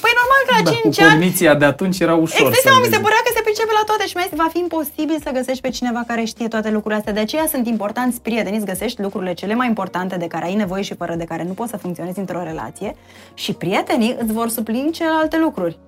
Păi 0.01 0.13
normal 0.21 0.43
că 0.47 0.53
la 0.57 0.63
da, 0.63 0.71
5 0.71 0.97
cu 0.97 1.03
ani... 1.03 1.11
cogniția 1.11 1.55
de 1.55 1.65
atunci 1.65 1.99
era 1.99 2.15
ușor 2.15 2.47
Exact, 2.47 2.63
seama, 2.63 2.79
mi 2.79 2.93
se 2.93 2.99
părea 3.07 3.21
că 3.25 3.31
se 3.35 3.41
pricepe 3.43 3.73
la 3.79 3.85
toate 3.87 4.07
și 4.07 4.17
mi-a 4.17 4.27
zis, 4.29 4.39
va 4.39 4.49
fi 4.53 4.59
imposibil 4.59 5.19
să 5.25 5.31
găsești 5.31 5.63
pe 5.63 5.71
cineva 5.71 6.03
care 6.07 6.25
știe 6.25 6.49
toate 6.49 6.71
lucrurile 6.71 6.99
astea. 7.01 7.13
De 7.13 7.21
aceea 7.21 7.47
sunt 7.47 7.67
importanți 7.67 8.21
prieteni, 8.21 8.57
îți 8.57 8.67
găsești 8.67 9.03
lucrurile 9.03 9.33
cele 9.35 9.55
mai 9.55 9.67
importante 9.67 10.17
de 10.17 10.27
care 10.27 10.45
ai 10.45 10.55
nevoie 10.55 10.83
și 10.83 10.95
fără 10.95 11.15
de 11.15 11.25
care 11.25 11.43
nu 11.43 11.53
poți 11.53 11.71
să 11.71 11.77
funcționezi 11.77 12.19
într-o 12.19 12.43
relație 12.43 12.97
și 13.35 13.53
prietenii 13.53 14.17
îți 14.21 14.33
vor 14.33 14.49
suplini 14.49 14.91
celelalte 14.91 15.39
lucruri. 15.39 15.79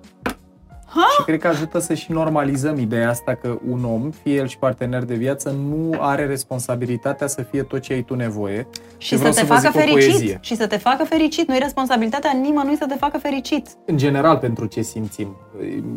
Ha? 0.93 1.07
Și 1.17 1.23
cred 1.25 1.39
că 1.39 1.47
ajută 1.47 1.79
să 1.79 1.93
și 1.93 2.11
normalizăm 2.11 2.77
ideea 2.79 3.09
asta 3.09 3.33
că 3.33 3.57
un 3.69 3.85
om, 3.85 4.09
fie 4.09 4.33
el 4.33 4.47
și 4.47 4.57
partener 4.57 5.03
de 5.03 5.15
viață, 5.15 5.49
nu 5.49 5.95
are 5.99 6.25
responsabilitatea 6.25 7.27
să 7.27 7.41
fie 7.41 7.63
tot 7.63 7.79
ce 7.79 7.93
ai 7.93 8.03
tu 8.03 8.15
nevoie. 8.15 8.67
Și 8.97 9.17
să 9.17 9.23
te 9.23 9.31
să 9.31 9.45
facă 9.45 9.69
fericit. 9.69 10.37
Și 10.41 10.55
să 10.55 10.67
te 10.67 10.77
facă 10.77 11.03
fericit. 11.03 11.47
Nu 11.47 11.55
e 11.55 11.59
responsabilitatea 11.59 12.31
nimănui 12.41 12.75
să 12.75 12.85
te 12.87 12.95
facă 12.95 13.17
fericit. 13.17 13.67
În 13.85 13.97
general, 13.97 14.37
pentru 14.37 14.65
ce 14.65 14.81
simțim. 14.81 15.35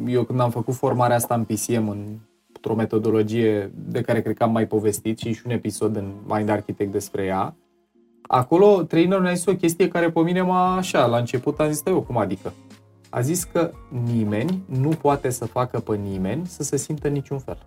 Eu 0.06 0.22
când 0.22 0.40
am 0.40 0.50
făcut 0.50 0.74
formarea 0.74 1.16
asta 1.16 1.34
în 1.34 1.44
PCM, 1.44 1.88
în 1.88 2.04
într-o 2.66 2.74
metodologie 2.74 3.72
de 3.74 4.00
care 4.00 4.22
cred 4.22 4.36
că 4.36 4.42
am 4.42 4.52
mai 4.52 4.66
povestit 4.66 5.18
și 5.18 5.32
și 5.32 5.42
un 5.46 5.52
episod 5.52 5.96
în 5.96 6.12
Mind 6.26 6.48
Architect 6.48 6.92
despre 6.92 7.24
ea, 7.24 7.56
acolo 8.22 8.82
trainerul 8.82 9.22
ne-a 9.22 9.32
zis 9.32 9.46
o 9.46 9.54
chestie 9.54 9.88
care 9.88 10.10
pe 10.10 10.20
mine 10.20 10.42
m-a 10.42 10.76
așa, 10.76 11.06
la 11.06 11.16
început 11.16 11.60
am 11.60 11.70
zis, 11.70 11.82
eu 11.86 12.00
cum 12.00 12.16
adică? 12.16 12.52
A 13.16 13.20
zis 13.20 13.44
că 13.52 13.70
nimeni 14.12 14.62
nu 14.80 14.88
poate 14.88 15.30
să 15.30 15.44
facă 15.44 15.78
pe 15.78 15.96
nimeni 15.96 16.46
să 16.46 16.62
se 16.62 16.76
simtă 16.76 17.08
niciun 17.08 17.38
fel. 17.38 17.58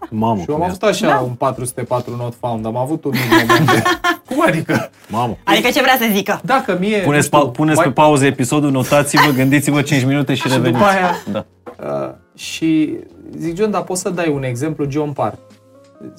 Da. 0.00 0.06
Mamă, 0.10 0.40
și 0.40 0.50
eu 0.50 0.54
am 0.54 0.62
avut 0.62 0.82
așa 0.82 1.06
da. 1.06 1.18
un 1.18 1.34
404 1.34 2.16
not 2.16 2.34
found, 2.34 2.66
am 2.66 2.76
avut 2.76 3.04
un 3.04 3.12
moment 3.30 3.70
de... 3.70 3.82
Cum 4.28 4.44
adică? 4.46 4.90
Mamă. 5.08 5.36
Adică 5.44 5.70
ce 5.70 5.80
vrea 5.80 5.96
să 6.00 6.08
zică? 6.12 6.40
Dacă 6.44 6.76
mie... 6.78 6.98
Puneți, 6.98 7.26
știu, 7.26 7.38
pa- 7.38 7.52
puneți 7.52 7.76
mai... 7.76 7.86
pe 7.86 7.92
pauză 7.92 8.26
episodul, 8.26 8.70
notați-vă, 8.70 9.32
gândiți-vă 9.32 9.82
5 9.82 10.04
minute 10.04 10.34
și, 10.34 10.42
și 10.48 10.48
reveniți. 10.48 10.78
După 10.78 10.90
aia, 10.90 11.14
da. 11.32 11.46
uh, 11.84 12.14
Și 12.34 12.98
zic, 13.36 13.56
John, 13.56 13.70
dar 13.70 13.82
poți 13.82 14.00
să 14.00 14.10
dai 14.10 14.28
un 14.28 14.42
exemplu, 14.42 14.90
John 14.90 15.10
Park. 15.10 15.38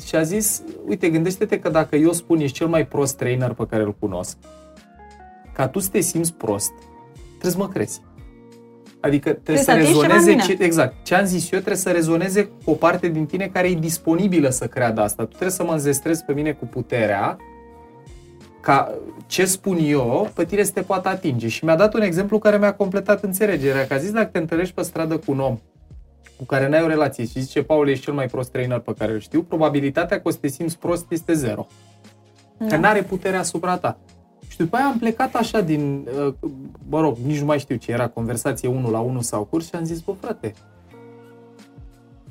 Și 0.05 0.15
a 0.15 0.21
zis, 0.21 0.61
uite, 0.87 1.09
gândește-te 1.09 1.59
că 1.59 1.69
dacă 1.69 1.95
eu 1.95 2.11
spun 2.11 2.39
ești 2.39 2.57
cel 2.57 2.67
mai 2.67 2.85
prost 2.85 3.17
trainer 3.17 3.51
pe 3.51 3.65
care 3.69 3.83
îl 3.83 3.95
cunosc, 3.99 4.37
ca 5.53 5.67
tu 5.67 5.79
să 5.79 5.89
te 5.91 5.99
simți 5.99 6.33
prost, 6.33 6.71
trebuie 7.45 7.67
să 7.67 7.67
mă 7.67 7.73
crezi. 7.73 8.01
Adică 8.99 9.29
trebuie, 9.29 9.43
Trebuie 9.43 9.63
să 9.63 9.71
să 9.71 9.71
atingi 9.71 9.91
rezoneze, 9.91 10.31
ceva 10.31 10.43
în 10.43 10.57
ce, 10.57 10.63
exact, 10.63 10.95
ce 11.03 11.15
am 11.15 11.25
zis 11.25 11.43
eu 11.51 11.59
trebuie 11.59 11.81
să 11.81 11.91
rezoneze 11.91 12.45
cu 12.45 12.71
o 12.71 12.73
parte 12.73 13.07
din 13.07 13.25
tine 13.25 13.47
care 13.47 13.67
e 13.69 13.73
disponibilă 13.73 14.49
să 14.49 14.67
creadă 14.67 15.01
asta. 15.01 15.23
Tu 15.23 15.29
trebuie 15.29 15.49
să 15.49 15.63
mă 15.63 15.71
înzestrezi 15.71 16.23
pe 16.23 16.33
mine 16.33 16.51
cu 16.51 16.65
puterea 16.65 17.37
ca 18.61 18.91
ce 19.27 19.45
spun 19.45 19.77
eu, 19.81 20.29
pe 20.33 20.45
tine 20.45 20.63
să 20.63 20.71
te 20.71 20.81
poată 20.81 21.09
atinge. 21.09 21.47
Și 21.47 21.65
mi-a 21.65 21.75
dat 21.75 21.93
un 21.93 22.01
exemplu 22.01 22.37
care 22.39 22.57
mi-a 22.57 22.73
completat 22.73 23.23
înțelegerea. 23.23 23.87
Că 23.87 23.93
a 23.93 23.97
zis, 23.97 24.11
dacă 24.11 24.29
te 24.31 24.37
întâlnești 24.37 24.73
pe 24.73 24.81
stradă 24.81 25.17
cu 25.17 25.31
un 25.31 25.39
om 25.39 25.59
cu 26.37 26.43
care 26.43 26.67
n-ai 26.69 26.83
o 26.83 26.87
relație 26.87 27.25
și 27.25 27.39
zice, 27.39 27.63
Paul, 27.63 27.89
ești 27.89 28.03
cel 28.03 28.13
mai 28.13 28.25
prost 28.25 28.51
trainer 28.51 28.79
pe 28.79 28.93
care 28.97 29.11
îl 29.11 29.19
știu, 29.19 29.41
probabilitatea 29.41 30.17
că 30.17 30.27
o 30.27 30.31
să 30.31 30.37
te 30.41 30.47
simți 30.47 30.77
prost 30.79 31.05
este 31.09 31.33
zero. 31.33 31.67
Că 32.57 32.65
Da. 32.65 32.77
n-are 32.77 33.01
putere 33.01 33.35
asupra 33.35 33.77
ta. 33.77 33.97
Și 34.55 34.61
după 34.61 34.75
aia 34.75 34.85
am 34.85 34.97
plecat 34.97 35.35
așa 35.35 35.61
din, 35.61 36.07
uh, 36.27 36.33
mă 36.89 36.99
rog, 36.99 37.17
nici 37.25 37.39
nu 37.39 37.45
mai 37.45 37.59
știu 37.59 37.75
ce 37.75 37.91
era, 37.91 38.07
conversație 38.07 38.67
1 38.67 38.89
la 38.89 38.99
1 38.99 39.21
sau 39.21 39.43
curs 39.43 39.67
și 39.67 39.75
am 39.75 39.83
zis, 39.83 39.99
bă 39.99 40.13
frate, 40.19 40.53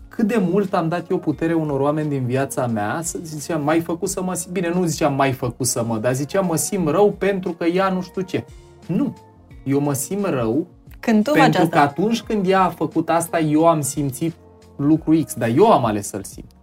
cât 0.08 0.26
de 0.26 0.36
mult 0.50 0.74
am 0.74 0.88
dat 0.88 1.10
eu 1.10 1.18
putere 1.18 1.52
unor 1.54 1.80
oameni 1.80 2.08
din 2.08 2.26
viața 2.26 2.66
mea, 2.66 3.00
să 3.02 3.18
ziceam, 3.22 3.64
mai 3.64 3.80
făcut 3.80 4.08
să 4.08 4.22
mă 4.22 4.34
simt, 4.34 4.52
bine, 4.52 4.70
nu 4.74 4.84
ziceam 4.84 5.14
mai 5.14 5.32
făcut 5.32 5.66
să 5.66 5.84
mă, 5.84 5.98
dar 5.98 6.14
ziceam 6.14 6.46
mă 6.46 6.56
simt 6.56 6.88
rău 6.88 7.12
pentru 7.12 7.52
că 7.52 7.64
ea 7.64 7.88
nu 7.88 8.02
știu 8.02 8.22
ce. 8.22 8.44
Nu, 8.86 9.16
eu 9.64 9.80
mă 9.80 9.92
simt 9.92 10.26
rău 10.26 10.66
Când 11.00 11.24
tu 11.24 11.30
faci 11.30 11.40
pentru 11.40 11.66
că 11.68 11.78
asta. 11.78 11.80
atunci 11.80 12.22
când 12.22 12.46
ea 12.48 12.62
a 12.62 12.68
făcut 12.68 13.08
asta, 13.08 13.38
eu 13.38 13.66
am 13.66 13.80
simțit 13.80 14.34
lucru 14.76 15.22
X, 15.24 15.34
dar 15.34 15.48
eu 15.56 15.72
am 15.72 15.84
ales 15.84 16.06
să-l 16.06 16.24
simt. 16.24 16.53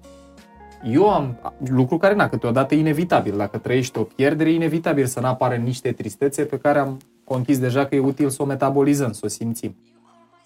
Eu 0.85 1.09
am, 1.09 1.37
lucru 1.69 1.97
care, 1.97 2.15
na, 2.15 2.29
câteodată 2.29 2.75
e 2.75 2.79
inevitabil. 2.79 3.37
Dacă 3.37 3.57
trăiești 3.57 3.97
o 3.97 4.03
pierdere, 4.03 4.49
e 4.49 4.53
inevitabil 4.53 5.05
să 5.05 5.19
n-apară 5.19 5.55
niște 5.55 5.91
tristețe 5.91 6.43
pe 6.43 6.57
care 6.57 6.79
am 6.79 6.97
conchis 7.23 7.59
deja 7.59 7.85
că 7.85 7.95
e 7.95 7.99
util 7.99 8.29
să 8.29 8.41
o 8.41 8.45
metabolizăm, 8.45 9.11
să 9.11 9.21
o 9.23 9.27
simțim. 9.27 9.75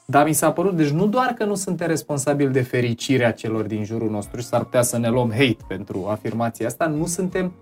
Dar 0.06 0.26
mi 0.26 0.34
s-a 0.34 0.52
părut, 0.52 0.76
deci 0.76 0.90
nu 0.90 1.08
doar 1.08 1.34
că 1.38 1.46
nu 1.46 1.56
suntem 1.56 1.88
responsabili 1.88 2.52
de 2.52 2.62
fericirea 2.62 3.32
celor 3.32 3.64
din 3.66 3.84
jurul 3.84 4.10
nostru 4.10 4.40
și 4.40 4.46
s-ar 4.46 4.64
putea 4.64 4.82
să 4.82 4.98
ne 4.98 5.10
luăm 5.10 5.30
hate 5.32 5.58
pentru 5.68 6.06
afirmația 6.10 6.68
asta, 6.68 6.86
nu 6.86 7.06
suntem 7.06 7.54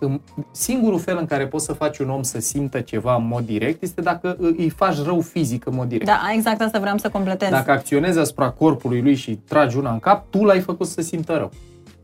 în, 0.00 0.20
singurul 0.50 0.98
fel 0.98 1.16
în 1.18 1.26
care 1.26 1.46
poți 1.46 1.64
să 1.64 1.72
faci 1.72 1.98
un 1.98 2.10
om 2.10 2.22
să 2.22 2.40
simtă 2.40 2.80
ceva 2.80 3.14
în 3.16 3.26
mod 3.26 3.44
direct 3.46 3.82
este 3.82 4.00
dacă 4.00 4.36
î- 4.36 4.56
îi 4.56 4.68
faci 4.68 4.98
rău 5.02 5.20
fizic 5.20 5.66
în 5.66 5.74
mod 5.74 5.88
direct. 5.88 6.06
Da, 6.06 6.20
exact 6.34 6.60
asta 6.60 6.78
vreau 6.78 6.96
să 6.96 7.08
completez. 7.08 7.50
Dacă 7.50 7.70
acționezi 7.70 8.18
asupra 8.18 8.50
corpului 8.50 9.00
lui 9.02 9.14
și 9.14 9.34
tragi 9.36 9.76
una 9.76 9.92
în 9.92 9.98
cap, 9.98 10.30
tu 10.30 10.44
l-ai 10.44 10.60
făcut 10.60 10.86
să 10.86 11.00
simtă 11.00 11.32
rău. 11.36 11.50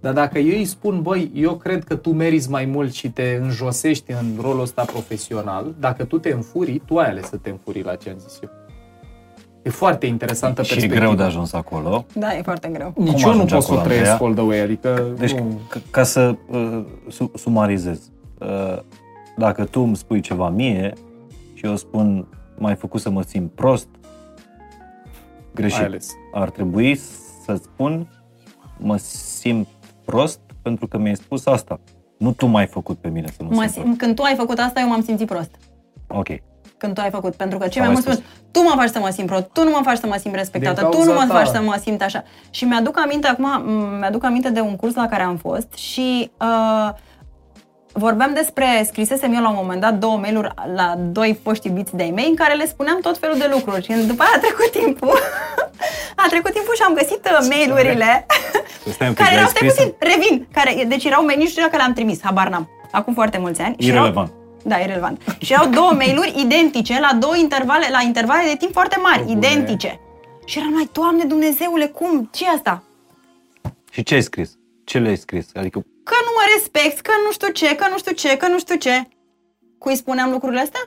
Dar 0.01 0.13
dacă 0.13 0.39
eu 0.39 0.57
îi 0.59 0.65
spun, 0.65 1.03
băi, 1.03 1.31
eu 1.35 1.55
cred 1.55 1.85
că 1.85 1.97
tu 1.97 2.13
meriți 2.13 2.51
mai 2.51 2.65
mult 2.65 2.93
și 2.93 3.11
te 3.11 3.39
înjosești 3.43 4.11
în 4.13 4.27
rolul 4.41 4.61
ăsta 4.61 4.85
profesional, 4.85 5.75
dacă 5.79 6.05
tu 6.05 6.19
te 6.19 6.31
înfurii, 6.33 6.83
tu 6.87 6.97
ai 6.97 7.09
ales 7.09 7.27
să 7.29 7.37
te 7.37 7.51
înfurii 7.51 7.83
la 7.83 7.95
ce 7.95 8.11
am 8.11 8.19
zis 8.19 8.39
eu. 8.43 8.51
E 9.63 9.71
foarte 9.71 10.07
interesantă 10.07 10.63
Și 10.63 10.73
e 10.73 10.75
perspectivă. 10.75 11.05
greu 11.07 11.17
de 11.19 11.23
ajuns 11.23 11.53
acolo. 11.53 12.07
Da, 12.15 12.37
e 12.37 12.43
foarte 12.43 12.69
greu. 12.69 12.93
Nici 12.97 13.09
Cum 13.13 13.19
eu 13.21 13.25
nu 13.27 13.31
ajungi 13.31 13.53
pot 13.55 13.63
să 13.63 13.71
o 13.71 13.75
acolo, 13.75 13.87
trăiesc 13.89 14.11
Andreea? 14.11 14.29
all 14.29 14.35
the 14.35 14.45
way, 14.45 14.61
adică 14.61 15.13
Deci, 15.19 15.33
nu... 15.33 15.61
ca, 15.69 15.81
ca 15.91 16.03
să 16.03 16.35
uh, 16.49 16.85
su- 17.09 17.31
sumarizez, 17.35 18.11
uh, 18.41 18.79
dacă 19.37 19.65
tu 19.65 19.81
îmi 19.81 19.97
spui 19.97 20.21
ceva 20.21 20.49
mie 20.49 20.93
și 21.55 21.65
eu 21.67 21.77
spun 21.77 22.27
mai 22.59 22.75
făcut 22.75 23.01
să 23.01 23.11
mă 23.11 23.23
simt 23.23 23.51
prost, 23.51 23.89
greșit. 25.55 25.79
Ai 25.79 25.85
ales. 25.85 26.11
Ar 26.33 26.51
trebui 26.51 26.95
să 27.45 27.55
spun 27.63 28.09
mă 28.79 28.97
simt 28.97 29.67
prost 30.07 30.41
pentru 30.63 30.87
că 30.87 30.99
mi-ai 30.99 31.17
spus 31.17 31.47
asta. 31.47 31.81
Nu 32.19 32.33
tu 32.33 32.47
m-ai 32.47 32.67
făcut 32.67 32.99
pe 32.99 33.09
mine 33.09 33.27
să 33.37 33.43
mă, 33.43 33.49
Mă, 33.49 33.55
simt 33.63 33.73
prost. 33.75 33.87
sim- 33.89 33.97
când 33.99 34.15
tu 34.15 34.23
ai 34.23 34.35
făcut 34.35 34.59
asta, 34.59 34.81
eu 34.81 34.89
m-am 34.89 35.03
simțit 35.03 35.27
prost. 35.27 35.51
Ok. 36.09 36.27
Când 36.79 36.95
tu 36.95 37.01
ai 37.01 37.11
făcut. 37.11 37.35
Pentru 37.35 37.59
că 37.59 37.65
cei 37.69 37.73
Sau 37.83 37.91
mai 37.91 37.95
ai 37.97 38.03
mulți 38.05 38.21
spun, 38.23 38.39
tu 38.51 38.63
mă 38.63 38.73
faci 38.77 38.89
să 38.91 38.99
mă 38.99 39.09
simt 39.11 39.27
prost, 39.27 39.45
tu 39.53 39.63
nu 39.63 39.71
mă 39.71 39.81
faci 39.85 39.99
să 39.99 40.07
mă 40.07 40.17
simt 40.21 40.35
respectată, 40.35 40.81
Din 40.81 40.91
tu 40.91 40.97
nu 41.05 41.13
mă 41.13 41.19
cauza 41.19 41.35
faci 41.35 41.47
ta. 41.47 41.53
să 41.53 41.63
mă 41.63 41.77
simt 41.81 42.03
așa. 42.03 42.23
Și 42.51 42.65
mi-aduc 42.65 42.99
aminte 43.01 43.27
acum, 43.27 43.47
m- 43.63 43.99
mi-aduc 43.99 44.25
aminte 44.25 44.51
de 44.51 44.61
un 44.61 44.77
curs 44.77 44.95
la 44.95 45.07
care 45.07 45.23
am 45.23 45.37
fost 45.37 45.73
și 45.75 46.31
uh, 46.41 46.91
vorbeam 47.97 48.33
despre, 48.35 48.67
scrisesem 48.87 49.35
eu 49.35 49.43
la 49.43 49.49
un 49.49 49.55
moment 49.59 49.81
dat 49.81 49.95
două 49.99 50.17
mail-uri 50.17 50.49
la 50.75 50.95
doi 50.99 51.39
foști 51.43 51.67
iubiți 51.67 51.97
de-ai 51.97 52.11
mei 52.11 52.29
în 52.29 52.35
care 52.35 52.55
le 52.55 52.67
spuneam 52.67 53.01
tot 53.01 53.19
felul 53.19 53.39
de 53.39 53.49
lucruri 53.53 53.85
și 53.85 53.93
după 53.93 54.23
aia 54.23 54.33
a 54.37 54.39
trecut 54.39 54.71
timpul. 54.83 55.19
a 56.25 56.27
trecut 56.29 56.53
timpul 56.53 56.75
și 56.75 56.83
am 56.83 56.95
găsit 56.95 57.25
uh, 57.25 57.47
mail-urile 57.49 58.27
Stai 58.93 59.09
un 59.09 59.15
pic, 59.15 59.23
care 59.25 59.35
le-ai 59.35 59.43
erau, 59.43 59.49
stai 59.49 59.69
scris 59.69 59.73
puțin, 59.75 59.95
revin, 59.99 60.47
care, 60.53 60.85
deci 60.89 61.05
erau 61.05 61.25
mail, 61.25 61.37
nici 61.39 61.47
nu 61.47 61.51
știu 61.53 61.63
dacă 61.63 61.77
le-am 61.77 61.93
trimis, 61.93 62.19
habar 62.23 62.49
n-am, 62.49 62.69
acum 62.91 63.15
foarte 63.15 63.39
mulți 63.39 63.61
ani. 63.61 63.77
Și 63.79 63.89
erau- 63.89 63.99
irrelevant. 64.03 64.31
da, 64.63 64.77
irrelevant. 64.77 65.23
Și 65.39 65.53
erau 65.53 65.67
două 65.69 65.93
mail-uri 66.01 66.35
identice 66.41 66.99
la 67.01 67.17
două 67.21 67.37
intervale, 67.37 67.87
la 67.91 68.01
intervale 68.03 68.43
de 68.51 68.57
timp 68.57 68.73
foarte 68.73 68.97
mari, 69.03 69.23
Bune. 69.23 69.37
identice. 69.37 70.01
Și 70.45 70.59
eram 70.59 70.73
mai, 70.73 70.89
Doamne 70.93 71.25
Dumnezeule, 71.25 71.87
cum? 71.87 72.29
ce 72.33 72.45
asta? 72.49 72.83
Și 73.91 74.03
ce 74.03 74.15
ai 74.15 74.23
scris? 74.23 74.51
Ce 74.85 74.99
le-ai 74.99 75.17
scris? 75.17 75.47
Adică 75.55 75.85
Că 76.09 76.17
nu 76.27 76.33
mă 76.39 76.45
respect, 76.55 77.01
că 77.01 77.13
nu 77.25 77.33
știu 77.33 77.49
ce, 77.49 77.77
că 77.77 77.87
nu 77.91 77.99
știu 77.99 78.13
ce, 78.13 78.37
că 78.37 78.49
nu 78.49 78.59
știu 78.59 78.77
ce. 78.77 79.09
Cui 79.79 79.97
spuneam 79.97 80.31
lucrurile 80.31 80.61
astea? 80.61 80.81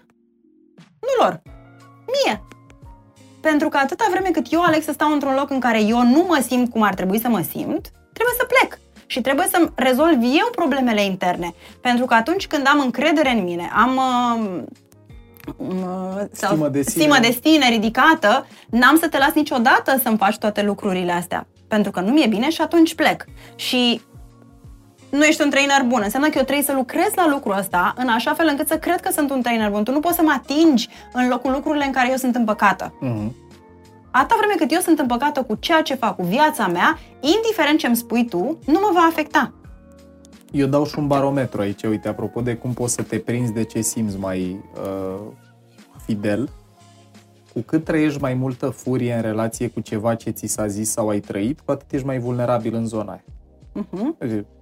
Nu 1.05 1.23
lor. 1.23 1.41
Mie. 2.13 2.43
Pentru 3.41 3.69
că 3.69 3.77
atâta 3.77 4.07
vreme 4.09 4.29
cât 4.29 4.45
eu 4.51 4.61
aleg 4.61 4.81
să 4.81 4.91
stau 4.91 5.11
într-un 5.11 5.33
loc 5.33 5.49
în 5.49 5.59
care 5.59 5.81
eu 5.81 6.01
nu 6.03 6.25
mă 6.27 6.43
simt 6.47 6.71
cum 6.71 6.81
ar 6.81 6.93
trebui 6.93 7.19
să 7.19 7.27
mă 7.27 7.41
simt, 7.41 7.91
trebuie 8.13 8.35
să 8.37 8.47
plec. 8.47 8.79
Și 9.05 9.21
trebuie 9.21 9.47
să 9.51 9.71
rezolv 9.75 10.21
eu 10.23 10.47
problemele 10.51 11.03
interne. 11.03 11.53
Pentru 11.81 12.05
că 12.05 12.13
atunci 12.13 12.47
când 12.47 12.67
am 12.67 12.79
încredere 12.79 13.29
în 13.29 13.43
mine, 13.43 13.69
am 13.73 13.95
uh, 13.97 14.61
uh, 15.57 16.21
sau 16.31 16.49
Stimă 16.51 16.67
de 16.69 16.81
sine. 16.81 17.03
stimă 17.03 17.17
de 17.21 17.39
sine 17.43 17.69
ridicată, 17.69 18.47
n-am 18.69 18.97
să 18.97 19.09
te 19.09 19.17
las 19.17 19.33
niciodată 19.33 19.99
să-mi 20.03 20.17
faci 20.17 20.37
toate 20.37 20.63
lucrurile 20.63 21.11
astea. 21.11 21.47
Pentru 21.67 21.91
că 21.91 21.99
nu 21.99 22.11
mi-e 22.11 22.27
bine 22.27 22.49
și 22.49 22.61
atunci 22.61 22.95
plec. 22.95 23.25
Și 23.55 24.01
nu 25.09 25.23
ești 25.23 25.41
un 25.41 25.49
trainer 25.49 25.83
bun. 25.87 26.01
Înseamnă 26.03 26.29
că 26.29 26.37
eu 26.37 26.43
trebuie 26.43 26.65
să 26.65 26.73
lucrez 26.73 27.11
la 27.15 27.27
lucrul 27.27 27.57
ăsta 27.57 27.93
în 27.97 28.07
așa 28.07 28.33
fel 28.33 28.47
încât 28.49 28.67
să 28.67 28.77
cred 28.77 28.99
că 28.99 29.11
sunt 29.11 29.31
un 29.31 29.41
trainer 29.41 29.69
bun. 29.69 29.83
Tu 29.83 29.91
nu 29.91 29.99
poți 29.99 30.15
să 30.15 30.21
mă 30.21 30.33
atingi 30.35 30.89
în 31.13 31.27
locul 31.27 31.51
lucrurile 31.51 31.85
în 31.85 31.91
care 31.91 32.09
eu 32.09 32.15
sunt 32.15 32.35
împăcată. 32.35 32.93
Mhm. 32.99 33.35
Atâta 34.11 34.35
vreme 34.37 34.53
cât 34.57 34.71
eu 34.71 34.79
sunt 34.79 34.99
împăcată 34.99 35.43
cu 35.43 35.55
ceea 35.55 35.81
ce 35.81 35.95
fac, 35.95 36.15
cu 36.15 36.23
viața 36.23 36.67
mea, 36.67 36.99
indiferent 37.19 37.79
ce 37.79 37.87
îmi 37.87 37.95
spui 37.95 38.25
tu, 38.25 38.59
nu 38.65 38.79
mă 38.79 38.89
va 38.93 38.99
afecta. 39.09 39.53
Eu 40.51 40.67
dau 40.67 40.85
și 40.85 40.99
un 40.99 41.07
barometru 41.07 41.61
aici, 41.61 41.83
uite, 41.83 42.07
apropo 42.07 42.41
de 42.41 42.55
cum 42.55 42.73
poți 42.73 42.93
să 42.93 43.01
te 43.01 43.17
prinzi 43.17 43.53
de 43.53 43.63
ce 43.63 43.81
simți 43.81 44.17
mai 44.17 44.63
uh, 44.75 45.19
fidel. 46.05 46.49
Cu 47.53 47.59
cât 47.59 47.83
trăiești 47.83 48.21
mai 48.21 48.33
multă 48.33 48.69
furie 48.69 49.13
în 49.13 49.21
relație 49.21 49.67
cu 49.67 49.79
ceva 49.79 50.15
ce 50.15 50.29
ți 50.29 50.47
s-a 50.47 50.67
zis 50.67 50.91
sau 50.91 51.09
ai 51.09 51.19
trăit, 51.19 51.59
cu 51.59 51.71
atât 51.71 51.91
ești 51.91 52.05
mai 52.05 52.19
vulnerabil 52.19 52.73
în 52.73 52.85
zona 52.85 53.11
aia. 53.11 53.23
Uh-huh. 53.79 54.17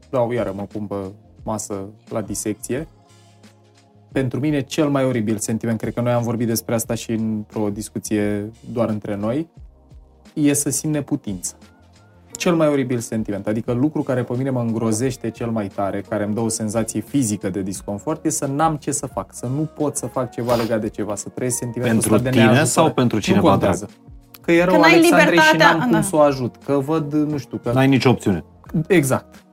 Deci, 0.09 0.19
Dau, 0.19 0.31
iară, 0.31 0.53
mă 0.55 0.63
pun 0.63 0.85
pe 0.85 0.95
masă 1.43 1.73
la 2.09 2.21
disecție. 2.21 2.87
Pentru 4.11 4.39
mine, 4.39 4.61
cel 4.61 4.89
mai 4.89 5.03
oribil 5.05 5.37
sentiment, 5.37 5.79
cred 5.79 5.93
că 5.93 6.01
noi 6.01 6.11
am 6.11 6.23
vorbit 6.23 6.47
despre 6.47 6.73
asta 6.73 6.93
și 6.93 7.11
într-o 7.11 7.69
discuție 7.69 8.51
doar 8.73 8.89
între 8.89 9.15
noi, 9.15 9.47
e 10.33 10.53
să 10.53 10.69
simt 10.69 10.93
neputință. 10.93 11.55
Cel 12.31 12.55
mai 12.55 12.67
oribil 12.67 12.99
sentiment, 12.99 13.47
adică 13.47 13.71
lucru 13.71 14.01
care 14.01 14.23
pe 14.23 14.33
mine 14.37 14.49
mă 14.49 14.59
îngrozește 14.59 15.29
cel 15.29 15.49
mai 15.49 15.67
tare, 15.67 16.01
care 16.09 16.23
îmi 16.23 16.33
dă 16.33 16.39
o 16.39 16.47
senzație 16.47 16.99
fizică 16.99 17.49
de 17.49 17.61
disconfort, 17.61 18.25
e 18.25 18.29
să 18.29 18.45
n-am 18.45 18.75
ce 18.75 18.91
să 18.91 19.05
fac, 19.05 19.33
să 19.33 19.45
nu 19.55 19.61
pot 19.61 19.95
să 19.97 20.05
fac 20.05 20.31
ceva 20.31 20.55
legat 20.55 20.81
de 20.81 20.89
ceva, 20.89 21.15
să 21.15 21.29
trăiesc 21.29 21.57
sentimentul 21.57 21.91
Pentru 21.99 22.13
ăsta 22.13 22.23
de 22.23 22.29
tine 22.29 22.43
neajutorare. 22.43 22.87
sau 22.87 22.93
pentru 22.93 23.19
cineva 23.19 23.41
Nu 23.43 23.49
contează. 23.49 23.89
Că 24.41 24.51
e 24.51 24.63
rău 24.63 24.73
Că 24.73 24.79
n-ai 24.79 24.93
Alexandrei 24.93 25.37
și 25.39 25.51
libertatea- 25.51 25.77
n-am 25.79 25.91
da. 25.91 25.97
cum 25.97 26.07
să 26.07 26.15
o 26.15 26.19
ajut, 26.19 26.55
că 26.65 26.73
văd, 26.79 27.13
nu 27.13 27.37
știu, 27.37 27.57
că 27.57 27.71
n-ai 27.71 27.87
nicio 27.87 28.09
opțiune. 28.09 28.43
Exact. 28.87 29.43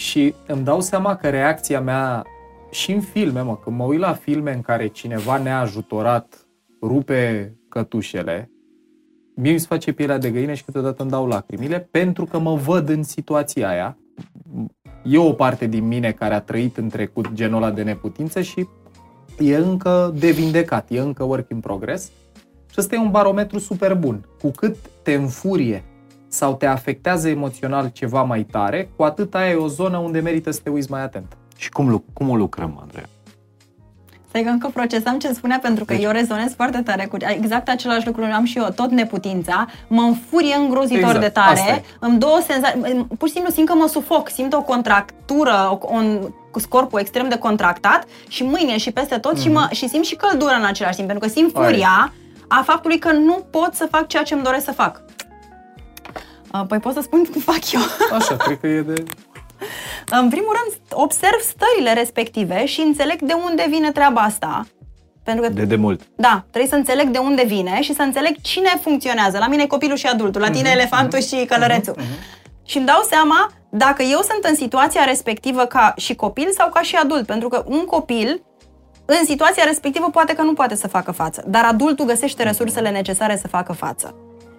Și 0.00 0.34
îmi 0.46 0.64
dau 0.64 0.80
seama 0.80 1.16
că 1.16 1.28
reacția 1.28 1.80
mea 1.80 2.24
și 2.70 2.92
în 2.92 3.00
filme, 3.00 3.40
mă, 3.40 3.56
când 3.56 3.76
mă 3.76 3.84
uit 3.84 3.98
la 3.98 4.12
filme 4.12 4.52
în 4.52 4.60
care 4.60 4.86
cineva 4.86 5.38
neajutorat 5.38 6.46
rupe 6.82 7.54
cătușele, 7.68 8.50
mie 9.34 9.52
mi 9.52 9.58
se 9.58 9.66
face 9.66 9.92
pielea 9.92 10.18
de 10.18 10.30
găină 10.30 10.52
și 10.52 10.64
câteodată 10.64 11.02
îmi 11.02 11.10
dau 11.10 11.26
lacrimile 11.26 11.88
pentru 11.90 12.24
că 12.24 12.38
mă 12.38 12.54
văd 12.54 12.88
în 12.88 13.02
situația 13.02 13.68
aia. 13.68 13.98
E 15.04 15.18
o 15.18 15.32
parte 15.32 15.66
din 15.66 15.86
mine 15.86 16.12
care 16.12 16.34
a 16.34 16.40
trăit 16.40 16.76
în 16.76 16.88
trecut 16.88 17.32
genul 17.32 17.62
ăla 17.62 17.72
de 17.72 17.82
neputință 17.82 18.40
și 18.40 18.68
e 19.38 19.56
încă 19.56 20.14
de 20.18 20.30
vindecat, 20.30 20.90
e 20.90 21.00
încă 21.00 21.24
work 21.24 21.50
in 21.50 21.60
progress. 21.60 22.10
Și 22.70 22.76
ăsta 22.78 22.94
e 22.94 22.98
un 22.98 23.10
barometru 23.10 23.58
super 23.58 23.94
bun. 23.94 24.28
Cu 24.38 24.50
cât 24.50 24.76
te 25.02 25.14
înfurie 25.14 25.84
sau 26.32 26.54
te 26.54 26.66
afectează 26.66 27.28
emoțional 27.28 27.90
ceva 27.92 28.22
mai 28.22 28.42
tare, 28.42 28.88
cu 28.96 29.02
atât 29.02 29.34
aia 29.34 29.50
e 29.50 29.54
o 29.54 29.66
zonă 29.68 29.96
unde 29.98 30.20
merită 30.20 30.50
să 30.50 30.60
te 30.62 30.70
uiți 30.70 30.90
mai 30.90 31.02
atent. 31.02 31.36
Și 31.56 31.70
cum, 31.70 31.88
lu- 31.88 32.04
cum 32.12 32.28
o 32.28 32.36
lucrăm, 32.36 32.78
Andreea? 32.82 33.08
Stai 34.28 34.42
că 34.42 34.48
încă 34.48 34.70
procesam 34.74 35.18
ce 35.18 35.32
spunea 35.32 35.58
pentru 35.62 35.84
că 35.84 35.92
Deci- 35.92 36.02
eu 36.02 36.10
rezonez 36.10 36.54
foarte 36.54 36.82
tare 36.82 37.06
cu 37.06 37.16
exact 37.28 37.68
același 37.68 38.06
lucru 38.06 38.22
am 38.24 38.44
și 38.44 38.58
eu, 38.58 38.68
tot 38.74 38.90
neputința, 38.90 39.66
mă 39.88 40.00
înfurie 40.02 40.54
îngrozitor 40.54 40.98
Exact, 40.98 41.20
de 41.20 41.28
tare, 41.28 41.50
asta 41.60 41.70
e. 41.74 41.82
îmi 42.00 42.18
dă 42.18 42.26
o 42.26 42.40
senzație, 42.48 43.06
pur 43.18 43.28
și 43.28 43.34
simplu 43.34 43.52
simt 43.52 43.68
că 43.68 43.74
mă 43.74 43.86
sufoc, 43.86 44.28
simt 44.28 44.52
o 44.52 44.62
contractură, 44.62 45.68
o, 45.70 45.78
un, 45.94 46.20
cu 46.50 46.60
corpul 46.68 47.00
extrem 47.00 47.28
de 47.28 47.38
contractat 47.38 48.04
și 48.28 48.42
mâine 48.42 48.76
și 48.76 48.90
peste 48.92 49.18
tot 49.18 49.38
și, 49.38 49.48
mă, 49.48 49.68
și 49.70 49.88
simt 49.88 50.04
și 50.04 50.16
căldură 50.16 50.54
în 50.58 50.64
același 50.64 50.96
timp, 50.96 51.08
pentru 51.08 51.26
că 51.28 51.34
simt 51.34 51.56
Aia 51.56 51.64
e. 51.66 51.70
furia 51.70 52.12
a 52.48 52.62
faptului 52.62 52.98
că 52.98 53.12
nu 53.12 53.44
pot 53.50 53.74
să 53.74 53.88
fac 53.90 54.06
ceea 54.06 54.22
ce 54.22 54.34
îmi 54.34 54.42
doresc 54.42 54.64
să 54.64 54.72
fac. 54.72 55.02
Uh, 56.52 56.60
Păi 56.68 56.78
pot 56.78 56.92
să 56.92 57.00
spun 57.00 57.24
cum 57.24 57.40
fac 57.40 57.72
eu. 57.72 57.80
Așa, 58.18 58.36
cred 58.36 58.60
că 58.60 58.66
e 58.66 58.80
de... 58.80 59.04
În 60.10 60.28
primul 60.28 60.56
rând, 60.62 60.76
observ 60.90 61.40
stările 61.40 61.92
respective 61.92 62.66
și 62.66 62.80
înțeleg 62.80 63.20
de 63.20 63.32
unde 63.48 63.66
vine 63.68 63.90
treaba 63.92 64.20
asta. 64.20 64.66
Pentru 65.22 65.44
că 65.44 65.50
De 65.52 65.64
demult. 65.64 66.00
da, 66.16 66.44
trebuie 66.50 66.70
să 66.70 66.76
înțeleg 66.76 67.08
de 67.08 67.18
unde 67.18 67.44
vine 67.46 67.80
și 67.82 67.94
să 67.94 68.02
înțeleg 68.02 68.40
cine 68.42 68.68
funcționează. 68.80 69.38
La 69.38 69.46
mine 69.48 69.62
e 69.62 69.66
copilul 69.66 69.96
și 69.96 70.06
adultul, 70.06 70.40
la 70.40 70.50
tine 70.50 70.70
elefantul 70.70 71.20
și 71.20 71.44
călărețul. 71.48 71.94
Și 72.64 72.76
îmi 72.76 72.86
dau 72.86 73.02
seama 73.10 73.50
dacă 73.70 74.02
eu 74.02 74.18
sunt 74.20 74.44
în 74.48 74.54
situația 74.54 75.04
respectivă 75.04 75.64
ca 75.64 75.92
și 75.96 76.14
copil 76.14 76.48
sau 76.58 76.68
ca 76.68 76.80
și 76.82 76.96
adult. 76.96 77.26
Pentru 77.26 77.48
că 77.48 77.64
un 77.66 77.84
copil, 77.84 78.42
în 79.04 79.24
situația 79.24 79.64
respectivă, 79.64 80.08
poate 80.12 80.34
că 80.34 80.42
nu 80.42 80.52
poate 80.52 80.74
să 80.74 80.88
facă 80.88 81.10
față. 81.12 81.44
Dar 81.46 81.64
adultul 81.64 82.04
găsește 82.06 82.42
resursele 82.42 82.90
necesare 82.90 83.36
să 83.36 83.48
facă 83.48 83.72
față. 83.72 84.14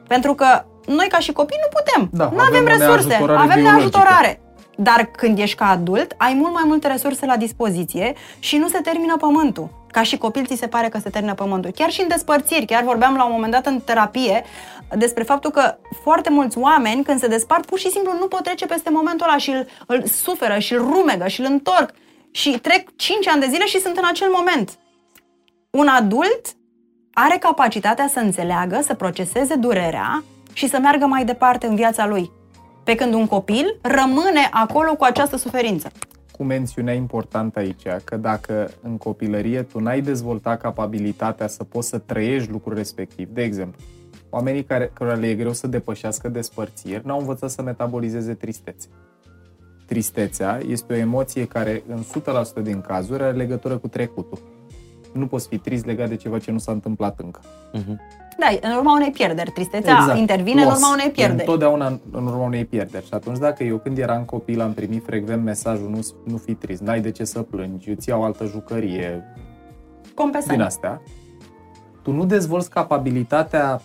Pentru 0.08 0.34
că 0.36 0.66
noi, 0.86 1.08
ca 1.08 1.20
și 1.20 1.32
copii, 1.32 1.60
nu 1.62 1.80
putem. 1.80 2.10
Da, 2.12 2.24
nu 2.24 2.40
avem 2.40 2.62
avem 2.62 2.64
o 2.64 2.68
resurse, 2.68 3.08
neajutorare 3.08 3.42
avem 3.42 3.56
biologică. 3.62 3.78
neajutorare. 3.78 4.42
Dar 4.76 5.06
când 5.06 5.40
ești 5.40 5.56
ca 5.56 5.70
adult, 5.70 6.14
ai 6.18 6.34
mult 6.34 6.54
mai 6.54 6.64
multe 6.66 6.88
resurse 6.88 7.26
la 7.26 7.38
dispoziție 7.38 8.14
și 8.40 8.58
nu 8.58 8.68
se 8.68 8.80
termină 8.80 9.18
pământul. 9.18 9.70
Ca 9.92 10.04
și 10.04 10.18
copil 10.18 10.46
ți 10.46 10.56
se 10.56 10.68
pare 10.68 10.90
că 10.90 11.00
se 11.00 11.10
termină 11.10 11.34
pământul. 11.34 11.72
Chiar 11.72 11.90
și 11.90 12.02
în 12.02 12.08
despărțiri, 12.08 12.66
chiar 12.66 12.84
vorbeam 12.84 13.16
la 13.16 13.26
un 13.26 13.32
moment 13.32 13.52
dat 13.52 13.66
în 13.66 13.80
terapie 13.80 14.44
despre 14.96 15.24
faptul 15.24 15.52
că 15.52 15.78
foarte 16.04 16.30
mulți 16.30 16.58
oameni 16.58 17.04
când 17.04 17.20
se 17.20 17.28
despart 17.28 17.66
pur 17.66 17.80
și 17.80 17.90
simplu 17.90 18.14
nu 18.20 18.28
pot 18.28 18.44
trece 18.44 18.66
peste 18.66 18.90
momentul 18.90 19.28
ăla 19.28 19.38
și 19.38 19.50
îl, 19.50 19.68
îl 19.88 20.06
suferă 20.06 20.60
și 20.60 20.74
îl 20.74 20.80
rumegă 20.80 21.28
și 21.28 21.40
îl 21.40 21.46
întorc 21.50 21.94
și 22.32 22.50
trec 22.50 22.96
5 22.96 23.28
ani 23.28 23.42
de 23.42 23.48
zile 23.48 23.66
și 23.66 23.80
sunt 23.80 23.98
în 23.98 24.06
acel 24.10 24.30
moment. 24.30 24.72
Un 25.70 25.88
adult 25.88 26.42
are 27.14 27.38
capacitatea 27.38 28.08
să 28.08 28.20
înțeleagă, 28.20 28.80
să 28.84 28.94
proceseze 28.94 29.56
durerea 29.56 30.24
și 30.54 30.68
să 30.68 30.80
meargă 30.82 31.06
mai 31.06 31.26
departe 31.26 31.68
în 31.68 31.76
viața 31.76 32.08
lui. 32.08 32.32
Pe 32.84 32.96
când 32.96 33.14
un 33.14 33.28
copil 33.28 33.80
rămâne 33.82 34.50
acolo 34.52 34.96
cu 34.96 35.04
această 35.04 35.38
suferință. 35.38 35.92
cu 36.32 36.44
mențiunea 36.44 36.94
importantă 36.94 37.60
aici, 37.60 37.84
că 38.04 38.18
dacă 38.18 38.72
în 38.82 38.98
copilărie 38.98 39.62
tu 39.62 39.80
n-ai 39.80 40.02
dezvoltat 40.02 40.62
capabilitatea 40.62 41.48
să 41.48 41.64
poți 41.64 41.88
să 41.88 41.98
trăiești 41.98 42.52
lucrul 42.52 42.76
respectiv, 42.76 43.30
de 43.30 43.42
exemplu, 43.42 43.82
oamenii 44.30 44.64
care, 44.64 44.92
care 44.94 45.16
le 45.16 45.28
e 45.28 45.36
greu 45.36 45.54
să 45.54 45.68
depășească 45.68 46.30
despărțiri 46.30 47.06
n-au 47.06 47.20
învățat 47.20 47.50
să 47.50 47.62
metabolizeze 47.62 48.34
tristețe. 48.34 48.88
Tristețea 49.86 50.60
este 50.68 50.94
o 50.94 50.96
emoție 50.96 51.46
care 51.46 51.84
în 51.88 52.04
100% 52.60 52.64
din 52.64 52.82
cazuri 52.82 53.24
are 53.24 53.38
legătură 53.38 53.78
cu 53.78 53.88
trecutul. 53.88 54.40
Nu 55.14 55.28
poți 55.28 55.48
fi 55.48 55.58
trist 55.58 55.86
legat 55.86 56.10
de 56.10 56.16
ceva 56.16 56.40
ce 56.40 56.52
nu 56.52 56.58
s-a 56.58 56.72
întâmplat 56.72 57.20
încă. 57.20 57.40
Da, 58.38 58.70
în 58.70 58.76
urma 58.78 58.94
unei 58.94 59.12
pierderi. 59.12 59.52
Tristețea 59.52 59.98
exact. 60.00 60.18
intervine 60.20 60.64
Loss. 60.64 60.76
în 60.76 60.82
urma 60.82 60.94
unei 60.94 61.06
E 61.08 61.10
pierderi. 61.10 61.40
Întotdeauna 61.40 61.88
în 61.88 62.00
în 62.12 62.26
urma 62.28 62.46
unei 62.46 62.66
pierderi. 62.66 63.06
Și 63.06 63.14
atunci 63.14 63.38
dacă 63.38 63.64
eu 63.64 63.78
când 63.78 63.98
eram 63.98 64.24
copil 64.24 64.62
am 64.62 64.74
primit 64.74 65.04
frecvent 65.06 65.44
mesajul 65.44 65.90
nu, 65.90 66.00
nu 66.26 66.38
fi 66.38 66.54
trist, 66.54 66.82
n-ai 66.82 67.02
de 67.02 67.12
ce 67.12 67.24
să 67.24 67.42
plângi, 67.42 67.90
eu 67.90 67.96
ți 67.96 68.10
iau 68.10 68.24
altă 68.24 68.46
jucărie, 68.46 69.24
Compensare. 70.14 70.56
din 70.56 70.66
astea, 70.66 71.02
tu 72.04 72.12
nu 72.12 72.26
dezvolți 72.26 72.70
capabilitatea 72.70 73.82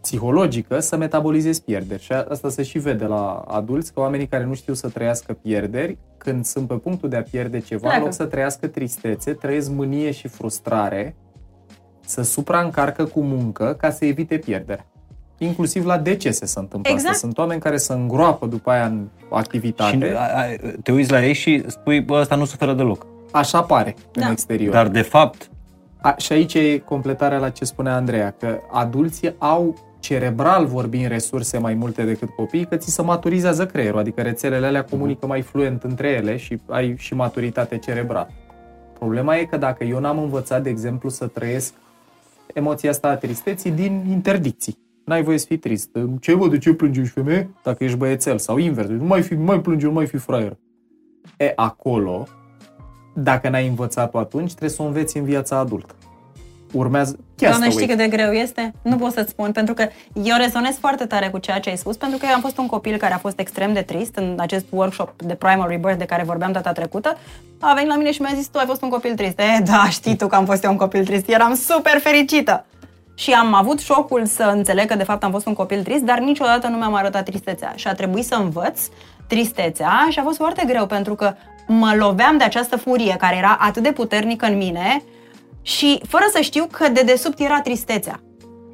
psihologică 0.00 0.80
să 0.80 0.96
metabolizezi 0.96 1.62
pierderi. 1.62 2.02
Și 2.02 2.12
asta 2.12 2.48
se 2.48 2.62
și 2.62 2.78
vede 2.78 3.04
la 3.04 3.44
adulți, 3.48 3.92
că 3.92 4.00
oamenii 4.00 4.26
care 4.26 4.44
nu 4.44 4.54
știu 4.54 4.74
să 4.74 4.88
trăiască 4.88 5.32
pierderi, 5.32 5.98
când 6.18 6.44
sunt 6.44 6.68
pe 6.68 6.74
punctul 6.74 7.08
de 7.08 7.16
a 7.16 7.22
pierde 7.22 7.58
ceva, 7.58 7.80
Pleacă. 7.80 7.96
în 7.98 8.02
loc 8.04 8.12
să 8.12 8.24
trăiască 8.24 8.66
tristețe, 8.66 9.32
trăiesc 9.32 9.70
mânie 9.70 10.10
și 10.10 10.28
frustrare, 10.28 11.16
să 12.10 12.22
supraîncarcă 12.22 13.04
cu 13.04 13.20
muncă 13.20 13.76
ca 13.80 13.90
să 13.90 14.04
evite 14.04 14.36
pierderea. 14.38 14.84
Inclusiv 15.38 15.86
la 15.86 15.98
decese 15.98 16.46
se 16.46 16.58
întâmplă 16.58 16.90
Exact. 16.92 17.08
asta. 17.14 17.26
Sunt 17.26 17.38
oameni 17.38 17.60
care 17.60 17.76
se 17.76 17.92
îngroapă 17.92 18.46
după 18.46 18.70
aia 18.70 18.84
în 18.86 19.06
activitate. 19.30 19.96
Și 19.96 20.02
a- 20.16 20.18
a- 20.18 20.70
te 20.82 20.92
uiți 20.92 21.10
la 21.10 21.24
ei 21.24 21.32
și 21.32 21.64
spui, 21.66 22.00
bă, 22.00 22.18
ăsta 22.20 22.34
nu 22.36 22.44
suferă 22.44 22.72
deloc. 22.74 23.06
Așa 23.32 23.62
pare 23.62 23.94
Da. 24.12 24.24
în 24.26 24.32
exterior. 24.32 24.72
Dar 24.72 24.88
de 24.88 25.02
fapt, 25.02 25.50
A, 26.02 26.14
și 26.18 26.32
aici 26.32 26.54
e 26.54 26.78
completarea 26.78 27.38
la 27.38 27.48
ce 27.50 27.64
spunea 27.64 27.94
Andreea, 27.94 28.34
că 28.38 28.58
adulții 28.72 29.34
au 29.38 29.74
cerebral 29.98 30.66
vorbind 30.66 31.06
resurse 31.06 31.58
mai 31.58 31.74
multe 31.74 32.02
decât 32.02 32.28
copiii, 32.36 32.66
că 32.66 32.76
ți 32.76 32.90
se 32.90 33.02
maturizează 33.02 33.66
creierul, 33.66 33.98
adică 33.98 34.22
rețelele 34.22 34.66
alea 34.66 34.84
comunică 34.84 35.26
mai 35.26 35.40
fluent 35.42 35.82
între 35.82 36.08
ele 36.08 36.36
și 36.36 36.60
ai 36.68 36.94
și 36.98 37.14
maturitate 37.14 37.78
cerebrală. 37.78 38.30
Problema 38.98 39.36
e 39.36 39.44
că 39.44 39.56
dacă 39.56 39.84
eu 39.84 39.98
n-am 39.98 40.18
învățat, 40.18 40.62
de 40.62 40.68
exemplu, 40.70 41.08
să 41.08 41.26
trăiesc 41.26 41.72
emoția 42.54 42.90
asta 42.90 43.08
a 43.08 43.16
tristeții 43.16 43.70
din 43.70 44.04
interdicții. 44.10 44.78
N-ai 45.04 45.22
voie 45.22 45.38
să 45.38 45.46
fii 45.46 45.58
trist. 45.58 45.90
Ce 46.20 46.34
văd, 46.34 46.50
de 46.50 46.58
ce 46.58 46.72
plângi 46.72 47.00
ești 47.00 47.12
femeie? 47.12 47.50
Dacă 47.62 47.84
ești 47.84 47.96
băiețel 47.96 48.38
sau 48.38 48.56
invers. 48.56 48.88
Nu 48.88 49.04
mai, 49.04 49.22
fi, 49.22 49.34
nu 49.34 49.42
mai 49.42 49.60
plânge, 49.60 49.86
nu 49.86 49.92
mai 49.92 50.06
fi 50.06 50.16
fraier. 50.16 50.56
E, 51.36 51.52
acolo, 51.56 52.26
dacă 53.14 53.48
n-ai 53.48 53.68
învățat-o 53.68 54.18
atunci, 54.18 54.48
trebuie 54.48 54.70
să 54.70 54.82
o 54.82 54.86
înveți 54.86 55.16
în 55.16 55.24
viața 55.24 55.58
adultă. 55.58 55.94
Urmează... 56.72 57.18
Doamne, 57.34 57.58
Castaway. 57.58 57.70
știi 57.70 57.86
cât 57.86 57.96
de 57.96 58.16
greu 58.16 58.32
este? 58.32 58.72
Nu 58.82 58.96
pot 58.96 59.12
să-ți 59.12 59.30
spun, 59.30 59.52
pentru 59.52 59.74
că 59.74 59.88
eu 60.12 60.36
rezonez 60.36 60.76
foarte 60.78 61.04
tare 61.04 61.28
cu 61.28 61.38
ceea 61.38 61.60
ce 61.60 61.70
ai 61.70 61.76
spus, 61.76 61.96
pentru 61.96 62.18
că 62.18 62.26
eu 62.28 62.34
am 62.34 62.40
fost 62.40 62.58
un 62.58 62.66
copil 62.66 62.96
care 62.96 63.14
a 63.14 63.18
fost 63.18 63.38
extrem 63.38 63.72
de 63.72 63.80
trist 63.80 64.16
în 64.16 64.34
acest 64.38 64.64
workshop 64.70 65.22
de 65.22 65.34
primary 65.34 65.76
birth 65.76 65.98
de 65.98 66.04
care 66.04 66.22
vorbeam 66.22 66.52
data 66.52 66.72
trecută. 66.72 67.18
A 67.60 67.74
venit 67.74 67.88
la 67.88 67.96
mine 67.96 68.12
și 68.12 68.20
mi-a 68.20 68.32
zis, 68.34 68.46
tu 68.46 68.58
ai 68.58 68.66
fost 68.66 68.82
un 68.82 68.88
copil 68.88 69.14
trist. 69.14 69.38
E, 69.38 69.62
da, 69.64 69.88
știi 69.90 70.16
tu 70.16 70.26
că 70.26 70.34
am 70.34 70.44
fost 70.44 70.64
eu 70.64 70.70
un 70.70 70.76
copil 70.76 71.04
trist. 71.04 71.28
Eram 71.28 71.54
super 71.54 71.98
fericită. 71.98 72.64
Și 73.14 73.32
am 73.32 73.54
avut 73.54 73.80
șocul 73.80 74.26
să 74.26 74.52
înțeleg 74.54 74.86
că 74.86 74.94
de 74.94 75.04
fapt 75.04 75.24
am 75.24 75.30
fost 75.30 75.46
un 75.46 75.54
copil 75.54 75.82
trist, 75.82 76.02
dar 76.02 76.18
niciodată 76.18 76.66
nu 76.66 76.76
mi-am 76.76 76.94
arătat 76.94 77.24
tristețea. 77.24 77.72
Și 77.74 77.86
a 77.86 77.94
trebuit 77.94 78.24
să 78.24 78.34
învăț 78.34 78.80
tristețea 79.26 80.06
și 80.10 80.18
a 80.18 80.22
fost 80.22 80.36
foarte 80.36 80.64
greu 80.66 80.86
pentru 80.86 81.14
că 81.14 81.34
mă 81.66 81.94
loveam 81.96 82.36
de 82.36 82.44
această 82.44 82.76
furie 82.76 83.16
care 83.18 83.36
era 83.36 83.56
atât 83.60 83.82
de 83.82 83.92
puternică 83.92 84.46
în 84.46 84.56
mine 84.56 85.02
și 85.62 86.00
fără 86.08 86.24
să 86.32 86.40
știu 86.40 86.66
că 86.70 86.88
de 86.88 87.02
desubt 87.02 87.40
era 87.40 87.60
tristețea. 87.60 88.20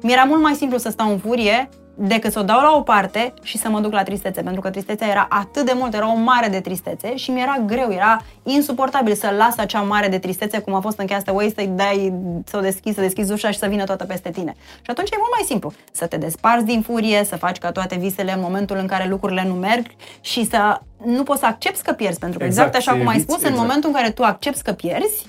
Mi-era 0.01 0.23
mult 0.23 0.41
mai 0.41 0.53
simplu 0.53 0.77
să 0.77 0.89
stau 0.89 1.11
în 1.11 1.17
furie 1.17 1.69
decât 1.99 2.31
să 2.31 2.39
o 2.39 2.43
dau 2.43 2.61
la 2.61 2.75
o 2.75 2.81
parte 2.81 3.33
și 3.43 3.57
să 3.57 3.69
mă 3.69 3.79
duc 3.79 3.91
la 3.91 4.03
tristețe, 4.03 4.41
pentru 4.41 4.61
că 4.61 4.69
tristețea 4.69 5.07
era 5.07 5.27
atât 5.29 5.65
de 5.65 5.71
mult, 5.75 5.93
era 5.93 6.11
o 6.11 6.15
mare 6.15 6.47
de 6.47 6.59
tristețe 6.59 7.15
și 7.15 7.31
mi-era 7.31 7.57
greu, 7.65 7.91
era 7.91 8.21
insuportabil 8.43 9.13
să 9.13 9.33
las 9.37 9.57
acea 9.57 9.81
mare 9.81 10.07
de 10.07 10.17
tristețe, 10.17 10.59
cum 10.59 10.73
a 10.73 10.79
fost 10.79 10.99
în 10.99 11.05
Castaway, 11.05 11.51
să-i 11.55 11.67
dai, 11.75 12.13
să 12.45 12.57
o 12.57 12.59
deschizi, 12.59 12.95
să 12.95 13.01
deschizi 13.01 13.31
ușa 13.31 13.51
și 13.51 13.57
să 13.57 13.67
vină 13.67 13.83
toată 13.83 14.03
peste 14.05 14.29
tine. 14.29 14.55
Și 14.75 14.89
atunci 14.89 15.09
e 15.09 15.15
mult 15.17 15.31
mai 15.37 15.45
simplu 15.45 15.73
să 15.91 16.05
te 16.05 16.17
desparți 16.17 16.65
din 16.65 16.81
furie, 16.81 17.23
să 17.23 17.35
faci 17.35 17.57
ca 17.57 17.71
toate 17.71 17.95
visele 17.95 18.33
în 18.33 18.39
momentul 18.41 18.77
în 18.77 18.87
care 18.87 19.07
lucrurile 19.07 19.43
nu 19.47 19.53
merg 19.53 19.85
și 20.21 20.45
să 20.45 20.81
nu 21.05 21.23
poți 21.23 21.39
să 21.39 21.45
accepti 21.45 21.81
că 21.81 21.91
pierzi, 21.91 22.19
pentru 22.19 22.39
că 22.39 22.45
exact, 22.45 22.67
Exact, 22.67 22.87
așa 22.87 22.97
să 22.97 23.03
cum 23.03 23.07
ai 23.07 23.15
eviți, 23.15 23.31
spus, 23.31 23.43
în 23.43 23.49
exact. 23.49 23.67
momentul 23.67 23.89
în 23.89 23.95
care 23.95 24.11
tu 24.11 24.23
accepti 24.23 24.61
că 24.61 24.71
pierzi, 24.71 25.25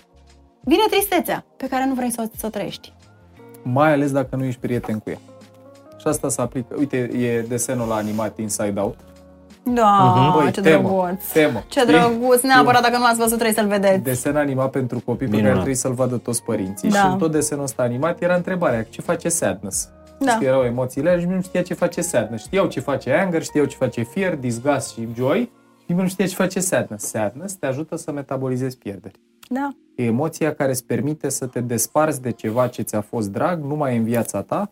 vine 0.68 0.82
tristețea 0.90 1.44
pe 1.56 1.66
care 1.68 1.86
nu 1.86 1.94
vrei 1.94 2.10
să 2.10 2.22
o, 2.24 2.30
să 2.36 2.46
o 2.46 2.48
trăiești. 2.48 2.92
Mai 3.62 3.92
ales 3.92 4.10
dacă 4.12 4.36
nu 4.36 4.44
ești 4.44 4.60
prieten 4.60 4.98
cu 4.98 5.10
ea. 5.10 5.18
Și 5.96 6.06
asta 6.06 6.28
se 6.28 6.40
aplică. 6.40 6.74
Uite, 6.78 6.96
e 6.96 7.40
desenul 7.48 7.92
animat 7.92 8.38
Inside 8.38 8.80
Out. 8.80 8.96
Da, 9.74 10.32
Băi, 10.36 10.50
ce 10.50 10.60
temă, 10.60 10.82
drăguț. 10.88 11.24
temă, 11.32 11.62
Ce 11.68 11.80
știi? 11.80 11.92
drăguț, 11.92 12.40
neapărat 12.42 12.82
dacă 12.82 12.96
nu 12.96 13.02
l-ați 13.02 13.16
văzut 13.18 13.38
trebuie 13.38 13.54
să-l 13.54 13.66
vedeți. 13.66 14.02
Desen 14.02 14.36
animat 14.36 14.70
pentru 14.70 15.00
copii 15.04 15.16
pe 15.18 15.24
Minunat. 15.24 15.44
care 15.44 15.54
trebuie 15.54 15.74
să-l 15.74 15.92
vadă 15.92 16.16
toți 16.16 16.42
părinții. 16.42 16.90
Da. 16.90 16.98
Și 16.98 17.06
în 17.06 17.18
tot 17.18 17.30
desenul 17.32 17.64
ăsta 17.64 17.82
animat 17.82 18.22
era 18.22 18.34
întrebarea, 18.34 18.82
ce 18.82 19.00
face 19.00 19.28
sadness? 19.28 19.88
Da. 20.18 20.30
Știi, 20.32 20.46
erau 20.46 20.62
emoțiile 20.62 21.08
alea 21.08 21.20
și 21.20 21.26
nu 21.28 21.40
știa 21.42 21.62
ce 21.62 21.74
face 21.74 22.00
sadness. 22.00 22.44
Știau 22.44 22.66
ce 22.66 22.80
face 22.80 23.12
anger, 23.12 23.42
știau 23.42 23.64
ce 23.64 23.76
face 23.76 24.02
fear, 24.02 24.34
disgust 24.34 24.92
și 24.92 25.08
joy. 25.16 25.38
Și 25.78 25.84
nimeni 25.86 26.06
nu 26.06 26.12
știa 26.12 26.26
ce 26.26 26.34
face 26.34 26.60
sadness. 26.60 27.04
Sadness 27.06 27.54
te 27.54 27.66
ajută 27.66 27.96
să 27.96 28.12
metabolizezi 28.12 28.76
pierderi. 28.78 29.20
Da. 29.48 29.70
E 29.94 30.04
emoția 30.04 30.54
care 30.54 30.70
îți 30.70 30.84
permite 30.84 31.28
să 31.28 31.46
te 31.46 31.60
desparți 31.60 32.22
de 32.22 32.30
ceva 32.30 32.66
ce 32.66 32.82
ți-a 32.82 33.00
fost 33.00 33.28
drag, 33.30 33.62
nu 33.64 33.74
mai 33.74 33.94
e 33.94 33.98
în 33.98 34.04
viața 34.04 34.42
ta 34.42 34.70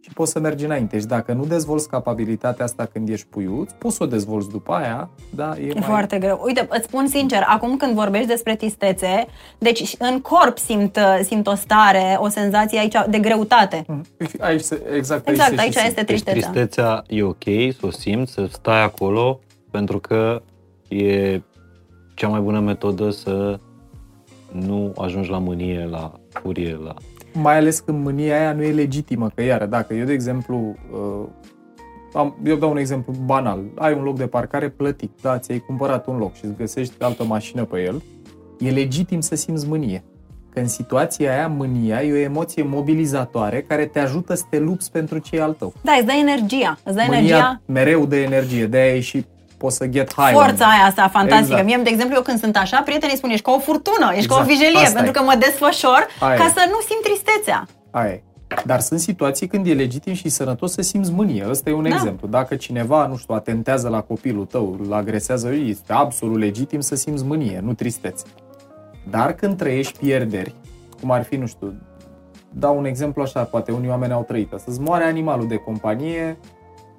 și 0.00 0.10
poți 0.12 0.30
să 0.32 0.38
mergi 0.38 0.64
înainte. 0.64 0.98
Și 0.98 1.06
dacă 1.06 1.32
nu 1.32 1.44
dezvolți 1.44 1.88
capabilitatea 1.88 2.64
asta 2.64 2.84
când 2.92 3.08
ești 3.08 3.26
puiuț, 3.26 3.70
poți 3.72 3.96
să 3.96 4.02
o 4.02 4.06
dezvolți 4.06 4.48
după 4.48 4.72
aia, 4.72 5.10
dar 5.34 5.56
e, 5.58 5.60
E 5.66 5.72
mai... 5.72 5.82
foarte 5.82 6.18
greu. 6.18 6.40
Uite, 6.44 6.66
îți 6.70 6.84
spun 6.84 7.06
sincer, 7.06 7.42
acum 7.46 7.76
când 7.76 7.94
vorbești 7.94 8.26
despre 8.28 8.56
tristețe, 8.56 9.26
deci 9.58 9.94
în 9.98 10.20
corp 10.20 10.58
simt, 10.58 10.98
simt 11.22 11.46
o 11.46 11.54
stare, 11.54 12.16
o 12.18 12.28
senzație 12.28 12.78
aici 12.78 12.94
de 13.10 13.18
greutate. 13.18 13.84
Mhm. 13.88 14.04
Aici, 14.40 14.60
se- 14.60 14.82
exact, 14.96 15.28
Exact, 15.28 15.48
se 15.48 15.54
și 15.54 15.60
aici 15.60 15.72
simte. 15.72 15.88
este 15.88 16.02
deci 16.02 16.22
tristețea. 16.22 16.50
tristețea 16.50 17.04
e 17.06 17.22
ok, 17.22 17.44
să 17.78 17.86
o 17.86 17.90
simți, 17.90 18.32
să 18.32 18.46
stai 18.50 18.82
acolo, 18.82 19.40
pentru 19.70 19.98
că 19.98 20.42
e 20.88 21.40
cea 22.14 22.28
mai 22.28 22.40
bună 22.40 22.60
metodă 22.60 23.10
să 23.10 23.58
nu 24.60 24.92
ajungi 24.96 25.30
la 25.30 25.38
mânie, 25.38 25.86
la 25.90 26.12
furie, 26.28 26.78
la... 26.84 26.94
Mai 27.32 27.56
ales 27.56 27.78
când 27.80 28.04
mânia 28.04 28.38
aia 28.38 28.52
nu 28.52 28.62
e 28.62 28.72
legitimă, 28.72 29.30
că 29.34 29.42
iară, 29.42 29.66
dacă 29.66 29.94
eu, 29.94 30.04
de 30.04 30.12
exemplu, 30.12 30.76
uh, 30.92 31.28
am, 32.12 32.36
eu 32.44 32.56
dau 32.56 32.70
un 32.70 32.76
exemplu 32.76 33.14
banal, 33.24 33.60
ai 33.74 33.92
un 33.92 34.02
loc 34.02 34.16
de 34.16 34.26
parcare 34.26 34.68
plătit, 34.68 35.10
da, 35.22 35.38
ți-ai 35.38 35.58
cumpărat 35.58 36.06
un 36.06 36.16
loc 36.16 36.34
și 36.34 36.44
îți 36.44 36.56
găsești 36.56 36.94
altă 36.98 37.24
mașină 37.24 37.64
pe 37.64 37.82
el, 37.82 38.02
e 38.58 38.70
legitim 38.70 39.20
să 39.20 39.34
simți 39.34 39.68
mânie. 39.68 40.04
Că 40.50 40.60
în 40.60 40.68
situația 40.68 41.32
aia, 41.32 41.48
mânia 41.48 42.02
e 42.02 42.12
o 42.12 42.16
emoție 42.16 42.62
mobilizatoare 42.62 43.62
care 43.62 43.86
te 43.86 43.98
ajută 43.98 44.34
să 44.34 44.44
te 44.50 44.58
lupți 44.58 44.90
pentru 44.90 45.18
ce 45.18 45.36
e 45.36 45.42
al 45.42 45.52
tău. 45.52 45.72
Da, 45.82 45.92
îți 45.92 46.06
dă 46.06 46.12
energia. 46.12 46.78
Îți 46.84 46.94
dă 46.94 47.02
Mânia 47.06 47.18
energia. 47.18 47.60
mereu 47.66 48.06
de 48.06 48.22
energie, 48.22 48.66
de 48.66 48.76
aia 48.76 48.94
e 48.94 49.00
și 49.00 49.24
poți 49.56 49.76
să 49.76 49.86
get 49.86 50.14
high. 50.14 50.32
Forța 50.32 50.64
aia 50.66 50.84
asta 50.86 51.08
fantastică. 51.08 51.52
Exact. 51.58 51.64
Mie, 51.64 51.80
de 51.82 51.90
exemplu, 51.90 52.14
eu 52.16 52.22
când 52.22 52.38
sunt 52.38 52.56
așa, 52.56 52.80
prietenii 52.84 53.16
spun, 53.16 53.30
ești 53.30 53.44
ca 53.44 53.52
o 53.52 53.58
furtună, 53.58 54.12
ești 54.14 54.28
ca 54.28 54.34
o 54.34 54.38
Exact. 54.40 54.58
vijelie, 54.58 54.78
Asta 54.86 54.92
pentru 55.00 55.10
e. 55.10 55.14
că 55.14 55.22
mă 55.22 55.34
desfășor 55.38 56.06
Aia 56.20 56.36
ca 56.36 56.44
e. 56.44 56.48
să 56.48 56.62
nu 56.70 56.78
simt 56.88 57.02
tristețea. 57.02 57.66
Aia 57.90 58.10
e. 58.12 58.22
Dar 58.64 58.80
sunt 58.80 59.00
situații 59.00 59.46
când 59.46 59.66
e 59.66 59.72
legitim 59.72 60.12
și 60.12 60.28
sănătos 60.28 60.72
să 60.72 60.82
simți 60.82 61.12
mânie. 61.12 61.46
Ăsta 61.48 61.70
e 61.70 61.72
un 61.72 61.82
Da. 61.88 61.94
exemplu. 61.94 62.28
Dacă 62.28 62.54
cineva, 62.56 63.06
nu 63.06 63.16
știu, 63.16 63.34
atentează 63.34 63.88
la 63.88 64.00
copilul 64.00 64.44
tău, 64.44 64.78
îl 64.84 64.92
agresează, 64.92 65.52
este 65.52 65.92
absolut 65.92 66.38
legitim 66.38 66.80
să 66.80 66.94
simți 66.94 67.24
mânie, 67.24 67.60
nu 67.62 67.72
tristețe. 67.72 68.24
Dar 69.10 69.32
când 69.32 69.56
trăiești 69.56 69.98
pierderi, 69.98 70.54
cum 71.00 71.10
ar 71.10 71.24
fi, 71.24 71.36
nu 71.36 71.46
știu, 71.46 71.74
dau 72.50 72.78
un 72.78 72.84
exemplu 72.84 73.22
așa, 73.22 73.42
poate 73.42 73.72
unii 73.72 73.88
oameni 73.88 74.12
au 74.12 74.22
trăit, 74.22 74.52
să-ți 74.64 74.80
moare 74.80 75.04
animalul 75.04 75.48
de 75.48 75.56
companie 75.56 76.38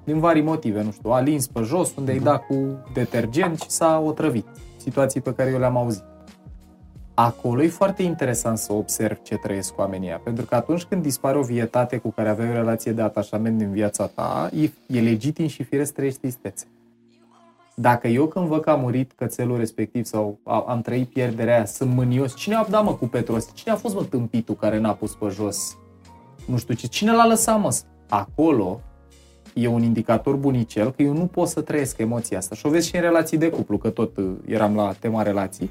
din 0.06 0.18
vari 0.18 0.40
motive, 0.40 0.82
nu 0.82 0.90
știu, 0.90 1.10
a 1.10 1.20
lins 1.20 1.46
pe 1.46 1.60
jos 1.62 1.96
unde 1.96 2.12
îi 2.12 2.20
da 2.20 2.38
cu 2.38 2.54
detergent 2.92 3.60
și 3.60 3.70
s-a 3.70 4.02
otrăvit. 4.04 4.46
Situații 4.76 5.20
pe 5.20 5.32
care 5.32 5.50
eu 5.50 5.58
le-am 5.58 5.76
auzit. 5.76 6.04
Acolo 7.14 7.62
e 7.62 7.68
foarte 7.68 8.02
interesant 8.02 8.58
să 8.58 8.72
observi 8.72 9.22
ce 9.22 9.36
trăiesc 9.36 9.78
oamenii 9.78 10.08
ăia, 10.08 10.20
pentru 10.24 10.44
că 10.44 10.54
atunci 10.54 10.82
când 10.82 11.02
dispare 11.02 11.38
o 11.38 11.42
vietate 11.42 11.96
cu 11.96 12.10
care 12.10 12.28
aveai 12.28 12.50
o 12.50 12.52
relație 12.52 12.92
de 12.92 13.02
atașament 13.02 13.58
din 13.58 13.70
viața 13.70 14.06
ta, 14.06 14.50
e, 14.52 14.70
e 14.86 15.00
legitim 15.00 15.46
și 15.46 15.62
firesc 15.62 15.88
să 15.88 15.94
trăiești 15.94 16.20
tristețe. 16.20 16.66
Dacă 17.74 18.08
eu 18.08 18.26
când 18.26 18.46
văd 18.46 18.60
că 18.60 18.70
a 18.70 18.74
murit 18.74 19.12
cățelul 19.12 19.56
respectiv 19.56 20.04
sau 20.04 20.38
a, 20.42 20.64
am 20.68 20.80
trăit 20.80 21.08
pierderea 21.08 21.54
aia, 21.54 21.64
sunt 21.64 21.94
mânios, 21.94 22.36
cine 22.36 22.54
a 22.54 22.64
dat 22.64 22.84
mă 22.84 22.94
cu 22.94 23.06
Petros? 23.06 23.54
Cine 23.54 23.72
a 23.72 23.76
fost 23.76 23.94
mă 23.94 24.02
tâmpitul 24.04 24.54
care 24.54 24.78
n-a 24.78 24.92
pus 24.92 25.14
pe 25.14 25.26
jos? 25.28 25.76
Nu 26.46 26.56
știu 26.56 26.74
ce, 26.74 26.86
cine 26.86 27.12
l-a 27.12 27.26
lăsat 27.26 27.60
mă? 27.60 27.76
Acolo 28.08 28.80
e 29.62 29.66
un 29.68 29.82
indicator 29.82 30.34
bunicel 30.34 30.90
că 30.92 31.02
eu 31.02 31.12
nu 31.12 31.26
pot 31.26 31.48
să 31.48 31.60
trăiesc 31.60 31.98
emoția 31.98 32.38
asta. 32.38 32.54
Și 32.54 32.66
o 32.66 32.70
vezi 32.70 32.88
și 32.88 32.94
în 32.96 33.00
relații 33.00 33.38
de 33.38 33.48
cuplu, 33.48 33.78
că 33.78 33.88
tot 33.88 34.16
uh, 34.16 34.24
eram 34.46 34.74
la 34.74 34.92
tema 34.98 35.22
relații. 35.22 35.70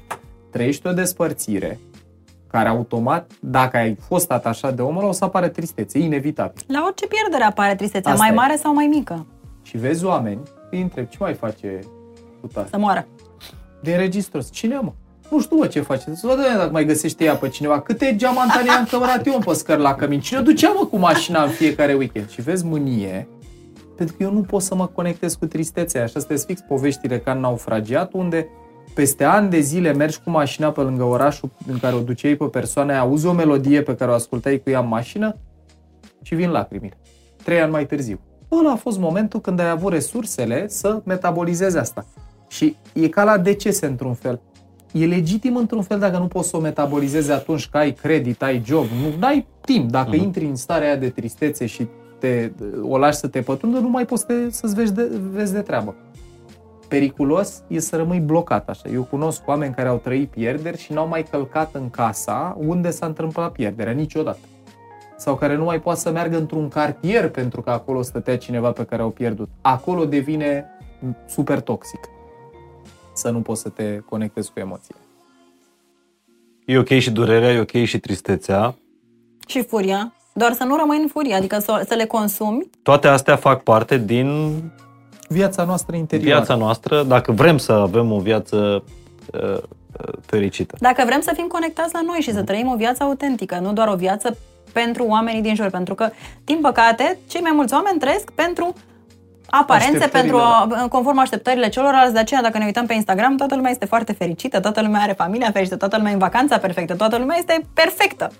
Trăiești 0.50 0.86
o 0.86 0.92
despărțire 0.92 1.78
care 2.50 2.68
automat, 2.68 3.30
dacă 3.40 3.76
ai 3.76 3.94
fost 4.08 4.30
atașat 4.30 4.74
de 4.74 4.82
omul 4.82 4.98
ăla, 4.98 5.08
o 5.08 5.12
să 5.12 5.24
apare 5.24 5.48
tristețe, 5.48 5.98
inevitabil. 5.98 6.62
La 6.66 6.82
orice 6.86 7.06
pierdere 7.06 7.42
apare 7.44 7.74
tristețea, 7.74 8.12
Asta 8.12 8.22
mai 8.24 8.32
e. 8.32 8.36
mare 8.36 8.56
sau 8.56 8.74
mai 8.74 8.86
mică. 8.86 9.26
Și 9.62 9.76
vezi 9.76 10.04
oameni, 10.04 10.40
îi 10.70 10.80
întreb, 10.80 11.08
ce 11.08 11.16
mai 11.20 11.34
face 11.34 11.78
cu 12.40 12.46
tare? 12.46 12.66
Să 12.70 12.78
moară. 12.78 13.06
Din 13.82 13.96
registros. 13.96 14.50
Cine 14.52 14.78
mă? 14.82 14.92
Nu 15.30 15.40
știu 15.40 15.56
mă 15.56 15.66
ce 15.66 15.80
face. 15.80 16.14
Să 16.14 16.26
văd 16.26 16.36
dacă 16.56 16.68
mai 16.72 16.84
găsește 16.84 17.24
ea 17.24 17.34
pe 17.34 17.48
cineva. 17.48 17.80
Câte 17.80 18.16
geamantane 18.16 18.70
am 18.70 18.84
cămărat 18.90 19.26
eu 19.26 19.38
pe 19.44 19.52
scări 19.52 19.80
la 19.80 19.94
cămin. 19.94 20.20
Cine 20.20 20.38
o 20.38 20.42
ducea 20.42 20.72
mă 20.78 20.86
cu 20.86 20.96
mașina 20.96 21.42
în 21.42 21.48
fiecare 21.50 21.94
weekend? 21.94 22.28
Și 22.30 22.40
vezi 22.42 22.64
mânie, 22.64 23.28
pentru 23.96 24.16
că 24.16 24.22
eu 24.22 24.32
nu 24.32 24.40
pot 24.40 24.62
să 24.62 24.74
mă 24.74 24.86
conectez 24.86 25.34
cu 25.34 25.46
tristețea. 25.46 26.02
Așa 26.02 26.20
sunt 26.20 26.40
fix 26.40 26.60
poveștile 26.60 27.18
ca 27.18 27.32
în 27.32 27.40
naufragiat, 27.40 28.12
unde 28.12 28.48
peste 28.94 29.24
ani 29.24 29.50
de 29.50 29.60
zile 29.60 29.92
mergi 29.92 30.20
cu 30.24 30.30
mașina 30.30 30.70
pe 30.70 30.80
lângă 30.80 31.02
orașul 31.02 31.50
în 31.66 31.78
care 31.78 31.94
o 31.94 32.00
duceai 32.00 32.34
pe 32.34 32.44
persoana 32.44 32.92
aia, 32.92 33.00
auzi 33.00 33.26
o 33.26 33.32
melodie 33.32 33.82
pe 33.82 33.94
care 33.94 34.10
o 34.10 34.14
ascultai 34.14 34.60
cu 34.64 34.70
ea 34.70 34.80
în 34.80 34.88
mașină 34.88 35.36
și 36.22 36.34
vin 36.34 36.50
lacrimile. 36.50 36.96
Trei 37.44 37.60
ani 37.60 37.70
mai 37.70 37.86
târziu. 37.86 38.20
Ăla 38.52 38.70
a 38.70 38.76
fost 38.76 38.98
momentul 38.98 39.40
când 39.40 39.60
ai 39.60 39.68
avut 39.68 39.92
resursele 39.92 40.68
să 40.68 41.02
metabolizezi 41.04 41.78
asta. 41.78 42.06
Și 42.48 42.76
e 42.92 43.08
ca 43.08 43.24
la 43.24 43.38
decese 43.38 43.86
într-un 43.86 44.14
fel. 44.14 44.40
E 44.92 45.06
legitim 45.06 45.56
într-un 45.56 45.82
fel 45.82 45.98
dacă 45.98 46.18
nu 46.18 46.26
poți 46.26 46.48
să 46.48 46.56
o 46.56 46.60
metabolizezi 46.60 47.30
atunci 47.30 47.68
că 47.68 47.76
ai 47.76 47.92
credit, 47.92 48.42
ai 48.42 48.62
job, 48.64 48.84
nu 49.00 49.26
ai 49.26 49.46
timp. 49.60 49.90
Dacă 49.90 50.10
uh-huh. 50.10 50.22
intri 50.22 50.44
în 50.44 50.56
starea 50.56 50.86
aia 50.86 50.96
de 50.96 51.08
tristețe 51.08 51.66
și 51.66 51.86
te, 52.18 52.50
o 52.82 52.98
lași 52.98 53.18
să 53.18 53.28
te 53.28 53.40
pătrundă, 53.40 53.78
nu 53.78 53.88
mai 53.88 54.04
poți 54.04 54.20
să 54.20 54.26
te, 54.26 54.50
să-ți 54.50 54.74
vezi 54.74 54.94
de, 54.94 55.10
vezi 55.30 55.52
de 55.52 55.60
treabă. 55.60 55.94
Periculos 56.88 57.62
e 57.68 57.78
să 57.78 57.96
rămâi 57.96 58.20
blocat 58.20 58.68
așa. 58.68 58.88
Eu 58.88 59.02
cunosc 59.02 59.42
oameni 59.46 59.74
care 59.74 59.88
au 59.88 59.96
trăit 59.96 60.30
pierderi 60.30 60.78
și 60.78 60.92
n-au 60.92 61.08
mai 61.08 61.22
călcat 61.22 61.74
în 61.74 61.90
casa 61.90 62.56
unde 62.58 62.90
s-a 62.90 63.06
întâmplat 63.06 63.52
pierderea 63.52 63.92
niciodată. 63.92 64.38
Sau 65.16 65.36
care 65.36 65.56
nu 65.56 65.64
mai 65.64 65.80
poate 65.80 66.00
să 66.00 66.10
meargă 66.10 66.36
într-un 66.36 66.68
cartier 66.68 67.30
pentru 67.30 67.62
că 67.62 67.70
acolo 67.70 68.02
stătea 68.02 68.38
cineva 68.38 68.72
pe 68.72 68.84
care 68.84 69.02
au 69.02 69.10
pierdut. 69.10 69.48
Acolo 69.60 70.04
devine 70.04 70.64
super 71.26 71.60
toxic 71.60 72.00
să 73.12 73.30
nu 73.30 73.40
poți 73.40 73.60
să 73.60 73.68
te 73.68 73.98
conectezi 73.98 74.52
cu 74.52 74.58
emoțiile. 74.58 75.00
E 76.64 76.78
ok 76.78 76.88
și 76.88 77.10
durerea, 77.10 77.52
e 77.52 77.60
ok 77.60 77.84
și 77.84 77.98
tristețea. 77.98 78.74
Și 79.46 79.62
furia. 79.62 80.15
Doar 80.38 80.52
să 80.52 80.64
nu 80.64 80.76
rămâi 80.76 80.98
în 81.02 81.08
furie, 81.08 81.34
adică 81.34 81.58
să, 81.58 81.84
să 81.88 81.94
le 81.94 82.04
consumi. 82.04 82.70
Toate 82.82 83.08
astea 83.08 83.36
fac 83.36 83.62
parte 83.62 83.98
din 83.98 84.52
Viața 85.28 85.64
noastră 85.64 85.96
interioară. 85.96 86.44
viața 86.44 86.54
noastră, 86.54 87.02
dacă 87.02 87.32
vrem 87.32 87.58
să 87.58 87.72
avem 87.72 88.12
o 88.12 88.18
viață 88.18 88.84
uh, 89.32 89.40
uh, 89.42 89.58
fericită. 90.26 90.76
Dacă 90.80 91.02
vrem 91.06 91.20
să 91.20 91.32
fim 91.34 91.46
conectați 91.46 91.92
la 91.92 92.00
noi 92.06 92.18
și 92.18 92.32
să 92.32 92.42
trăim 92.42 92.68
o 92.68 92.76
viață 92.76 93.02
autentică, 93.02 93.58
nu 93.62 93.72
doar 93.72 93.88
o 93.88 93.94
viață 93.94 94.36
pentru 94.72 95.04
oamenii 95.04 95.42
din 95.42 95.54
jur. 95.54 95.70
Pentru 95.70 95.94
că, 95.94 96.10
din 96.44 96.58
păcate, 96.62 97.18
cei 97.28 97.40
mai 97.40 97.52
mulți 97.54 97.74
oameni 97.74 97.98
trăiesc 97.98 98.30
pentru 98.30 98.74
aparențe, 99.46 99.96
Așteptările, 99.96 100.30
pentru 100.30 100.76
a, 100.76 100.88
conform 100.88 101.18
așteptările 101.18 101.68
celorlalți. 101.68 102.12
De 102.12 102.18
aceea, 102.18 102.42
dacă 102.42 102.58
ne 102.58 102.64
uităm 102.64 102.86
pe 102.86 102.94
Instagram, 102.94 103.36
toată 103.36 103.54
lumea 103.54 103.70
este 103.70 103.86
foarte 103.86 104.12
fericită, 104.12 104.60
toată 104.60 104.80
lumea 104.80 105.00
are 105.00 105.12
familia 105.12 105.50
fericită, 105.50 105.76
toată 105.76 105.96
lumea 105.96 106.10
e 106.10 106.14
în 106.14 106.20
vacanța 106.20 106.58
perfectă, 106.58 106.94
toată 106.94 107.16
lumea 107.18 107.36
este 107.38 107.66
perfectă. 107.74 108.30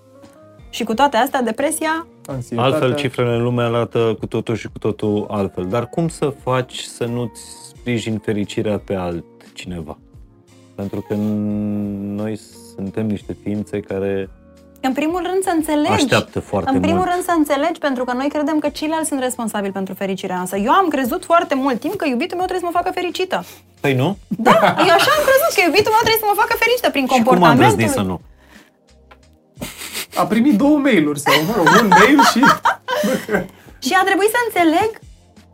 Și 0.77 0.85
cu 0.85 0.95
toate 0.95 1.17
astea, 1.17 1.43
depresia 1.43 2.07
Anxietatea. 2.27 2.73
Altfel, 2.73 2.95
cifrele 2.95 3.35
în 3.35 3.43
lume 3.43 3.63
arată 3.63 4.17
cu 4.19 4.27
totul 4.27 4.57
și 4.57 4.69
cu 4.73 4.79
totul 4.79 5.27
altfel. 5.31 5.67
Dar 5.67 5.89
cum 5.89 6.09
să 6.09 6.35
faci 6.43 6.79
să 6.81 7.05
nu-ți 7.05 7.41
sprijini 7.69 8.19
fericirea 8.25 8.79
pe 8.79 8.95
altcineva? 8.95 9.99
Pentru 10.75 11.01
că 11.09 11.15
noi 12.21 12.41
suntem 12.75 13.07
niște 13.07 13.37
ființe 13.43 13.81
care 13.81 14.29
În 14.81 14.93
primul 14.93 15.21
rând 15.31 15.43
să 15.43 15.53
înțelegi. 15.55 15.93
Așteaptă 15.93 16.41
foarte 16.41 16.71
În 16.71 16.81
primul 16.81 16.99
mult. 16.99 17.11
rând 17.13 17.23
să 17.23 17.35
înțelegi, 17.37 17.79
pentru 17.81 18.05
că 18.05 18.13
noi 18.13 18.29
credem 18.29 18.59
că 18.59 18.69
ceilalți 18.69 19.09
sunt 19.09 19.21
responsabili 19.21 19.73
pentru 19.73 19.95
fericirea 19.95 20.37
noastră. 20.37 20.59
Eu 20.59 20.73
am 20.73 20.89
crezut 20.89 21.25
foarte 21.25 21.55
mult 21.55 21.81
timp 21.81 21.95
că 21.95 22.07
iubitul 22.09 22.37
meu 22.37 22.47
trebuie 22.47 22.65
să 22.71 22.71
mă 22.73 22.79
facă 22.83 22.91
fericită. 23.01 23.45
Păi 23.81 23.95
nu? 23.95 24.17
Da, 24.29 24.59
eu 24.89 24.95
așa 24.99 25.11
am 25.19 25.23
crezut 25.29 25.51
că 25.57 25.61
iubitul 25.69 25.93
meu 25.97 26.03
trebuie 26.07 26.23
să 26.25 26.29
mă 26.33 26.37
facă 26.43 26.55
fericită 26.63 26.89
prin 26.95 27.05
Și 27.07 27.09
cum 27.09 27.17
am 27.19 27.25
comportamentul. 27.25 27.65
îndrăznit 27.65 27.91
să 27.99 28.03
nu? 28.11 28.17
A 30.17 30.27
primit 30.27 30.57
două 30.57 30.79
mail-uri 30.79 31.21
sau, 31.21 31.35
mă 31.49 31.55
rog, 31.57 31.67
un 31.83 31.89
mail 31.89 32.21
și... 32.33 32.41
Și 33.87 33.93
a 34.01 34.03
trebuit 34.05 34.31
să 34.37 34.41
înțeleg 34.47 34.91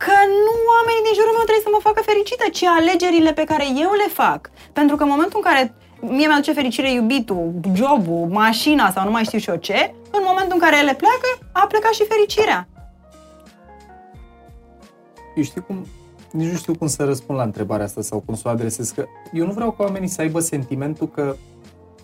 că 0.04 0.16
nu 0.46 0.54
oamenii 0.74 1.06
din 1.06 1.14
jurul 1.18 1.34
meu 1.36 1.46
trebuie 1.48 1.66
să 1.68 1.74
mă 1.74 1.86
facă 1.88 2.00
fericită, 2.10 2.44
ci 2.56 2.64
alegerile 2.78 3.32
pe 3.32 3.48
care 3.50 3.66
eu 3.84 3.92
le 4.02 4.08
fac. 4.20 4.40
Pentru 4.78 4.96
că 4.96 5.02
în 5.02 5.12
momentul 5.14 5.38
în 5.40 5.46
care 5.50 5.62
mie 6.00 6.26
mi-aduce 6.26 6.52
fericire 6.60 6.92
iubitul, 6.92 7.52
jobul, 7.80 8.24
mașina 8.42 8.86
sau 8.94 9.04
nu 9.04 9.10
mai 9.10 9.24
știu 9.24 9.38
și 9.38 9.50
eu 9.50 9.56
ce, 9.56 9.94
în 10.10 10.22
momentul 10.30 10.54
în 10.56 10.62
care 10.64 10.76
ele 10.82 10.94
pleacă, 11.02 11.28
a 11.52 11.66
plecat 11.66 11.92
și 11.92 12.10
fericirea. 12.12 12.68
Eu 15.36 15.42
știu 15.42 15.62
cum, 15.62 15.86
nici 16.30 16.50
nu 16.50 16.56
știu 16.56 16.74
cum 16.76 16.86
să 16.86 17.04
răspund 17.04 17.38
la 17.38 17.44
întrebarea 17.44 17.84
asta 17.84 18.02
sau 18.02 18.18
cum 18.26 18.34
să 18.34 18.42
o 18.46 18.50
adresez, 18.50 18.90
că 18.90 19.06
eu 19.32 19.46
nu 19.46 19.52
vreau 19.52 19.70
ca 19.70 19.84
oamenii 19.84 20.08
să 20.08 20.20
aibă 20.20 20.40
sentimentul 20.40 21.08
că 21.08 21.36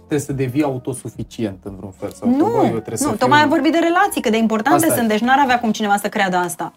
trebuie 0.09 0.27
să 0.27 0.33
devii 0.33 0.63
autosuficient 0.63 1.59
în 1.63 1.77
vreun 1.77 1.93
fel. 1.93 2.11
Sau 2.11 2.29
nu, 2.29 2.45
că, 2.45 2.51
bă, 2.51 2.57
eu 2.57 2.79
trebuie 2.79 2.99
nu, 3.01 3.11
să 3.11 3.17
tocmai 3.17 3.39
fiu... 3.39 3.47
am 3.47 3.49
vorbit 3.49 3.73
de 3.73 3.79
relații, 3.79 4.21
cât 4.21 4.31
de 4.31 4.37
importante 4.37 4.85
Asta 4.85 4.95
e. 4.95 4.97
sunt, 4.97 5.09
deci 5.09 5.21
n-ar 5.21 5.39
avea 5.43 5.61
cum 5.61 5.71
cineva 5.71 5.97
să 5.97 6.09
creadă 6.09 6.37
asta. 6.37 6.73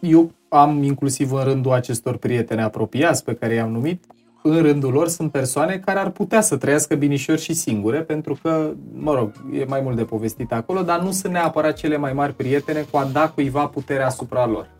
Eu 0.00 0.30
am 0.48 0.82
inclusiv 0.82 1.32
în 1.32 1.44
rândul 1.44 1.72
acestor 1.72 2.16
prieteni 2.16 2.60
apropiați 2.60 3.24
pe 3.24 3.34
care 3.34 3.54
i-am 3.54 3.70
numit, 3.70 4.04
în 4.42 4.62
rândul 4.62 4.92
lor 4.92 5.08
sunt 5.08 5.30
persoane 5.30 5.82
care 5.84 5.98
ar 5.98 6.10
putea 6.10 6.40
să 6.40 6.56
trăiască 6.56 6.94
binișor 6.94 7.38
și 7.38 7.54
singure, 7.54 8.00
pentru 8.00 8.38
că, 8.42 8.70
mă 8.92 9.14
rog, 9.14 9.32
e 9.52 9.64
mai 9.64 9.80
mult 9.80 9.96
de 9.96 10.04
povestit 10.04 10.52
acolo, 10.52 10.82
dar 10.82 11.00
nu 11.00 11.10
sunt 11.10 11.32
neapărat 11.32 11.76
cele 11.76 11.96
mai 11.96 12.12
mari 12.12 12.34
prietene 12.34 12.86
cu 12.90 12.96
a 12.96 13.04
da 13.12 13.28
cuiva 13.28 13.66
puterea 13.66 14.06
asupra 14.06 14.46
lor. 14.46 14.70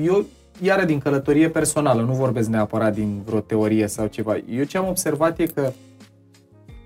Eu, 0.00 0.24
iară 0.62 0.84
din 0.84 0.98
călătorie 0.98 1.48
personală, 1.48 2.02
nu 2.02 2.12
vorbesc 2.12 2.48
neapărat 2.48 2.94
din 2.94 3.22
vreo 3.24 3.40
teorie 3.40 3.86
sau 3.86 4.06
ceva. 4.06 4.36
Eu 4.50 4.64
ce 4.64 4.78
am 4.78 4.88
observat 4.88 5.38
e 5.38 5.46
că 5.46 5.72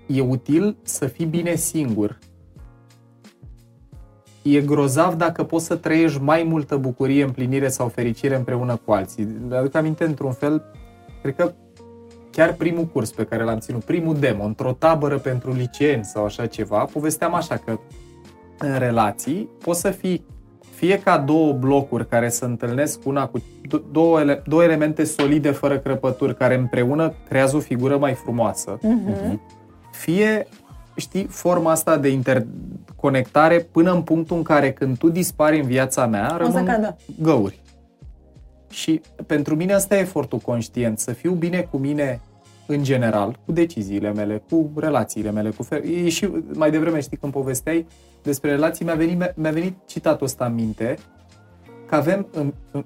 e 0.07 0.21
util 0.21 0.77
să 0.81 1.05
fii 1.05 1.25
bine 1.25 1.55
singur. 1.55 2.19
E 4.41 4.61
grozav 4.61 5.13
dacă 5.13 5.43
poți 5.43 5.65
să 5.65 5.75
trăiești 5.75 6.21
mai 6.21 6.43
multă 6.43 6.77
bucurie, 6.77 7.23
împlinire 7.23 7.67
sau 7.67 7.87
fericire 7.87 8.35
împreună 8.35 8.79
cu 8.85 8.91
alții. 8.91 9.27
Le 9.49 9.55
aduc 9.55 9.75
aminte 9.75 10.03
într-un 10.03 10.31
fel, 10.31 10.63
cred 11.21 11.35
că 11.35 11.51
chiar 12.31 12.53
primul 12.53 12.83
curs 12.85 13.11
pe 13.11 13.23
care 13.23 13.43
l-am 13.43 13.59
ținut, 13.59 13.83
primul 13.83 14.15
demo, 14.15 14.43
într-o 14.43 14.71
tabără 14.71 15.17
pentru 15.17 15.51
liceeni 15.51 16.03
sau 16.03 16.25
așa 16.25 16.45
ceva, 16.45 16.85
povesteam 16.85 17.33
așa 17.33 17.57
că 17.57 17.79
în 18.57 18.77
relații 18.77 19.49
poți 19.63 19.79
să 19.79 19.89
fii 19.89 20.25
fie 20.75 20.99
ca 20.99 21.17
două 21.17 21.53
blocuri 21.53 22.07
care 22.07 22.29
se 22.29 22.45
întâlnesc 22.45 22.99
una 23.05 23.27
cu 23.27 23.43
două, 23.91 24.19
ele, 24.19 24.43
două 24.47 24.63
elemente 24.63 25.03
solide 25.03 25.51
fără 25.51 25.77
crăpături 25.79 26.35
care 26.35 26.55
împreună 26.55 27.13
creează 27.27 27.55
o 27.55 27.59
figură 27.59 27.97
mai 27.97 28.13
frumoasă, 28.13 28.79
Mhm. 28.81 29.41
Fie 29.93 30.47
știi, 30.95 31.25
forma 31.25 31.71
asta 31.71 31.97
de 31.97 32.09
interconectare 32.09 33.59
până 33.59 33.91
în 33.91 34.01
punctul 34.01 34.37
în 34.37 34.43
care 34.43 34.73
când 34.73 34.97
tu 34.97 35.09
dispari 35.09 35.59
în 35.59 35.65
viața 35.65 36.07
mea, 36.07 36.25
O 36.25 36.37
să 36.37 36.37
rămân 36.37 36.65
cadă. 36.65 36.97
găuri. 37.21 37.61
Și 38.69 39.01
pentru 39.25 39.55
mine 39.55 39.73
asta 39.73 39.95
e 39.95 39.99
efortul 39.99 40.39
conștient, 40.39 40.99
să 40.99 41.11
fiu 41.11 41.31
bine 41.31 41.67
cu 41.71 41.77
mine 41.77 42.19
în 42.67 42.83
general, 42.83 43.39
cu 43.45 43.51
deciziile 43.51 44.13
mele, 44.13 44.43
cu 44.49 44.71
relațiile 44.75 45.31
mele, 45.31 45.49
cu 45.49 45.63
fel... 45.63 45.83
e 45.89 46.09
și 46.09 46.29
mai 46.53 46.71
devreme 46.71 46.99
știi 46.99 47.17
când 47.17 47.31
povesteai 47.31 47.87
despre 48.23 48.49
relații, 48.49 48.85
mi-a 48.85 48.95
venit, 48.95 49.33
mi-a 49.35 49.51
venit 49.51 49.77
citatul 49.85 50.25
ăsta 50.25 50.45
în 50.45 50.53
minte, 50.53 50.97
că 51.87 51.95
avem 51.95 52.27
în, 52.31 52.53
în, 52.71 52.85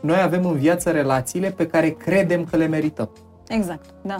noi 0.00 0.20
avem 0.20 0.44
în 0.46 0.56
viață 0.56 0.90
relațiile 0.90 1.50
pe 1.50 1.66
care 1.66 1.90
credem 1.90 2.44
că 2.44 2.56
le 2.56 2.66
merităm. 2.66 3.10
Exact, 3.48 3.84
da. 4.02 4.16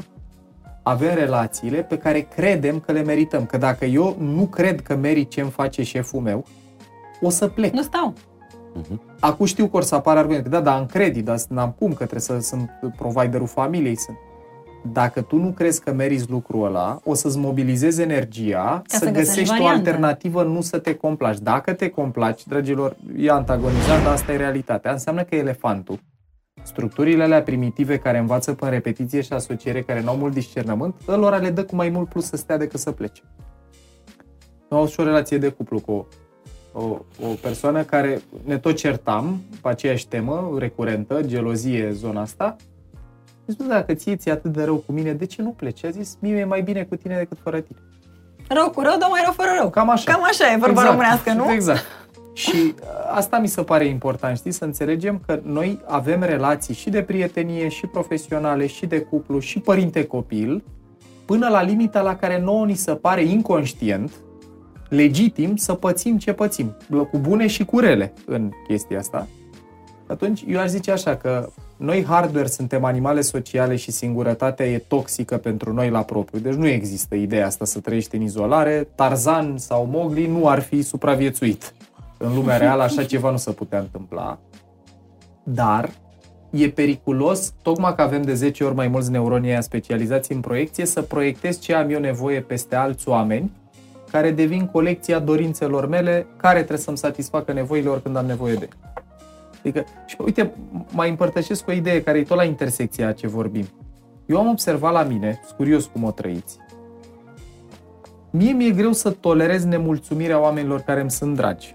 Avem 0.83 1.15
relațiile 1.15 1.83
pe 1.83 1.99
care 1.99 2.21
credem 2.21 2.81
că 2.81 2.93
le 2.93 3.03
merităm. 3.03 3.47
Că 3.47 3.57
dacă 3.57 3.85
eu 3.85 4.17
nu 4.19 4.47
cred 4.47 4.81
că 4.81 4.97
merit 4.97 5.31
ce 5.31 5.41
îmi 5.41 5.51
face 5.51 5.83
șeful 5.83 6.21
meu, 6.21 6.45
o 7.21 7.31
să 7.31 7.49
plec. 7.49 7.73
Nu 7.73 7.83
stau. 7.83 8.15
Acum 9.21 9.47
știu 9.47 9.67
că 9.67 9.77
or 9.77 9.83
să 9.83 9.95
apară 9.95 10.19
argumente. 10.19 10.49
Da, 10.49 10.61
dar 10.61 10.77
am 10.79 10.87
credit, 10.87 11.25
dar 11.25 11.39
n-am 11.49 11.75
cum, 11.79 11.89
că 11.89 12.05
trebuie 12.07 12.21
să 12.21 12.39
sunt 12.41 12.71
providerul 12.97 13.47
familiei. 13.47 13.97
Sunt. 13.97 14.17
Dacă 14.93 15.21
tu 15.21 15.37
nu 15.37 15.51
crezi 15.51 15.81
că 15.81 15.93
meriți 15.93 16.31
lucrul 16.31 16.67
ăla, 16.67 17.01
o 17.05 17.15
să-ți 17.15 17.39
mobilizezi 17.39 18.01
energia 18.01 18.83
Ca 18.89 18.99
să, 18.99 19.05
să 19.05 19.11
găsești 19.11 19.29
găsești 19.29 19.53
o 19.53 19.63
variante. 19.63 19.89
alternativă, 19.89 20.43
nu 20.43 20.61
să 20.61 20.79
te 20.79 20.95
complaci. 20.95 21.39
Dacă 21.39 21.73
te 21.73 21.89
complaci, 21.89 22.47
dragilor, 22.47 22.97
e 23.17 23.31
antagonizat, 23.31 24.03
dar 24.03 24.13
asta 24.13 24.33
e 24.33 24.37
realitatea. 24.37 24.93
Înseamnă 24.93 25.23
că 25.23 25.35
elefantul, 25.35 25.99
structurile 26.63 27.23
alea 27.23 27.43
primitive 27.43 27.99
care 27.99 28.19
învață 28.19 28.53
prin 28.55 28.71
repetiție 28.71 29.21
și 29.21 29.33
asociere, 29.33 29.83
care 29.83 30.03
n-au 30.03 30.17
mult 30.17 30.33
discernământ, 30.33 30.95
ălora 31.09 31.37
le 31.37 31.51
dă 31.51 31.65
cu 31.65 31.75
mai 31.75 31.89
mult 31.89 32.09
plus 32.09 32.25
să 32.25 32.37
stea 32.37 32.57
decât 32.57 32.81
să 32.81 32.91
plece. 32.93 33.23
Eu 34.71 34.79
am 34.79 34.79
avut 34.79 34.91
și 34.91 35.01
o 35.01 35.05
relație 35.05 35.39
de 35.39 35.49
cuplu 35.49 35.81
cu 35.81 36.09
o, 36.73 36.81
o, 36.81 36.85
o 37.21 37.27
persoană 37.43 37.83
care 37.83 38.23
ne 38.45 38.59
tot 38.59 38.77
certam 38.77 39.43
pe 39.63 39.69
aceeași 39.69 40.09
temă 40.09 40.55
recurentă, 40.59 41.21
gelozie, 41.23 41.91
zona 41.93 42.21
asta. 42.21 42.57
Zic, 43.47 43.59
"Bă, 43.59 43.65
dacă 43.65 43.95
ție 43.95 44.17
ți 44.17 44.31
atât 44.31 44.53
de 44.53 44.65
rău 44.65 44.77
cu 44.77 44.93
mine, 44.93 45.13
de 45.13 45.25
ce 45.27 45.43
nu 45.43 45.51
pleci? 45.51 45.85
A 45.85 45.91
zis, 45.91 46.17
mie 46.21 46.37
e 46.37 46.45
mai 46.45 46.63
bine 46.63 46.83
cu 46.85 46.97
tine 46.97 47.17
decât 47.17 47.39
fără 47.43 47.61
tine. 47.61 47.79
Rău 48.49 48.71
cu 48.71 48.81
rău, 48.81 48.97
dar 48.99 49.09
mai 49.11 49.21
rău 49.25 49.33
fără 49.33 49.49
rău. 49.59 49.71
Cam 49.71 49.91
așa. 49.91 50.13
Cam 50.13 50.23
așa 50.25 50.53
e 50.53 50.57
vorba 50.57 50.83
românească, 50.85 51.33
nu? 51.33 51.51
Exact. 51.53 51.81
Și 52.33 52.57
uh, 52.57 52.87
asta 53.15 53.39
mi 53.39 53.49
se 53.49 53.63
pare 53.63 53.85
important, 53.85 54.37
știi, 54.37 54.53
să 54.53 54.65
înțelegem 54.65 55.23
că 55.27 55.41
noi 55.43 55.81
avem 55.87 56.23
relații 56.23 56.75
și 56.75 56.91
de 56.91 57.03
prietenie, 57.03 57.69
și 57.69 57.87
profesionale, 57.87 58.67
și 58.67 58.87
de 58.87 59.01
cuplu, 59.01 59.39
și 59.39 59.59
părinte-copil, 59.59 60.63
până 61.25 61.49
la 61.49 61.63
limita 61.63 62.01
la 62.01 62.17
care 62.17 62.41
nouă 62.41 62.67
ni 62.67 62.75
se 62.75 62.95
pare 62.95 63.23
inconștient, 63.23 64.13
legitim 64.89 65.57
să 65.57 65.75
pățim 65.75 66.19
ce 66.19 66.33
pățim, 66.33 66.77
cu 67.11 67.19
bune 67.19 67.47
și 67.47 67.65
cu 67.65 67.79
rele 67.79 68.13
în 68.27 68.51
chestia 68.69 68.99
asta. 68.99 69.27
Atunci 70.07 70.45
eu 70.49 70.61
aș 70.61 70.69
zice 70.69 70.91
așa 70.91 71.17
că 71.17 71.49
noi 71.77 72.05
hardware 72.05 72.47
suntem 72.47 72.85
animale 72.85 73.21
sociale 73.21 73.77
și 73.77 73.91
singurătatea 73.91 74.67
e 74.67 74.79
toxică 74.79 75.37
pentru 75.37 75.73
noi 75.73 75.91
la 75.91 76.03
propriu. 76.03 76.41
Deci 76.41 76.55
nu 76.55 76.67
există 76.67 77.15
ideea 77.15 77.47
asta 77.47 77.65
să 77.65 77.81
trăiești 77.81 78.17
în 78.17 78.23
izolare. 78.23 78.89
Tarzan 78.95 79.59
sau 79.59 79.89
Mowgli 79.91 80.27
nu 80.27 80.49
ar 80.49 80.61
fi 80.61 80.83
supraviețuit. 80.83 81.75
În 82.25 82.35
lumea 82.35 82.57
reală 82.57 82.83
așa 82.83 83.05
ceva 83.05 83.31
nu 83.31 83.37
se 83.37 83.53
putea 83.53 83.79
întâmpla. 83.79 84.39
Dar 85.43 85.91
e 86.51 86.69
periculos, 86.69 87.53
tocmai 87.63 87.95
că 87.95 88.03
avem 88.03 88.23
de 88.23 88.35
10 88.35 88.65
ori 88.65 88.75
mai 88.75 88.89
mulți 88.89 89.11
neuroni 89.11 89.49
aia 89.49 89.61
specializați 89.61 90.33
în 90.33 90.41
proiecție, 90.41 90.87
să 90.87 91.03
proiectez 91.03 91.59
ce 91.59 91.75
am 91.75 91.91
eu 91.91 92.01
nevoie 92.01 92.41
peste 92.41 92.75
alți 92.75 93.09
oameni 93.09 93.53
care 94.11 94.31
devin 94.31 94.67
colecția 94.67 95.19
dorințelor 95.19 95.89
mele, 95.89 96.27
care 96.37 96.59
trebuie 96.59 96.79
să-mi 96.79 96.97
satisfacă 96.97 97.53
nevoile 97.53 97.89
oricând 97.89 98.17
am 98.17 98.27
nevoie 98.27 98.55
de. 98.55 98.69
Adică, 99.59 99.85
și 100.07 100.17
uite, 100.25 100.53
mai 100.91 101.09
împărtășesc 101.09 101.69
o 101.69 101.73
idee 101.73 102.03
care 102.03 102.19
e 102.19 102.23
tot 102.23 102.37
la 102.37 102.45
intersecția 102.45 103.09
a 103.09 103.13
ce 103.13 103.27
vorbim. 103.27 103.67
Eu 104.27 104.39
am 104.39 104.49
observat 104.49 104.93
la 104.93 105.03
mine, 105.03 105.41
sunt 105.45 105.57
curios 105.57 105.85
cum 105.85 106.05
o 106.05 106.11
trăiți, 106.11 106.59
mie 108.31 108.53
mi-e 108.53 108.71
greu 108.71 108.93
să 108.93 109.11
tolerez 109.11 109.65
nemulțumirea 109.65 110.41
oamenilor 110.41 110.81
care 110.81 111.01
îmi 111.01 111.11
sunt 111.11 111.37
dragi. 111.37 111.75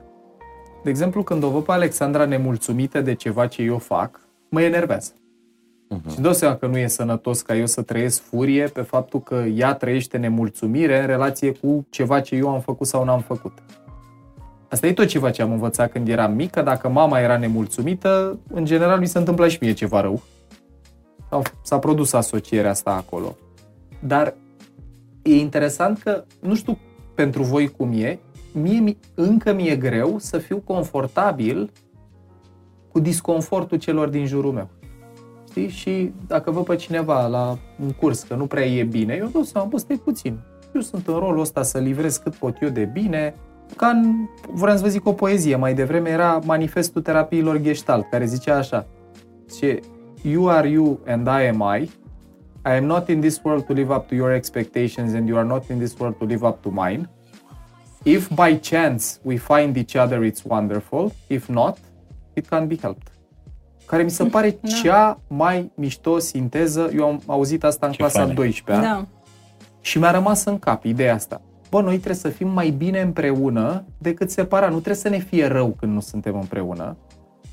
De 0.88 0.94
exemplu, 0.94 1.24
când 1.24 1.44
o 1.44 1.50
văd 1.50 1.64
pe 1.64 1.72
Alexandra 1.72 2.26
nemulțumită 2.26 3.02
de 3.02 3.14
ceva 3.14 3.48
ce 3.48 3.62
eu 3.62 3.78
fac, 3.78 4.22
mă 4.50 4.62
enervează. 4.62 5.12
Mhm. 5.90 6.10
Și 6.10 6.16
îmi 6.16 6.24
dau 6.24 6.34
seama 6.34 6.56
că 6.56 6.68
nu 6.68 6.78
e 6.78 6.88
sănătos 6.88 7.42
ca 7.42 7.56
eu 7.56 7.66
să 7.66 7.82
trăiesc 7.82 8.22
furie 8.22 8.68
pe 8.68 8.82
faptul 8.82 9.22
că 9.22 9.36
ea 9.36 9.74
trăiește 9.74 10.18
nemulțumire 10.18 11.00
în 11.00 11.06
relație 11.06 11.52
cu 11.52 11.86
ceva 11.90 12.20
ce 12.20 12.36
eu 12.36 12.50
am 12.50 12.62
făcut 12.62 12.88
sau 12.88 13.04
n-am 13.04 13.22
făcut. 13.22 13.52
Asta 14.70 14.88
e 14.88 14.94
tot 14.94 15.08
ceva 15.08 15.30
ce 15.30 15.42
am 15.42 15.52
învățat 15.52 15.92
când 15.92 16.08
eram 16.08 16.34
mic, 16.34 16.52
că 16.52 16.62
dacă 16.62 16.90
mama 16.90 17.20
era 17.20 17.38
nemulțumită, 17.38 18.40
în 18.54 18.66
general 18.66 19.00
mi 19.00 19.08
se 19.08 19.18
întâmplă 19.18 19.48
și 19.48 19.58
mie 19.62 19.74
ceva 19.74 20.02
rău. 20.02 20.22
Sau 21.30 21.42
s-a 21.62 21.80
produs 21.80 22.14
asocierea 22.14 22.70
asta 22.70 22.92
acolo. 22.92 23.36
Dar 24.00 24.34
e 25.22 25.36
interesant 25.36 26.00
că, 26.00 26.24
nu 26.40 26.56
știu 26.56 26.78
pentru 27.16 27.44
voi 27.44 27.68
cum 27.68 27.92
e, 27.92 28.20
mie 28.54 28.80
mi- 28.80 28.98
încă 29.16 29.54
mi-e 29.54 29.76
greu 29.76 30.16
să 30.20 30.38
fiu 30.38 30.58
confortabil 30.66 31.72
cu 32.92 33.00
disconfortul 33.00 33.78
celor 33.78 34.08
din 34.08 34.26
jurul 34.26 34.52
meu. 34.52 34.70
Știi? 35.50 35.68
Și 35.68 36.12
dacă 36.28 36.52
văd 36.52 36.66
pe 36.66 36.76
cineva 36.76 37.28
la 37.28 37.58
un 37.84 37.92
curs 37.92 38.24
că 38.24 38.36
nu 38.36 38.46
prea 38.46 38.66
e 38.66 38.84
bine, 38.84 39.16
eu 39.20 39.28
dau 39.28 39.44
seama, 39.44 39.68
bă, 39.68 39.78
stai 39.78 40.02
puțin. 40.04 40.40
Eu 40.76 40.82
sunt 40.82 41.08
în 41.08 41.14
rolul 41.14 41.40
ăsta 41.40 41.64
să 41.64 41.78
livrez 41.78 42.18
cât 42.18 42.36
pot 42.36 42.62
eu 42.62 42.70
de 42.70 42.86
bine. 42.86 43.36
Ca 43.76 43.88
în, 43.88 44.14
vreau 44.54 44.76
să 44.78 44.84
vă 44.84 44.90
zic 44.90 45.08
o 45.08 45.14
poezie, 45.14 45.56
mai 45.56 45.74
devreme 45.74 46.10
era 46.10 46.40
manifestul 46.46 47.02
terapiilor 47.02 47.58
Gestalt, 47.62 48.10
care 48.10 48.26
zicea 48.26 48.58
așa. 48.58 48.86
Ce 49.58 49.80
You 50.22 50.50
are 50.50 50.70
you 50.70 51.00
and 51.08 51.28
I 51.28 51.48
am 51.48 51.76
I. 51.82 51.84
I 52.66 52.78
am 52.78 52.84
not 52.86 53.08
in 53.08 53.20
this 53.20 53.42
world 53.44 53.64
to 53.66 53.74
live 53.74 53.94
up 53.94 54.08
to 54.08 54.16
your 54.16 54.32
expectations 54.32 55.14
and 55.14 55.28
you 55.28 55.38
are 55.38 55.48
not 55.48 55.70
in 55.70 55.78
this 55.78 55.96
world 56.00 56.16
to 56.18 56.26
live 56.26 56.46
up 56.48 56.62
to 56.62 56.70
mine. 56.70 57.10
If 58.04 58.30
by 58.30 58.60
chance 58.60 59.06
we 59.24 59.38
find 59.38 59.76
each 59.76 59.96
other, 60.04 60.32
it's 60.32 60.42
wonderful. 60.44 61.12
If 61.28 61.48
not, 61.48 61.78
it 62.34 62.46
can't 62.48 62.68
be 62.68 62.76
helped. 62.82 63.08
Care 63.86 64.04
mi 64.04 64.10
se 64.10 64.24
pare 64.24 64.58
Da. 64.62 64.68
cea 64.84 65.20
mai 65.28 65.72
mișto 65.76 66.20
sinteză. 66.20 66.90
Eu 66.96 67.06
am 67.06 67.22
auzit 67.26 67.64
asta 67.64 67.86
în 67.86 67.92
Ce 67.92 67.98
clasa 67.98 68.20
faină. 68.20 68.34
12 68.34 68.86
Da. 68.88 69.06
și 69.82 69.98
mi-a 70.00 70.12
rămas 70.12 70.44
în 70.46 70.60
cap 70.60 70.84
ideea 70.84 71.14
asta. 71.14 71.42
Bă, 71.70 71.82
noi 71.82 71.94
trebuie 71.96 72.16
să 72.16 72.30
fim 72.30 72.48
mai 72.50 72.70
bine 72.70 73.02
împreună 73.02 73.84
decât 73.98 74.30
separat. 74.32 74.68
Nu 74.70 74.76
trebuie 74.76 74.96
să 74.96 75.10
ne 75.10 75.18
fie 75.18 75.46
rău 75.48 75.76
când 75.80 75.94
nu 75.94 76.00
suntem 76.00 76.36
împreună. 76.40 76.96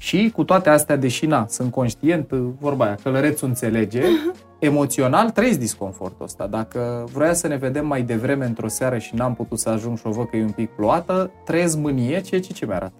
Și 0.04 0.30
cu 0.34 0.44
toate 0.44 0.68
astea, 0.68 0.96
deși 0.96 1.26
na, 1.26 1.46
sunt 1.48 1.70
conștient, 1.70 2.30
vorba 2.60 2.84
aia, 2.84 2.96
călărețul 3.02 3.48
înțelege, 3.48 4.02
emoțional 4.58 5.30
trăiesc 5.30 5.58
disconfortul 5.58 6.24
ăsta. 6.24 6.46
Dacă 6.46 7.08
vroia 7.12 7.32
să 7.32 7.46
ne 7.46 7.56
vedem 7.56 7.86
mai 7.86 8.02
devreme 8.02 8.44
într-o 8.44 8.68
seară 8.68 8.98
și 8.98 9.14
n-am 9.14 9.34
putut 9.34 9.58
să 9.58 9.68
ajung 9.68 9.98
și 9.98 10.06
o 10.06 10.10
văd 10.10 10.28
că 10.28 10.36
e 10.36 10.42
un 10.42 10.50
pic 10.50 10.70
ploată, 10.70 11.30
trăiesc 11.44 11.76
mânie, 11.76 12.20
ceea 12.20 12.40
ce 12.40 12.52
ce 12.52 12.66
mi-arată. 12.66 12.92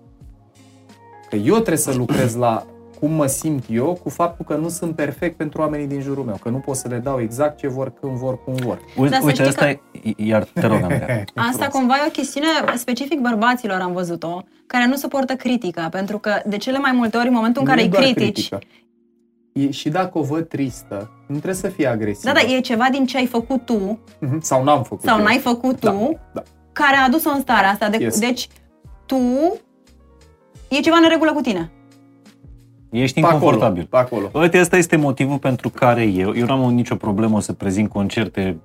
Că 1.29 1.37
eu 1.37 1.55
trebuie 1.55 1.77
să 1.77 1.95
lucrez 1.95 2.35
la 2.35 2.67
cum 3.01 3.11
mă 3.13 3.27
simt 3.27 3.65
eu 3.71 3.99
cu 4.03 4.09
faptul 4.09 4.45
că 4.45 4.55
nu 4.57 4.69
sunt 4.69 4.95
perfect 4.97 5.37
pentru 5.37 5.61
oamenii 5.61 5.87
din 5.87 6.01
jurul 6.01 6.25
meu, 6.25 6.37
că 6.43 6.49
nu 6.49 6.59
pot 6.59 6.77
să 6.77 6.89
le 6.89 6.99
dau 6.99 7.21
exact 7.21 7.59
ce 7.59 7.69
vor, 7.69 7.93
când 8.01 8.13
vor, 8.17 8.45
cum 8.45 8.55
vor. 8.55 8.79
Uite, 8.97 9.11
Dar 9.11 9.21
să 9.21 9.27
uite 9.27 9.33
știi 9.45 9.47
asta 9.47 9.65
că- 9.65 9.81
e, 10.03 10.13
iar 10.17 10.45
te 10.45 10.67
rog, 10.67 10.83
Andreea. 10.83 11.25
Asta 11.51 11.67
cumva 11.69 11.95
e 11.95 12.07
o 12.07 12.11
chestiune 12.11 12.47
specific 12.77 13.21
bărbaților, 13.21 13.81
am 13.81 13.93
văzut-o, 13.93 14.43
care 14.67 14.87
nu 14.87 14.95
suportă 14.97 15.35
critica, 15.35 15.89
pentru 15.89 16.19
că 16.19 16.41
de 16.47 16.57
cele 16.57 16.79
mai 16.79 16.93
multe 16.93 17.17
ori, 17.17 17.27
în 17.29 17.35
momentul 17.35 17.63
în 17.63 17.69
Nu 17.69 17.75
care 17.75 17.83
e 17.85 17.89
îi 17.89 17.91
doar 17.91 18.03
critici, 18.03 18.49
critică. 18.49 18.59
E, 19.53 19.71
și 19.71 19.89
dacă 19.89 20.19
o 20.19 20.23
văd 20.23 20.49
tristă, 20.49 21.11
nu 21.27 21.35
trebuie 21.35 21.55
să 21.55 21.69
fie 21.69 21.87
agresivă. 21.87 22.33
da, 22.33 22.41
da, 22.41 22.53
e 22.53 22.61
ceva 22.61 22.87
din 22.91 23.07
ce 23.07 23.17
ai 23.17 23.27
făcut 23.27 23.65
tu 23.65 23.99
Mhm. 24.21 24.41
Sau 24.41 24.65
n-am 24.65 24.83
făcut 24.83 25.05
sau 25.05 25.19
eu. 25.19 25.25
n-ai 25.25 25.39
făcut 25.39 25.81
Da, 25.81 25.91
tu, 25.91 26.19
da. 26.33 26.43
care 26.73 26.97
a 26.97 27.05
adus-o 27.05 27.31
în 27.31 27.41
starea 27.41 27.69
asta. 27.71 27.89
De, 27.89 27.97
Yes. 28.01 28.19
Deci, 28.21 28.49
tu, 29.07 29.17
e 30.69 30.81
ceva 30.81 30.97
în 30.97 31.09
regulă 31.09 31.33
cu 31.33 31.41
tine. 31.41 31.71
Ești 33.01 33.21
Pe 33.21 33.27
acolo, 33.27 33.35
inconfortabil. 33.37 33.87
pe 33.91 33.97
acolo. 33.97 34.31
Uite, 34.35 34.61
ăsta 34.61 34.77
este 34.77 34.97
motivul 34.97 35.39
pentru 35.39 35.69
care 35.69 36.03
eu, 36.03 36.35
eu 36.37 36.47
n-am 36.47 36.75
nicio 36.75 36.95
problemă 36.95 37.41
să 37.41 37.53
prezint 37.53 37.89
concerte, 37.89 38.57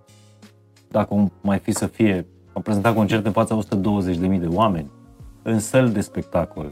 dacă 0.88 1.32
mai 1.42 1.58
fi 1.60 1.72
să 1.72 1.86
fie, 1.86 2.26
am 2.54 2.62
prezentat 2.62 2.96
concerte 2.96 3.28
în 3.28 3.34
fața 3.34 3.56
120.000 3.56 4.40
de 4.40 4.48
oameni, 4.54 4.92
în 5.42 5.60
săli 5.60 5.92
de 5.92 6.02
spectacol, 6.02 6.72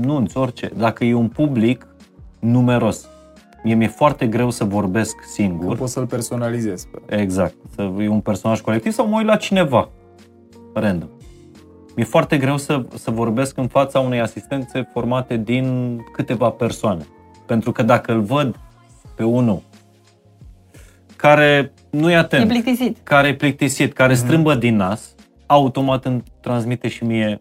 nunți, 0.00 0.36
orice. 0.36 0.70
Dacă 0.76 1.04
e 1.04 1.14
un 1.14 1.28
public 1.28 1.86
numeros, 2.38 3.08
mie 3.62 3.74
mi-e 3.74 3.88
foarte 3.88 4.26
greu 4.26 4.50
să 4.50 4.64
vorbesc 4.64 5.16
Că 5.16 5.22
singur. 5.26 5.76
poți 5.76 5.92
să-l 5.92 6.06
personalizezi. 6.06 6.86
Pe. 6.88 7.16
Exact. 7.16 7.54
Să 7.74 7.90
e 7.98 8.08
un 8.08 8.20
personaj 8.20 8.60
colectiv 8.60 8.92
sau 8.92 9.08
mă 9.08 9.16
uit 9.16 9.26
la 9.26 9.36
cineva. 9.36 9.88
Random. 10.74 11.08
Mi-e 11.96 12.04
foarte 12.04 12.38
greu 12.38 12.56
să, 12.56 12.84
să 12.94 13.10
vorbesc 13.10 13.56
în 13.56 13.68
fața 13.68 14.00
unei 14.00 14.20
asistențe 14.20 14.88
formate 14.92 15.36
din 15.36 15.96
câteva 16.12 16.50
persoane. 16.50 17.04
Pentru 17.46 17.72
că 17.72 17.82
dacă 17.82 18.12
îl 18.12 18.20
văd 18.20 18.58
pe 19.14 19.24
unul 19.24 19.62
care 21.16 21.72
nu 21.90 22.10
e 22.10 22.12
E 22.12 22.16
atent, 22.16 22.48
plictisit. 22.48 22.96
care 23.02 23.28
e 23.28 23.34
plictisit, 23.34 23.92
care 23.92 24.14
strâmbă 24.14 24.54
din 24.54 24.76
nas, 24.76 25.14
automat 25.46 26.04
îmi 26.04 26.22
transmite 26.40 26.88
și 26.88 27.04
mie 27.04 27.40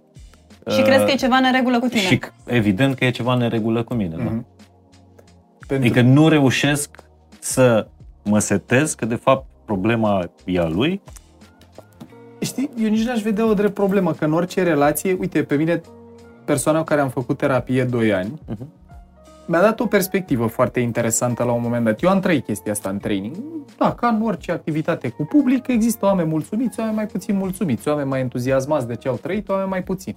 Și 0.70 0.80
uh, 0.80 0.86
crezi 0.86 1.06
că 1.06 1.12
e 1.12 1.16
ceva 1.16 1.36
în 1.36 1.52
regulă 1.52 1.80
cu 1.80 1.88
tine. 1.88 2.02
și 2.02 2.20
evident 2.46 2.96
că 2.96 3.06
e 3.06 3.10
ceva 3.10 3.36
neregulă 3.36 3.84
cu 3.84 3.94
mine. 3.94 4.16
Da? 4.16 4.24
Mhm. 4.24 4.46
Pentru 5.68 5.90
Adică 5.90 6.02
nu 6.02 6.28
reușesc 6.28 7.04
să 7.40 7.88
mă 8.24 8.40
setez 8.40 8.94
că 8.94 9.06
de 9.06 9.16
fapt 9.16 9.46
problema 9.66 10.30
e 10.46 10.60
a 10.60 10.68
lui. 10.68 11.02
Știi, 12.42 12.70
eu 12.82 12.90
nici 12.90 13.06
n-aș 13.06 13.22
vedea 13.22 13.46
o 13.50 13.54
drept 13.54 13.74
problemă, 13.74 14.14
că 14.14 14.26
în 14.26 14.34
orice 14.34 14.64
relație, 14.64 15.18
uite, 15.20 15.44
pe 15.44 15.56
mine, 15.56 15.82
persoana 16.46 16.78
cu 16.80 16.84
care 16.86 17.02
am 17.02 17.10
făcut 17.10 17.38
terapie 17.38 17.84
2 17.84 18.14
ani, 18.14 18.42
Mhm. 18.48 18.68
mi-a 19.48 19.62
dat 19.62 19.80
o 19.80 19.86
perspectivă 19.86 20.46
foarte 20.46 20.80
interesantă 20.80 21.44
la 21.44 21.52
un 21.52 21.62
moment 21.64 21.86
dat. 21.86 22.02
Eu 22.02 22.10
am 22.10 22.20
trăit 22.20 22.46
chestia 22.46 22.72
asta 22.72 22.90
în 22.90 22.98
training. 22.98 23.36
Da, 23.78 23.92
ca 23.94 24.08
în 24.08 24.22
orice 24.22 24.52
activitate 24.52 25.10
cu 25.10 25.24
public, 25.24 25.68
există 25.68 26.06
oameni 26.06 26.30
mulțumiți, 26.30 26.80
oameni 26.80 26.96
mai 26.98 27.06
puțin 27.06 27.36
mulțumiți, 27.38 27.88
oameni 27.88 28.10
mai 28.10 28.20
entuziasmați 28.20 28.88
de 28.88 28.96
ce 28.96 29.08
au 29.08 29.16
trăit, 29.16 29.50
oameni 29.50 29.70
mai 29.70 29.84
puțin. 29.84 30.16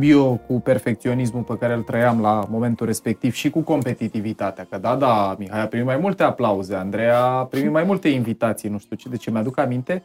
Eu 0.00 0.40
cu 0.46 0.60
perfecționismul 0.60 1.42
pe 1.42 1.56
care 1.58 1.74
îl 1.74 1.82
trăiam 1.82 2.20
la 2.20 2.46
momentul 2.50 2.86
respectiv 2.86 3.32
și 3.32 3.50
cu 3.50 3.60
competitivitatea, 3.60 4.66
că 4.70 4.78
da, 4.78 4.94
da, 4.96 5.36
Mihai 5.38 5.62
a 5.62 5.66
primit 5.66 5.86
mai 5.86 5.96
multe 6.00 6.22
aplauze, 6.22 6.74
Andreea 6.74 7.22
a 7.24 7.44
primit 7.44 7.70
mai 7.72 7.84
multe 7.84 8.08
invitații, 8.08 8.68
nu 8.68 8.78
știu 8.78 8.96
ce, 8.96 9.08
de 9.08 9.16
ce 9.16 9.30
mi-aduc 9.30 9.58
aminte 9.58 10.02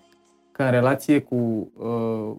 că 0.52 0.64
în 0.64 0.72
relație 0.72 1.20
cu 1.20 1.72
uh, 1.78 2.36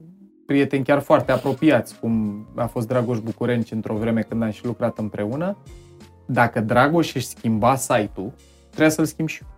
prieteni 0.47 0.85
chiar 0.85 1.01
foarte 1.01 1.33
apropiați, 1.33 1.99
cum 1.99 2.47
a 2.55 2.67
fost 2.67 2.89
Dragoș 2.89 3.19
Bucurenci 3.19 3.71
într-o 3.71 3.95
vreme 3.95 4.21
când 4.21 4.43
am 4.43 4.51
și 4.51 4.65
lucrat 4.65 4.99
împreună, 4.99 5.57
dacă 6.27 6.61
Dragoș 6.61 7.15
își 7.15 7.27
schimba 7.27 7.77
site-ul, 7.77 8.33
trebuia 8.69 8.89
să-l 8.89 9.05
schimb 9.05 9.29
și 9.29 9.43
eu. 9.43 9.49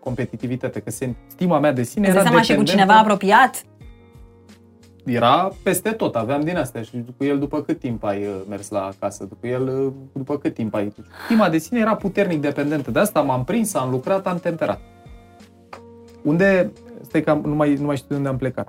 Competitivitate, 0.00 0.80
că 0.80 0.90
se, 0.90 1.14
stima 1.26 1.58
mea 1.58 1.72
de 1.72 1.82
sine 1.82 2.06
Îți 2.06 2.16
era 2.16 2.22
dai 2.22 2.32
seama 2.32 2.42
și 2.42 2.54
cu 2.54 2.62
dependentă- 2.62 2.82
cineva 2.82 3.00
apropiat? 3.00 3.64
era 5.04 5.52
peste 5.62 5.90
tot, 5.90 6.16
aveam 6.16 6.40
din 6.40 6.56
astea 6.56 6.82
și 6.82 7.04
cu 7.16 7.24
el 7.24 7.38
după 7.38 7.62
cât 7.62 7.78
timp 7.78 8.04
ai 8.04 8.22
uh, 8.22 8.34
mers 8.48 8.68
la 8.68 8.88
casă, 8.98 9.24
după 9.24 9.46
el 9.46 9.68
uh, 9.68 9.92
după 10.12 10.38
cât 10.38 10.54
timp 10.54 10.74
ai... 10.74 10.92
Stima 11.24 11.48
de 11.48 11.58
sine 11.58 11.78
era 11.80 11.96
puternic 11.96 12.40
dependentă 12.40 12.90
de 12.90 12.98
asta, 12.98 13.20
m-am 13.20 13.44
prins, 13.44 13.74
am 13.74 13.90
lucrat, 13.90 14.26
am 14.26 14.38
temperat. 14.38 14.80
Unde, 16.22 16.72
stai 17.20 17.22
că 17.22 17.30
am, 17.30 17.50
nu, 17.50 17.54
mai, 17.54 17.74
nu 17.74 17.86
mai 17.86 17.96
știu 17.96 18.06
de 18.08 18.14
unde 18.16 18.28
am 18.28 18.36
plecat. 18.36 18.68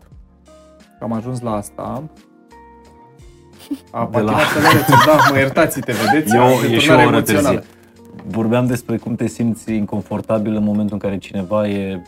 Că 0.97 1.03
am 1.03 1.13
ajuns 1.13 1.39
la 1.41 1.55
asta. 1.55 1.81
A 3.91 4.09
De 4.11 4.19
la- 4.19 4.31
patinat 4.31 4.85
să 4.85 4.93
da, 5.05 5.17
mă 5.31 5.37
iertați-te, 5.37 5.93
vedeți? 6.11 6.35
Eu, 6.35 6.41
Am 6.43 6.49
e 6.51 6.53
și 6.55 6.61
deturnare 6.69 7.03
o 7.03 7.07
oră 7.07 7.15
emoțională. 7.15 7.47
târziu. 7.57 7.71
Vorbeam 8.27 8.65
despre 8.65 8.97
cum 8.97 9.15
te 9.15 9.27
simți 9.27 9.73
inconfortabil 9.73 10.55
în 10.55 10.63
momentul 10.63 10.93
în 10.93 10.99
care 10.99 11.17
cineva 11.17 11.67
e 11.67 12.01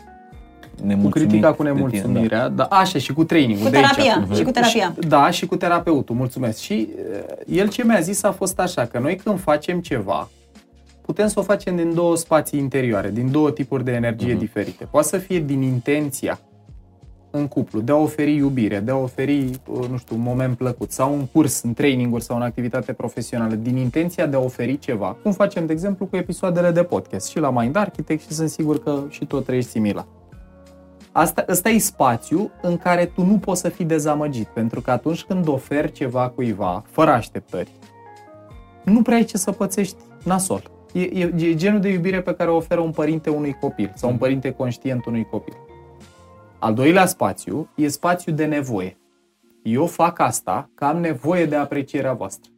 Cu 0.78 0.86
nemulțumit 0.86 1.28
critica, 1.28 1.52
cu 1.52 1.62
de 1.62 1.68
tine, 1.68 1.72
nemulțumirea, 1.82 2.48
da. 2.48 2.64
așa 2.64 2.98
și 2.98 3.12
cu 3.12 3.24
trainingul. 3.24 3.64
Cu 3.64 3.70
de 3.70 3.76
aici. 3.76 3.86
terapia, 3.90 4.34
și 4.34 4.42
cu 4.42 4.50
terapia. 4.50 4.92
Și- 5.00 5.08
Da, 5.08 5.30
și 5.30 5.46
cu 5.46 5.56
terapeutul, 5.56 6.14
mulțumesc. 6.16 6.58
Și 6.58 6.88
uh, 6.96 7.56
el 7.56 7.68
ce 7.68 7.84
mi-a 7.84 8.00
zis 8.00 8.22
a 8.22 8.32
fost 8.32 8.58
așa, 8.60 8.84
că 8.86 8.98
noi 8.98 9.16
când 9.16 9.40
facem 9.40 9.80
ceva, 9.80 10.28
putem 11.10 11.28
să 11.28 11.38
o 11.38 11.42
facem 11.42 11.76
din 11.76 11.94
două 11.94 12.16
spații 12.16 12.58
interioare, 12.58 13.10
din 13.10 13.30
două 13.30 13.50
tipuri 13.50 13.84
de 13.84 13.92
energie 13.92 14.30
Mhm. 14.32 14.38
diferite. 14.38 14.84
Poate 14.84 15.06
să 15.06 15.18
fie 15.18 15.38
din 15.40 15.62
intenția 15.62 16.38
în 17.30 17.48
cuplu, 17.48 17.80
de 17.80 17.92
a 17.92 17.96
oferi 17.96 18.34
iubire, 18.34 18.78
de 18.80 18.90
a 18.90 18.96
oferi, 18.96 19.50
uh, 19.66 19.86
nu 19.90 19.96
știu, 19.96 20.16
un 20.16 20.22
moment 20.22 20.56
plăcut, 20.56 20.90
sau 20.92 21.12
un 21.12 21.26
curs, 21.26 21.62
în 21.62 21.72
traininguri 21.74 22.22
sau 22.22 22.36
în 22.36 22.42
activitate 22.42 22.92
profesională, 22.92 23.54
din 23.54 23.76
intenția 23.76 24.26
de 24.26 24.36
a 24.36 24.40
oferi 24.40 24.78
ceva, 24.78 25.16
cum 25.22 25.32
facem, 25.32 25.66
de 25.66 25.72
exemplu, 25.72 26.06
cu 26.06 26.16
episoadele 26.16 26.70
de 26.70 26.82
podcast 26.82 27.28
și 27.28 27.38
la 27.38 27.50
Mind 27.50 27.76
Architect 27.76 28.22
și 28.22 28.32
sunt 28.32 28.48
sigur 28.48 28.82
că 28.82 29.02
și 29.08 29.24
tu 29.24 29.36
o 29.36 29.40
trăiești 29.40 29.70
similar. 29.70 30.06
Asta, 31.12 31.44
ăsta 31.48 31.68
e 31.68 31.78
spațiu 31.78 32.50
în 32.62 32.76
care 32.76 33.04
tu 33.14 33.24
nu 33.24 33.38
poți 33.38 33.60
să 33.60 33.68
fii 33.68 33.84
dezamăgit, 33.84 34.46
pentru 34.46 34.80
că 34.80 34.90
atunci 34.90 35.22
când 35.24 35.48
oferi 35.48 35.92
ceva 35.92 36.28
cuiva, 36.28 36.82
fără 36.90 37.10
așteptări, 37.10 37.70
nu 38.84 39.02
prea 39.02 39.16
ai 39.16 39.24
ce 39.24 39.36
să 39.36 39.50
pățești 39.52 39.96
nasol. 40.24 40.62
E, 40.92 41.00
e, 41.00 41.32
e 41.36 41.54
genul 41.54 41.80
de 41.80 41.88
iubire 41.88 42.20
pe 42.20 42.34
care 42.34 42.50
o 42.50 42.56
oferă 42.56 42.80
un 42.80 42.90
părinte 42.90 43.30
unui 43.30 43.52
copil 43.60 43.92
sau 43.94 44.10
un 44.10 44.16
părinte 44.16 44.50
conștient 44.50 45.04
unui 45.04 45.24
copil. 45.24 45.56
Al 46.58 46.74
doilea 46.74 47.06
spațiu 47.06 47.68
e 47.74 47.88
spațiu 47.88 48.32
de 48.32 48.44
nevoie. 48.44 48.98
Eu 49.62 49.86
fac 49.86 50.18
asta 50.18 50.70
că 50.74 50.84
am 50.84 51.00
nevoie 51.00 51.46
de 51.46 51.56
aprecierea 51.56 52.12
voastră. 52.12 52.50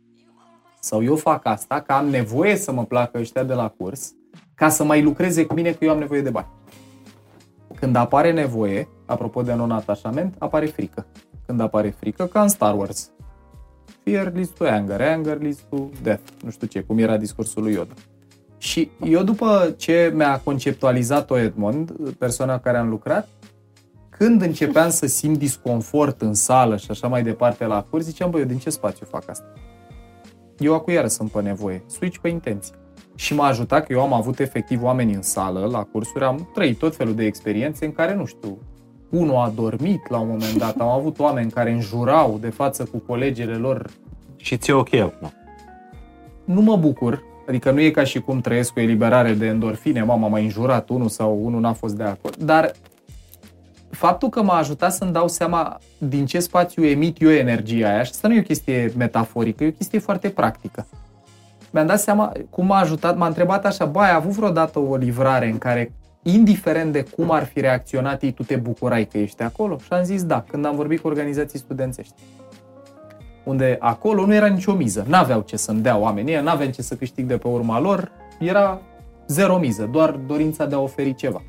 Sau 0.81 1.03
eu 1.03 1.17
fac 1.17 1.47
asta 1.47 1.81
că 1.81 1.93
am 1.93 2.09
nevoie 2.09 2.57
să 2.57 2.73
mă 2.73 2.85
placă 2.85 3.19
ăștia 3.19 3.43
de 3.43 3.55
la 3.55 3.69
curs 3.69 4.15
ca 4.55 4.69
să 4.69 4.85
mai 4.85 5.03
lucreze 5.03 5.47
cu 5.47 5.55
mine 5.55 5.71
că 5.71 5.85
eu 5.85 5.91
am 5.91 5.99
nevoie 5.99 6.21
de 6.21 6.31
bani. 6.31 6.47
Când 7.75 7.97
apare 7.97 8.33
nevoie, 8.33 8.89
apropo 9.07 9.43
de 9.43 9.55
non-atașament, 9.55 10.35
apare 10.39 10.67
frică. 10.67 11.07
Când 11.47 11.61
apare 11.61 11.91
frică, 11.91 12.27
ca 12.27 12.43
în 12.43 12.49
Star 12.49 12.77
Wars. 12.77 13.11
Fear 14.05 14.33
leads 14.33 14.49
to 14.49 14.65
anger, 14.65 15.01
anger 15.01 15.41
leads 15.41 15.59
to 15.71 15.89
death. 16.03 16.23
Nu 16.43 16.51
știu 16.51 16.67
ce, 16.67 16.81
cum 16.81 16.99
era 16.99 17.17
discursul 17.17 17.63
lui 17.63 17.73
Yoda. 17.73 17.93
Și 18.63 18.91
eu 19.05 19.23
după 19.23 19.75
ce 19.77 20.13
mi-a 20.15 20.41
conceptualizat-o 20.45 21.39
Edmond, 21.39 21.93
persoana 22.19 22.55
cu 22.55 22.63
care 22.63 22.77
am 22.77 22.89
lucrat, 22.89 23.29
când 24.11 24.43
începeam 24.43 24.91
să 24.91 25.07
simt 25.07 25.39
disconfort 25.39 26.21
în 26.21 26.35
sală 26.35 26.77
și 26.77 26.87
așa 26.91 27.09
mai 27.09 27.23
departe 27.23 27.65
la 27.65 27.87
curs, 27.91 28.05
ziceam, 28.05 28.31
băi, 28.31 28.41
eu 28.41 28.47
din 28.47 28.59
ce 28.59 28.71
spațiu 28.71 29.07
fac 29.11 29.29
asta? 29.29 29.53
Eu 30.59 30.75
acu 30.75 30.91
iară 30.91 31.07
sunt 31.07 31.31
pe 31.31 31.41
nevoie. 31.41 31.83
Switch 31.87 32.19
pe 32.19 32.29
intenție. 32.29 32.75
Și 33.15 33.35
m-a 33.35 33.47
ajutat 33.47 33.87
că 33.87 33.93
eu 33.93 34.01
am 34.01 34.13
avut 34.13 34.39
efectiv 34.39 34.83
oameni 34.83 35.15
în 35.15 35.23
sală, 35.23 35.69
la 35.71 35.83
cursuri, 35.83 36.25
am 36.25 36.51
trăit 36.55 36.79
tot 36.79 36.97
felul 36.97 37.15
de 37.15 37.25
experiențe 37.25 37.85
în 37.85 37.93
care, 37.93 38.15
nu 38.15 38.25
știu, 38.25 38.59
unul 39.09 39.37
a 39.37 39.53
dormit 39.55 40.09
la 40.09 40.19
un 40.19 40.29
moment 40.29 40.59
dat, 40.59 40.77
am 40.77 40.89
avut 40.89 41.19
oameni 41.19 41.51
care 41.51 41.71
înjurau 41.71 42.39
de 42.41 42.51
față 42.51 42.85
cu 42.85 42.99
colegele 42.99 43.55
lor. 43.55 43.91
Și 44.37 44.57
ți-e 44.57 44.73
ok 44.73 44.95
acum. 44.95 45.33
Nu 46.45 46.61
mă 46.61 46.77
bucur, 46.77 47.31
adică 47.49 47.71
nu 47.71 47.81
e 47.81 47.91
ca 47.91 48.05
și 48.05 48.21
cum 48.21 48.41
trăiesc 48.41 48.77
o 48.77 48.81
eliberare 48.81 49.33
de 49.33 49.47
endorfine, 49.47 50.03
mama 50.03 50.29
m-a 50.29 50.39
înjurat 50.39 50.89
unul 50.89 51.09
sau 51.09 51.39
unul 51.43 51.61
n-a 51.61 51.73
fost 51.73 51.95
de 51.95 52.03
acord, 52.03 52.37
dar 52.37 52.73
faptul 53.91 54.29
că 54.29 54.43
m-a 54.43 54.57
ajutat 54.57 54.93
să-mi 54.93 55.13
dau 55.13 55.29
seama 55.29 55.79
din 55.99 56.27
ce 56.27 56.39
spațiu 56.39 56.85
emit 56.85 57.23
eu 57.23 57.31
energia 57.31 57.89
aia, 57.89 58.03
și 58.03 58.11
asta 58.11 58.29
nu 58.29 58.35
e 58.35 58.39
o 58.39 58.43
chestie 58.43 58.93
metaforică, 58.97 59.65
e 59.65 59.69
o 59.69 59.73
chestie 59.73 59.99
foarte 59.99 60.29
practică. 60.29 60.87
Mi-am 61.71 61.87
dat 61.87 62.01
seama 62.01 62.33
cum 62.51 62.67
m-a 62.67 62.79
ajutat, 62.79 63.17
m-a 63.17 63.27
întrebat 63.27 63.65
așa, 63.65 63.85
bă, 63.85 64.01
ai 64.01 64.15
avut 64.15 64.31
vreodată 64.31 64.79
o 64.79 64.97
livrare 64.97 65.47
în 65.47 65.59
care, 65.59 65.93
indiferent 66.23 66.93
de 66.93 67.03
cum 67.17 67.31
ar 67.31 67.45
fi 67.45 67.61
reacționat 67.61 68.23
ei, 68.23 68.33
tu 68.33 68.43
te 68.43 68.57
bucurai 68.57 69.05
că 69.05 69.19
ești 69.19 69.43
acolo? 69.43 69.79
Și 69.79 69.93
am 69.93 70.03
zis 70.03 70.25
da, 70.25 70.45
când 70.49 70.65
am 70.65 70.77
vorbit 70.77 71.01
cu 71.01 71.07
organizații 71.07 71.59
studențești. 71.59 72.15
Unde 73.45 73.77
acolo 73.81 74.27
nu 74.27 74.35
era 74.35 74.47
nicio 74.47 74.73
miză, 74.73 75.05
n-aveau 75.09 75.41
ce 75.41 75.57
să-mi 75.57 75.81
dea 75.81 75.97
oamenii, 75.97 76.41
n-aveam 76.41 76.71
ce 76.71 76.83
să 76.83 76.95
câștig 76.95 77.27
de 77.27 77.37
pe 77.37 77.49
urma 77.49 77.81
lor, 77.81 78.11
era 78.41 78.81
zero 79.27 79.59
miză, 79.59 79.89
doar 79.93 80.11
dorința 80.11 80.67
de 80.67 80.75
a 80.75 80.79
oferi 80.79 81.15
ceva. 81.15 81.43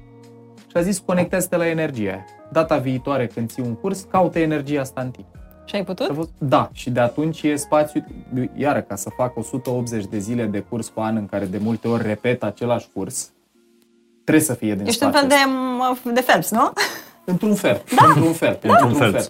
Și 0.68 0.78
a 0.78 0.82
zis, 0.82 1.00
conectează-te 1.06 1.56
la 1.58 1.68
energia 1.68 2.02
aia. 2.10 2.26
Data 2.52 2.78
viitoare 2.78 3.28
când 3.28 3.52
ții 3.52 3.64
un 3.66 3.74
curs, 3.76 4.06
caută 4.12 4.40
energia 4.40 4.82
asta 4.82 5.02
în 5.02 5.10
tine. 5.12 5.26
Și 5.66 5.76
ai 5.76 5.82
A 5.82 5.84
putut? 5.84 6.16
fost- 6.16 6.30
Da, 6.38 6.70
și 6.72 6.90
de 6.90 7.00
atunci 7.00 7.42
e 7.44 7.56
spațiu, 7.56 8.04
iară, 8.56 8.82
ca 8.82 8.96
să 8.96 9.10
fac 9.18 9.38
180 9.38 10.06
de 10.06 10.18
zile 10.18 10.46
de 10.46 10.60
curs 10.60 10.90
pe 10.90 11.00
an 11.02 11.16
în 11.16 11.26
care 11.26 11.46
de 11.46 11.58
multe 11.62 11.88
ori 11.88 12.04
repet 12.04 12.44
același 12.44 12.88
curs, 12.94 13.32
trebuie 14.24 14.44
să 14.46 14.54
fie 14.54 14.76
din 14.76 14.86
Ești 14.88 15.04
un 15.04 15.10
spațiul 15.12 15.32
fel 15.32 15.40
ăsta. 15.92 16.00
de, 16.04 16.14
de 16.14 16.22
Phelps, 16.22 16.52
nu? 16.52 16.72
Într-un 17.26 17.56
fel, 17.56 17.82
da. 17.96 18.06
într-un 18.06 18.34
fel, 18.34 18.60
Într-un 18.62 18.94
fel. 18.94 19.30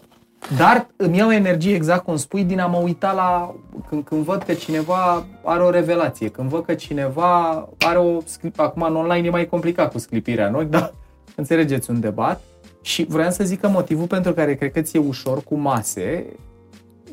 Dar 0.58 0.88
îmi 0.96 1.18
iau 1.18 1.32
energie, 1.32 1.76
exact 1.76 2.04
cum 2.04 2.16
spui, 2.16 2.44
din 2.44 2.60
a 2.60 2.66
mă 2.66 2.78
uita 2.78 3.12
la... 3.12 3.56
Când, 3.90 4.04
când 4.04 4.24
văd 4.24 4.44
că 4.44 4.54
cineva 4.54 5.26
are 5.44 5.64
o 5.64 5.70
revelație, 5.70 6.28
când 6.28 6.50
văd 6.50 6.66
că 6.66 6.74
cineva 6.74 7.70
are 7.80 7.98
o... 7.98 8.18
sclip- 8.22 8.56
Acum 8.56 8.82
în 8.82 8.96
online 8.96 9.28
e 9.28 9.32
mai 9.32 9.46
complicat 9.46 9.92
cu 9.92 9.98
sclipirea 9.98 10.48
în 10.48 10.56
ochi, 10.56 10.70
dar 10.70 10.94
înțelegeți 11.36 11.90
un 11.90 12.00
debat. 12.00 12.42
Și 12.82 13.06
vreau 13.10 13.32
să 13.32 13.44
zic 13.44 13.60
că 13.60 13.68
motivul 13.68 14.08
pentru 14.08 14.34
care 14.34 14.56
cred 14.56 14.72
că 14.72 14.82
ți-e 14.82 15.00
ușor 15.00 15.44
cu 15.44 15.56
mase 15.56 16.26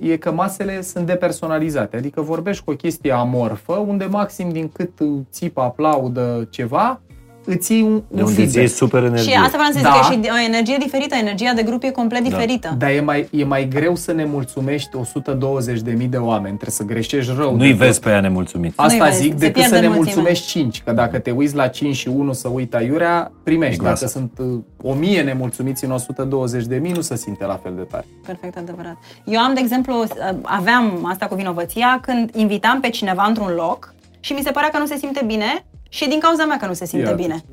e 0.00 0.16
că 0.16 0.32
masele 0.32 0.82
sunt 0.82 1.06
depersonalizate. 1.06 1.96
Adică 1.96 2.20
vorbești 2.20 2.64
cu 2.64 2.70
o 2.70 2.74
chestie 2.74 3.12
amorfă, 3.12 3.72
unde 3.72 4.04
maxim 4.04 4.50
din 4.50 4.68
cât 4.68 4.98
țipă, 5.30 5.60
aplaudă 5.60 6.46
ceva, 6.50 7.00
îți 7.44 7.72
iei 7.72 7.82
un, 7.82 8.02
De 8.08 8.22
un 8.22 8.28
unde 8.28 8.30
îți 8.30 8.38
iei 8.40 8.48
feedback. 8.48 8.76
super 8.76 9.02
energie. 9.04 9.32
Și 9.32 9.38
asta 9.38 9.56
vreau 9.56 9.72
să 9.72 9.78
zic, 9.78 9.82
Da. 9.82 9.90
că 9.90 9.98
e 10.10 10.12
și 10.12 10.30
o 10.32 10.38
energie 10.46 10.76
diferită, 10.80 11.14
energia 11.14 11.52
de 11.54 11.62
grup 11.62 11.82
e 11.82 11.90
complet 11.90 12.22
diferită. 12.22 12.74
Dar 12.78 12.90
e 12.90 13.00
mai, 13.00 13.28
e 13.30 13.44
mai 13.44 13.68
greu 13.68 13.94
să 13.94 14.12
ne 14.12 14.24
mulțumești 14.24 14.90
120.000 14.96 16.08
de 16.08 16.16
oameni, 16.16 16.56
trebuie 16.56 16.70
să 16.70 16.84
greșești 16.84 17.32
rău. 17.36 17.56
Nu-i 17.56 17.66
de 17.66 17.74
tot. 17.76 17.86
vezi 17.86 18.00
pe 18.00 18.08
ea 18.10 18.20
nemulțumiți. 18.20 18.74
Nu-i 18.78 18.86
Asta 18.88 19.04
vezi, 19.04 19.20
zic, 19.20 19.30
se 19.32 19.36
decât 19.38 19.52
pierde 19.52 19.74
să 19.74 19.80
ne 19.80 19.86
în 19.86 19.92
mulțime. 19.92 20.14
mulțumești 20.14 20.46
5, 20.46 20.82
că 20.82 20.92
dacă 20.92 21.18
te 21.18 21.30
uiți 21.30 21.54
la 21.54 21.66
5 21.66 21.94
și 21.96 22.08
1 22.08 22.32
să 22.32 22.48
uită 22.48 22.76
aiurea, 22.76 23.32
primești. 23.42 23.74
E 23.74 23.78
groasă. 23.78 24.04
Dacă 24.04 24.18
sunt 24.18 24.48
uh, 24.82 24.90
1000 24.92 25.22
nemulțumiți 25.22 25.84
în 25.84 25.90
120 25.90 26.64
de 26.64 26.76
mii, 26.76 26.92
nu 26.92 27.00
se 27.00 27.16
simte 27.16 27.44
la 27.44 27.60
fel 27.62 27.72
de 27.76 27.82
tare. 27.82 28.04
Perfect 28.26 28.56
adevărat. 28.56 28.96
Eu 29.24 29.40
am, 29.40 29.54
de 29.54 29.60
exemplu, 29.62 30.04
aveam 30.42 31.06
asta 31.12 31.26
cu 31.26 31.34
vinovăția 31.34 31.98
când 32.02 32.30
invitam 32.34 32.80
pe 32.80 32.88
cineva 32.90 33.24
într-un 33.28 33.52
loc 33.56 33.94
și 34.20 34.32
mi 34.32 34.40
se 34.44 34.50
părea 34.50 34.68
că 34.68 34.78
nu 34.78 34.86
se 34.86 34.96
simte 34.96 35.22
bine 35.26 35.64
și 35.92 36.04
e 36.04 36.06
din 36.06 36.18
cauza 36.18 36.44
mea 36.44 36.56
că 36.56 36.66
nu 36.66 36.72
se 36.72 36.84
simte 36.84 37.08
Ia, 37.08 37.14
bine. 37.14 37.44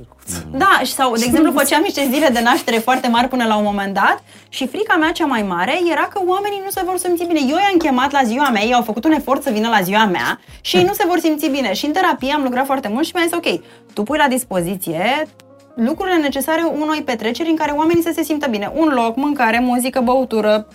Da, 0.51 0.79
și 0.83 0.93
sau, 0.93 1.15
de 1.15 1.23
exemplu, 1.25 1.51
făceam 1.51 1.81
niște 1.81 2.09
zile 2.11 2.27
de 2.27 2.41
naștere 2.41 2.77
foarte 2.77 3.07
mari 3.07 3.27
până 3.27 3.45
la 3.45 3.57
un 3.57 3.63
moment 3.63 3.93
dat 3.93 4.23
și 4.49 4.67
frica 4.67 4.95
mea 4.95 5.11
cea 5.11 5.25
mai 5.25 5.41
mare 5.41 5.79
era 5.91 6.07
că 6.13 6.21
oamenii 6.25 6.61
nu 6.63 6.69
se 6.69 6.81
vor 6.85 6.97
simți 6.97 7.23
bine. 7.23 7.39
Eu 7.39 7.57
i-am 7.57 7.77
chemat 7.77 8.11
la 8.11 8.21
ziua 8.23 8.49
mea, 8.49 8.63
ei 8.63 8.73
au 8.73 8.81
făcut 8.81 9.05
un 9.05 9.11
efort 9.11 9.43
să 9.43 9.49
vină 9.49 9.69
la 9.69 9.81
ziua 9.81 10.05
mea 10.05 10.39
și 10.61 10.75
ei 10.75 10.83
nu 10.83 10.93
se 10.93 11.03
vor 11.07 11.19
simți 11.19 11.47
bine. 11.47 11.73
Și 11.73 11.85
în 11.85 11.91
terapie 11.91 12.33
am 12.33 12.43
lucrat 12.43 12.65
foarte 12.65 12.87
mult 12.87 13.05
și 13.05 13.11
mi-a 13.15 13.23
zis, 13.23 13.33
ok, 13.33 13.61
tu 13.93 14.03
pui 14.03 14.17
la 14.17 14.27
dispoziție 14.27 15.27
lucrurile 15.75 16.17
necesare 16.17 16.63
unei 16.79 17.03
petreceri 17.03 17.49
în 17.49 17.55
care 17.55 17.71
oamenii 17.71 18.03
să 18.03 18.11
se 18.13 18.23
simtă 18.23 18.47
bine. 18.49 18.71
Un 18.75 18.87
loc, 18.87 19.15
mâncare, 19.15 19.59
muzică, 19.59 19.99
băutură, 19.99 20.67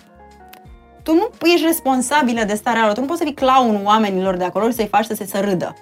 tu 1.03 1.13
nu 1.13 1.29
ești 1.53 1.65
responsabilă 1.65 2.43
de 2.43 2.53
starea 2.53 2.85
lor, 2.85 2.93
tu 2.93 2.99
nu 2.99 3.05
poți 3.05 3.19
să 3.19 3.25
fii 3.25 3.33
clown 3.33 3.79
oamenilor 3.83 4.35
de 4.35 4.43
acolo 4.43 4.67
și 4.67 4.73
să-i 4.73 4.87
faci 4.87 5.05
să 5.05 5.13
se 5.13 5.25
să 5.25 5.39
râdă. 5.39 5.75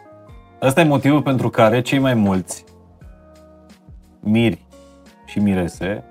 Ăsta 0.62 0.82
e 0.82 0.84
motivul 0.84 1.22
pentru 1.22 1.50
care 1.50 1.82
cei 1.82 2.00
mai 2.00 2.14
mulți 2.14 2.64
miri 4.20 4.66
și 5.26 5.40
mirese 5.40 6.04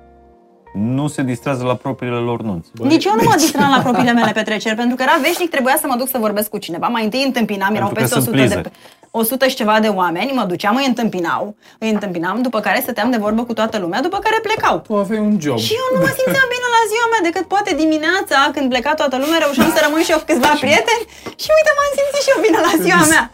nu 0.74 1.08
se 1.08 1.22
distrează 1.22 1.64
la 1.64 1.74
propriile 1.74 2.16
lor 2.28 2.42
nunți. 2.42 2.70
Nici 2.72 3.04
eu 3.04 3.14
nu 3.16 3.22
mă 3.28 3.34
distram 3.36 3.70
la 3.76 3.80
propriile 3.86 4.12
mele 4.12 4.32
petreceri, 4.40 4.76
pentru 4.82 4.96
că 4.96 5.02
era 5.02 5.16
veșnic, 5.26 5.50
trebuia 5.50 5.76
să 5.82 5.86
mă 5.90 5.96
duc 6.00 6.08
să 6.14 6.18
vorbesc 6.26 6.48
cu 6.54 6.58
cineva. 6.58 6.86
Mai 6.96 7.04
întâi 7.04 7.22
întâmpinam, 7.30 7.74
erau 7.74 7.88
Pentru 7.88 7.94
că 7.94 8.00
peste 8.00 8.14
sunt 8.20 8.34
100 8.34 8.36
de, 8.36 8.46
pleaser. 8.46 8.72
100 9.10 9.48
și 9.52 9.58
ceva 9.60 9.76
de 9.86 9.90
oameni, 10.00 10.30
mă 10.38 10.44
duceam, 10.52 10.74
îi 10.80 10.90
întâmpinau, 10.92 11.42
îi 11.84 11.90
întâmpinam, 11.96 12.36
după 12.46 12.58
care 12.66 12.78
stăteam 12.86 13.08
de 13.14 13.18
vorbă 13.24 13.42
cu 13.48 13.54
toată 13.60 13.76
lumea, 13.84 14.00
după 14.06 14.18
care 14.26 14.38
plecau. 14.46 14.76
Tu 14.86 14.92
aveai 15.02 15.22
un 15.28 15.36
job. 15.44 15.58
Și 15.66 15.72
eu 15.80 15.86
nu 15.94 15.98
mă 16.04 16.10
simțeam 16.18 16.48
bine 16.54 16.68
la 16.76 16.82
ziua 16.90 17.06
mea, 17.12 17.22
decât 17.28 17.44
poate 17.54 17.70
dimineața, 17.82 18.38
când 18.54 18.66
pleca 18.72 18.92
toată 19.00 19.16
lumea, 19.22 19.38
reușeam 19.44 19.70
să 19.76 19.80
rămân 19.86 20.02
și 20.06 20.12
eu 20.14 20.20
cu 20.20 20.26
câțiva 20.30 20.52
prieteni 20.64 21.04
și 21.42 21.48
uite, 21.56 21.70
m-am 21.76 21.92
simțit 21.96 22.22
și 22.24 22.32
eu 22.34 22.38
bine 22.46 22.58
la 22.68 22.74
ziua 22.84 23.04
mea. 23.14 23.24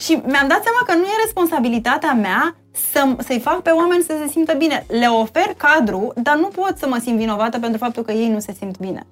Și 0.00 0.12
mi-am 0.12 0.48
dat 0.48 0.62
seama 0.66 0.82
că 0.86 0.94
nu 0.94 1.02
e 1.04 1.22
responsabilitatea 1.24 2.12
mea 2.12 2.54
să, 2.70 3.00
să-i 3.18 3.38
fac 3.40 3.60
pe 3.60 3.70
oameni 3.70 4.02
să 4.02 4.14
se 4.24 4.28
simtă 4.30 4.54
bine. 4.58 4.84
Le 4.88 5.06
ofer 5.06 5.54
cadru, 5.56 6.12
dar 6.22 6.36
nu 6.36 6.46
pot 6.46 6.74
să 6.76 6.86
mă 6.88 6.98
simt 7.00 7.18
vinovată 7.18 7.58
pentru 7.58 7.78
faptul 7.78 8.02
că 8.02 8.12
ei 8.12 8.28
nu 8.28 8.38
se 8.38 8.52
simt 8.52 8.78
bine. 8.78 9.06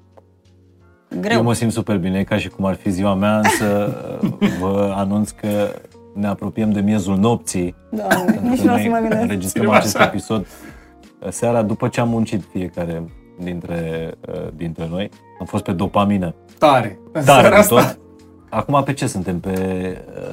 Greu. 1.20 1.36
Eu 1.36 1.43
mă 1.43 1.53
simt 1.53 1.72
super 1.72 1.97
bine, 1.97 2.22
ca 2.22 2.36
și 2.39 2.49
cum 2.49 2.64
ar 2.64 2.74
fi 2.74 2.91
ziua 2.91 3.14
mea, 3.14 3.36
însă 3.36 3.97
vă 4.61 4.93
anunț 4.97 5.30
că 5.30 5.49
ne 6.14 6.26
apropiem 6.26 6.70
de 6.72 6.80
miezul 6.80 7.16
nopții. 7.16 7.74
Doamne, 7.91 8.32
pentru 8.32 8.49
nici 8.49 8.61
că 8.61 8.66
nu 8.66 8.72
o 8.72 8.76
să 8.76 8.82
noi 8.82 8.89
mă 8.89 8.99
gândesc. 8.99 9.22
înregistrăm 9.22 9.62
Ținem 9.64 9.76
acest 9.78 9.97
așa. 9.97 10.05
episod 10.05 10.47
seara 11.28 11.62
după 11.62 11.89
ce 11.89 12.01
am 12.01 12.09
muncit 12.09 12.43
fiecare 12.53 13.03
dintre, 13.39 14.11
uh, 14.28 14.49
dintre 14.55 14.86
noi. 14.91 15.11
Am 15.41 15.47
fost 15.47 15.64
pe 15.64 15.72
dopamină. 15.72 16.34
Tare. 16.59 16.99
În 17.12 17.24
Tare 17.24 17.41
seara 17.41 17.49
de 17.49 17.55
asta. 17.55 17.74
tot. 17.74 17.99
Acum 18.51 18.82
pe 18.82 18.93
ce 18.93 19.07
suntem? 19.07 19.41
Pe... 19.41 19.53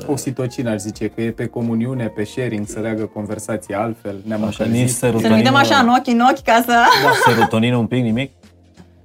uh, 0.08 0.12
Oxitocin 0.12 0.68
aș 0.68 0.78
zice 0.80 1.08
că 1.08 1.22
e 1.22 1.32
pe 1.32 1.46
comuniune, 1.46 2.08
pe 2.08 2.24
sharing, 2.24 2.68
să 2.68 2.80
leagă 2.80 3.04
conversația 3.06 3.80
altfel. 3.82 4.16
Ne-am 4.26 4.44
Așa, 4.44 4.64
încălzit. 4.64 4.84
nici 4.86 4.90
Să 4.96 5.06
ne 5.06 5.12
serotonină, 5.12 5.36
uităm 5.38 5.56
așa 5.56 5.76
în 5.78 5.88
ochi 5.88 6.08
în 6.08 6.20
ochi 6.32 6.42
ca 6.44 6.64
să... 6.66 6.76
serotonină 7.26 7.76
un 7.78 7.86
pic, 7.88 8.04
nimic? 8.04 8.32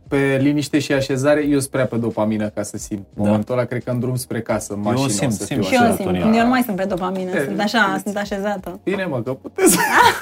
Pe 0.09 0.39
liniște 0.41 0.79
și 0.79 0.93
așezare, 0.93 1.45
eu 1.47 1.59
sunt 1.59 1.71
prea 1.71 1.87
pe 1.87 1.97
dopamină 1.97 2.49
ca 2.49 2.63
să 2.63 2.77
simt. 2.77 3.07
Da. 3.15 3.23
Momentul 3.25 3.55
ăla, 3.55 3.65
cred 3.65 3.85
că 3.85 3.91
în 3.91 4.01
drum 4.01 4.17
spre 4.17 4.41
casă, 4.41 4.73
în 4.73 4.81
mașină, 4.81 5.09
simt, 5.09 5.31
o 5.33 5.35
să 5.35 5.45
simt 5.45 5.61
fiu 5.61 5.69
Și 5.69 5.75
eu 5.75 5.81
așa. 5.81 5.95
simt. 5.95 5.99
serotonină. 6.09 6.37
Eu 6.37 6.43
nu 6.43 6.49
mai 6.49 6.63
sunt 6.63 6.77
pe 6.77 6.85
dopamină, 6.85 7.31
E, 7.37 7.45
sunt 7.45 7.61
așa, 7.61 7.87
știți. 7.89 8.03
sunt 8.03 8.17
așezată. 8.17 8.81
Bine 8.85 9.05
mă, 9.05 9.23
că 9.23 9.33
puteți. 9.33 9.77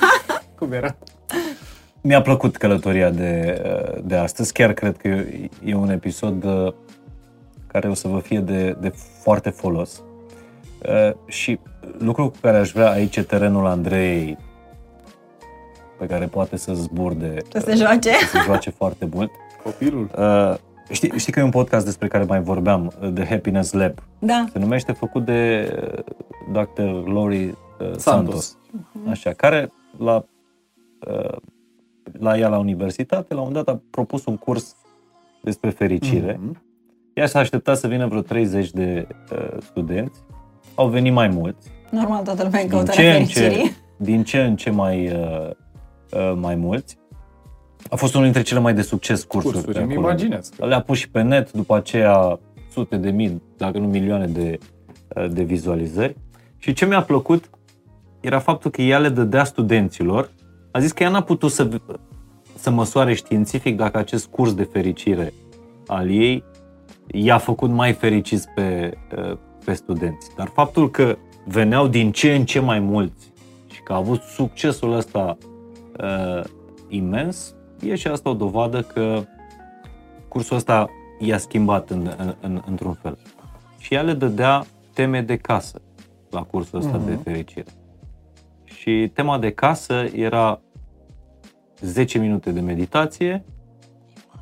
Cum 0.59 0.73
era? 0.73 0.97
Mi-a 2.01 2.23
plăcut 2.23 2.57
călătoria 2.57 3.11
de, 3.11 3.63
uh, 3.65 4.01
de 4.05 4.15
astăzi. 4.17 4.53
Chiar 4.53 4.73
cred 4.73 4.97
că 4.97 5.09
e- 5.09 5.49
e 5.65 5.75
un 5.75 5.91
episod 5.91 6.45
uh, 6.45 6.73
care 7.67 7.89
o 7.89 7.95
să 7.95 8.09
vă 8.09 8.19
fie 8.19 8.39
de, 8.41 8.77
de 8.81 8.93
foarte 9.23 9.51
folos. 9.51 10.03
Uh, 10.89 11.11
Și 11.27 11.59
lucrul 11.99 12.31
cu 12.31 12.37
care 12.41 12.57
aș 12.57 12.71
vrea 12.73 12.91
aici 12.91 13.17
e 13.17 13.23
terenul 13.23 13.67
Andrei 13.67 14.39
pe 15.99 16.07
care 16.07 16.27
poate 16.27 16.57
să 16.57 16.73
zburde, 16.75 17.35
Să 17.53 17.59
se 17.59 17.75
joace. 17.75 18.11
să 18.13 18.27
se 18.37 18.39
joace 18.45 18.71
foarte 18.71 19.09
mult. 19.13 19.31
Copilul. 19.63 20.11
Uh, 20.19 20.55
Știi, 20.91 21.13
știi 21.19 21.33
că 21.33 21.41
e 21.41 21.43
un 21.43 21.51
podcast 21.51 21.85
despre 21.85 22.09
care 22.09 22.25
mai 22.25 22.41
vorbeam, 22.41 22.93
uh, 23.03 23.13
The 23.13 23.25
Happiness 23.27 23.73
Lab. 23.73 23.99
Da. 24.19 24.45
Se 24.53 24.59
numește 24.59 24.93
făcut 24.93 25.25
de 25.25 25.71
uh, 26.53 26.63
Dr. 26.63 26.83
Lori 27.11 27.45
uh, 27.45 27.55
Santos. 27.97 27.99
Santos. 28.01 28.57
Așa, 29.11 29.33
care 29.33 29.73
la, 29.99 30.25
uh, 31.11 31.37
la 32.13 32.39
ea 32.39 32.49
la 32.49 32.59
universitate, 32.59 33.35
la 33.35 33.41
un 33.41 33.53
dat 33.53 33.69
a 33.69 33.81
propus 33.91 34.25
un 34.27 34.37
curs 34.37 34.77
despre 35.43 35.71
fericire. 35.71 36.39
Mhm. 36.43 36.63
Ea 37.15 37.27
s-a 37.27 37.39
așteptat 37.39 37.77
să 37.77 37.87
vină 37.89 38.07
vreo 38.07 38.21
30 38.21 38.71
de 38.71 39.07
uh, 39.33 39.57
studenți. 39.61 40.23
Au 40.79 40.89
venit 40.89 41.13
mai 41.13 41.29
mulți. 41.29 41.71
Normal, 41.91 42.23
toată 42.23 42.43
lumea 42.43 42.61
în 42.61 42.67
Din 42.69 42.77
căutarea 42.77 43.13
ce, 43.13 43.19
în 43.19 43.25
ce, 43.27 43.41
fericirii. 43.41 43.77
din 43.97 44.23
ce 44.25 44.39
în 44.39 44.57
ce 44.57 44.71
mai, 44.71 45.07
uh, 45.13 45.51
uh, 46.13 46.33
mai 46.41 46.55
mulți. 46.55 46.99
A 47.91 47.97
fost 47.97 48.13
unul 48.13 48.25
dintre 48.25 48.43
cele 48.43 48.61
mai 48.61 48.75
de 48.75 48.83
succes 48.83 49.25
cursuri. 49.25 49.55
Cursuri, 49.55 49.75
pe 49.75 49.83
îmi 49.83 49.93
acolo. 49.93 50.07
imaginez. 50.07 50.51
Le-a 50.59 50.81
pus 50.81 50.99
și 50.99 51.11
pe 51.11 51.23
net, 51.23 51.53
după 51.53 51.77
aceea 51.77 52.39
sute 52.71 52.97
de 52.97 53.11
mii, 53.11 53.43
dacă 53.57 53.79
nu 53.79 53.87
milioane 53.87 54.27
de, 54.27 54.59
uh, 55.17 55.31
de 55.31 55.43
vizualizări. 55.43 56.17
Și 56.59 56.73
ce 56.73 56.87
mi-a 56.87 57.03
plăcut 57.03 57.51
era 58.21 58.39
faptul 58.39 58.71
că 58.71 58.83
ea 58.83 58.99
le 58.99 59.09
dădea 59.09 59.45
studenților. 59.45 60.31
A 60.71 60.79
zis 60.79 60.93
că 60.93 61.03
ea 61.03 61.09
n-a 61.09 61.23
putut 61.23 61.51
să, 61.51 61.69
să 62.55 62.71
măsoare 62.71 63.15
științific 63.15 63.77
dacă 63.77 63.99
acest 63.99 64.27
curs 64.27 64.55
de 64.55 64.63
fericire 64.63 65.33
al 65.87 66.11
ei 66.11 66.45
i-a 67.07 67.39
făcut 67.39 67.71
mai 67.71 67.93
fericiți 67.93 68.49
pe, 68.55 68.97
uh, 69.69 69.75
pe 69.75 69.75
studenți. 69.75 70.31
Dar 70.37 70.49
faptul 70.49 70.91
că 70.91 71.17
veneau 71.45 71.89
din 71.89 72.13
ce 72.13 72.35
în 72.35 72.45
ce 72.45 72.61
mai 72.61 72.79
mulți 72.79 73.33
și 73.73 73.83
că 73.83 73.93
a 73.93 73.97
avut 73.97 74.23
succesul 74.23 74.93
ăsta 74.93 75.37
uh, 76.01 76.45
imens, 76.89 77.55
e 77.81 77.95
și 77.95 78.07
asta 78.07 78.31
o 78.31 78.35
dovadă 78.35 78.83
că 78.83 79.23
cursul 80.29 80.57
ăsta 80.57 80.89
i-a 81.19 81.39
schimbat 81.39 81.91
în, 81.91 82.15
în, 82.17 82.35
în, 82.41 82.63
într-un 82.67 82.93
fel. 82.93 83.19
Și 83.79 83.95
ea 83.95 84.03
le 84.03 84.13
dădea 84.13 84.67
teme 84.93 85.23
de 85.23 85.37
casă 85.37 85.81
la 86.31 86.43
cursul 86.43 86.79
ăsta 86.79 86.99
de 86.99 87.19
fericire. 87.25 87.71
Și 88.65 89.11
tema 89.15 89.39
de 89.39 89.51
casă 89.51 90.05
era 90.15 90.61
10 91.81 92.19
minute 92.19 92.51
de 92.51 92.61
meditație, 92.61 93.45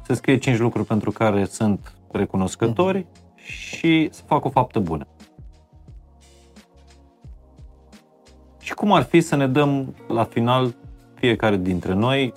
să 0.02 0.14
scrie 0.14 0.38
5 0.38 0.58
lucruri 0.58 0.86
pentru 0.86 1.10
care 1.10 1.44
sunt 1.44 1.92
recunoscători 2.10 3.06
și 3.34 4.08
să 4.12 4.22
fac 4.26 4.44
o 4.44 4.50
faptă 4.50 4.78
bună. 4.78 5.06
Și 8.66 8.74
cum 8.74 8.92
ar 8.92 9.02
fi 9.02 9.20
să 9.20 9.36
ne 9.36 9.46
dăm 9.46 9.94
la 10.08 10.24
final 10.24 10.74
fiecare 11.14 11.56
dintre 11.56 11.94
noi 11.94 12.32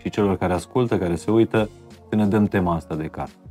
și 0.00 0.10
celor 0.10 0.36
care 0.36 0.52
ascultă, 0.52 0.98
care 0.98 1.14
se 1.14 1.30
uită, 1.30 1.68
să 2.08 2.14
ne 2.14 2.26
dăm 2.26 2.46
tema 2.46 2.74
asta 2.74 2.94
de 2.94 3.06
casă. 3.06 3.41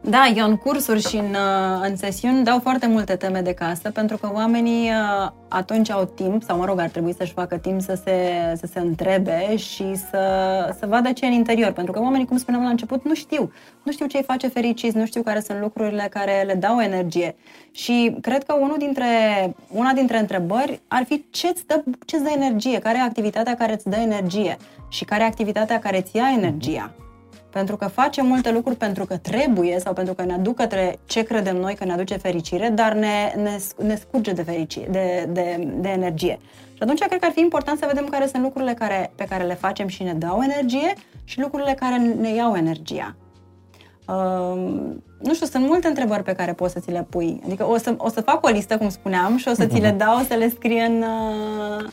Da, 0.00 0.32
eu 0.36 0.46
în 0.46 0.56
cursuri 0.56 1.08
și 1.08 1.16
în, 1.16 1.30
uh, 1.30 1.88
în 1.88 1.96
sesiuni 1.96 2.44
dau 2.44 2.58
foarte 2.58 2.86
multe 2.86 3.16
teme 3.16 3.40
de 3.40 3.52
casă, 3.52 3.90
pentru 3.90 4.16
că 4.16 4.30
oamenii 4.32 4.88
uh, 4.88 5.30
atunci 5.48 5.90
au 5.90 6.04
timp, 6.04 6.42
sau 6.42 6.58
mă 6.58 6.64
rog, 6.64 6.78
ar 6.78 6.88
trebui 6.88 7.14
să-și 7.14 7.32
facă 7.32 7.56
timp 7.56 7.80
să 7.80 7.98
se, 8.04 8.32
să 8.56 8.66
se 8.72 8.78
întrebe 8.78 9.56
și 9.56 9.94
să, 9.94 10.22
să 10.78 10.86
vadă 10.86 11.12
ce 11.12 11.24
e 11.24 11.28
în 11.28 11.34
interior. 11.34 11.72
Pentru 11.72 11.92
că 11.92 12.00
oamenii, 12.00 12.26
cum 12.26 12.36
spuneam 12.36 12.62
la 12.62 12.68
început, 12.68 13.04
nu 13.04 13.14
știu. 13.14 13.52
Nu 13.82 13.92
știu 13.92 14.06
ce 14.06 14.16
îi 14.16 14.22
face 14.22 14.48
fericiți, 14.48 14.96
nu 14.96 15.06
știu 15.06 15.22
care 15.22 15.40
sunt 15.40 15.60
lucrurile 15.60 16.06
care 16.10 16.42
le 16.46 16.54
dau 16.54 16.80
energie. 16.80 17.36
Și 17.70 18.16
cred 18.20 18.44
că 18.44 18.54
unul 18.60 18.76
dintre, 18.78 19.06
una 19.68 19.92
dintre 19.92 20.18
întrebări 20.18 20.80
ar 20.88 21.04
fi 21.04 21.24
ce-ți 21.30 21.66
dă, 21.66 21.82
ce-ți 22.06 22.22
dă 22.22 22.30
energie, 22.34 22.78
care 22.78 22.98
e 22.98 23.00
activitatea 23.00 23.54
care 23.54 23.72
îți 23.72 23.88
dă 23.88 23.96
energie 23.96 24.56
și 24.88 25.04
care 25.04 25.22
e 25.22 25.26
activitatea 25.26 25.78
care 25.78 25.98
îți 25.98 26.16
ia 26.16 26.30
energia. 26.36 26.92
Pentru 27.50 27.76
că 27.76 27.86
facem 27.86 28.26
multe 28.26 28.52
lucruri 28.52 28.76
pentru 28.76 29.04
că 29.04 29.16
trebuie 29.16 29.78
sau 29.78 29.92
pentru 29.92 30.14
că 30.14 30.24
ne 30.24 30.32
aduc 30.32 30.56
către 30.56 30.98
ce 31.06 31.22
credem 31.22 31.56
noi 31.56 31.74
că 31.74 31.84
ne 31.84 31.92
aduce 31.92 32.16
fericire, 32.16 32.68
dar 32.68 32.92
ne, 32.92 33.32
ne, 33.36 33.58
ne 33.76 33.94
scurge 33.94 34.32
de, 34.32 34.42
fericire, 34.42 34.88
de, 34.90 35.28
de, 35.32 35.68
de 35.80 35.88
energie. 35.88 36.38
Și 36.74 36.84
atunci 36.84 36.98
cred 36.98 37.20
că 37.20 37.26
ar 37.26 37.32
fi 37.32 37.40
important 37.40 37.78
să 37.78 37.86
vedem 37.88 38.06
care 38.06 38.26
sunt 38.26 38.42
lucrurile 38.42 38.74
care, 38.74 39.12
pe 39.14 39.24
care 39.24 39.44
le 39.44 39.54
facem 39.54 39.86
și 39.86 40.02
ne 40.02 40.12
dau 40.12 40.40
energie 40.42 40.92
și 41.24 41.40
lucrurile 41.40 41.74
care 41.74 41.98
ne 41.98 42.34
iau 42.34 42.56
energia. 42.56 43.16
Uh, 44.08 44.94
nu 45.18 45.34
știu, 45.34 45.46
sunt 45.46 45.66
multe 45.66 45.88
întrebări 45.88 46.22
pe 46.22 46.32
care 46.32 46.52
poți 46.52 46.72
să 46.72 46.80
ți 46.80 46.90
le 46.90 47.06
pui. 47.10 47.40
Adică 47.44 47.68
o 47.68 47.76
să, 47.76 47.94
o 47.96 48.08
să 48.08 48.20
fac 48.20 48.46
o 48.46 48.48
listă, 48.48 48.78
cum 48.78 48.88
spuneam, 48.88 49.36
și 49.36 49.48
o 49.48 49.54
să 49.54 49.66
ți 49.66 49.80
le 49.80 49.90
dau 50.04 50.18
să 50.18 50.34
le 50.34 50.48
scrie 50.48 50.82
în, 50.82 51.02
uh, 51.02 51.90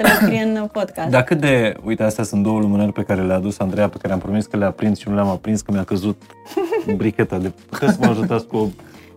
să 0.00 0.06
le 0.06 0.26
scrie 0.26 0.42
în 0.42 0.66
podcast. 0.72 1.08
Dar 1.08 1.22
cât 1.22 1.40
de... 1.40 1.74
Uite, 1.84 2.02
astea 2.02 2.24
sunt 2.24 2.42
două 2.42 2.58
lumânări 2.60 2.92
pe 2.92 3.02
care 3.02 3.22
le-a 3.22 3.36
adus 3.36 3.58
Andreea, 3.58 3.88
pe 3.88 3.96
care 4.02 4.12
am 4.12 4.18
promis 4.18 4.46
că 4.46 4.56
le-a 4.56 4.70
prins 4.70 4.98
și 4.98 5.08
nu 5.08 5.14
le-am 5.14 5.28
aprins, 5.28 5.60
că 5.60 5.72
mi-a 5.72 5.84
căzut 5.84 6.22
bricheta 6.96 7.38
de... 7.38 7.52
Puteți 7.70 7.92
să 7.92 7.98
mă 8.00 8.06
ajutați 8.10 8.46
cu 8.46 8.56
o... 8.56 8.66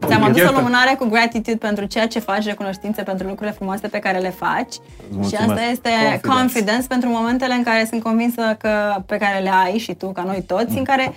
Ți-am 0.07 0.23
adus 0.23 0.41
o 0.41 0.43
Ghetă. 0.43 0.55
lumânare 0.57 0.95
cu 0.99 1.05
gratitude 1.05 1.57
pentru 1.57 1.85
ceea 1.85 2.07
ce 2.07 2.19
faci, 2.19 2.43
recunoștință 2.45 3.03
pentru 3.03 3.27
lucrurile 3.27 3.55
frumoase 3.55 3.87
pe 3.87 3.99
care 3.99 4.17
le 4.17 4.29
faci. 4.29 4.73
Și 4.73 4.79
mulțumesc. 5.11 5.49
asta 5.49 5.61
este 5.71 5.89
Confidence. 5.89 6.27
confidence. 6.27 6.87
pentru 6.87 7.09
momentele 7.09 7.53
în 7.53 7.63
care 7.63 7.85
sunt 7.89 8.03
convinsă 8.03 8.41
că 8.59 8.69
pe 9.05 9.17
care 9.17 9.39
le 9.43 9.51
ai 9.65 9.77
și 9.77 9.93
tu, 9.93 10.07
ca 10.11 10.23
noi 10.23 10.43
toți, 10.47 10.77
în 10.77 10.83
care 10.83 11.13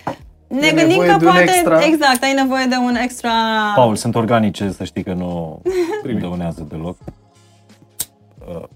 ne 0.47 0.67
E 0.67 0.73
gândim 0.73 0.89
nevoie 0.89 1.11
că 1.11 1.17
de 1.19 1.25
un 1.25 1.31
poate, 1.33 1.43
extra. 1.43 1.85
exact, 1.85 2.23
ai 2.23 2.33
nevoie 2.33 2.65
de 2.65 2.77
un 2.77 2.95
extra... 2.95 3.31
Paul, 3.75 3.97
sunt 3.97 4.15
organice, 4.15 4.71
să 4.71 4.85
știi 4.85 5.03
că 5.03 5.13
nu 5.13 5.63
dăunează 6.21 6.67
deloc. 6.69 6.97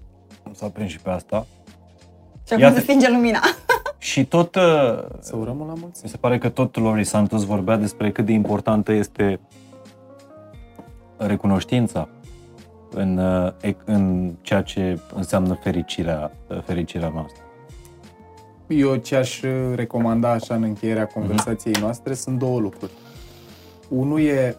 Uh, 0.51 0.57
S-a 0.57 0.67
prins 0.67 0.89
și 0.91 0.99
pe 0.99 1.09
asta. 1.09 1.45
Și 2.47 2.53
acum 2.53 2.63
Iată. 2.63 2.75
se 2.75 2.81
stinge 2.81 3.09
lumina. 3.09 3.39
Și 3.97 4.25
tot, 4.25 4.55
uh, 4.55 4.61
Să 5.19 5.35
urăm 5.35 5.57
la 5.67 5.73
mulți. 5.79 5.99
mi 6.03 6.09
se 6.09 6.17
pare 6.17 6.37
că 6.37 6.49
tot 6.49 6.77
Lori 6.77 7.03
Santos 7.03 7.43
vorbea 7.43 7.75
despre 7.77 8.11
cât 8.11 8.25
de 8.25 8.31
importantă 8.31 8.91
este 8.91 9.39
recunoștința 11.17 12.09
în, 12.91 13.17
uh, 13.17 13.51
ec- 13.63 13.83
în 13.85 14.31
ceea 14.41 14.61
ce 14.61 14.99
înseamnă 15.15 15.53
fericirea, 15.53 16.31
uh, 16.47 16.61
fericirea 16.63 17.11
noastră. 17.13 17.41
Eu 18.67 18.95
ce 18.95 19.15
aș 19.15 19.41
recomanda 19.75 20.29
așa 20.31 20.55
în 20.55 20.63
încheierea 20.63 21.07
conversației 21.07 21.73
noastre 21.79 22.13
sunt 22.13 22.39
două 22.39 22.59
lucruri. 22.59 22.91
Unul 23.89 24.21
e, 24.21 24.55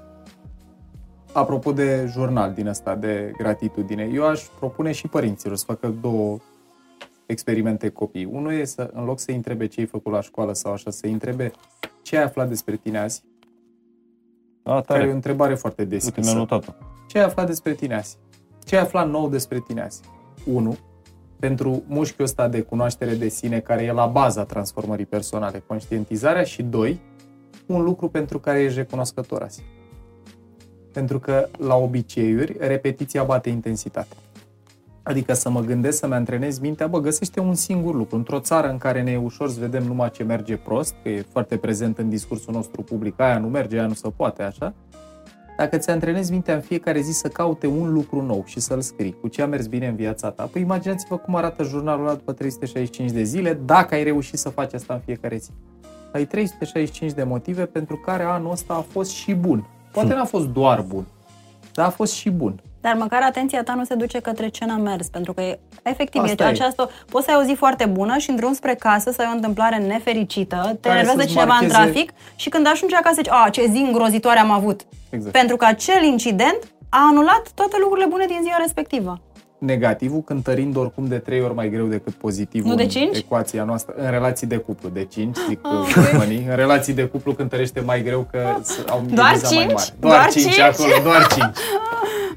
apropo 1.33 1.73
de 1.73 2.07
jurnal 2.11 2.53
din 2.53 2.67
ăsta, 2.67 2.95
de 2.95 3.33
gratitudine, 3.37 4.11
eu 4.13 4.27
aș 4.27 4.43
propune 4.59 4.93
și 4.93 5.09
părinților 5.09 5.57
să 5.57 5.65
facă 5.67 5.95
două 6.01 6.39
experimente 7.27 7.89
copii. 7.89 8.25
Unul 8.25 8.53
e 8.53 8.65
să, 8.65 8.91
în 8.93 9.05
loc 9.05 9.19
să-i 9.19 9.35
întrebe 9.35 9.67
ce 9.67 9.81
ai 9.81 9.87
făcut 9.87 10.13
la 10.13 10.21
școală 10.21 10.53
sau 10.53 10.73
așa, 10.73 10.91
să-i 10.91 11.13
întrebe 11.13 11.51
ce 12.03 12.17
ai 12.17 12.23
aflat 12.23 12.49
despre 12.49 12.77
tine 12.77 12.99
azi, 12.99 13.23
A, 14.63 14.71
care 14.81 14.99
e 14.99 15.03
o 15.03 15.05
tare. 15.05 15.11
întrebare 15.11 15.55
foarte 15.55 15.83
Uite, 15.83 15.95
mi-am 15.97 16.13
deschisă. 16.15 16.37
notat-o. 16.37 16.73
Ce 17.09 17.19
ai 17.19 17.25
aflat 17.25 17.47
despre 17.47 17.73
tine 17.75 17.95
azi? 17.95 18.19
Ce 18.65 18.77
ai 18.77 18.83
aflat 18.83 19.09
nou 19.11 19.29
despre 19.29 19.59
tine 19.67 19.83
azi? 19.83 20.01
1. 20.47 20.77
Pentru 21.39 21.83
mușchiul 21.87 22.25
ăsta 22.25 22.49
de 22.49 22.61
cunoaștere 22.61 23.15
de 23.15 23.29
sine 23.29 23.61
care 23.61 23.83
e 23.83 23.93
la 23.93 24.07
baza 24.07 24.45
transformării 24.45 25.07
personale, 25.07 25.63
conștientizarea 25.67 26.43
și 26.43 26.63
2. 26.63 27.01
Un 27.67 27.83
lucru 27.83 28.09
pentru 28.09 28.39
care 28.39 28.61
ești 28.61 28.79
recunoscător 28.79 29.43
azi. 29.43 29.63
Pentru 30.93 31.19
că 31.19 31.49
la 31.59 31.75
obiceiuri, 31.75 32.57
repetiția 32.59 33.25
bate 33.25 33.51
intensitate. 33.51 34.17
Adică 35.03 35.33
să 35.33 35.51
mă 35.51 35.61
gândesc, 35.61 35.99
să-mi 35.99 36.15
antrenez 36.15 36.59
mintea, 36.59 36.87
bă, 36.87 37.01
găsește 37.01 37.41
un 37.41 37.55
singur 37.55 37.95
lucru. 37.95 38.17
Într-o 38.17 38.41
țară 38.41 38.69
în 38.69 38.79
care 38.79 39.03
ne 39.03 39.11
e 39.11 39.17
ușor 39.17 39.51
să 39.51 39.61
vedem 39.61 39.83
numai 39.83 40.11
ce 40.11 40.23
merge 40.23 40.57
prost, 40.57 40.95
că 41.03 41.09
e 41.09 41.25
foarte 41.33 41.57
prezent 41.57 41.99
în 41.99 42.09
discursul 42.09 42.55
nostru 42.55 42.83
public, 42.83 43.21
aia 43.21 43.39
nu 43.39 43.49
merge, 43.49 43.79
aia 43.79 43.87
nu 43.87 43.95
se 43.95 44.09
poate, 44.17 44.43
așa, 44.43 44.75
dacă 45.57 45.77
ți 45.77 45.91
antrenezi 45.91 46.31
mintea 46.31 46.55
în 46.55 46.61
fiecare 46.61 47.01
zi 47.01 47.13
să 47.13 47.29
caute 47.29 47.67
un 47.67 47.93
lucru 47.93 48.23
nou 48.23 48.43
și 48.47 48.61
să-l 48.61 48.81
scrii, 48.81 49.17
cu 49.21 49.29
ce 49.29 49.43
a 49.43 49.47
mers 49.47 49.67
bine 49.67 49.87
în 49.87 49.97
viața 49.97 50.31
ta, 50.31 50.49
păi 50.53 50.63
imaginați-vă 50.63 51.17
cum 51.17 51.35
arată 51.35 51.63
jurnalul 51.63 52.07
ăla 52.07 52.15
după 52.15 52.33
365 52.33 53.11
de 53.11 53.23
zile, 53.23 53.55
dacă 53.65 53.95
ai 53.95 54.03
reușit 54.03 54.39
să 54.39 54.49
faci 54.49 54.73
asta 54.73 54.95
în 54.95 55.01
fiecare 55.05 55.37
zi. 55.37 55.51
Ai 56.13 56.25
365 56.25 57.13
de 57.13 57.23
motive 57.23 57.65
pentru 57.67 57.97
care 57.97 58.23
anul 58.23 58.51
ăsta 58.51 58.75
a 58.75 58.81
fost 58.81 59.11
și 59.11 59.35
bun. 59.35 59.69
Poate 59.93 60.15
n-a 60.15 60.25
fost 60.25 60.47
doar 60.47 60.81
bun, 60.81 61.05
dar 61.75 61.87
a 61.87 61.91
fost 61.91 62.13
și 62.13 62.31
bun. 62.31 62.61
Dar 62.81 62.95
măcar 62.95 63.23
atenția 63.23 63.63
ta 63.63 63.75
nu 63.75 63.85
se 63.85 63.95
duce 63.95 64.19
către 64.21 64.49
ce 64.49 64.65
n-a 64.65 64.77
mers, 64.77 65.07
pentru 65.09 65.33
că 65.33 65.41
e, 65.41 65.59
efectiv 65.83 66.23
Asta 66.23 66.45
e 66.45 66.47
e. 66.47 66.51
această, 66.51 66.91
poți 67.11 67.25
să 67.25 67.31
ai 67.31 67.37
o 67.43 67.45
zi 67.45 67.55
foarte 67.55 67.87
bună 67.87 68.17
și 68.19 68.31
în 68.31 68.37
drum 68.37 68.53
spre 68.53 68.75
casă 68.75 69.11
să 69.11 69.23
ai 69.23 69.29
o 69.33 69.35
întâmplare 69.35 69.77
nefericită, 69.77 70.57
te 70.57 70.89
Care 70.89 70.95
enervează 70.99 71.21
să-ți 71.21 71.33
cineva 71.33 71.57
în 71.61 71.67
marcheze- 71.67 71.73
trafic 71.83 72.13
și 72.37 72.49
când 72.49 72.67
ajungi 72.67 72.95
acasă 72.95 73.15
zici, 73.15 73.31
a, 73.31 73.49
ce 73.51 73.67
zi 73.67 73.79
îngrozitoare 73.79 74.39
am 74.39 74.51
avut. 74.51 74.81
Exact. 75.11 75.33
Pentru 75.33 75.57
că 75.57 75.65
acel 75.65 76.03
incident 76.03 76.59
a 76.89 77.07
anulat 77.11 77.43
toate 77.55 77.77
lucrurile 77.81 78.07
bune 78.09 78.27
din 78.27 78.39
ziua 78.43 78.57
respectivă. 78.61 79.21
Negativul 79.65 80.21
cântărind 80.23 80.77
oricum 80.77 81.07
de 81.07 81.19
trei 81.19 81.41
ori 81.43 81.55
mai 81.55 81.71
greu 81.71 81.87
decât 81.87 82.13
pozitivul 82.13 82.71
Nu 82.71 82.77
de 82.77 82.83
în 82.83 82.89
cinci? 82.89 83.17
ecuația 83.17 83.65
noastră, 83.65 83.95
în 83.97 84.11
relații 84.11 84.47
de 84.47 84.57
cuplu, 84.57 84.89
de 84.89 85.05
5, 85.05 85.37
zic 85.49 85.59
Ah, 85.63 85.71
ah, 85.73 85.97
ok. 85.99 86.11
românii, 86.13 86.47
în 86.49 86.57
relații 86.57 86.93
de 86.95 87.05
cuplu 87.07 87.33
cântărește 87.33 87.81
mai 87.81 88.03
greu 88.03 88.27
că 88.31 88.39
s- 88.63 88.85
au 88.89 89.03
Doar 89.15 89.33
miza 89.33 89.49
mai 89.49 89.59
cinci? 89.59 89.73
mare. 89.73 89.95
Doar 90.01 90.13
Doar 90.15 90.29
5 90.31 90.45
cinci? 90.45 90.59
acolo, 90.59 90.93
doar 91.03 91.27
5. 91.27 91.45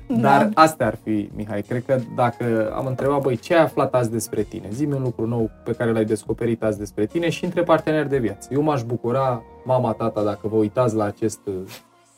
Dar 0.21 0.45
Da. 0.53 0.61
astea 0.61 0.85
ar 0.85 0.97
fi, 1.03 1.29
Mihai. 1.35 1.61
Cred 1.61 1.83
că 1.85 1.99
dacă 2.15 2.73
am 2.75 2.85
întrebat, 2.85 3.21
băi, 3.21 3.37
ce 3.37 3.55
ai 3.55 3.61
aflat 3.61 3.93
azi 3.93 4.11
despre 4.11 4.41
tine? 4.41 4.67
Zi-mi 4.71 4.93
un 4.93 5.01
lucru 5.01 5.27
nou 5.27 5.49
pe 5.63 5.71
care 5.71 5.91
l-ai 5.91 6.05
descoperit 6.05 6.63
azi 6.63 6.77
despre 6.77 7.05
tine 7.05 7.29
și 7.29 7.43
între 7.43 7.63
parteneri 7.63 8.09
de 8.09 8.17
viață. 8.17 8.49
Eu 8.51 8.61
m-aș 8.61 8.83
bucura, 8.83 9.43
mama, 9.63 9.91
tata, 9.91 10.23
dacă 10.23 10.47
vă 10.47 10.55
uitați 10.55 10.95
la 10.95 11.03
acest 11.03 11.39
uh, 11.45 11.53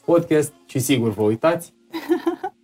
podcast 0.06 0.54
și 0.66 0.80
sigur 0.80 1.10
vă 1.10 1.22
uitați, 1.24 1.74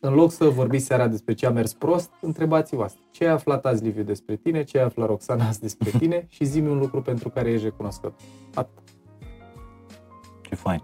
în 0.00 0.14
loc 0.14 0.32
să 0.32 0.44
vorbiți 0.44 0.84
seara 0.84 1.06
despre 1.06 1.34
ce 1.34 1.46
a 1.46 1.50
mers 1.50 1.72
prost, 1.72 2.10
întrebați-vă 2.20 2.82
asta. 2.82 3.00
Ce 3.10 3.24
ai 3.24 3.32
aflat 3.32 3.66
azi, 3.66 3.82
Liviu, 3.82 4.02
despre 4.02 4.36
tine? 4.36 4.62
Ce 4.62 4.78
ai 4.78 4.84
aflat, 4.84 5.06
Roxana, 5.06 5.46
azi 5.46 5.60
despre 5.60 5.90
tine? 5.98 6.26
Și 6.34 6.44
zi-mi 6.44 6.68
un 6.68 6.78
lucru 6.78 7.02
pentru 7.02 7.28
care 7.28 7.50
ești 7.50 7.64
recunoscător. 7.64 8.14
Atât. 8.54 8.82
Ce 10.42 10.54
fain. 10.54 10.82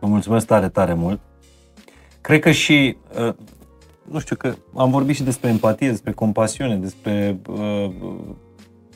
Vă 0.00 0.06
mulțumesc 0.06 0.46
tare, 0.46 0.68
tare 0.68 0.94
mult. 0.94 1.20
Cred 2.20 2.40
că 2.40 2.50
și, 2.50 2.96
uh, 3.26 3.34
nu 4.02 4.18
știu, 4.18 4.36
că 4.36 4.54
am 4.74 4.90
vorbit 4.90 5.14
și 5.14 5.22
despre 5.22 5.48
empatie, 5.48 5.88
despre 5.88 6.12
compasiune, 6.12 6.76
despre 6.76 7.40
uh, 7.48 7.90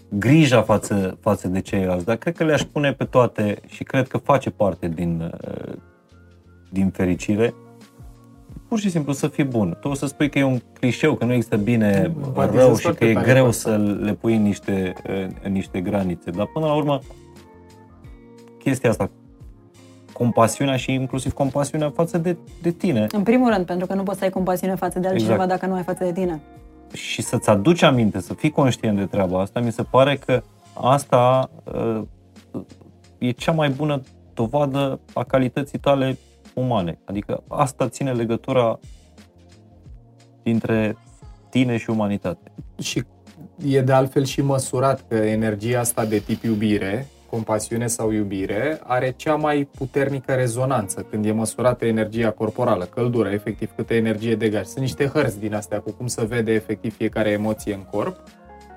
grija 0.09 0.63
față, 0.63 1.19
față 1.21 1.49
de 1.49 1.61
ceilalți, 1.61 2.05
dar 2.05 2.17
cred 2.17 2.37
că 2.37 2.45
le-aș 2.45 2.63
pune 2.63 2.93
pe 2.93 3.05
toate 3.05 3.61
și 3.67 3.85
cred 3.85 4.09
că 4.09 4.19
face 4.19 4.51
parte 4.51 4.89
din, 4.89 5.33
uh, 5.49 5.73
din 6.71 6.91
fericire. 6.91 7.55
Pur 8.71 8.79
și 8.79 8.91
simplu 8.91 9.13
să 9.13 9.29
fii 9.29 9.45
bun. 9.45 9.77
Tu 9.81 9.89
o 9.89 9.95
să 9.95 10.07
spui 10.07 10.31
că 10.31 10.39
e 10.39 10.43
un 10.43 10.61
clișeu, 10.73 11.15
că 11.15 11.25
nu 11.25 11.33
există 11.33 11.57
bine, 11.57 12.13
Empatizez 12.27 12.65
rău 12.65 12.75
și 12.75 12.83
foarte 12.83 12.99
că 12.99 13.11
e 13.11 13.13
tare 13.13 13.33
greu 13.33 13.43
cu 13.43 13.49
asta. 13.49 13.71
să 13.71 13.77
le 13.77 14.13
pui 14.13 14.37
în 14.37 14.43
niște, 14.43 14.95
în 15.43 15.53
niște 15.53 15.81
granițe. 15.81 16.31
Dar 16.31 16.47
până 16.47 16.67
la 16.67 16.75
urmă, 16.75 17.01
chestia 18.59 18.91
asta, 18.91 19.11
compasiunea 20.13 20.77
și 20.77 20.93
inclusiv 20.93 21.33
compasiunea 21.33 21.91
față 21.91 22.19
de, 22.19 22.37
de 22.63 22.71
tine 22.71 23.07
În 23.13 23.23
primul 23.23 23.53
rând, 23.53 23.67
pentru 23.67 23.87
că 23.87 23.95
nu 23.95 24.03
poți 24.03 24.19
să 24.19 24.25
ai 24.25 24.31
compasiune 24.31 24.75
față 24.75 24.99
de 24.99 25.09
altcineva 25.09 25.43
Exact. 25.43 25.51
dacă 25.51 25.67
nu 25.67 25.75
ai 25.75 25.83
față 25.83 26.05
de 26.05 26.13
tine. 26.13 26.41
și 26.93 27.23
să-ți 27.23 27.49
aduci 27.51 27.83
aminte, 27.83 28.21
să 28.21 28.35
fii 28.35 28.51
conștient 28.51 28.97
de 28.97 29.07
treaba 29.07 29.41
asta, 29.41 29.61
mi 29.61 29.73
se 29.73 29.83
pare 29.83 30.17
că 30.17 30.43
asta 30.73 31.51
uh, 31.65 32.03
e 33.19 33.31
cea 33.31 33.53
mai 33.53 33.69
bună 33.69 34.01
dovadă 34.35 35.01
a 35.15 35.25
calității 35.25 35.79
tale 35.79 36.19
umane. 36.55 36.99
Adică 37.05 37.43
asta 37.49 37.89
ține 37.89 38.13
legătura 38.13 38.79
dintre 40.43 40.97
tine 41.49 41.77
și 41.77 41.91
umanitate. 41.91 42.53
Și 42.79 43.05
e 43.67 43.81
de 43.81 43.93
altfel 43.93 44.25
și 44.25 44.43
măsurat 44.43 45.05
că 45.09 45.15
energia 45.15 45.81
asta 45.81 46.05
de 46.05 46.19
tip 46.19 46.43
iubire, 46.43 47.07
compasiune 47.31 47.87
sau 47.87 48.11
iubire, 48.11 48.81
are 48.83 49.15
cea 49.17 49.35
mai 49.35 49.69
puternică 49.77 50.33
rezonanță 50.35 51.01
când 51.01 51.25
e 51.25 51.33
măsurată 51.33 51.85
energia 51.85 52.31
corporală, 52.31 52.85
căldură, 52.85 53.29
efectiv 53.29 53.71
câtă 53.77 53.95
energie 53.95 54.35
degaj. 54.35 54.65
Sunt 54.65 54.81
niște 54.81 55.07
hărți 55.07 55.39
din 55.39 55.55
astea 55.55 55.81
cu 55.81 55.91
cum 55.91 56.07
se 56.07 56.25
vede 56.25 56.53
efectiv 56.53 56.97
fiecare 56.97 57.31
emoție 57.31 57.75
în 57.75 57.83
corp. 57.91 58.17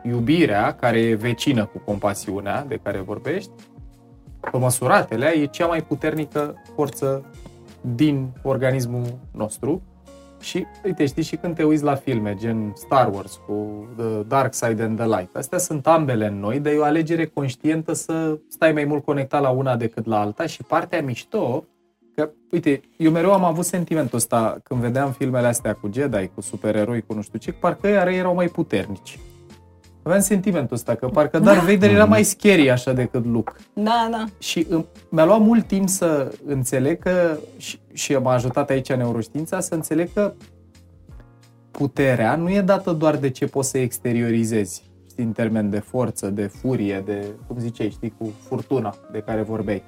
Iubirea, 0.03 0.75
care 0.75 0.99
e 0.99 1.15
vecină 1.15 1.65
cu 1.65 1.77
compasiunea 1.77 2.65
de 2.67 2.79
care 2.83 2.99
vorbești, 2.99 3.51
pe 4.51 4.57
măsuratele, 4.57 5.33
e 5.41 5.45
cea 5.45 5.65
mai 5.65 5.81
puternică 5.81 6.61
forță 6.75 7.25
din 7.95 8.29
organismul 8.41 9.19
nostru 9.31 9.81
și, 10.39 10.65
uite, 10.85 11.05
știi, 11.05 11.23
și 11.23 11.35
când 11.35 11.55
te 11.55 11.63
uiți 11.63 11.83
la 11.83 11.95
filme, 11.95 12.35
gen 12.39 12.73
Star 12.75 13.13
Wars 13.13 13.39
cu 13.45 13.87
The 13.97 14.23
Dark 14.27 14.53
Side 14.53 14.83
and 14.83 14.97
the 14.97 15.07
Light, 15.07 15.35
astea 15.35 15.57
sunt 15.57 15.87
ambele 15.87 16.27
în 16.27 16.39
noi, 16.39 16.59
dar 16.59 16.73
e 16.73 16.77
o 16.77 16.83
alegere 16.83 17.25
conștientă 17.25 17.93
să 17.93 18.37
stai 18.47 18.71
mai 18.71 18.83
mult 18.83 19.05
conectat 19.05 19.41
la 19.41 19.49
una 19.49 19.75
decât 19.75 20.05
la 20.05 20.19
alta 20.19 20.45
și 20.45 20.63
partea 20.63 21.01
mișto, 21.01 21.65
că, 22.15 22.29
uite, 22.51 22.81
eu 22.97 23.11
mereu 23.11 23.33
am 23.33 23.43
avut 23.43 23.65
sentimentul 23.65 24.17
ăsta 24.17 24.57
când 24.63 24.79
vedeam 24.79 25.11
filmele 25.11 25.47
astea 25.47 25.73
cu 25.73 25.89
Jedi, 25.93 26.27
cu 26.35 26.41
supereroi, 26.41 27.01
cu 27.01 27.13
nu 27.13 27.21
știu 27.21 27.39
ce, 27.39 27.51
parcă 27.51 27.87
ei 27.87 28.17
erau 28.17 28.33
mai 28.33 28.47
puternici. 28.47 29.19
Aveam 30.03 30.21
sentimentul 30.21 30.75
ăsta, 30.75 30.95
că 30.95 31.07
parcă 31.07 31.39
Darth 31.39 31.65
Vader 31.71 31.89
era 31.89 32.05
mai 32.05 32.23
scary 32.23 32.69
așa 32.69 32.93
decât 32.93 33.25
Luke. 33.25 33.51
Da, 33.73 34.07
da. 34.11 34.25
Și 34.39 34.65
îmi- 34.69 34.85
mi-a 35.09 35.25
luat 35.25 35.39
mult 35.41 35.67
timp 35.67 35.89
să 35.89 36.31
înțeleg 36.45 36.99
că, 36.99 37.37
și, 37.57 37.79
și 37.93 38.13
m-a 38.13 38.33
ajutat 38.33 38.69
aici 38.69 38.93
neuroștiința, 38.93 39.59
să 39.59 39.73
înțeleg 39.73 40.09
că 40.13 40.33
puterea 41.71 42.35
nu 42.35 42.49
e 42.49 42.61
dată 42.61 42.91
doar 42.91 43.15
de 43.17 43.29
ce 43.29 43.45
poți 43.45 43.69
să 43.69 43.77
exteriorizezi, 43.77 44.83
știi, 45.09 45.23
în 45.23 45.31
termen 45.31 45.69
de 45.69 45.79
forță, 45.79 46.29
de 46.29 46.43
furie, 46.45 47.01
de, 47.05 47.25
cum 47.47 47.59
ziceai, 47.59 47.89
știi, 47.89 48.13
cu 48.17 48.31
furtuna 48.47 48.95
de 49.11 49.19
care 49.19 49.41
vorbeai. 49.41 49.83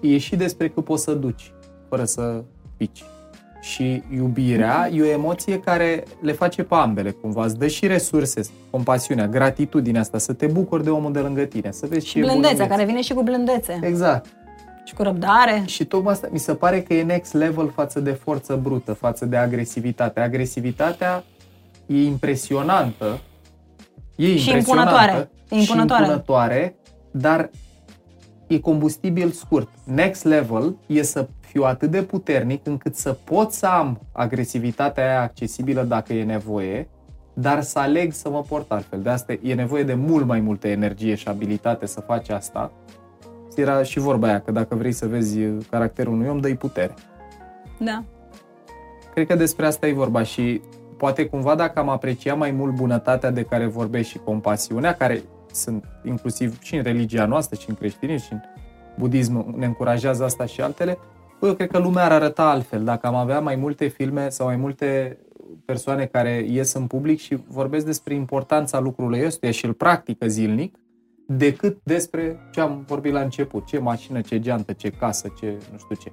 e 0.00 0.18
și 0.18 0.36
despre 0.36 0.68
cât 0.68 0.84
poți 0.84 1.02
să 1.02 1.14
duci, 1.14 1.52
fără 1.88 2.04
să 2.04 2.42
pici. 2.76 3.04
Și 3.62 4.02
iubirea 4.14 4.88
e 4.92 5.02
o 5.02 5.06
emoție 5.06 5.60
care 5.60 6.04
le 6.20 6.32
face 6.32 6.62
pe 6.62 6.74
ambele, 6.74 7.10
cumva. 7.10 7.44
Îți 7.44 7.58
dă 7.58 7.66
și 7.66 7.86
resurse, 7.86 8.40
compasiunea, 8.70 9.26
gratitudinea 9.28 10.00
asta, 10.00 10.18
să 10.18 10.32
te 10.32 10.46
bucuri 10.46 10.84
de 10.84 10.90
omul 10.90 11.12
de 11.12 11.18
lângă 11.18 11.42
tine, 11.42 11.70
să 11.70 11.86
vezi 11.86 12.06
Și 12.06 12.12
ce 12.12 12.18
e 12.18 12.20
bun 12.20 12.30
în 12.30 12.36
blândețea, 12.36 12.66
viață. 12.66 12.80
care 12.80 12.88
vine 12.90 13.02
și 13.02 13.12
cu 13.12 13.22
blândețe. 13.22 13.80
Exact. 13.82 14.26
Și 14.84 14.94
cu 14.94 15.02
răbdare. 15.02 15.62
Și 15.66 15.84
tocmai 15.84 16.12
asta 16.12 16.28
mi 16.32 16.38
se 16.38 16.54
pare 16.54 16.82
că 16.82 16.94
e 16.94 17.02
next 17.02 17.32
level 17.32 17.70
față 17.74 18.00
de 18.00 18.10
forță 18.10 18.56
brută, 18.62 18.92
față 18.92 19.26
de 19.26 19.36
agresivitate. 19.36 20.20
Agresivitatea 20.20 21.24
e 21.86 22.02
impresionantă, 22.02 23.20
e 24.16 24.36
Și 24.36 24.46
impresionantă 24.46 24.90
impunătoare. 24.90 25.30
E 25.48 25.56
impunătoare. 25.56 26.04
și 26.04 26.10
impunătoare, 26.10 26.74
dar 27.10 27.50
e 28.46 28.58
combustibil 28.58 29.30
scurt. 29.30 29.68
Next 29.84 30.24
level 30.24 30.76
e 30.86 31.02
să 31.02 31.28
fiu 31.52 31.62
atât 31.62 31.90
de 31.90 32.02
puternic 32.02 32.66
încât 32.66 32.94
să 32.94 33.12
pot 33.12 33.52
să 33.52 33.66
am 33.66 34.00
agresivitatea 34.12 35.04
aia 35.04 35.22
accesibilă 35.22 35.82
dacă 35.82 36.12
e 36.12 36.24
nevoie, 36.24 36.88
dar 37.32 37.62
să 37.62 37.78
aleg 37.78 38.12
să 38.12 38.30
mă 38.30 38.42
port 38.48 38.72
altfel. 38.72 39.02
De 39.02 39.08
asta 39.08 39.32
e 39.42 39.54
nevoie 39.54 39.82
de 39.82 39.94
mult 39.94 40.26
mai 40.26 40.40
multă 40.40 40.68
energie 40.68 41.14
și 41.14 41.28
abilitate 41.28 41.86
să 41.86 42.00
faci 42.00 42.28
asta. 42.28 42.72
Era 43.56 43.82
și 43.82 43.98
vorba 43.98 44.26
aia, 44.26 44.40
că 44.40 44.50
dacă 44.50 44.74
vrei 44.74 44.92
să 44.92 45.06
vezi 45.06 45.38
caracterul 45.70 46.12
unui 46.12 46.28
om, 46.28 46.40
dă-i 46.40 46.56
putere. 46.56 46.94
Da. 47.78 48.04
Cred 49.14 49.26
că 49.26 49.34
despre 49.34 49.66
asta 49.66 49.86
e 49.86 49.92
vorba 49.92 50.22
și 50.22 50.60
poate 50.96 51.26
cumva 51.26 51.54
dacă 51.54 51.78
am 51.78 51.88
apreciat 51.88 52.36
mai 52.38 52.50
mult 52.50 52.74
bunătatea 52.74 53.30
de 53.30 53.42
care 53.42 53.66
vorbești 53.66 54.10
și 54.10 54.18
compasiunea, 54.18 54.94
care 54.94 55.22
sunt 55.52 55.84
inclusiv 56.04 56.60
și 56.60 56.76
în 56.76 56.82
religia 56.82 57.26
noastră, 57.26 57.58
și 57.60 57.68
în 57.68 57.74
creștinism, 57.74 58.24
și 58.24 58.32
în 58.32 58.40
budism 58.98 59.54
ne 59.56 59.66
încurajează 59.66 60.24
asta 60.24 60.46
și 60.46 60.60
altele, 60.60 60.98
bă, 61.42 61.48
eu 61.48 61.54
cred 61.54 61.70
că 61.70 61.78
lumea 61.78 62.04
ar 62.04 62.12
arăta 62.12 62.50
altfel 62.50 62.84
dacă 62.84 63.06
am 63.06 63.14
avea 63.14 63.40
mai 63.40 63.56
multe 63.56 63.86
filme 63.86 64.28
sau 64.28 64.46
mai 64.46 64.56
multe 64.56 65.18
persoane 65.64 66.04
care 66.04 66.46
ies 66.48 66.72
în 66.72 66.86
public 66.86 67.20
și 67.20 67.38
vorbesc 67.48 67.84
despre 67.84 68.14
importanța 68.14 68.80
lucrului 68.80 69.24
ăstuia 69.26 69.50
și 69.50 69.64
îl 69.64 69.72
practică 69.72 70.26
zilnic, 70.26 70.76
decât 71.26 71.78
despre 71.82 72.48
ce 72.52 72.60
am 72.60 72.84
vorbit 72.86 73.12
la 73.12 73.20
început, 73.20 73.66
ce 73.66 73.78
mașină, 73.78 74.20
ce 74.20 74.40
geantă, 74.40 74.72
ce 74.72 74.90
casă, 74.90 75.32
ce 75.40 75.46
nu 75.72 75.78
știu 75.78 75.94
ce. 76.02 76.12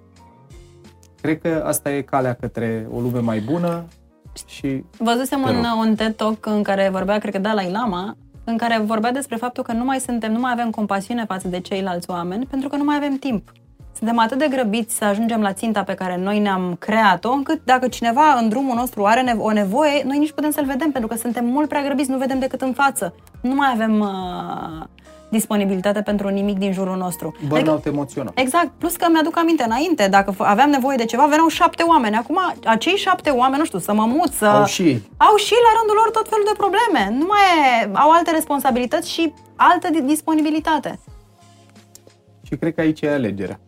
Cred 1.21 1.41
că 1.41 1.63
asta 1.65 1.91
e 1.91 2.01
calea 2.01 2.33
către 2.33 2.87
o 2.91 2.99
lume 2.99 3.19
mai 3.19 3.39
bună 3.39 3.85
și 4.47 4.83
Văzusem 4.97 5.41
Te 5.43 5.49
un, 5.49 5.55
rog. 5.55 5.87
un 5.87 5.95
TED 5.95 6.15
Talk 6.15 6.45
în 6.45 6.63
care 6.63 6.89
vorbea, 6.89 7.17
cred 7.17 7.33
că 7.33 7.39
Dalai 7.39 7.71
Lama, 7.71 8.17
în 8.43 8.57
care 8.57 8.79
vorbea 8.79 9.11
despre 9.11 9.35
faptul 9.35 9.63
că 9.63 9.73
nu 9.73 9.83
mai 9.83 9.99
suntem, 9.99 10.31
nu 10.31 10.39
mai 10.39 10.51
avem 10.51 10.69
compasiune 10.69 11.25
față 11.25 11.47
de 11.47 11.59
ceilalți 11.59 12.09
oameni, 12.09 12.45
pentru 12.45 12.69
că 12.69 12.75
nu 12.75 12.83
mai 12.83 12.95
avem 12.95 13.15
timp. 13.15 13.51
Suntem 13.97 14.19
atât 14.19 14.37
de 14.37 14.47
grăbiți 14.49 14.95
să 14.97 15.05
ajungem 15.05 15.41
la 15.41 15.53
ținta 15.53 15.83
pe 15.83 15.93
care 15.93 16.17
noi 16.17 16.39
ne-am 16.39 16.75
creat-o, 16.79 17.31
încât 17.31 17.61
dacă 17.63 17.87
cineva 17.87 18.33
în 18.41 18.49
drumul 18.49 18.75
nostru 18.75 19.05
are 19.05 19.23
nevo- 19.23 19.41
o 19.43 19.51
nevoie, 19.51 20.03
noi 20.05 20.17
nici 20.17 20.31
putem 20.31 20.51
să-l 20.51 20.65
vedem, 20.65 20.91
pentru 20.91 21.09
că 21.09 21.15
suntem 21.17 21.45
mult 21.45 21.67
prea 21.69 21.83
grăbiți, 21.83 22.09
nu 22.09 22.17
vedem 22.17 22.39
decât 22.39 22.61
în 22.61 22.73
față. 22.73 23.13
Nu 23.41 23.53
mai 23.55 23.69
avem 23.73 23.99
uh, 23.99 24.85
disponibilitate 25.29 26.01
pentru 26.01 26.27
nimic 26.29 26.57
din 26.57 26.71
jurul 26.73 26.97
nostru. 26.97 27.35
burnout 27.47 27.85
emoțional. 27.85 28.31
Exact, 28.35 28.69
plus 28.77 28.95
că 28.95 29.07
mi-aduc 29.11 29.37
aminte 29.37 29.63
înainte, 29.63 30.07
dacă 30.07 30.33
f- 30.33 30.37
aveam 30.37 30.69
nevoie 30.69 30.97
de 30.97 31.05
ceva, 31.05 31.25
veneau 31.25 31.47
șapte 31.47 31.83
oameni. 31.83 32.15
Acum, 32.15 32.37
acei 32.65 32.95
șapte 32.95 33.29
oameni, 33.29 33.59
nu 33.59 33.65
știu, 33.65 33.79
să 33.79 33.93
mă 33.93 34.05
mut, 34.05 34.31
să... 34.33 34.45
Au 34.45 34.65
și 34.65 34.81
ei. 34.81 35.09
au 35.17 35.35
și 35.35 35.53
la 35.53 35.77
rândul 35.79 35.95
lor 35.95 36.09
tot 36.11 36.27
felul 36.29 36.45
de 36.47 36.57
probleme. 36.57 37.17
Nu 37.19 37.25
mai 37.27 37.39
e, 37.83 37.89
au 37.93 38.09
alte 38.11 38.31
responsabilități 38.31 39.09
și 39.11 39.33
altă 39.55 39.87
di- 39.91 40.01
disponibilitate. 40.05 40.99
Și 42.43 42.55
cred 42.55 42.73
că 42.73 42.81
aici 42.81 43.01
e 43.01 43.09
alegerea. 43.13 43.59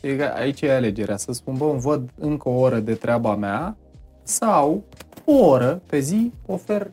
E 0.00 0.16
că 0.16 0.24
Aici 0.24 0.60
e 0.60 0.74
alegerea. 0.74 1.16
Să 1.16 1.32
spun, 1.32 1.54
bă, 1.56 1.64
îmi 1.64 1.80
văd 1.80 2.10
încă 2.18 2.48
o 2.48 2.58
oră 2.58 2.78
de 2.78 2.94
treaba 2.94 3.34
mea 3.34 3.76
sau 4.22 4.82
o 5.24 5.46
oră 5.46 5.82
pe 5.86 5.98
zi 5.98 6.32
ofer 6.46 6.90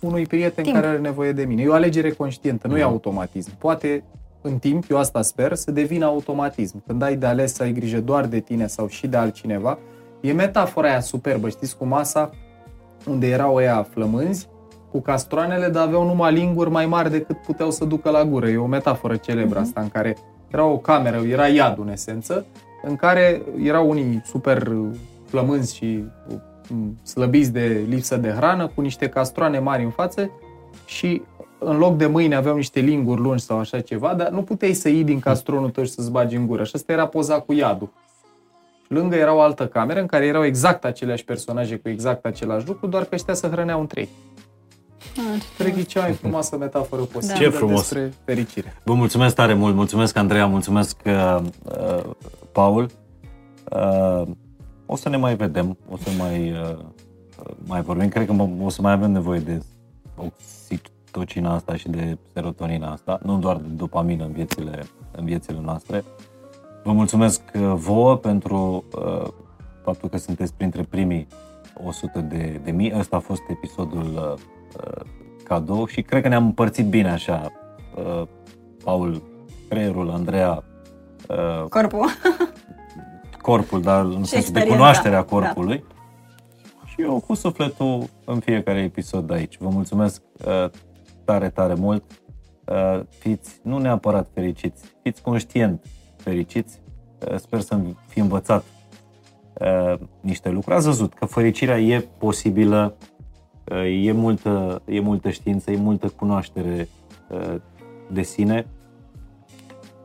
unui 0.00 0.26
prieten 0.26 0.64
Timp. 0.64 0.76
care 0.76 0.88
are 0.88 0.98
nevoie 0.98 1.32
de 1.32 1.44
mine. 1.44 1.62
E 1.62 1.68
o 1.68 1.72
alegere 1.72 2.10
conștientă, 2.10 2.68
nu 2.68 2.78
e 2.78 2.82
automatism. 2.82 3.58
Poate 3.58 4.04
în 4.40 4.58
timp, 4.58 4.84
eu 4.90 4.98
asta 4.98 5.22
sper, 5.22 5.54
să 5.54 5.70
devină 5.70 6.04
automatism. 6.04 6.82
Când 6.86 7.02
ai 7.02 7.16
de 7.16 7.26
ales 7.26 7.54
să 7.54 7.62
ai 7.62 7.72
grijă 7.72 8.00
doar 8.00 8.26
de 8.26 8.40
tine 8.40 8.66
sau 8.66 8.88
și 8.88 9.06
de 9.06 9.16
altcineva, 9.16 9.78
e 10.20 10.32
metafora 10.32 10.88
aia 10.88 11.00
superbă, 11.00 11.48
știți, 11.48 11.76
cu 11.76 11.84
masa 11.84 12.30
unde 13.06 13.26
erau 13.26 13.54
ăia 13.54 13.86
flămânzi, 13.90 14.48
cu 14.90 15.00
castroanele, 15.00 15.68
dar 15.68 15.86
aveau 15.86 16.04
numai 16.04 16.32
linguri 16.32 16.70
mai 16.70 16.86
mari 16.86 17.10
decât 17.10 17.36
puteau 17.36 17.70
să 17.70 17.84
ducă 17.84 18.10
la 18.10 18.24
gură. 18.24 18.48
E 18.48 18.56
o 18.56 18.66
metaforă 18.66 19.16
celebră 19.16 19.58
asta, 19.58 19.80
în 19.80 19.88
care 19.88 20.16
era 20.50 20.64
o 20.64 20.78
cameră, 20.78 21.16
era 21.16 21.48
iadul 21.48 21.84
în 21.84 21.92
esență, 21.92 22.46
în 22.82 22.96
care 22.96 23.42
erau 23.62 23.88
unii 23.88 24.22
super 24.24 24.72
flămânzi 25.24 25.76
și 25.76 26.04
mm, 26.68 26.98
slăbiți 27.02 27.52
de 27.52 27.84
lipsă 27.88 28.16
de 28.16 28.28
hrană, 28.28 28.70
cu 28.74 28.80
niște 28.80 29.08
castroane 29.08 29.58
mari 29.58 29.84
în 29.84 29.90
față 29.90 30.30
și 30.84 31.22
în 31.58 31.76
loc 31.76 31.96
de 31.96 32.06
mâini 32.06 32.34
aveau 32.34 32.56
niște 32.56 32.80
linguri 32.80 33.20
lungi 33.20 33.44
sau 33.44 33.58
așa 33.58 33.80
ceva, 33.80 34.14
dar 34.14 34.28
nu 34.28 34.42
puteai 34.42 34.72
să 34.72 34.88
iei 34.88 35.04
din 35.04 35.18
castronul 35.18 35.70
tău 35.70 35.84
și 35.84 35.90
să-ți 35.90 36.10
bagi 36.10 36.36
în 36.36 36.46
gură. 36.46 36.64
Și 36.64 36.72
asta 36.74 36.92
era 36.92 37.06
poza 37.06 37.40
cu 37.40 37.52
iadul. 37.52 37.92
Lângă 38.88 39.16
era 39.16 39.34
o 39.34 39.40
altă 39.40 39.66
cameră 39.66 40.00
în 40.00 40.06
care 40.06 40.26
erau 40.26 40.44
exact 40.44 40.84
aceleași 40.84 41.24
personaje 41.24 41.76
cu 41.76 41.88
exact 41.88 42.24
același 42.24 42.66
lucru, 42.66 42.86
doar 42.86 43.04
că 43.04 43.14
ăștia 43.14 43.34
se 43.34 43.48
hrăneau 43.48 43.80
în 43.80 43.86
trei. 43.86 44.08
Cred 45.58 45.72
că 45.72 45.78
e 45.78 45.82
cea 45.82 46.00
mai 46.00 46.12
frumoasă 46.12 46.56
metaforă 46.56 47.02
posibilă 47.02 47.38
Ce 47.38 47.48
frumos. 47.48 47.78
despre 47.80 48.12
fericire. 48.24 48.74
Vă 48.84 48.94
mulțumesc 48.94 49.34
tare 49.34 49.54
mult, 49.54 49.74
mulțumesc 49.74 50.16
Andreea, 50.16 50.46
mulțumesc 50.46 50.96
uh, 51.06 51.38
uh, 51.64 52.04
Paul. 52.52 52.90
Uh, 53.72 54.22
o 54.86 54.96
să 54.96 55.08
ne 55.08 55.16
mai 55.16 55.36
vedem, 55.36 55.76
o 55.90 55.96
să 55.96 56.08
mai, 56.18 56.50
uh, 56.50 56.78
mai 57.66 57.80
vorbim. 57.82 58.08
Cred 58.08 58.26
că 58.26 58.32
mă- 58.32 58.48
o 58.64 58.68
să 58.68 58.82
mai 58.82 58.92
avem 58.92 59.10
nevoie 59.10 59.38
de 59.40 59.62
oxitocina 60.16 61.54
asta 61.54 61.76
și 61.76 61.88
de 61.88 62.18
serotonina 62.32 62.90
asta, 62.92 63.18
nu 63.22 63.38
doar 63.38 63.56
de 63.56 63.68
dopamină 63.68 64.24
în 64.24 64.32
viețile, 64.32 64.86
în 65.10 65.24
viețile 65.24 65.60
noastre. 65.62 66.04
Vă 66.84 66.92
mulțumesc 66.92 67.40
uh, 67.54 67.72
vouă 67.74 68.16
pentru 68.16 68.84
uh, 68.98 69.28
faptul 69.84 70.08
că 70.08 70.16
sunteți 70.16 70.54
printre 70.54 70.82
primii 70.82 71.26
100 71.86 72.20
de, 72.20 72.60
de 72.64 72.70
mii. 72.70 72.92
Ăsta 72.98 73.16
a 73.16 73.20
fost 73.20 73.42
episodul 73.48 74.04
uh, 74.14 74.22
uh, 74.32 74.38
cadou 75.44 75.86
și 75.86 76.02
cred 76.02 76.22
că 76.22 76.28
ne-am 76.28 76.44
împărțit 76.44 76.86
bine 76.86 77.10
așa. 77.10 77.52
Uh, 77.96 78.22
Paul, 78.84 79.22
creierul, 79.68 80.10
Andreea, 80.10 80.64
uh, 81.28 81.68
Corpul. 81.68 82.06
corpul, 83.46 83.82
dar 83.82 84.04
în 84.04 84.10
sensul 84.10 84.30
de 84.30 84.36
experiența, 84.36 84.74
cunoașterea 84.74 85.18
da. 85.18 85.24
corpului. 85.24 85.84
Și 86.84 87.02
eu 87.02 87.22
cu 87.26 87.34
sufletul 87.34 88.04
în 88.24 88.40
fiecare 88.40 88.78
episod 88.78 89.26
de 89.26 89.34
aici. 89.34 89.58
Vă 89.58 89.68
mulțumesc 89.68 90.22
uh, 90.46 90.70
tare, 91.24 91.48
tare 91.48 91.74
mult. 91.74 92.04
Uh, 92.64 93.00
fiți 93.08 93.60
nu 93.62 93.78
neapărat 93.78 94.28
fericiți, 94.34 94.84
fiți 95.02 95.22
conștient 95.22 95.86
fericiți. 96.16 96.80
Uh, 97.30 97.36
sper 97.36 97.60
să 97.60 97.78
fi 98.06 98.18
învățat 98.18 98.64
uh, 99.60 99.98
niște 100.20 100.48
lucruri. 100.48 100.76
Ați 100.76 100.86
văzut 100.86 101.14
că 101.14 101.24
fericirea 101.24 101.80
e 101.80 102.08
posibilă, 102.18 102.96
uh, 102.98 103.15
e, 103.74 104.12
multă, 104.12 104.82
e 104.84 105.00
multă 105.00 105.30
știință, 105.30 105.70
e 105.70 105.76
multă 105.76 106.08
cunoaștere 106.08 106.88
uh, 107.28 107.54
de 108.10 108.22
sine 108.22 108.66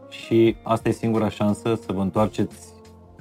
și 0.09 0.55
asta 0.63 0.89
e 0.89 0.91
singura 0.91 1.29
șansă 1.29 1.75
să 1.75 1.93
vă 1.93 2.01
întoarceți 2.01 2.73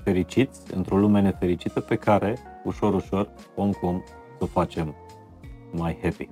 fericiți 0.05 0.75
într-o 0.75 0.99
lume 0.99 1.21
nefericită 1.21 1.81
pe 1.81 1.97
care, 1.97 2.39
ușor, 2.65 2.95
ușor, 2.95 3.29
om 3.57 3.73
cu 3.73 3.87
om, 3.87 4.03
să 4.39 4.45
o 4.45 4.47
facem 4.47 4.95
mai 5.73 5.99
happy. 6.03 6.29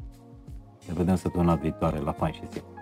Ne 0.86 0.94
vedem 0.94 1.16
săptămâna 1.16 1.54
viitoare 1.54 1.98
la 1.98 2.12
Fain 2.12 2.32
și 2.32 2.40
Simplu. 2.50 2.77